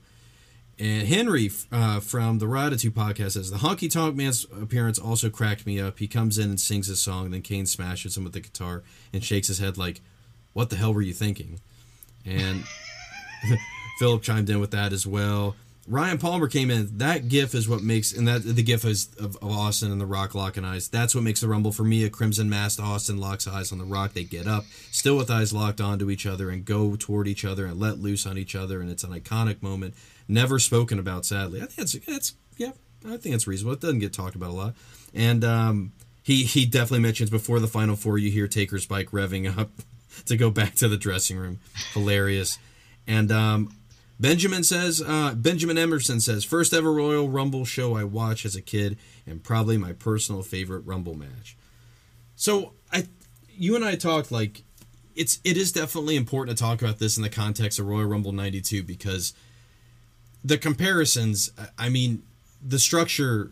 and 0.77 1.07
Henry 1.07 1.49
uh, 1.71 2.01
from 2.01 2.39
the 2.39 2.47
Raditude 2.47 2.91
podcast 2.91 3.31
says 3.31 3.49
the 3.49 3.59
Honky 3.59 3.89
Tonk 3.89 4.17
Man's 4.17 4.45
appearance 4.61 4.99
also 4.99 5.29
cracked 5.29 5.65
me 5.65 5.79
up. 5.79 5.99
He 5.99 6.09
comes 6.09 6.37
in 6.37 6.49
and 6.49 6.59
sings 6.59 6.89
a 6.89 6.97
song, 6.97 7.31
then 7.31 7.41
Kane 7.41 7.65
smashes 7.65 8.17
him 8.17 8.25
with 8.25 8.33
the 8.33 8.41
guitar 8.41 8.83
and 9.13 9.23
shakes 9.23 9.47
his 9.47 9.59
head 9.59 9.77
like, 9.77 10.01
"What 10.51 10.69
the 10.69 10.75
hell 10.75 10.93
were 10.93 11.01
you 11.01 11.13
thinking?" 11.13 11.61
And 12.25 12.65
Philip 13.99 14.21
chimed 14.21 14.49
in 14.49 14.59
with 14.59 14.71
that 14.71 14.91
as 14.91 15.07
well. 15.07 15.55
Ryan 15.89 16.19
Palmer 16.19 16.47
came 16.47 16.69
in. 16.69 16.97
That 16.99 17.27
GIF 17.27 17.55
is 17.55 17.67
what 17.67 17.81
makes, 17.81 18.13
and 18.13 18.27
that 18.27 18.43
the 18.43 18.61
GIF 18.61 18.85
is 18.85 19.09
of, 19.19 19.35
of 19.37 19.51
Austin 19.51 19.91
and 19.91 19.99
the 19.99 20.05
Rock 20.05 20.35
locking 20.35 20.63
eyes. 20.63 20.87
That's 20.87 21.15
what 21.15 21.23
makes 21.23 21.41
the 21.41 21.47
Rumble 21.47 21.71
for 21.71 21.83
me. 21.83 22.03
A 22.03 22.11
crimson 22.11 22.47
masked 22.47 22.79
Austin 22.79 23.17
locks 23.17 23.47
eyes 23.47 23.71
on 23.71 23.79
the 23.79 23.85
Rock. 23.85 24.13
They 24.13 24.23
get 24.23 24.45
up, 24.45 24.65
still 24.91 25.17
with 25.17 25.31
eyes 25.31 25.51
locked 25.51 25.81
onto 25.81 26.11
each 26.11 26.27
other, 26.27 26.51
and 26.51 26.63
go 26.63 26.95
toward 26.95 27.27
each 27.27 27.43
other 27.43 27.65
and 27.65 27.79
let 27.79 27.97
loose 27.97 28.27
on 28.27 28.37
each 28.37 28.55
other. 28.55 28.81
And 28.81 28.91
it's 28.91 29.03
an 29.03 29.19
iconic 29.19 29.63
moment, 29.63 29.95
never 30.27 30.59
spoken 30.59 30.99
about. 30.99 31.25
Sadly, 31.25 31.59
I 31.59 31.65
think 31.65 32.05
that's 32.05 32.35
yeah, 32.57 32.71
I 33.07 33.17
think 33.17 33.33
it's 33.33 33.47
reasonable. 33.47 33.73
It 33.73 33.81
doesn't 33.81 33.99
get 33.99 34.13
talked 34.13 34.35
about 34.35 34.51
a 34.51 34.53
lot, 34.53 34.75
and 35.15 35.43
um, 35.43 35.93
he 36.21 36.43
he 36.43 36.67
definitely 36.67 36.99
mentions 36.99 37.31
before 37.31 37.59
the 37.59 37.67
final 37.67 37.95
four, 37.95 38.19
you 38.19 38.29
hear 38.29 38.47
Taker's 38.47 38.85
bike 38.85 39.09
revving 39.09 39.57
up 39.57 39.71
to 40.27 40.37
go 40.37 40.51
back 40.51 40.75
to 40.75 40.87
the 40.87 40.97
dressing 40.97 41.37
room. 41.37 41.59
Hilarious. 41.93 42.59
And 43.07 43.31
um, 43.31 43.73
Benjamin 44.19 44.63
says, 44.63 45.01
uh, 45.01 45.33
Benjamin 45.33 45.77
Emerson 45.77 46.19
says, 46.19 46.43
first 46.43 46.73
ever 46.73 46.91
Royal 46.91 47.29
Rumble 47.29 47.63
show 47.63 47.95
I 47.95 48.03
watched 48.03 48.45
as 48.45 48.55
a 48.55 48.61
kid, 48.61 48.97
and 49.25 49.41
probably 49.41 49.77
my 49.77 49.93
personal 49.93 50.43
favorite 50.43 50.81
Rumble 50.81 51.15
match. 51.15 51.55
So 52.35 52.73
I, 52.91 53.07
you 53.49 53.75
and 53.75 53.85
I 53.85 53.95
talked 53.95 54.31
like, 54.31 54.63
it's 55.15 55.39
it 55.43 55.57
is 55.57 55.71
definitely 55.71 56.15
important 56.15 56.57
to 56.57 56.63
talk 56.63 56.81
about 56.81 56.99
this 56.99 57.17
in 57.17 57.23
the 57.23 57.29
context 57.29 57.79
of 57.79 57.87
Royal 57.87 58.05
Rumble 58.05 58.31
'92 58.31 58.83
because 58.83 59.33
the 60.45 60.57
comparisons. 60.57 61.51
I 61.77 61.89
mean, 61.89 62.23
the 62.65 62.79
structure, 62.79 63.51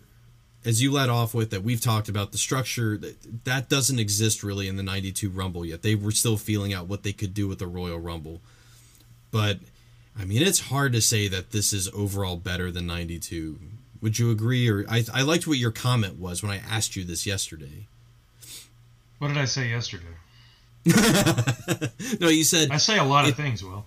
as 0.64 0.82
you 0.82 0.94
led 0.94 1.10
off 1.10 1.34
with, 1.34 1.50
that 1.50 1.64
we've 1.64 1.82
talked 1.82 2.08
about, 2.08 2.32
the 2.32 2.38
structure 2.38 2.98
that 2.98 3.44
that 3.44 3.68
doesn't 3.68 4.00
exist 4.00 4.44
really 4.44 4.70
in 4.70 4.78
the 4.78 4.84
'92 4.84 5.30
Rumble 5.30 5.66
yet. 5.66 5.82
They 5.82 5.96
were 5.96 6.12
still 6.12 6.38
feeling 6.38 6.74
out 6.74 6.88
what 6.88 7.04
they 7.04 7.12
could 7.12 7.34
do 7.34 7.50
with 7.50 7.60
the 7.60 7.68
Royal 7.68 8.00
Rumble, 8.00 8.40
but 9.32 9.60
I 10.20 10.26
mean, 10.26 10.42
it's 10.42 10.60
hard 10.62 10.94
to 10.94 11.02
say 11.02 11.28
that 11.28 11.52
this 11.52 11.74
is 11.74 11.90
overall 11.94 12.38
better 12.38 12.72
than 12.72 12.88
92. 12.88 13.60
Would 14.02 14.20
you 14.20 14.32
agree? 14.32 14.68
Or 14.70 14.86
I, 14.90 15.04
I 15.14 15.22
liked 15.22 15.48
what 15.48 15.58
your 15.58 15.72
comment 15.72 16.18
was 16.20 16.42
when 16.42 16.52
I 16.52 16.58
asked 16.58 16.96
you 16.96 17.04
this 17.04 17.26
yesterday. 17.26 17.88
What 19.20 19.30
did 19.30 19.38
I 19.38 19.46
say 19.46 19.70
yesterday? 19.70 20.06
no, 22.22 22.30
you 22.30 22.44
said 22.44 22.72
I 22.72 22.78
say 22.78 22.98
a 22.98 23.04
lot 23.04 23.28
of 23.28 23.36
things. 23.36 23.64
Will 23.64 23.86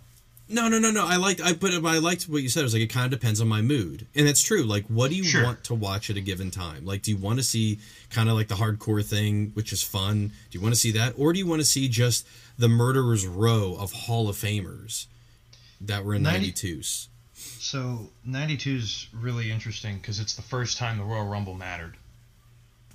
no, 0.52 0.68
no, 0.68 0.80
no, 0.80 0.90
no. 0.90 1.06
I 1.06 1.16
liked 1.16 1.40
I 1.40 1.52
but 1.52 1.72
I 1.72 1.98
liked 1.98 2.24
what 2.24 2.42
you 2.42 2.48
said. 2.48 2.60
It 2.60 2.64
was 2.64 2.74
like 2.74 2.82
it 2.82 2.88
kind 2.92 3.04
of 3.06 3.18
depends 3.18 3.40
on 3.40 3.46
my 3.46 3.62
mood, 3.62 4.06
and 4.16 4.26
it's 4.26 4.42
true. 4.42 4.64
Like, 4.64 4.84
what 4.86 5.10
do 5.10 5.16
you 5.16 5.22
Sure. 5.22 5.44
want 5.44 5.62
to 5.64 5.74
watch 5.74 6.10
at 6.10 6.16
a 6.16 6.20
given 6.20 6.50
time? 6.50 6.84
Like, 6.84 7.02
do 7.02 7.12
you 7.12 7.16
want 7.16 7.38
to 7.38 7.44
see 7.44 7.78
kind 8.10 8.28
of 8.28 8.34
like 8.34 8.48
the 8.48 8.56
hardcore 8.56 9.04
thing, 9.04 9.52
which 9.54 9.72
is 9.72 9.82
fun? 9.82 10.32
Do 10.50 10.58
you 10.58 10.60
want 10.60 10.74
to 10.74 10.80
see 10.80 10.90
that, 10.92 11.14
or 11.16 11.32
do 11.32 11.38
you 11.38 11.46
want 11.46 11.60
to 11.60 11.64
see 11.66 11.88
just 11.88 12.26
the 12.58 12.68
murderers 12.68 13.26
row 13.26 13.76
of 13.78 13.92
Hall 13.92 14.28
of 14.28 14.36
Famers 14.36 15.06
that 15.80 16.04
were 16.04 16.14
in 16.14 16.22
90 16.22 16.38
'92? 16.38 16.82
So 17.34 18.10
92 18.24 18.76
is 18.76 19.08
really 19.14 19.50
interesting 19.50 19.96
because 19.96 20.20
it's 20.20 20.34
the 20.34 20.42
first 20.42 20.76
time 20.76 20.98
the 20.98 21.04
Royal 21.04 21.26
Rumble 21.26 21.54
mattered. 21.54 21.96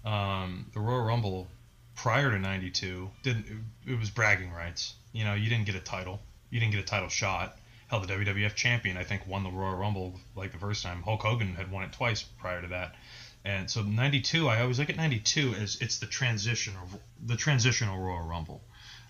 Um, 0.04 0.68
the 0.74 0.80
Royal 0.80 1.04
Rumble 1.04 1.48
prior 1.96 2.30
to 2.30 2.38
92 2.38 3.10
didn't 3.24 3.46
it 3.88 3.98
was 3.98 4.10
bragging 4.10 4.52
rights. 4.52 4.94
You 5.14 5.24
know, 5.24 5.34
you 5.34 5.50
didn't 5.50 5.66
get 5.66 5.76
a 5.76 5.80
title. 5.80 6.20
You 6.52 6.60
didn't 6.60 6.74
get 6.74 6.82
a 6.82 6.86
title 6.86 7.10
shot. 7.10 7.58
Hell, 7.88 8.02
the 8.02 8.08
WWF 8.08 8.56
champion 8.56 8.98
I 8.98 9.04
think 9.04 9.26
won 9.28 9.44
the 9.44 9.50
Royal 9.50 9.76
Rumble 9.76 10.20
like 10.36 10.52
the 10.52 10.60
first 10.60 10.84
time. 10.84 11.02
Hulk 11.02 11.22
Hogan 11.22 11.56
had 11.56 11.72
won 11.72 11.84
it 11.84 11.94
twice 11.94 12.22
prior 12.24 12.62
to 12.62 12.68
that. 12.68 12.96
And 13.44 13.70
so 13.70 13.84
92, 13.84 14.48
I 14.48 14.62
always 14.62 14.80
look 14.80 14.90
at 14.90 14.98
92 14.98 15.54
as 15.56 15.78
it's 15.80 16.00
the 16.00 16.08
transition 16.08 16.74
of 16.82 17.00
the 17.24 17.36
transitional 17.36 18.00
Royal 18.00 18.28
Rumble. 18.28 18.62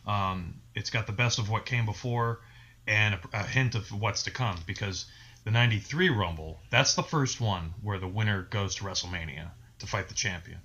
Um, 0.06 0.56
it's 0.76 0.90
got 0.90 1.08
the 1.08 1.14
best 1.14 1.40
of 1.40 1.50
what 1.50 1.66
came 1.66 1.86
before 1.86 2.40
and 2.88 3.16
a, 3.16 3.20
a 3.34 3.44
hint 3.44 3.76
of 3.76 3.92
what's 3.92 4.24
to 4.24 4.32
come 4.32 4.58
because 4.66 5.06
the 5.44 5.52
93 5.52 6.10
Rumble, 6.10 6.60
that's 6.70 6.96
the 6.96 7.04
first 7.04 7.40
one 7.40 7.74
where 7.82 8.00
the 8.00 8.08
winner 8.08 8.44
goes 8.44 8.76
to 8.76 8.84
WrestleMania 8.84 9.52
to 9.80 9.88
fight 9.88 10.08
the 10.08 10.16
champion. 10.16 10.60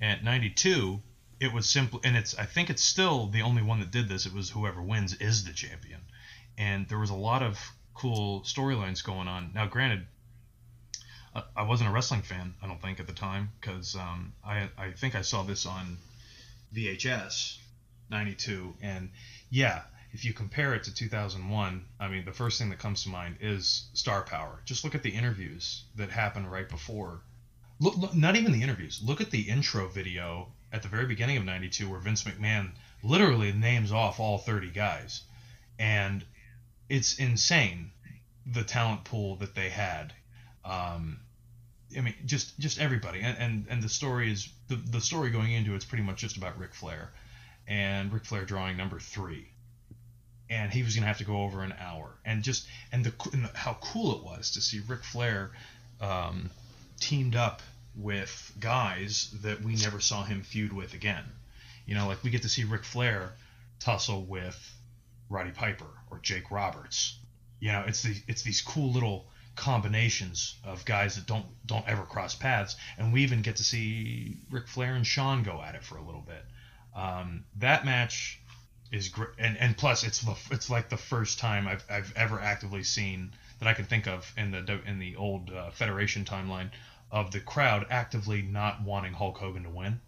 And 0.00 0.18
at 0.18 0.24
92, 0.24 1.02
it 1.40 1.52
was 1.52 1.68
simple, 1.68 2.00
and 2.04 2.16
it's 2.16 2.36
I 2.36 2.46
think 2.46 2.70
it's 2.70 2.82
still 2.82 3.26
the 3.26 3.42
only 3.42 3.62
one 3.62 3.80
that 3.80 3.90
did 3.90 4.08
this. 4.08 4.26
It 4.26 4.32
was 4.32 4.50
whoever 4.50 4.82
wins 4.82 5.14
is 5.14 5.44
the 5.44 5.52
champion, 5.52 6.00
and 6.56 6.88
there 6.88 6.98
was 6.98 7.10
a 7.10 7.14
lot 7.14 7.42
of 7.42 7.58
cool 7.94 8.42
storylines 8.42 9.04
going 9.04 9.28
on. 9.28 9.52
Now, 9.54 9.66
granted, 9.66 10.06
I 11.56 11.62
wasn't 11.62 11.90
a 11.90 11.92
wrestling 11.92 12.22
fan, 12.22 12.54
I 12.62 12.66
don't 12.66 12.80
think 12.80 13.00
at 13.00 13.06
the 13.06 13.12
time, 13.12 13.50
because 13.60 13.96
um, 13.96 14.32
I 14.44 14.68
I 14.78 14.92
think 14.92 15.14
I 15.14 15.22
saw 15.22 15.42
this 15.42 15.66
on 15.66 15.98
VHS 16.74 17.58
92, 18.10 18.74
and 18.80 19.10
yeah, 19.50 19.82
if 20.14 20.24
you 20.24 20.32
compare 20.32 20.74
it 20.74 20.84
to 20.84 20.94
2001, 20.94 21.84
I 21.98 22.08
mean, 22.08 22.24
the 22.24 22.32
first 22.32 22.60
thing 22.60 22.70
that 22.70 22.78
comes 22.78 23.02
to 23.02 23.08
mind 23.08 23.36
is 23.40 23.88
star 23.94 24.22
power. 24.22 24.60
Just 24.64 24.84
look 24.84 24.94
at 24.94 25.02
the 25.02 25.10
interviews 25.10 25.82
that 25.96 26.08
happened 26.08 26.50
right 26.50 26.68
before. 26.68 27.20
Look, 27.80 27.96
look, 27.96 28.14
not 28.14 28.36
even 28.36 28.52
the 28.52 28.62
interviews. 28.62 29.02
Look 29.04 29.20
at 29.20 29.32
the 29.32 29.42
intro 29.42 29.88
video 29.88 30.52
at 30.72 30.82
the 30.82 30.88
very 30.88 31.06
beginning 31.06 31.36
of 31.36 31.44
92 31.44 31.90
where 31.90 31.98
Vince 31.98 32.22
McMahon 32.22 32.70
literally 33.02 33.52
names 33.52 33.90
off 33.90 34.20
all 34.20 34.38
30 34.38 34.70
guys. 34.70 35.22
And 35.80 36.24
it's 36.88 37.18
insane 37.18 37.90
the 38.46 38.62
talent 38.62 39.02
pool 39.02 39.34
that 39.36 39.56
they 39.56 39.68
had. 39.68 40.12
Um, 40.64 41.18
I 41.96 42.00
mean, 42.02 42.14
just 42.24 42.58
just 42.58 42.80
everybody, 42.80 43.20
and 43.20 43.36
and, 43.38 43.66
and 43.68 43.82
the 43.82 43.88
story 43.88 44.30
is 44.30 44.48
the, 44.68 44.76
the 44.76 45.00
story 45.00 45.30
going 45.30 45.52
into 45.52 45.74
it's 45.74 45.84
pretty 45.84 46.04
much 46.04 46.18
just 46.18 46.36
about 46.36 46.58
Ric 46.58 46.74
Flair, 46.74 47.12
and 47.68 48.12
Ric 48.12 48.24
Flair 48.24 48.44
drawing 48.44 48.76
number 48.76 48.98
three, 48.98 49.48
and 50.50 50.72
he 50.72 50.82
was 50.82 50.94
gonna 50.94 51.06
have 51.06 51.18
to 51.18 51.24
go 51.24 51.42
over 51.42 51.62
an 51.62 51.74
hour, 51.78 52.10
and 52.24 52.42
just 52.42 52.66
and 52.92 53.04
the 53.04 53.12
and 53.32 53.46
how 53.54 53.76
cool 53.80 54.14
it 54.16 54.22
was 54.22 54.52
to 54.52 54.60
see 54.60 54.80
Ric 54.80 55.04
Flair 55.04 55.50
um, 56.00 56.50
teamed 57.00 57.36
up 57.36 57.62
with 57.96 58.52
guys 58.58 59.30
that 59.42 59.62
we 59.62 59.76
never 59.76 60.00
saw 60.00 60.24
him 60.24 60.42
feud 60.42 60.72
with 60.72 60.94
again. 60.94 61.24
You 61.86 61.94
know, 61.94 62.06
like 62.06 62.22
we 62.22 62.30
get 62.30 62.42
to 62.42 62.48
see 62.48 62.64
Ric 62.64 62.84
Flair 62.84 63.32
tussle 63.78 64.22
with 64.22 64.74
Roddy 65.28 65.50
Piper 65.50 65.86
or 66.10 66.18
Jake 66.18 66.50
Roberts. 66.50 67.16
You 67.60 67.72
know, 67.72 67.84
it's 67.86 68.02
the 68.02 68.14
it's 68.26 68.42
these 68.42 68.60
cool 68.60 68.92
little 68.92 69.26
combinations 69.56 70.56
of 70.64 70.84
guys 70.84 71.14
that 71.16 71.26
don't 71.26 71.46
don't 71.66 71.86
ever 71.88 72.02
cross 72.02 72.34
paths, 72.34 72.76
and 72.98 73.12
we 73.12 73.22
even 73.22 73.42
get 73.42 73.56
to 73.56 73.64
see 73.64 74.36
Ric 74.50 74.68
Flair 74.68 74.94
and 74.94 75.06
Shawn 75.06 75.42
go 75.42 75.62
at 75.62 75.74
it 75.74 75.84
for 75.84 75.96
a 75.96 76.02
little 76.02 76.22
bit. 76.22 76.44
Um, 76.94 77.44
that 77.56 77.84
match 77.84 78.40
is 78.94 79.08
great, 79.08 79.30
and 79.38 79.56
and 79.58 79.76
plus 79.76 80.04
it's 80.04 80.20
the 80.20 80.36
it's 80.50 80.70
like 80.70 80.88
the 80.88 80.96
first 80.96 81.38
time 81.38 81.66
I've 81.66 81.84
I've 81.90 82.12
ever 82.16 82.40
actively 82.40 82.84
seen 82.84 83.32
that 83.58 83.68
I 83.68 83.74
can 83.74 83.84
think 83.84 84.06
of 84.06 84.32
in 84.36 84.52
the 84.52 84.80
in 84.86 84.98
the 84.98 85.16
old 85.16 85.50
uh, 85.50 85.70
Federation 85.70 86.24
timeline 86.24 86.70
of 87.10 87.32
the 87.32 87.40
crowd 87.40 87.86
actively 87.90 88.42
not 88.42 88.82
wanting 88.82 89.12
Hulk 89.12 89.38
Hogan 89.38 89.64
to 89.64 89.70
win. 89.70 90.00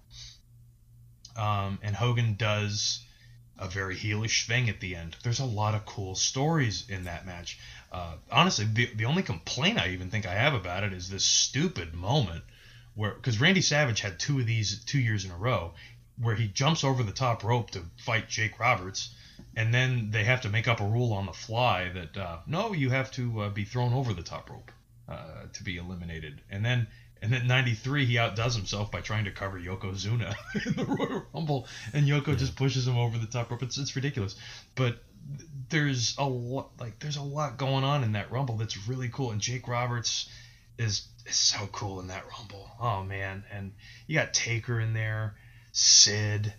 Um, 1.36 1.78
and 1.82 1.94
Hogan 1.94 2.34
does 2.36 3.00
a 3.58 3.68
very 3.68 3.96
heelish 3.96 4.46
thing 4.46 4.68
at 4.68 4.80
the 4.80 4.96
end. 4.96 5.16
There's 5.22 5.40
a 5.40 5.44
lot 5.44 5.74
of 5.74 5.84
cool 5.84 6.14
stories 6.14 6.84
in 6.88 7.04
that 7.04 7.26
match. 7.26 7.58
Uh, 7.90 8.14
honestly, 8.30 8.66
the, 8.66 8.90
the 8.94 9.04
only 9.04 9.22
complaint 9.22 9.78
I 9.78 9.88
even 9.88 10.10
think 10.10 10.26
I 10.26 10.34
have 10.34 10.54
about 10.54 10.84
it 10.84 10.92
is 10.92 11.08
this 11.08 11.24
stupid 11.24 11.94
moment 11.94 12.44
where, 12.94 13.12
because 13.12 13.40
Randy 13.40 13.60
Savage 13.60 14.00
had 14.00 14.18
two 14.18 14.40
of 14.40 14.46
these 14.46 14.84
two 14.84 14.98
years 14.98 15.24
in 15.24 15.30
a 15.30 15.36
row, 15.36 15.74
where 16.20 16.34
he 16.34 16.48
jumps 16.48 16.84
over 16.84 17.02
the 17.02 17.12
top 17.12 17.44
rope 17.44 17.70
to 17.70 17.82
fight 17.98 18.28
Jake 18.28 18.58
Roberts, 18.58 19.14
and 19.54 19.72
then 19.72 20.10
they 20.10 20.24
have 20.24 20.42
to 20.42 20.48
make 20.48 20.68
up 20.68 20.80
a 20.80 20.86
rule 20.86 21.12
on 21.12 21.26
the 21.26 21.32
fly 21.32 21.90
that 21.90 22.16
uh, 22.16 22.38
no, 22.46 22.72
you 22.72 22.90
have 22.90 23.10
to 23.12 23.42
uh, 23.42 23.48
be 23.50 23.64
thrown 23.64 23.92
over 23.92 24.12
the 24.12 24.22
top 24.22 24.50
rope 24.50 24.70
uh, 25.08 25.46
to 25.52 25.64
be 25.64 25.76
eliminated, 25.76 26.40
and 26.50 26.64
then. 26.64 26.86
And 27.22 27.32
then 27.32 27.46
'93, 27.46 28.04
he 28.04 28.18
outdoes 28.18 28.54
himself 28.54 28.92
by 28.92 29.00
trying 29.00 29.24
to 29.24 29.30
cover 29.30 29.58
Yokozuna 29.58 30.34
in 30.66 30.74
the 30.74 30.84
Royal 30.84 31.24
Rumble, 31.32 31.66
and 31.94 32.06
Yoko 32.06 32.36
just 32.36 32.56
pushes 32.56 32.86
him 32.86 32.98
over 32.98 33.16
the 33.16 33.26
top 33.26 33.50
rope. 33.50 33.62
It's, 33.62 33.78
it's 33.78 33.96
ridiculous, 33.96 34.36
but 34.74 34.98
there's 35.68 36.16
a 36.18 36.24
lot 36.24 36.70
like 36.78 36.98
there's 36.98 37.16
a 37.16 37.22
lot 37.22 37.56
going 37.56 37.84
on 37.84 38.04
in 38.04 38.12
that 38.12 38.30
Rumble 38.30 38.56
that's 38.56 38.86
really 38.86 39.08
cool, 39.08 39.30
and 39.30 39.40
Jake 39.40 39.66
Roberts 39.66 40.28
is 40.78 41.08
is 41.26 41.36
so 41.36 41.66
cool 41.72 42.00
in 42.00 42.08
that 42.08 42.24
Rumble. 42.38 42.70
Oh 42.80 43.02
man, 43.02 43.44
and 43.50 43.72
you 44.06 44.14
got 44.14 44.34
Taker 44.34 44.78
in 44.78 44.92
there, 44.92 45.34
Sid. 45.78 46.54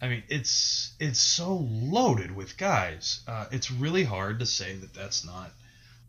I 0.00 0.08
mean, 0.08 0.22
it's 0.28 0.92
it's 1.00 1.20
so 1.20 1.66
loaded 1.70 2.30
with 2.34 2.56
guys. 2.56 3.20
Uh, 3.26 3.46
it's 3.50 3.68
really 3.70 4.04
hard 4.04 4.38
to 4.38 4.46
say 4.46 4.74
that 4.76 4.94
that's 4.94 5.26
not 5.26 5.50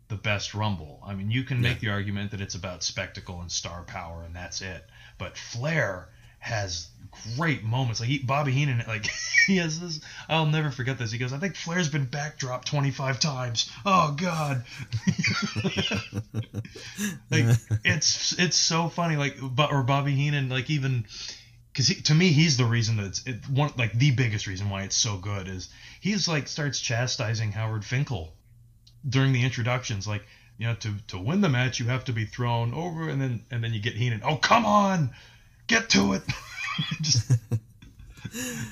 the 0.06 0.14
best 0.14 0.54
Rumble. 0.54 1.02
I 1.04 1.14
mean, 1.14 1.30
you 1.30 1.42
can 1.42 1.60
make 1.60 1.80
the 1.80 1.88
argument 1.88 2.30
that 2.30 2.40
it's 2.40 2.54
about 2.54 2.84
spectacle 2.84 3.40
and 3.40 3.50
star 3.50 3.82
power, 3.82 4.22
and 4.22 4.36
that's 4.36 4.62
it. 4.62 4.84
But 5.18 5.36
Flair 5.36 6.08
has 6.38 6.86
great 7.36 7.64
moments. 7.64 7.98
Like 7.98 8.08
he, 8.08 8.18
Bobby 8.20 8.52
Heenan, 8.52 8.84
like 8.86 9.06
he 9.46 9.56
has 9.56 9.80
this. 9.80 10.00
I'll 10.28 10.46
never 10.46 10.70
forget 10.70 10.98
this. 10.98 11.10
He 11.10 11.18
goes, 11.18 11.32
"I 11.32 11.38
think 11.38 11.56
Flair's 11.56 11.88
been 11.88 12.06
backdropped 12.06 12.66
25 12.66 13.18
times. 13.18 13.68
Oh 13.84 14.14
God!" 14.16 14.64
like 17.28 17.56
it's 17.84 18.38
it's 18.38 18.56
so 18.56 18.88
funny. 18.88 19.16
Like, 19.16 19.36
but 19.40 19.72
or 19.72 19.82
Bobby 19.82 20.12
Heenan, 20.12 20.48
like 20.48 20.70
even 20.70 21.06
because 21.72 21.88
to 22.02 22.14
me 22.14 22.28
he's 22.32 22.56
the 22.56 22.64
reason 22.64 22.96
that 22.98 23.06
it's 23.06 23.26
it, 23.26 23.48
one 23.48 23.72
like 23.76 23.92
the 23.94 24.10
biggest 24.10 24.46
reason 24.46 24.68
why 24.70 24.82
it's 24.82 24.96
so 24.96 25.16
good 25.16 25.48
is 25.48 25.68
he's 26.00 26.28
like 26.28 26.48
starts 26.48 26.80
chastising 26.80 27.52
Howard 27.52 27.84
Finkel 27.84 28.32
during 29.08 29.32
the 29.32 29.42
introductions, 29.44 30.06
like 30.06 30.22
you 30.58 30.66
know 30.66 30.74
to 30.76 30.94
to 31.08 31.18
win 31.18 31.40
the 31.40 31.48
match 31.48 31.80
you 31.80 31.86
have 31.86 32.04
to 32.04 32.12
be 32.12 32.24
thrown 32.24 32.74
over, 32.74 33.08
and 33.08 33.20
then 33.20 33.44
and 33.50 33.62
then 33.64 33.72
you 33.72 33.80
get 33.80 33.94
Heenan. 33.94 34.20
Oh 34.24 34.36
come 34.36 34.66
on, 34.66 35.10
get 35.66 35.88
to 35.90 36.12
it. 36.14 36.22
Just 37.02 37.32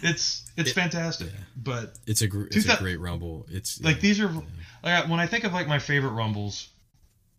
it's 0.02 0.44
it's 0.56 0.70
It- 0.70 0.74
fantastic, 0.74 1.28
yeah. 1.32 1.40
but 1.56 1.94
It's 2.06 2.22
a 2.22 2.26
gr- 2.28 2.46
it's 2.46 2.68
a 2.68 2.76
great 2.76 3.00
rumble. 3.00 3.46
It's 3.50 3.80
like 3.82 3.96
yeah. 3.96 4.02
these 4.02 4.20
are 4.20 4.32
like 4.82 5.08
when 5.08 5.20
I 5.20 5.26
think 5.26 5.44
of 5.44 5.52
like 5.52 5.68
my 5.68 5.78
favorite 5.78 6.12
rumbles, 6.12 6.68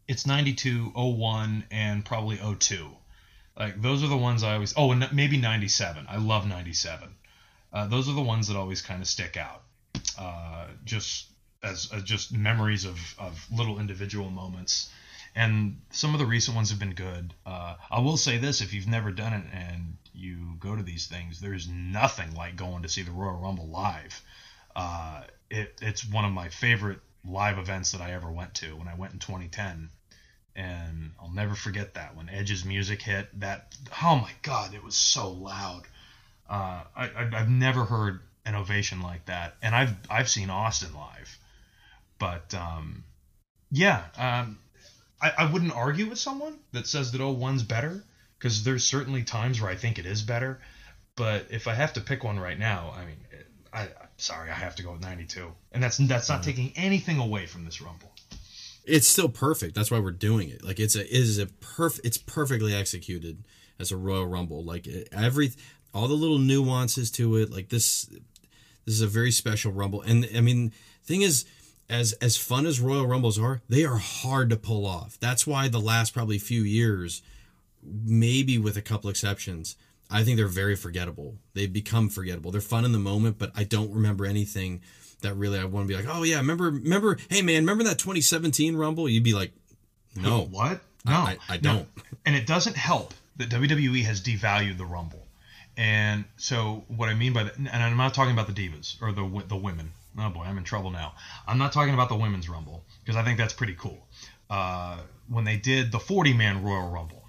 it's 0.07 0.25
92, 0.27 0.91
01, 0.95 1.65
and 1.71 2.03
probably 2.05 2.37
02. 2.59 2.89
Like 3.57 3.81
those 3.81 4.03
are 4.03 4.07
the 4.07 4.17
ones 4.17 4.43
I 4.43 4.53
always. 4.53 4.73
Oh, 4.77 4.91
and 4.91 5.07
maybe 5.11 5.37
97. 5.37 6.05
I 6.09 6.17
love 6.17 6.47
97. 6.47 7.15
Uh, 7.73 7.87
those 7.87 8.09
are 8.09 8.13
the 8.13 8.21
ones 8.21 8.47
that 8.47 8.57
always 8.57 8.81
kind 8.81 9.01
of 9.01 9.07
stick 9.07 9.37
out. 9.37 9.63
Uh, 10.17 10.67
just 10.83 11.27
as, 11.63 11.89
as 11.93 12.03
just 12.03 12.33
memories 12.33 12.85
of 12.85 12.97
of 13.17 13.45
little 13.51 13.79
individual 13.79 14.29
moments. 14.29 14.89
And 15.33 15.81
some 15.91 16.13
of 16.13 16.19
the 16.19 16.25
recent 16.25 16.55
ones 16.55 16.71
have 16.71 16.79
been 16.79 16.93
good. 16.93 17.33
Uh, 17.45 17.75
I 17.89 17.99
will 17.99 18.17
say 18.17 18.37
this: 18.37 18.61
if 18.61 18.73
you've 18.73 18.87
never 18.87 19.11
done 19.11 19.33
it 19.33 19.45
and 19.53 19.97
you 20.13 20.55
go 20.59 20.75
to 20.75 20.83
these 20.83 21.07
things, 21.07 21.39
there's 21.39 21.67
nothing 21.69 22.33
like 22.35 22.55
going 22.55 22.83
to 22.83 22.89
see 22.89 23.01
the 23.01 23.11
Royal 23.11 23.39
Rumble 23.39 23.67
live. 23.67 24.21
Uh, 24.75 25.23
it, 25.49 25.77
it's 25.81 26.09
one 26.09 26.25
of 26.25 26.31
my 26.31 26.49
favorite 26.49 26.99
live 27.25 27.57
events 27.57 27.91
that 27.91 28.01
I 28.01 28.13
ever 28.13 28.31
went 28.31 28.55
to 28.55 28.75
when 28.75 28.87
I 28.87 28.95
went 28.95 29.13
in 29.13 29.19
2010. 29.19 29.89
And 30.55 31.11
I'll 31.19 31.31
never 31.31 31.55
forget 31.55 31.93
that 31.93 32.15
when 32.15 32.29
Edge's 32.29 32.65
music 32.65 33.01
hit. 33.01 33.27
That 33.39 33.73
oh 34.03 34.17
my 34.17 34.31
god, 34.41 34.73
it 34.73 34.83
was 34.83 34.95
so 34.95 35.31
loud. 35.31 35.83
Uh, 36.49 36.83
I, 36.95 37.09
I've 37.33 37.49
never 37.49 37.85
heard 37.85 38.19
an 38.45 38.55
ovation 38.55 39.01
like 39.01 39.25
that, 39.25 39.55
and 39.61 39.73
I've 39.73 39.95
I've 40.09 40.29
seen 40.29 40.49
Austin 40.49 40.93
live, 40.93 41.37
but 42.19 42.53
um, 42.53 43.03
yeah, 43.71 44.03
um, 44.17 44.59
I, 45.21 45.31
I 45.37 45.51
wouldn't 45.51 45.73
argue 45.73 46.09
with 46.09 46.19
someone 46.19 46.57
that 46.73 46.87
says 46.87 47.13
that 47.13 47.21
oh 47.21 47.31
one's 47.31 47.63
better 47.63 48.03
because 48.37 48.63
there's 48.63 48.83
certainly 48.83 49.23
times 49.23 49.61
where 49.61 49.71
I 49.71 49.75
think 49.75 49.99
it 49.99 50.05
is 50.05 50.21
better, 50.21 50.59
but 51.15 51.47
if 51.51 51.67
I 51.67 51.73
have 51.75 51.93
to 51.93 52.01
pick 52.01 52.23
one 52.23 52.39
right 52.39 52.57
now, 52.57 52.93
I 52.95 53.05
mean, 53.05 53.17
I, 53.71 53.83
I'm 53.83 54.09
sorry, 54.17 54.49
I 54.49 54.55
have 54.55 54.75
to 54.77 54.83
go 54.83 54.91
with 54.93 55.01
92, 55.01 55.51
and 55.71 55.83
that's 55.83 55.97
that's 55.97 56.29
not 56.29 56.43
taking 56.43 56.73
anything 56.75 57.19
away 57.19 57.45
from 57.45 57.63
this 57.65 57.81
Rumble. 57.81 58.10
It's 58.85 59.07
still 59.07 59.29
perfect. 59.29 59.75
That's 59.75 59.91
why 59.91 59.99
we're 59.99 60.11
doing 60.11 60.49
it. 60.49 60.63
Like 60.63 60.79
it's 60.79 60.95
a 60.95 61.01
it 61.01 61.19
is 61.19 61.39
a 61.39 61.45
perf 61.45 61.99
it's 62.03 62.17
perfectly 62.17 62.73
executed 62.73 63.43
as 63.79 63.91
a 63.91 63.97
Royal 63.97 64.27
Rumble. 64.27 64.63
Like 64.63 64.87
every 65.11 65.51
all 65.93 66.07
the 66.07 66.13
little 66.13 66.39
nuances 66.39 67.11
to 67.11 67.37
it. 67.37 67.51
Like 67.51 67.69
this 67.69 68.05
this 68.85 68.95
is 68.95 69.01
a 69.01 69.07
very 69.07 69.31
special 69.31 69.71
Rumble. 69.71 70.01
And 70.01 70.27
I 70.35 70.41
mean, 70.41 70.71
thing 71.03 71.21
is 71.21 71.45
as 71.89 72.13
as 72.13 72.37
fun 72.37 72.65
as 72.65 72.79
Royal 72.79 73.07
Rumbles 73.07 73.39
are, 73.39 73.61
they 73.69 73.85
are 73.85 73.97
hard 73.97 74.49
to 74.49 74.57
pull 74.57 74.85
off. 74.85 75.17
That's 75.19 75.45
why 75.45 75.67
the 75.67 75.79
last 75.79 76.13
probably 76.13 76.39
few 76.39 76.61
years, 76.61 77.21
maybe 77.83 78.57
with 78.57 78.77
a 78.77 78.81
couple 78.81 79.09
exceptions, 79.09 79.75
I 80.09 80.23
think 80.23 80.37
they're 80.37 80.47
very 80.47 80.75
forgettable. 80.75 81.37
They've 81.53 81.71
become 81.71 82.09
forgettable. 82.09 82.51
They're 82.51 82.61
fun 82.61 82.85
in 82.85 82.91
the 82.91 82.99
moment, 82.99 83.37
but 83.37 83.51
I 83.55 83.63
don't 83.63 83.93
remember 83.93 84.25
anything 84.25 84.81
that 85.21 85.35
really 85.35 85.59
I 85.59 85.65
want 85.65 85.87
to 85.87 85.95
be 85.95 86.01
like, 86.01 86.13
oh 86.13 86.23
yeah, 86.23 86.37
remember 86.37 86.65
remember 86.65 87.17
hey 87.29 87.41
man, 87.41 87.63
remember 87.63 87.83
that 87.85 87.99
2017 87.99 88.75
Rumble? 88.75 89.07
You'd 89.09 89.23
be 89.23 89.33
like, 89.33 89.51
no. 90.15 90.41
What? 90.45 90.81
No, 91.05 91.13
I- 91.13 91.37
I 91.49 91.55
no. 91.57 91.61
don't. 91.61 91.87
And 92.25 92.35
it 92.35 92.45
doesn't 92.45 92.75
help 92.77 93.13
that 93.37 93.49
WWE 93.49 94.03
has 94.03 94.21
devalued 94.21 94.77
the 94.77 94.85
Rumble. 94.85 95.25
And 95.77 96.25
so 96.37 96.83
what 96.89 97.09
I 97.09 97.13
mean 97.13 97.33
by 97.33 97.43
that, 97.43 97.55
and 97.57 97.69
I'm 97.69 97.97
not 97.97 98.13
talking 98.13 98.33
about 98.33 98.47
the 98.47 98.53
divas 98.53 99.01
or 99.01 99.11
the 99.11 99.43
the 99.47 99.55
women. 99.55 99.91
Oh 100.19 100.29
boy, 100.29 100.43
I'm 100.43 100.57
in 100.57 100.63
trouble 100.65 100.91
now. 100.91 101.13
I'm 101.47 101.57
not 101.57 101.71
talking 101.71 101.93
about 101.93 102.09
the 102.09 102.15
women's 102.17 102.49
Rumble 102.49 102.83
because 103.03 103.15
I 103.15 103.23
think 103.23 103.37
that's 103.37 103.53
pretty 103.53 103.75
cool. 103.79 104.05
Uh, 104.49 104.97
when 105.29 105.45
they 105.45 105.55
did 105.55 105.91
the 105.93 105.99
40 105.99 106.33
man 106.33 106.61
Royal 106.61 106.89
Rumble 106.89 107.23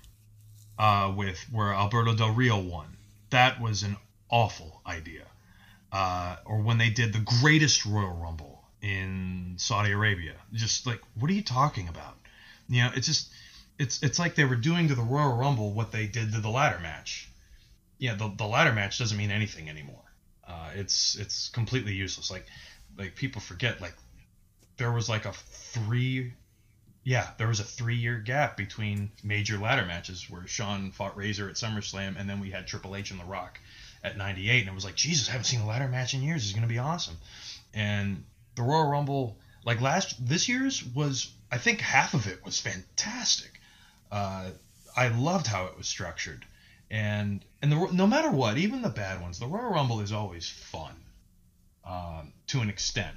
uh, 0.79 1.13
with 1.17 1.39
where 1.53 1.73
Alberto 1.73 2.15
Del 2.15 2.33
Rio 2.33 2.59
won, 2.59 2.97
that 3.31 3.61
was 3.61 3.85
an 3.85 3.97
awful 4.29 4.81
idea. 4.85 5.23
Uh, 5.93 6.37
or 6.47 6.63
when 6.63 6.79
they 6.79 6.89
did 6.89 7.13
the 7.13 7.21
greatest 7.41 7.85
Royal 7.85 8.15
Rumble 8.15 8.65
in 8.81 9.55
Saudi 9.59 9.93
Arabia, 9.93 10.35
just 10.53 10.87
like 10.87 11.01
what 11.15 11.31
are 11.31 11.35
you 11.35 11.43
talking 11.43 11.89
about? 11.89 12.17
You 12.69 12.83
know, 12.83 12.91
it's 12.95 13.07
just 13.07 13.31
it's 13.79 14.03
it's 14.03 14.19
like 14.19 14.35
they 14.35 14.45
were 14.45 14.57
doing 14.57 14.89
to 14.89 14.95
the 14.95 15.03
Royal 15.03 15.37
Rumble 15.37 15.73
what 15.73 15.93
they 15.93 16.07
did 16.07 16.33
to 16.33 16.41
the 16.41 16.49
ladder 16.49 16.79
match. 16.81 17.29
Yeah, 17.99 18.15
the, 18.15 18.33
the 18.37 18.47
ladder 18.47 18.73
match 18.73 18.99
doesn't 18.99 19.17
mean 19.17 19.31
anything 19.31 19.69
anymore. 19.69 20.03
Uh, 20.47 20.71
it's 20.75 21.15
it's 21.17 21.51
completely 21.51 21.93
useless. 21.93 22.31
Like 22.31 22.47
like 22.97 23.15
people 23.15 23.41
forget 23.41 23.81
like 23.81 23.95
there 24.79 24.93
was 24.93 25.09
like 25.09 25.27
a 25.27 25.33
three 25.33 26.33
yeah 27.05 27.31
there 27.39 27.49
was 27.49 27.61
a 27.61 27.65
three 27.65 27.97
year 27.97 28.19
gap 28.19 28.57
between 28.57 29.11
major 29.23 29.59
ladder 29.59 29.85
matches 29.87 30.29
where 30.31 30.47
Shawn 30.47 30.91
fought 30.93 31.17
Razor 31.17 31.49
at 31.49 31.57
SummerSlam 31.57 32.19
and 32.19 32.29
then 32.29 32.41
we 32.41 32.51
had 32.51 32.67
Triple 32.67 32.97
H 32.97 33.11
and 33.11 33.21
The 33.21 33.25
Rock 33.25 33.59
at 34.05 34.17
98 34.17 34.61
and 34.61 34.69
it 34.69 34.75
was 34.75 34.85
like 34.85 34.97
Jesus 34.97 35.29
I 35.29 35.33
haven't 35.33 35.45
seen 35.45 35.61
a 35.61 35.67
ladder 35.67 35.89
match 35.89 36.15
in 36.15 36.23
years 36.23 36.45
it's 36.45 36.55
gonna 36.55 36.67
be 36.67 36.79
awesome 36.79 37.17
and 37.75 38.25
the 38.55 38.63
Royal 38.63 38.89
Rumble 38.89 39.37
like 39.65 39.81
last 39.81 40.27
this 40.27 40.49
year's 40.49 40.85
was 40.85 41.33
I 41.51 41.59
think 41.59 41.81
half 41.81 42.15
of 42.15 42.27
it 42.27 42.43
was 42.45 42.59
fantastic. 42.59 43.61
Uh, 44.11 44.51
I 44.97 45.09
loved 45.09 45.47
how 45.47 45.67
it 45.67 45.77
was 45.77 45.87
structured, 45.87 46.45
and 46.91 47.45
and 47.61 47.71
the, 47.71 47.89
no 47.93 48.07
matter 48.07 48.31
what, 48.31 48.57
even 48.57 48.83
the 48.83 48.89
bad 48.89 49.21
ones, 49.21 49.39
the 49.39 49.47
Royal 49.47 49.71
Rumble 49.71 50.01
is 50.01 50.13
always 50.13 50.49
fun 50.49 50.95
um, 51.85 52.33
to 52.49 52.61
an 52.61 52.69
extent. 52.69 53.17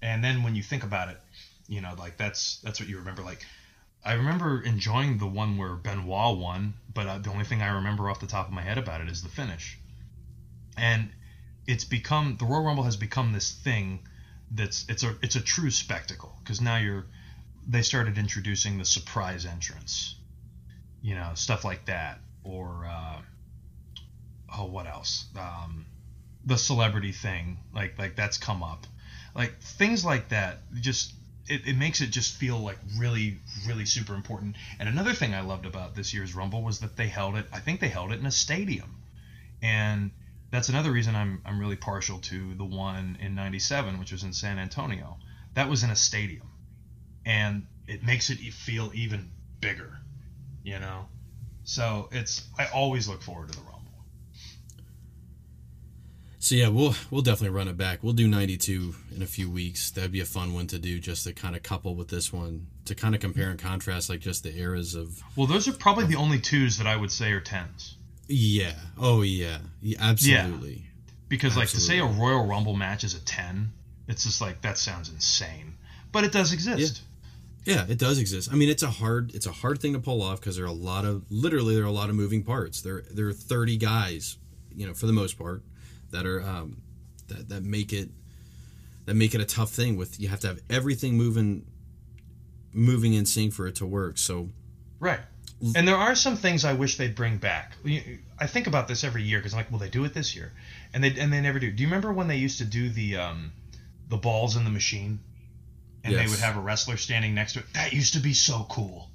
And 0.00 0.24
then 0.24 0.42
when 0.42 0.54
you 0.54 0.62
think 0.62 0.82
about 0.82 1.10
it, 1.10 1.20
you 1.68 1.80
know, 1.80 1.94
like 1.98 2.16
that's 2.16 2.58
that's 2.58 2.80
what 2.80 2.88
you 2.88 2.98
remember. 2.98 3.22
Like 3.22 3.44
I 4.04 4.14
remember 4.14 4.60
enjoying 4.60 5.18
the 5.18 5.26
one 5.26 5.56
where 5.56 5.74
Benoit 5.74 6.36
won, 6.36 6.74
but 6.92 7.06
uh, 7.06 7.18
the 7.18 7.30
only 7.30 7.44
thing 7.44 7.62
I 7.62 7.76
remember 7.76 8.10
off 8.10 8.20
the 8.20 8.26
top 8.26 8.46
of 8.46 8.52
my 8.52 8.62
head 8.62 8.78
about 8.78 9.00
it 9.00 9.08
is 9.08 9.22
the 9.22 9.30
finish. 9.30 9.78
And 10.76 11.10
it's 11.66 11.84
become 11.84 12.36
the 12.38 12.44
Royal 12.44 12.64
Rumble 12.64 12.84
has 12.84 12.96
become 12.96 13.32
this 13.32 13.50
thing 13.50 14.00
that's 14.50 14.84
it's 14.88 15.02
a 15.02 15.16
it's 15.22 15.36
a 15.36 15.40
true 15.40 15.70
spectacle 15.70 16.36
because 16.42 16.60
now 16.60 16.76
you're 16.76 17.06
they 17.66 17.82
started 17.82 18.18
introducing 18.18 18.76
the 18.78 18.84
surprise 18.84 19.46
entrance, 19.46 20.16
you 21.02 21.14
know, 21.14 21.30
stuff 21.34 21.64
like 21.64 21.86
that, 21.86 22.18
or 22.42 22.86
uh, 22.86 23.20
oh, 24.58 24.66
what 24.66 24.86
else? 24.86 25.24
Um, 25.38 25.86
the 26.44 26.58
celebrity 26.58 27.12
thing, 27.12 27.58
like 27.74 27.98
like 27.98 28.16
that's 28.16 28.36
come 28.36 28.62
up, 28.62 28.86
like 29.34 29.58
things 29.60 30.04
like 30.04 30.28
that. 30.28 30.58
Just 30.74 31.14
it, 31.48 31.66
it 31.66 31.76
makes 31.76 32.00
it 32.00 32.10
just 32.10 32.36
feel 32.36 32.58
like 32.58 32.78
really 32.96 33.38
really 33.66 33.84
super 33.84 34.14
important. 34.14 34.56
And 34.78 34.88
another 34.88 35.12
thing 35.12 35.34
I 35.34 35.40
loved 35.40 35.66
about 35.66 35.94
this 35.94 36.14
year's 36.14 36.34
Rumble 36.34 36.62
was 36.62 36.80
that 36.80 36.96
they 36.96 37.08
held 37.08 37.36
it. 37.36 37.46
I 37.52 37.60
think 37.60 37.80
they 37.80 37.88
held 37.88 38.12
it 38.12 38.20
in 38.20 38.26
a 38.26 38.30
stadium, 38.30 39.02
and 39.62 40.10
that's 40.50 40.68
another 40.68 40.92
reason 40.92 41.14
I'm 41.14 41.42
I'm 41.44 41.58
really 41.58 41.76
partial 41.76 42.18
to 42.20 42.54
the 42.54 42.64
one 42.64 43.18
in 43.20 43.34
'97, 43.34 43.98
which 43.98 44.12
was 44.12 44.22
in 44.22 44.32
San 44.32 44.58
Antonio. 44.58 45.18
That 45.54 45.68
was 45.68 45.84
in 45.84 45.90
a 45.90 45.96
stadium, 45.96 46.48
and 47.24 47.66
it 47.86 48.02
makes 48.02 48.30
it 48.30 48.38
feel 48.38 48.90
even 48.94 49.30
bigger, 49.60 49.98
you 50.62 50.78
know. 50.78 51.06
So 51.64 52.08
it's 52.12 52.46
I 52.58 52.66
always 52.66 53.08
look 53.08 53.22
forward 53.22 53.50
to 53.50 53.58
the 53.58 53.64
Rumble. 53.64 53.73
So 56.44 56.56
yeah, 56.56 56.68
we'll 56.68 56.94
we'll 57.10 57.22
definitely 57.22 57.56
run 57.56 57.68
it 57.68 57.78
back. 57.78 58.02
We'll 58.02 58.12
do 58.12 58.28
92 58.28 58.94
in 59.16 59.22
a 59.22 59.26
few 59.26 59.48
weeks. 59.48 59.90
That'd 59.90 60.12
be 60.12 60.20
a 60.20 60.26
fun 60.26 60.52
one 60.52 60.66
to 60.66 60.78
do 60.78 61.00
just 61.00 61.24
to 61.24 61.32
kind 61.32 61.56
of 61.56 61.62
couple 61.62 61.94
with 61.94 62.08
this 62.08 62.34
one 62.34 62.66
to 62.84 62.94
kind 62.94 63.14
of 63.14 63.22
compare 63.22 63.48
and 63.48 63.58
contrast 63.58 64.10
like 64.10 64.20
just 64.20 64.42
the 64.42 64.54
eras 64.54 64.94
of 64.94 65.22
Well, 65.36 65.46
those 65.46 65.66
are 65.68 65.72
probably 65.72 66.04
the 66.04 66.16
only 66.16 66.38
twos 66.38 66.76
that 66.76 66.86
I 66.86 66.96
would 66.96 67.10
say 67.10 67.32
are 67.32 67.40
tens. 67.40 67.96
yeah. 68.28 68.74
Oh 69.00 69.22
yeah. 69.22 69.56
yeah 69.80 69.96
absolutely. 69.98 70.84
Because 71.30 71.56
like 71.56 71.70
to 71.70 71.80
say 71.80 71.98
a 71.98 72.04
Royal 72.04 72.44
Rumble 72.44 72.76
match 72.76 73.04
is 73.04 73.14
a 73.14 73.24
ten, 73.24 73.72
it's 74.06 74.24
just 74.24 74.42
like 74.42 74.60
that 74.60 74.76
sounds 74.76 75.08
insane. 75.08 75.78
But 76.12 76.24
it 76.24 76.32
does 76.32 76.52
exist. 76.52 77.00
Yeah, 77.64 77.86
it 77.88 77.98
does 77.98 78.18
exist. 78.18 78.52
I 78.52 78.56
mean, 78.56 78.68
it's 78.68 78.82
a 78.82 78.90
hard 78.90 79.34
it's 79.34 79.46
a 79.46 79.52
hard 79.52 79.80
thing 79.80 79.94
to 79.94 79.98
pull 79.98 80.20
off 80.20 80.40
because 80.40 80.56
there 80.56 80.66
are 80.66 80.68
a 80.68 80.72
lot 80.72 81.06
of 81.06 81.24
literally 81.30 81.74
there 81.74 81.84
are 81.84 81.86
a 81.86 81.90
lot 81.90 82.10
of 82.10 82.16
moving 82.16 82.42
parts. 82.42 82.82
There 82.82 83.02
there 83.10 83.28
are 83.28 83.32
30 83.32 83.78
guys, 83.78 84.36
you 84.76 84.86
know, 84.86 84.92
for 84.92 85.06
the 85.06 85.14
most 85.14 85.38
part 85.38 85.62
that 86.14 86.26
are 86.26 86.40
um 86.42 86.80
that 87.28 87.48
that 87.48 87.62
make 87.64 87.92
it 87.92 88.08
that 89.06 89.14
make 89.14 89.34
it 89.34 89.40
a 89.40 89.44
tough 89.44 89.70
thing 89.70 89.96
with 89.96 90.18
you 90.18 90.28
have 90.28 90.40
to 90.40 90.46
have 90.46 90.60
everything 90.70 91.16
moving 91.16 91.66
moving 92.72 93.14
in 93.14 93.26
sync 93.26 93.52
for 93.52 93.66
it 93.66 93.76
to 93.76 93.86
work. 93.86 94.16
So 94.18 94.48
Right. 95.00 95.20
And 95.74 95.86
there 95.88 95.96
are 95.96 96.14
some 96.14 96.36
things 96.36 96.64
I 96.64 96.74
wish 96.74 96.96
they'd 96.96 97.14
bring 97.14 97.38
back. 97.38 97.72
I 98.38 98.46
think 98.46 98.66
about 98.66 98.88
this 98.88 99.02
every 99.04 99.22
year 99.22 99.38
because 99.38 99.54
I'm 99.54 99.58
like, 99.58 99.70
will 99.70 99.78
they 99.78 99.88
do 99.88 100.04
it 100.04 100.12
this 100.12 100.34
year? 100.34 100.52
And 100.92 101.02
they 101.02 101.18
and 101.18 101.32
they 101.32 101.40
never 101.40 101.58
do. 101.58 101.70
Do 101.70 101.82
you 101.82 101.88
remember 101.88 102.12
when 102.12 102.28
they 102.28 102.36
used 102.36 102.58
to 102.58 102.64
do 102.64 102.88
the 102.90 103.16
um, 103.16 103.52
the 104.08 104.16
balls 104.16 104.56
in 104.56 104.64
the 104.64 104.70
machine, 104.70 105.20
and 106.02 106.14
they 106.14 106.26
would 106.26 106.40
have 106.40 106.56
a 106.56 106.60
wrestler 106.60 106.96
standing 106.96 107.34
next 107.34 107.54
to 107.54 107.60
it? 107.60 107.66
That 107.74 107.92
used 107.92 108.14
to 108.14 108.20
be 108.20 108.34
so 108.34 108.66
cool. 108.68 109.10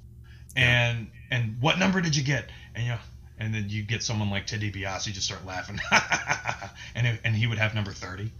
And 0.56 1.10
and 1.30 1.56
what 1.60 1.78
number 1.78 2.00
did 2.00 2.16
you 2.16 2.24
get? 2.24 2.50
And 2.74 2.84
you 2.84 2.90
know, 2.90 2.98
and 3.40 3.54
then 3.54 3.66
you 3.68 3.82
get 3.82 4.02
someone 4.02 4.30
like 4.30 4.46
Ted 4.46 4.60
DiBiase 4.60 5.12
just 5.12 5.26
start 5.26 5.44
laughing, 5.46 5.80
and 6.94 7.06
it, 7.06 7.20
and 7.24 7.34
he 7.34 7.46
would 7.46 7.58
have 7.58 7.74
number 7.74 7.92
thirty. 7.92 8.30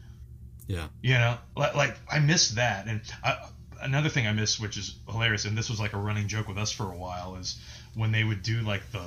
Yeah. 0.66 0.86
You 1.02 1.14
know, 1.14 1.36
like, 1.56 1.74
like 1.74 1.96
I 2.08 2.20
miss 2.20 2.50
that. 2.50 2.86
And 2.86 3.00
I, 3.24 3.38
another 3.82 4.08
thing 4.08 4.28
I 4.28 4.32
miss, 4.32 4.60
which 4.60 4.76
is 4.76 4.94
hilarious, 5.10 5.44
and 5.44 5.58
this 5.58 5.68
was 5.68 5.80
like 5.80 5.94
a 5.94 5.98
running 5.98 6.28
joke 6.28 6.46
with 6.46 6.58
us 6.58 6.70
for 6.70 6.92
a 6.92 6.96
while, 6.96 7.34
is 7.36 7.58
when 7.94 8.12
they 8.12 8.22
would 8.22 8.44
do 8.44 8.60
like 8.60 8.92
the 8.92 9.04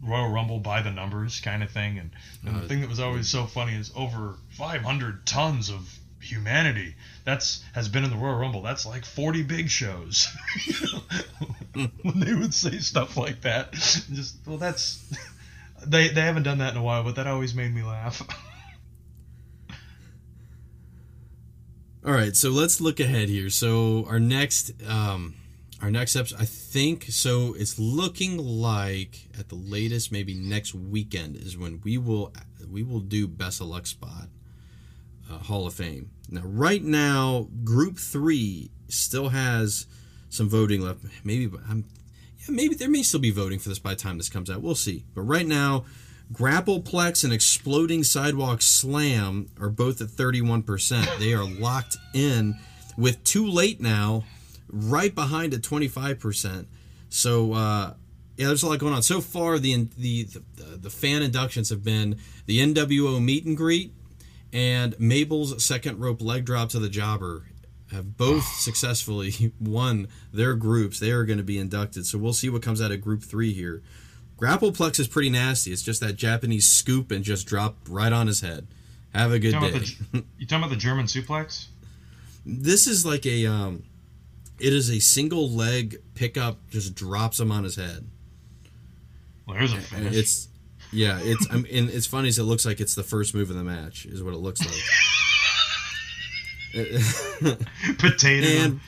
Royal 0.00 0.28
Rumble 0.30 0.60
by 0.60 0.82
the 0.82 0.92
numbers 0.92 1.40
kind 1.40 1.64
of 1.64 1.70
thing. 1.70 1.98
And, 1.98 2.10
and 2.46 2.56
Uh, 2.56 2.60
the 2.60 2.68
thing 2.68 2.82
that 2.82 2.88
was 2.88 3.00
always 3.00 3.28
so 3.28 3.46
funny 3.46 3.74
is 3.74 3.90
over 3.96 4.36
500 4.50 5.26
tons 5.26 5.70
of 5.70 5.98
humanity. 6.20 6.94
That's 7.24 7.64
has 7.74 7.88
been 7.88 8.04
in 8.04 8.10
the 8.10 8.16
Royal 8.16 8.38
Rumble. 8.38 8.62
That's 8.62 8.86
like 8.86 9.04
40 9.04 9.42
big 9.42 9.68
shows. 9.68 10.28
when 12.02 12.20
they 12.20 12.34
would 12.34 12.54
say 12.54 12.78
stuff 12.78 13.16
like 13.16 13.42
that, 13.42 13.72
just 13.72 14.36
well, 14.46 14.58
that's 14.58 15.04
they 15.86 16.08
they 16.08 16.22
haven't 16.22 16.44
done 16.44 16.58
that 16.58 16.72
in 16.72 16.78
a 16.78 16.82
while, 16.82 17.02
but 17.04 17.16
that 17.16 17.26
always 17.26 17.54
made 17.54 17.74
me 17.74 17.82
laugh. 17.82 18.22
All 22.04 22.12
right, 22.12 22.36
so 22.36 22.50
let's 22.50 22.80
look 22.80 23.00
ahead 23.00 23.28
here. 23.28 23.50
So 23.50 24.06
our 24.06 24.20
next, 24.20 24.70
um, 24.88 25.34
our 25.82 25.90
next 25.90 26.14
episode, 26.14 26.40
I 26.40 26.44
think, 26.44 27.06
so 27.08 27.54
it's 27.58 27.80
looking 27.80 28.38
like 28.38 29.26
at 29.36 29.48
the 29.48 29.56
latest, 29.56 30.12
maybe 30.12 30.32
next 30.32 30.72
weekend 30.72 31.34
is 31.34 31.58
when 31.58 31.80
we 31.82 31.98
will 31.98 32.32
we 32.70 32.84
will 32.84 33.00
do 33.00 33.26
best 33.26 33.60
of 33.60 33.66
luck 33.66 33.88
spot, 33.88 34.28
uh, 35.28 35.38
Hall 35.38 35.66
of 35.66 35.74
Fame. 35.74 36.10
Now, 36.30 36.42
right 36.44 36.82
now, 36.82 37.48
Group 37.64 37.98
Three 37.98 38.70
still 38.88 39.30
has 39.30 39.88
some 40.28 40.48
voting 40.48 40.80
left. 40.80 41.00
Maybe, 41.24 41.50
I'm, 41.68 41.84
yeah, 42.38 42.54
maybe 42.54 42.74
there 42.74 42.88
may 42.88 43.02
still 43.02 43.20
be 43.20 43.30
voting 43.30 43.58
for 43.58 43.68
this 43.68 43.78
by 43.78 43.90
the 43.90 43.96
time 43.96 44.18
this 44.18 44.28
comes 44.28 44.50
out. 44.50 44.62
We'll 44.62 44.74
see. 44.74 45.04
But 45.14 45.22
right 45.22 45.46
now, 45.46 45.84
Grappleplex 46.32 47.24
and 47.24 47.32
Exploding 47.32 48.02
Sidewalk 48.04 48.62
Slam 48.62 49.48
are 49.60 49.68
both 49.68 50.00
at 50.00 50.08
31%. 50.08 51.18
They 51.18 51.32
are 51.32 51.44
locked 51.44 51.96
in 52.14 52.58
with 52.96 53.22
Too 53.24 53.46
Late 53.46 53.80
Now 53.80 54.24
right 54.68 55.14
behind 55.14 55.54
at 55.54 55.60
25%. 55.62 56.66
So, 57.08 57.52
uh, 57.52 57.94
yeah, 58.36 58.48
there's 58.48 58.62
a 58.62 58.68
lot 58.68 58.78
going 58.78 58.92
on. 58.92 59.02
So 59.02 59.20
far, 59.20 59.58
the, 59.58 59.88
the 59.96 60.24
the 60.24 60.76
the 60.76 60.90
fan 60.90 61.22
inductions 61.22 61.70
have 61.70 61.82
been 61.82 62.18
the 62.44 62.58
NWO 62.58 63.22
meet 63.22 63.46
and 63.46 63.56
greet 63.56 63.94
and 64.52 64.98
Mabel's 64.98 65.64
second 65.64 66.00
rope 66.00 66.20
leg 66.20 66.44
drop 66.44 66.68
to 66.70 66.78
the 66.78 66.88
jobber 66.88 67.44
have 67.92 68.16
both 68.16 68.44
successfully 68.58 69.52
won 69.60 70.08
their 70.32 70.54
groups. 70.54 70.98
They 70.98 71.10
are 71.10 71.24
going 71.24 71.38
to 71.38 71.44
be 71.44 71.58
inducted. 71.58 72.06
So 72.06 72.18
we'll 72.18 72.32
see 72.32 72.48
what 72.48 72.62
comes 72.62 72.80
out 72.80 72.90
of 72.90 73.00
group 73.00 73.22
three 73.22 73.52
here. 73.52 73.82
Grappleplex 74.38 75.00
is 75.00 75.08
pretty 75.08 75.30
nasty. 75.30 75.72
It's 75.72 75.82
just 75.82 76.00
that 76.02 76.16
Japanese 76.16 76.66
scoop 76.66 77.10
and 77.10 77.24
just 77.24 77.46
drop 77.46 77.76
right 77.88 78.12
on 78.12 78.26
his 78.26 78.42
head. 78.42 78.66
Have 79.14 79.32
a 79.32 79.38
good 79.38 79.52
talking 79.52 79.72
day. 79.72 79.86
the, 80.12 80.24
you 80.38 80.46
talking 80.46 80.64
about 80.64 80.70
the 80.70 80.76
German 80.76 81.06
suplex? 81.06 81.68
this 82.46 82.86
is 82.86 83.04
like 83.04 83.26
a 83.26 83.46
um, 83.46 83.82
it 84.58 84.72
is 84.72 84.90
a 84.90 85.00
single 85.00 85.50
leg 85.50 85.96
pickup. 86.14 86.58
Just 86.70 86.94
drops 86.94 87.40
him 87.40 87.50
on 87.50 87.64
his 87.64 87.76
head. 87.76 88.06
Well, 89.46 89.56
there's 89.58 89.72
a 89.72 89.80
finish. 89.80 90.14
it's 90.14 90.48
yeah. 90.92 91.18
It's 91.22 91.46
I'm, 91.50 91.66
and 91.72 91.90
it's 91.90 92.06
funny 92.06 92.28
as 92.28 92.38
it 92.38 92.44
looks 92.44 92.64
like 92.64 92.80
it's 92.80 92.94
the 92.94 93.02
first 93.02 93.34
move 93.34 93.50
of 93.50 93.56
the 93.56 93.64
match 93.64 94.06
is 94.06 94.22
what 94.22 94.34
it 94.34 94.38
looks 94.38 94.60
like. 94.60 94.74
potato, 97.98 98.46
and 98.46 98.80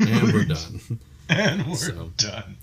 and 0.00 0.32
we're 0.32 0.44
done. 0.44 0.80
and 1.28 1.66
we're 1.66 1.74
So. 1.76 2.12
done. 2.16 2.56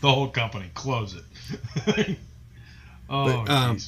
the 0.00 0.10
whole 0.12 0.28
company, 0.28 0.70
close 0.74 1.14
it. 1.14 2.16
oh, 3.10 3.44
But, 3.44 3.50
um. 3.50 3.78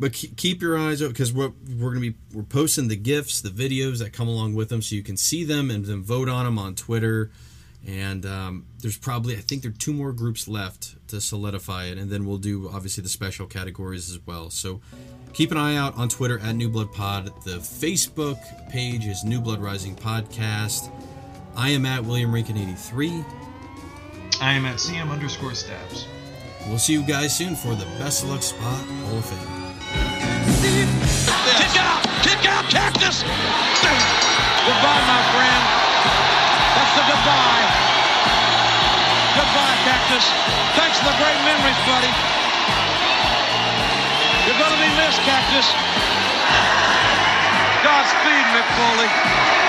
But 0.00 0.12
keep 0.12 0.62
your 0.62 0.78
eyes 0.78 1.02
open 1.02 1.12
because 1.12 1.32
we're 1.32 1.50
we're 1.76 1.90
gonna 1.90 2.00
be 2.12 2.14
we're 2.32 2.44
posting 2.44 2.86
the 2.86 2.94
gifts, 2.94 3.40
the 3.40 3.48
videos 3.48 3.98
that 3.98 4.12
come 4.12 4.28
along 4.28 4.54
with 4.54 4.68
them, 4.68 4.80
so 4.80 4.94
you 4.94 5.02
can 5.02 5.16
see 5.16 5.42
them 5.42 5.72
and 5.72 5.84
then 5.86 6.02
vote 6.04 6.28
on 6.28 6.44
them 6.44 6.56
on 6.56 6.76
Twitter. 6.76 7.32
And 7.84 8.24
um, 8.24 8.66
there's 8.80 8.96
probably 8.96 9.34
I 9.36 9.40
think 9.40 9.62
there 9.62 9.72
are 9.72 9.74
two 9.74 9.92
more 9.92 10.12
groups 10.12 10.46
left 10.46 10.94
to 11.08 11.20
solidify 11.20 11.86
it, 11.86 11.98
and 11.98 12.10
then 12.10 12.26
we'll 12.26 12.38
do 12.38 12.68
obviously 12.72 13.02
the 13.02 13.08
special 13.08 13.46
categories 13.46 14.08
as 14.08 14.20
well. 14.24 14.50
So 14.50 14.80
keep 15.32 15.50
an 15.50 15.56
eye 15.56 15.76
out 15.76 15.96
on 15.96 16.08
Twitter 16.08 16.38
at 16.40 16.54
New 16.54 16.68
Blood 16.68 16.92
Pod. 16.92 17.26
The 17.44 17.58
Facebook 17.58 18.38
page 18.68 19.06
is 19.06 19.24
New 19.24 19.40
Blood 19.40 19.60
Rising 19.60 19.94
Podcast. 19.96 20.90
I 21.56 21.70
am 21.70 21.86
at 21.86 22.04
William 22.04 22.32
Rankin 22.34 22.56
eighty 22.56 22.74
three. 22.74 23.24
I 24.40 24.52
am 24.52 24.64
at 24.66 24.76
CM 24.76 25.10
underscore 25.10 25.54
stabs. 25.54 26.06
We'll 26.68 26.78
see 26.78 26.92
you 26.92 27.02
guys 27.02 27.36
soon 27.36 27.56
for 27.56 27.74
the 27.74 27.86
Best 27.98 28.22
of 28.22 28.30
Luck 28.30 28.42
Spot 28.42 28.62
Hall 28.62 29.18
of 29.18 29.24
Fame. 29.24 29.74
Kick 31.58 31.74
out! 31.80 32.02
Kick 32.22 32.44
out, 32.46 32.64
Cactus! 32.70 33.22
Goodbye, 33.22 35.02
my 35.08 35.22
friend. 35.32 35.64
That's 36.76 36.92
the 36.94 37.04
goodbye. 37.08 37.66
Goodbye, 39.38 39.76
Cactus. 39.86 40.26
Thanks 40.76 40.98
for 40.98 41.06
the 41.06 41.16
great 41.16 41.40
memories, 41.46 41.78
buddy. 41.86 42.37
Missed, 44.96 45.20
Cactus. 45.22 45.68
Godspeed, 47.82 48.46
Mick 48.54 48.68
Foley. 48.76 49.67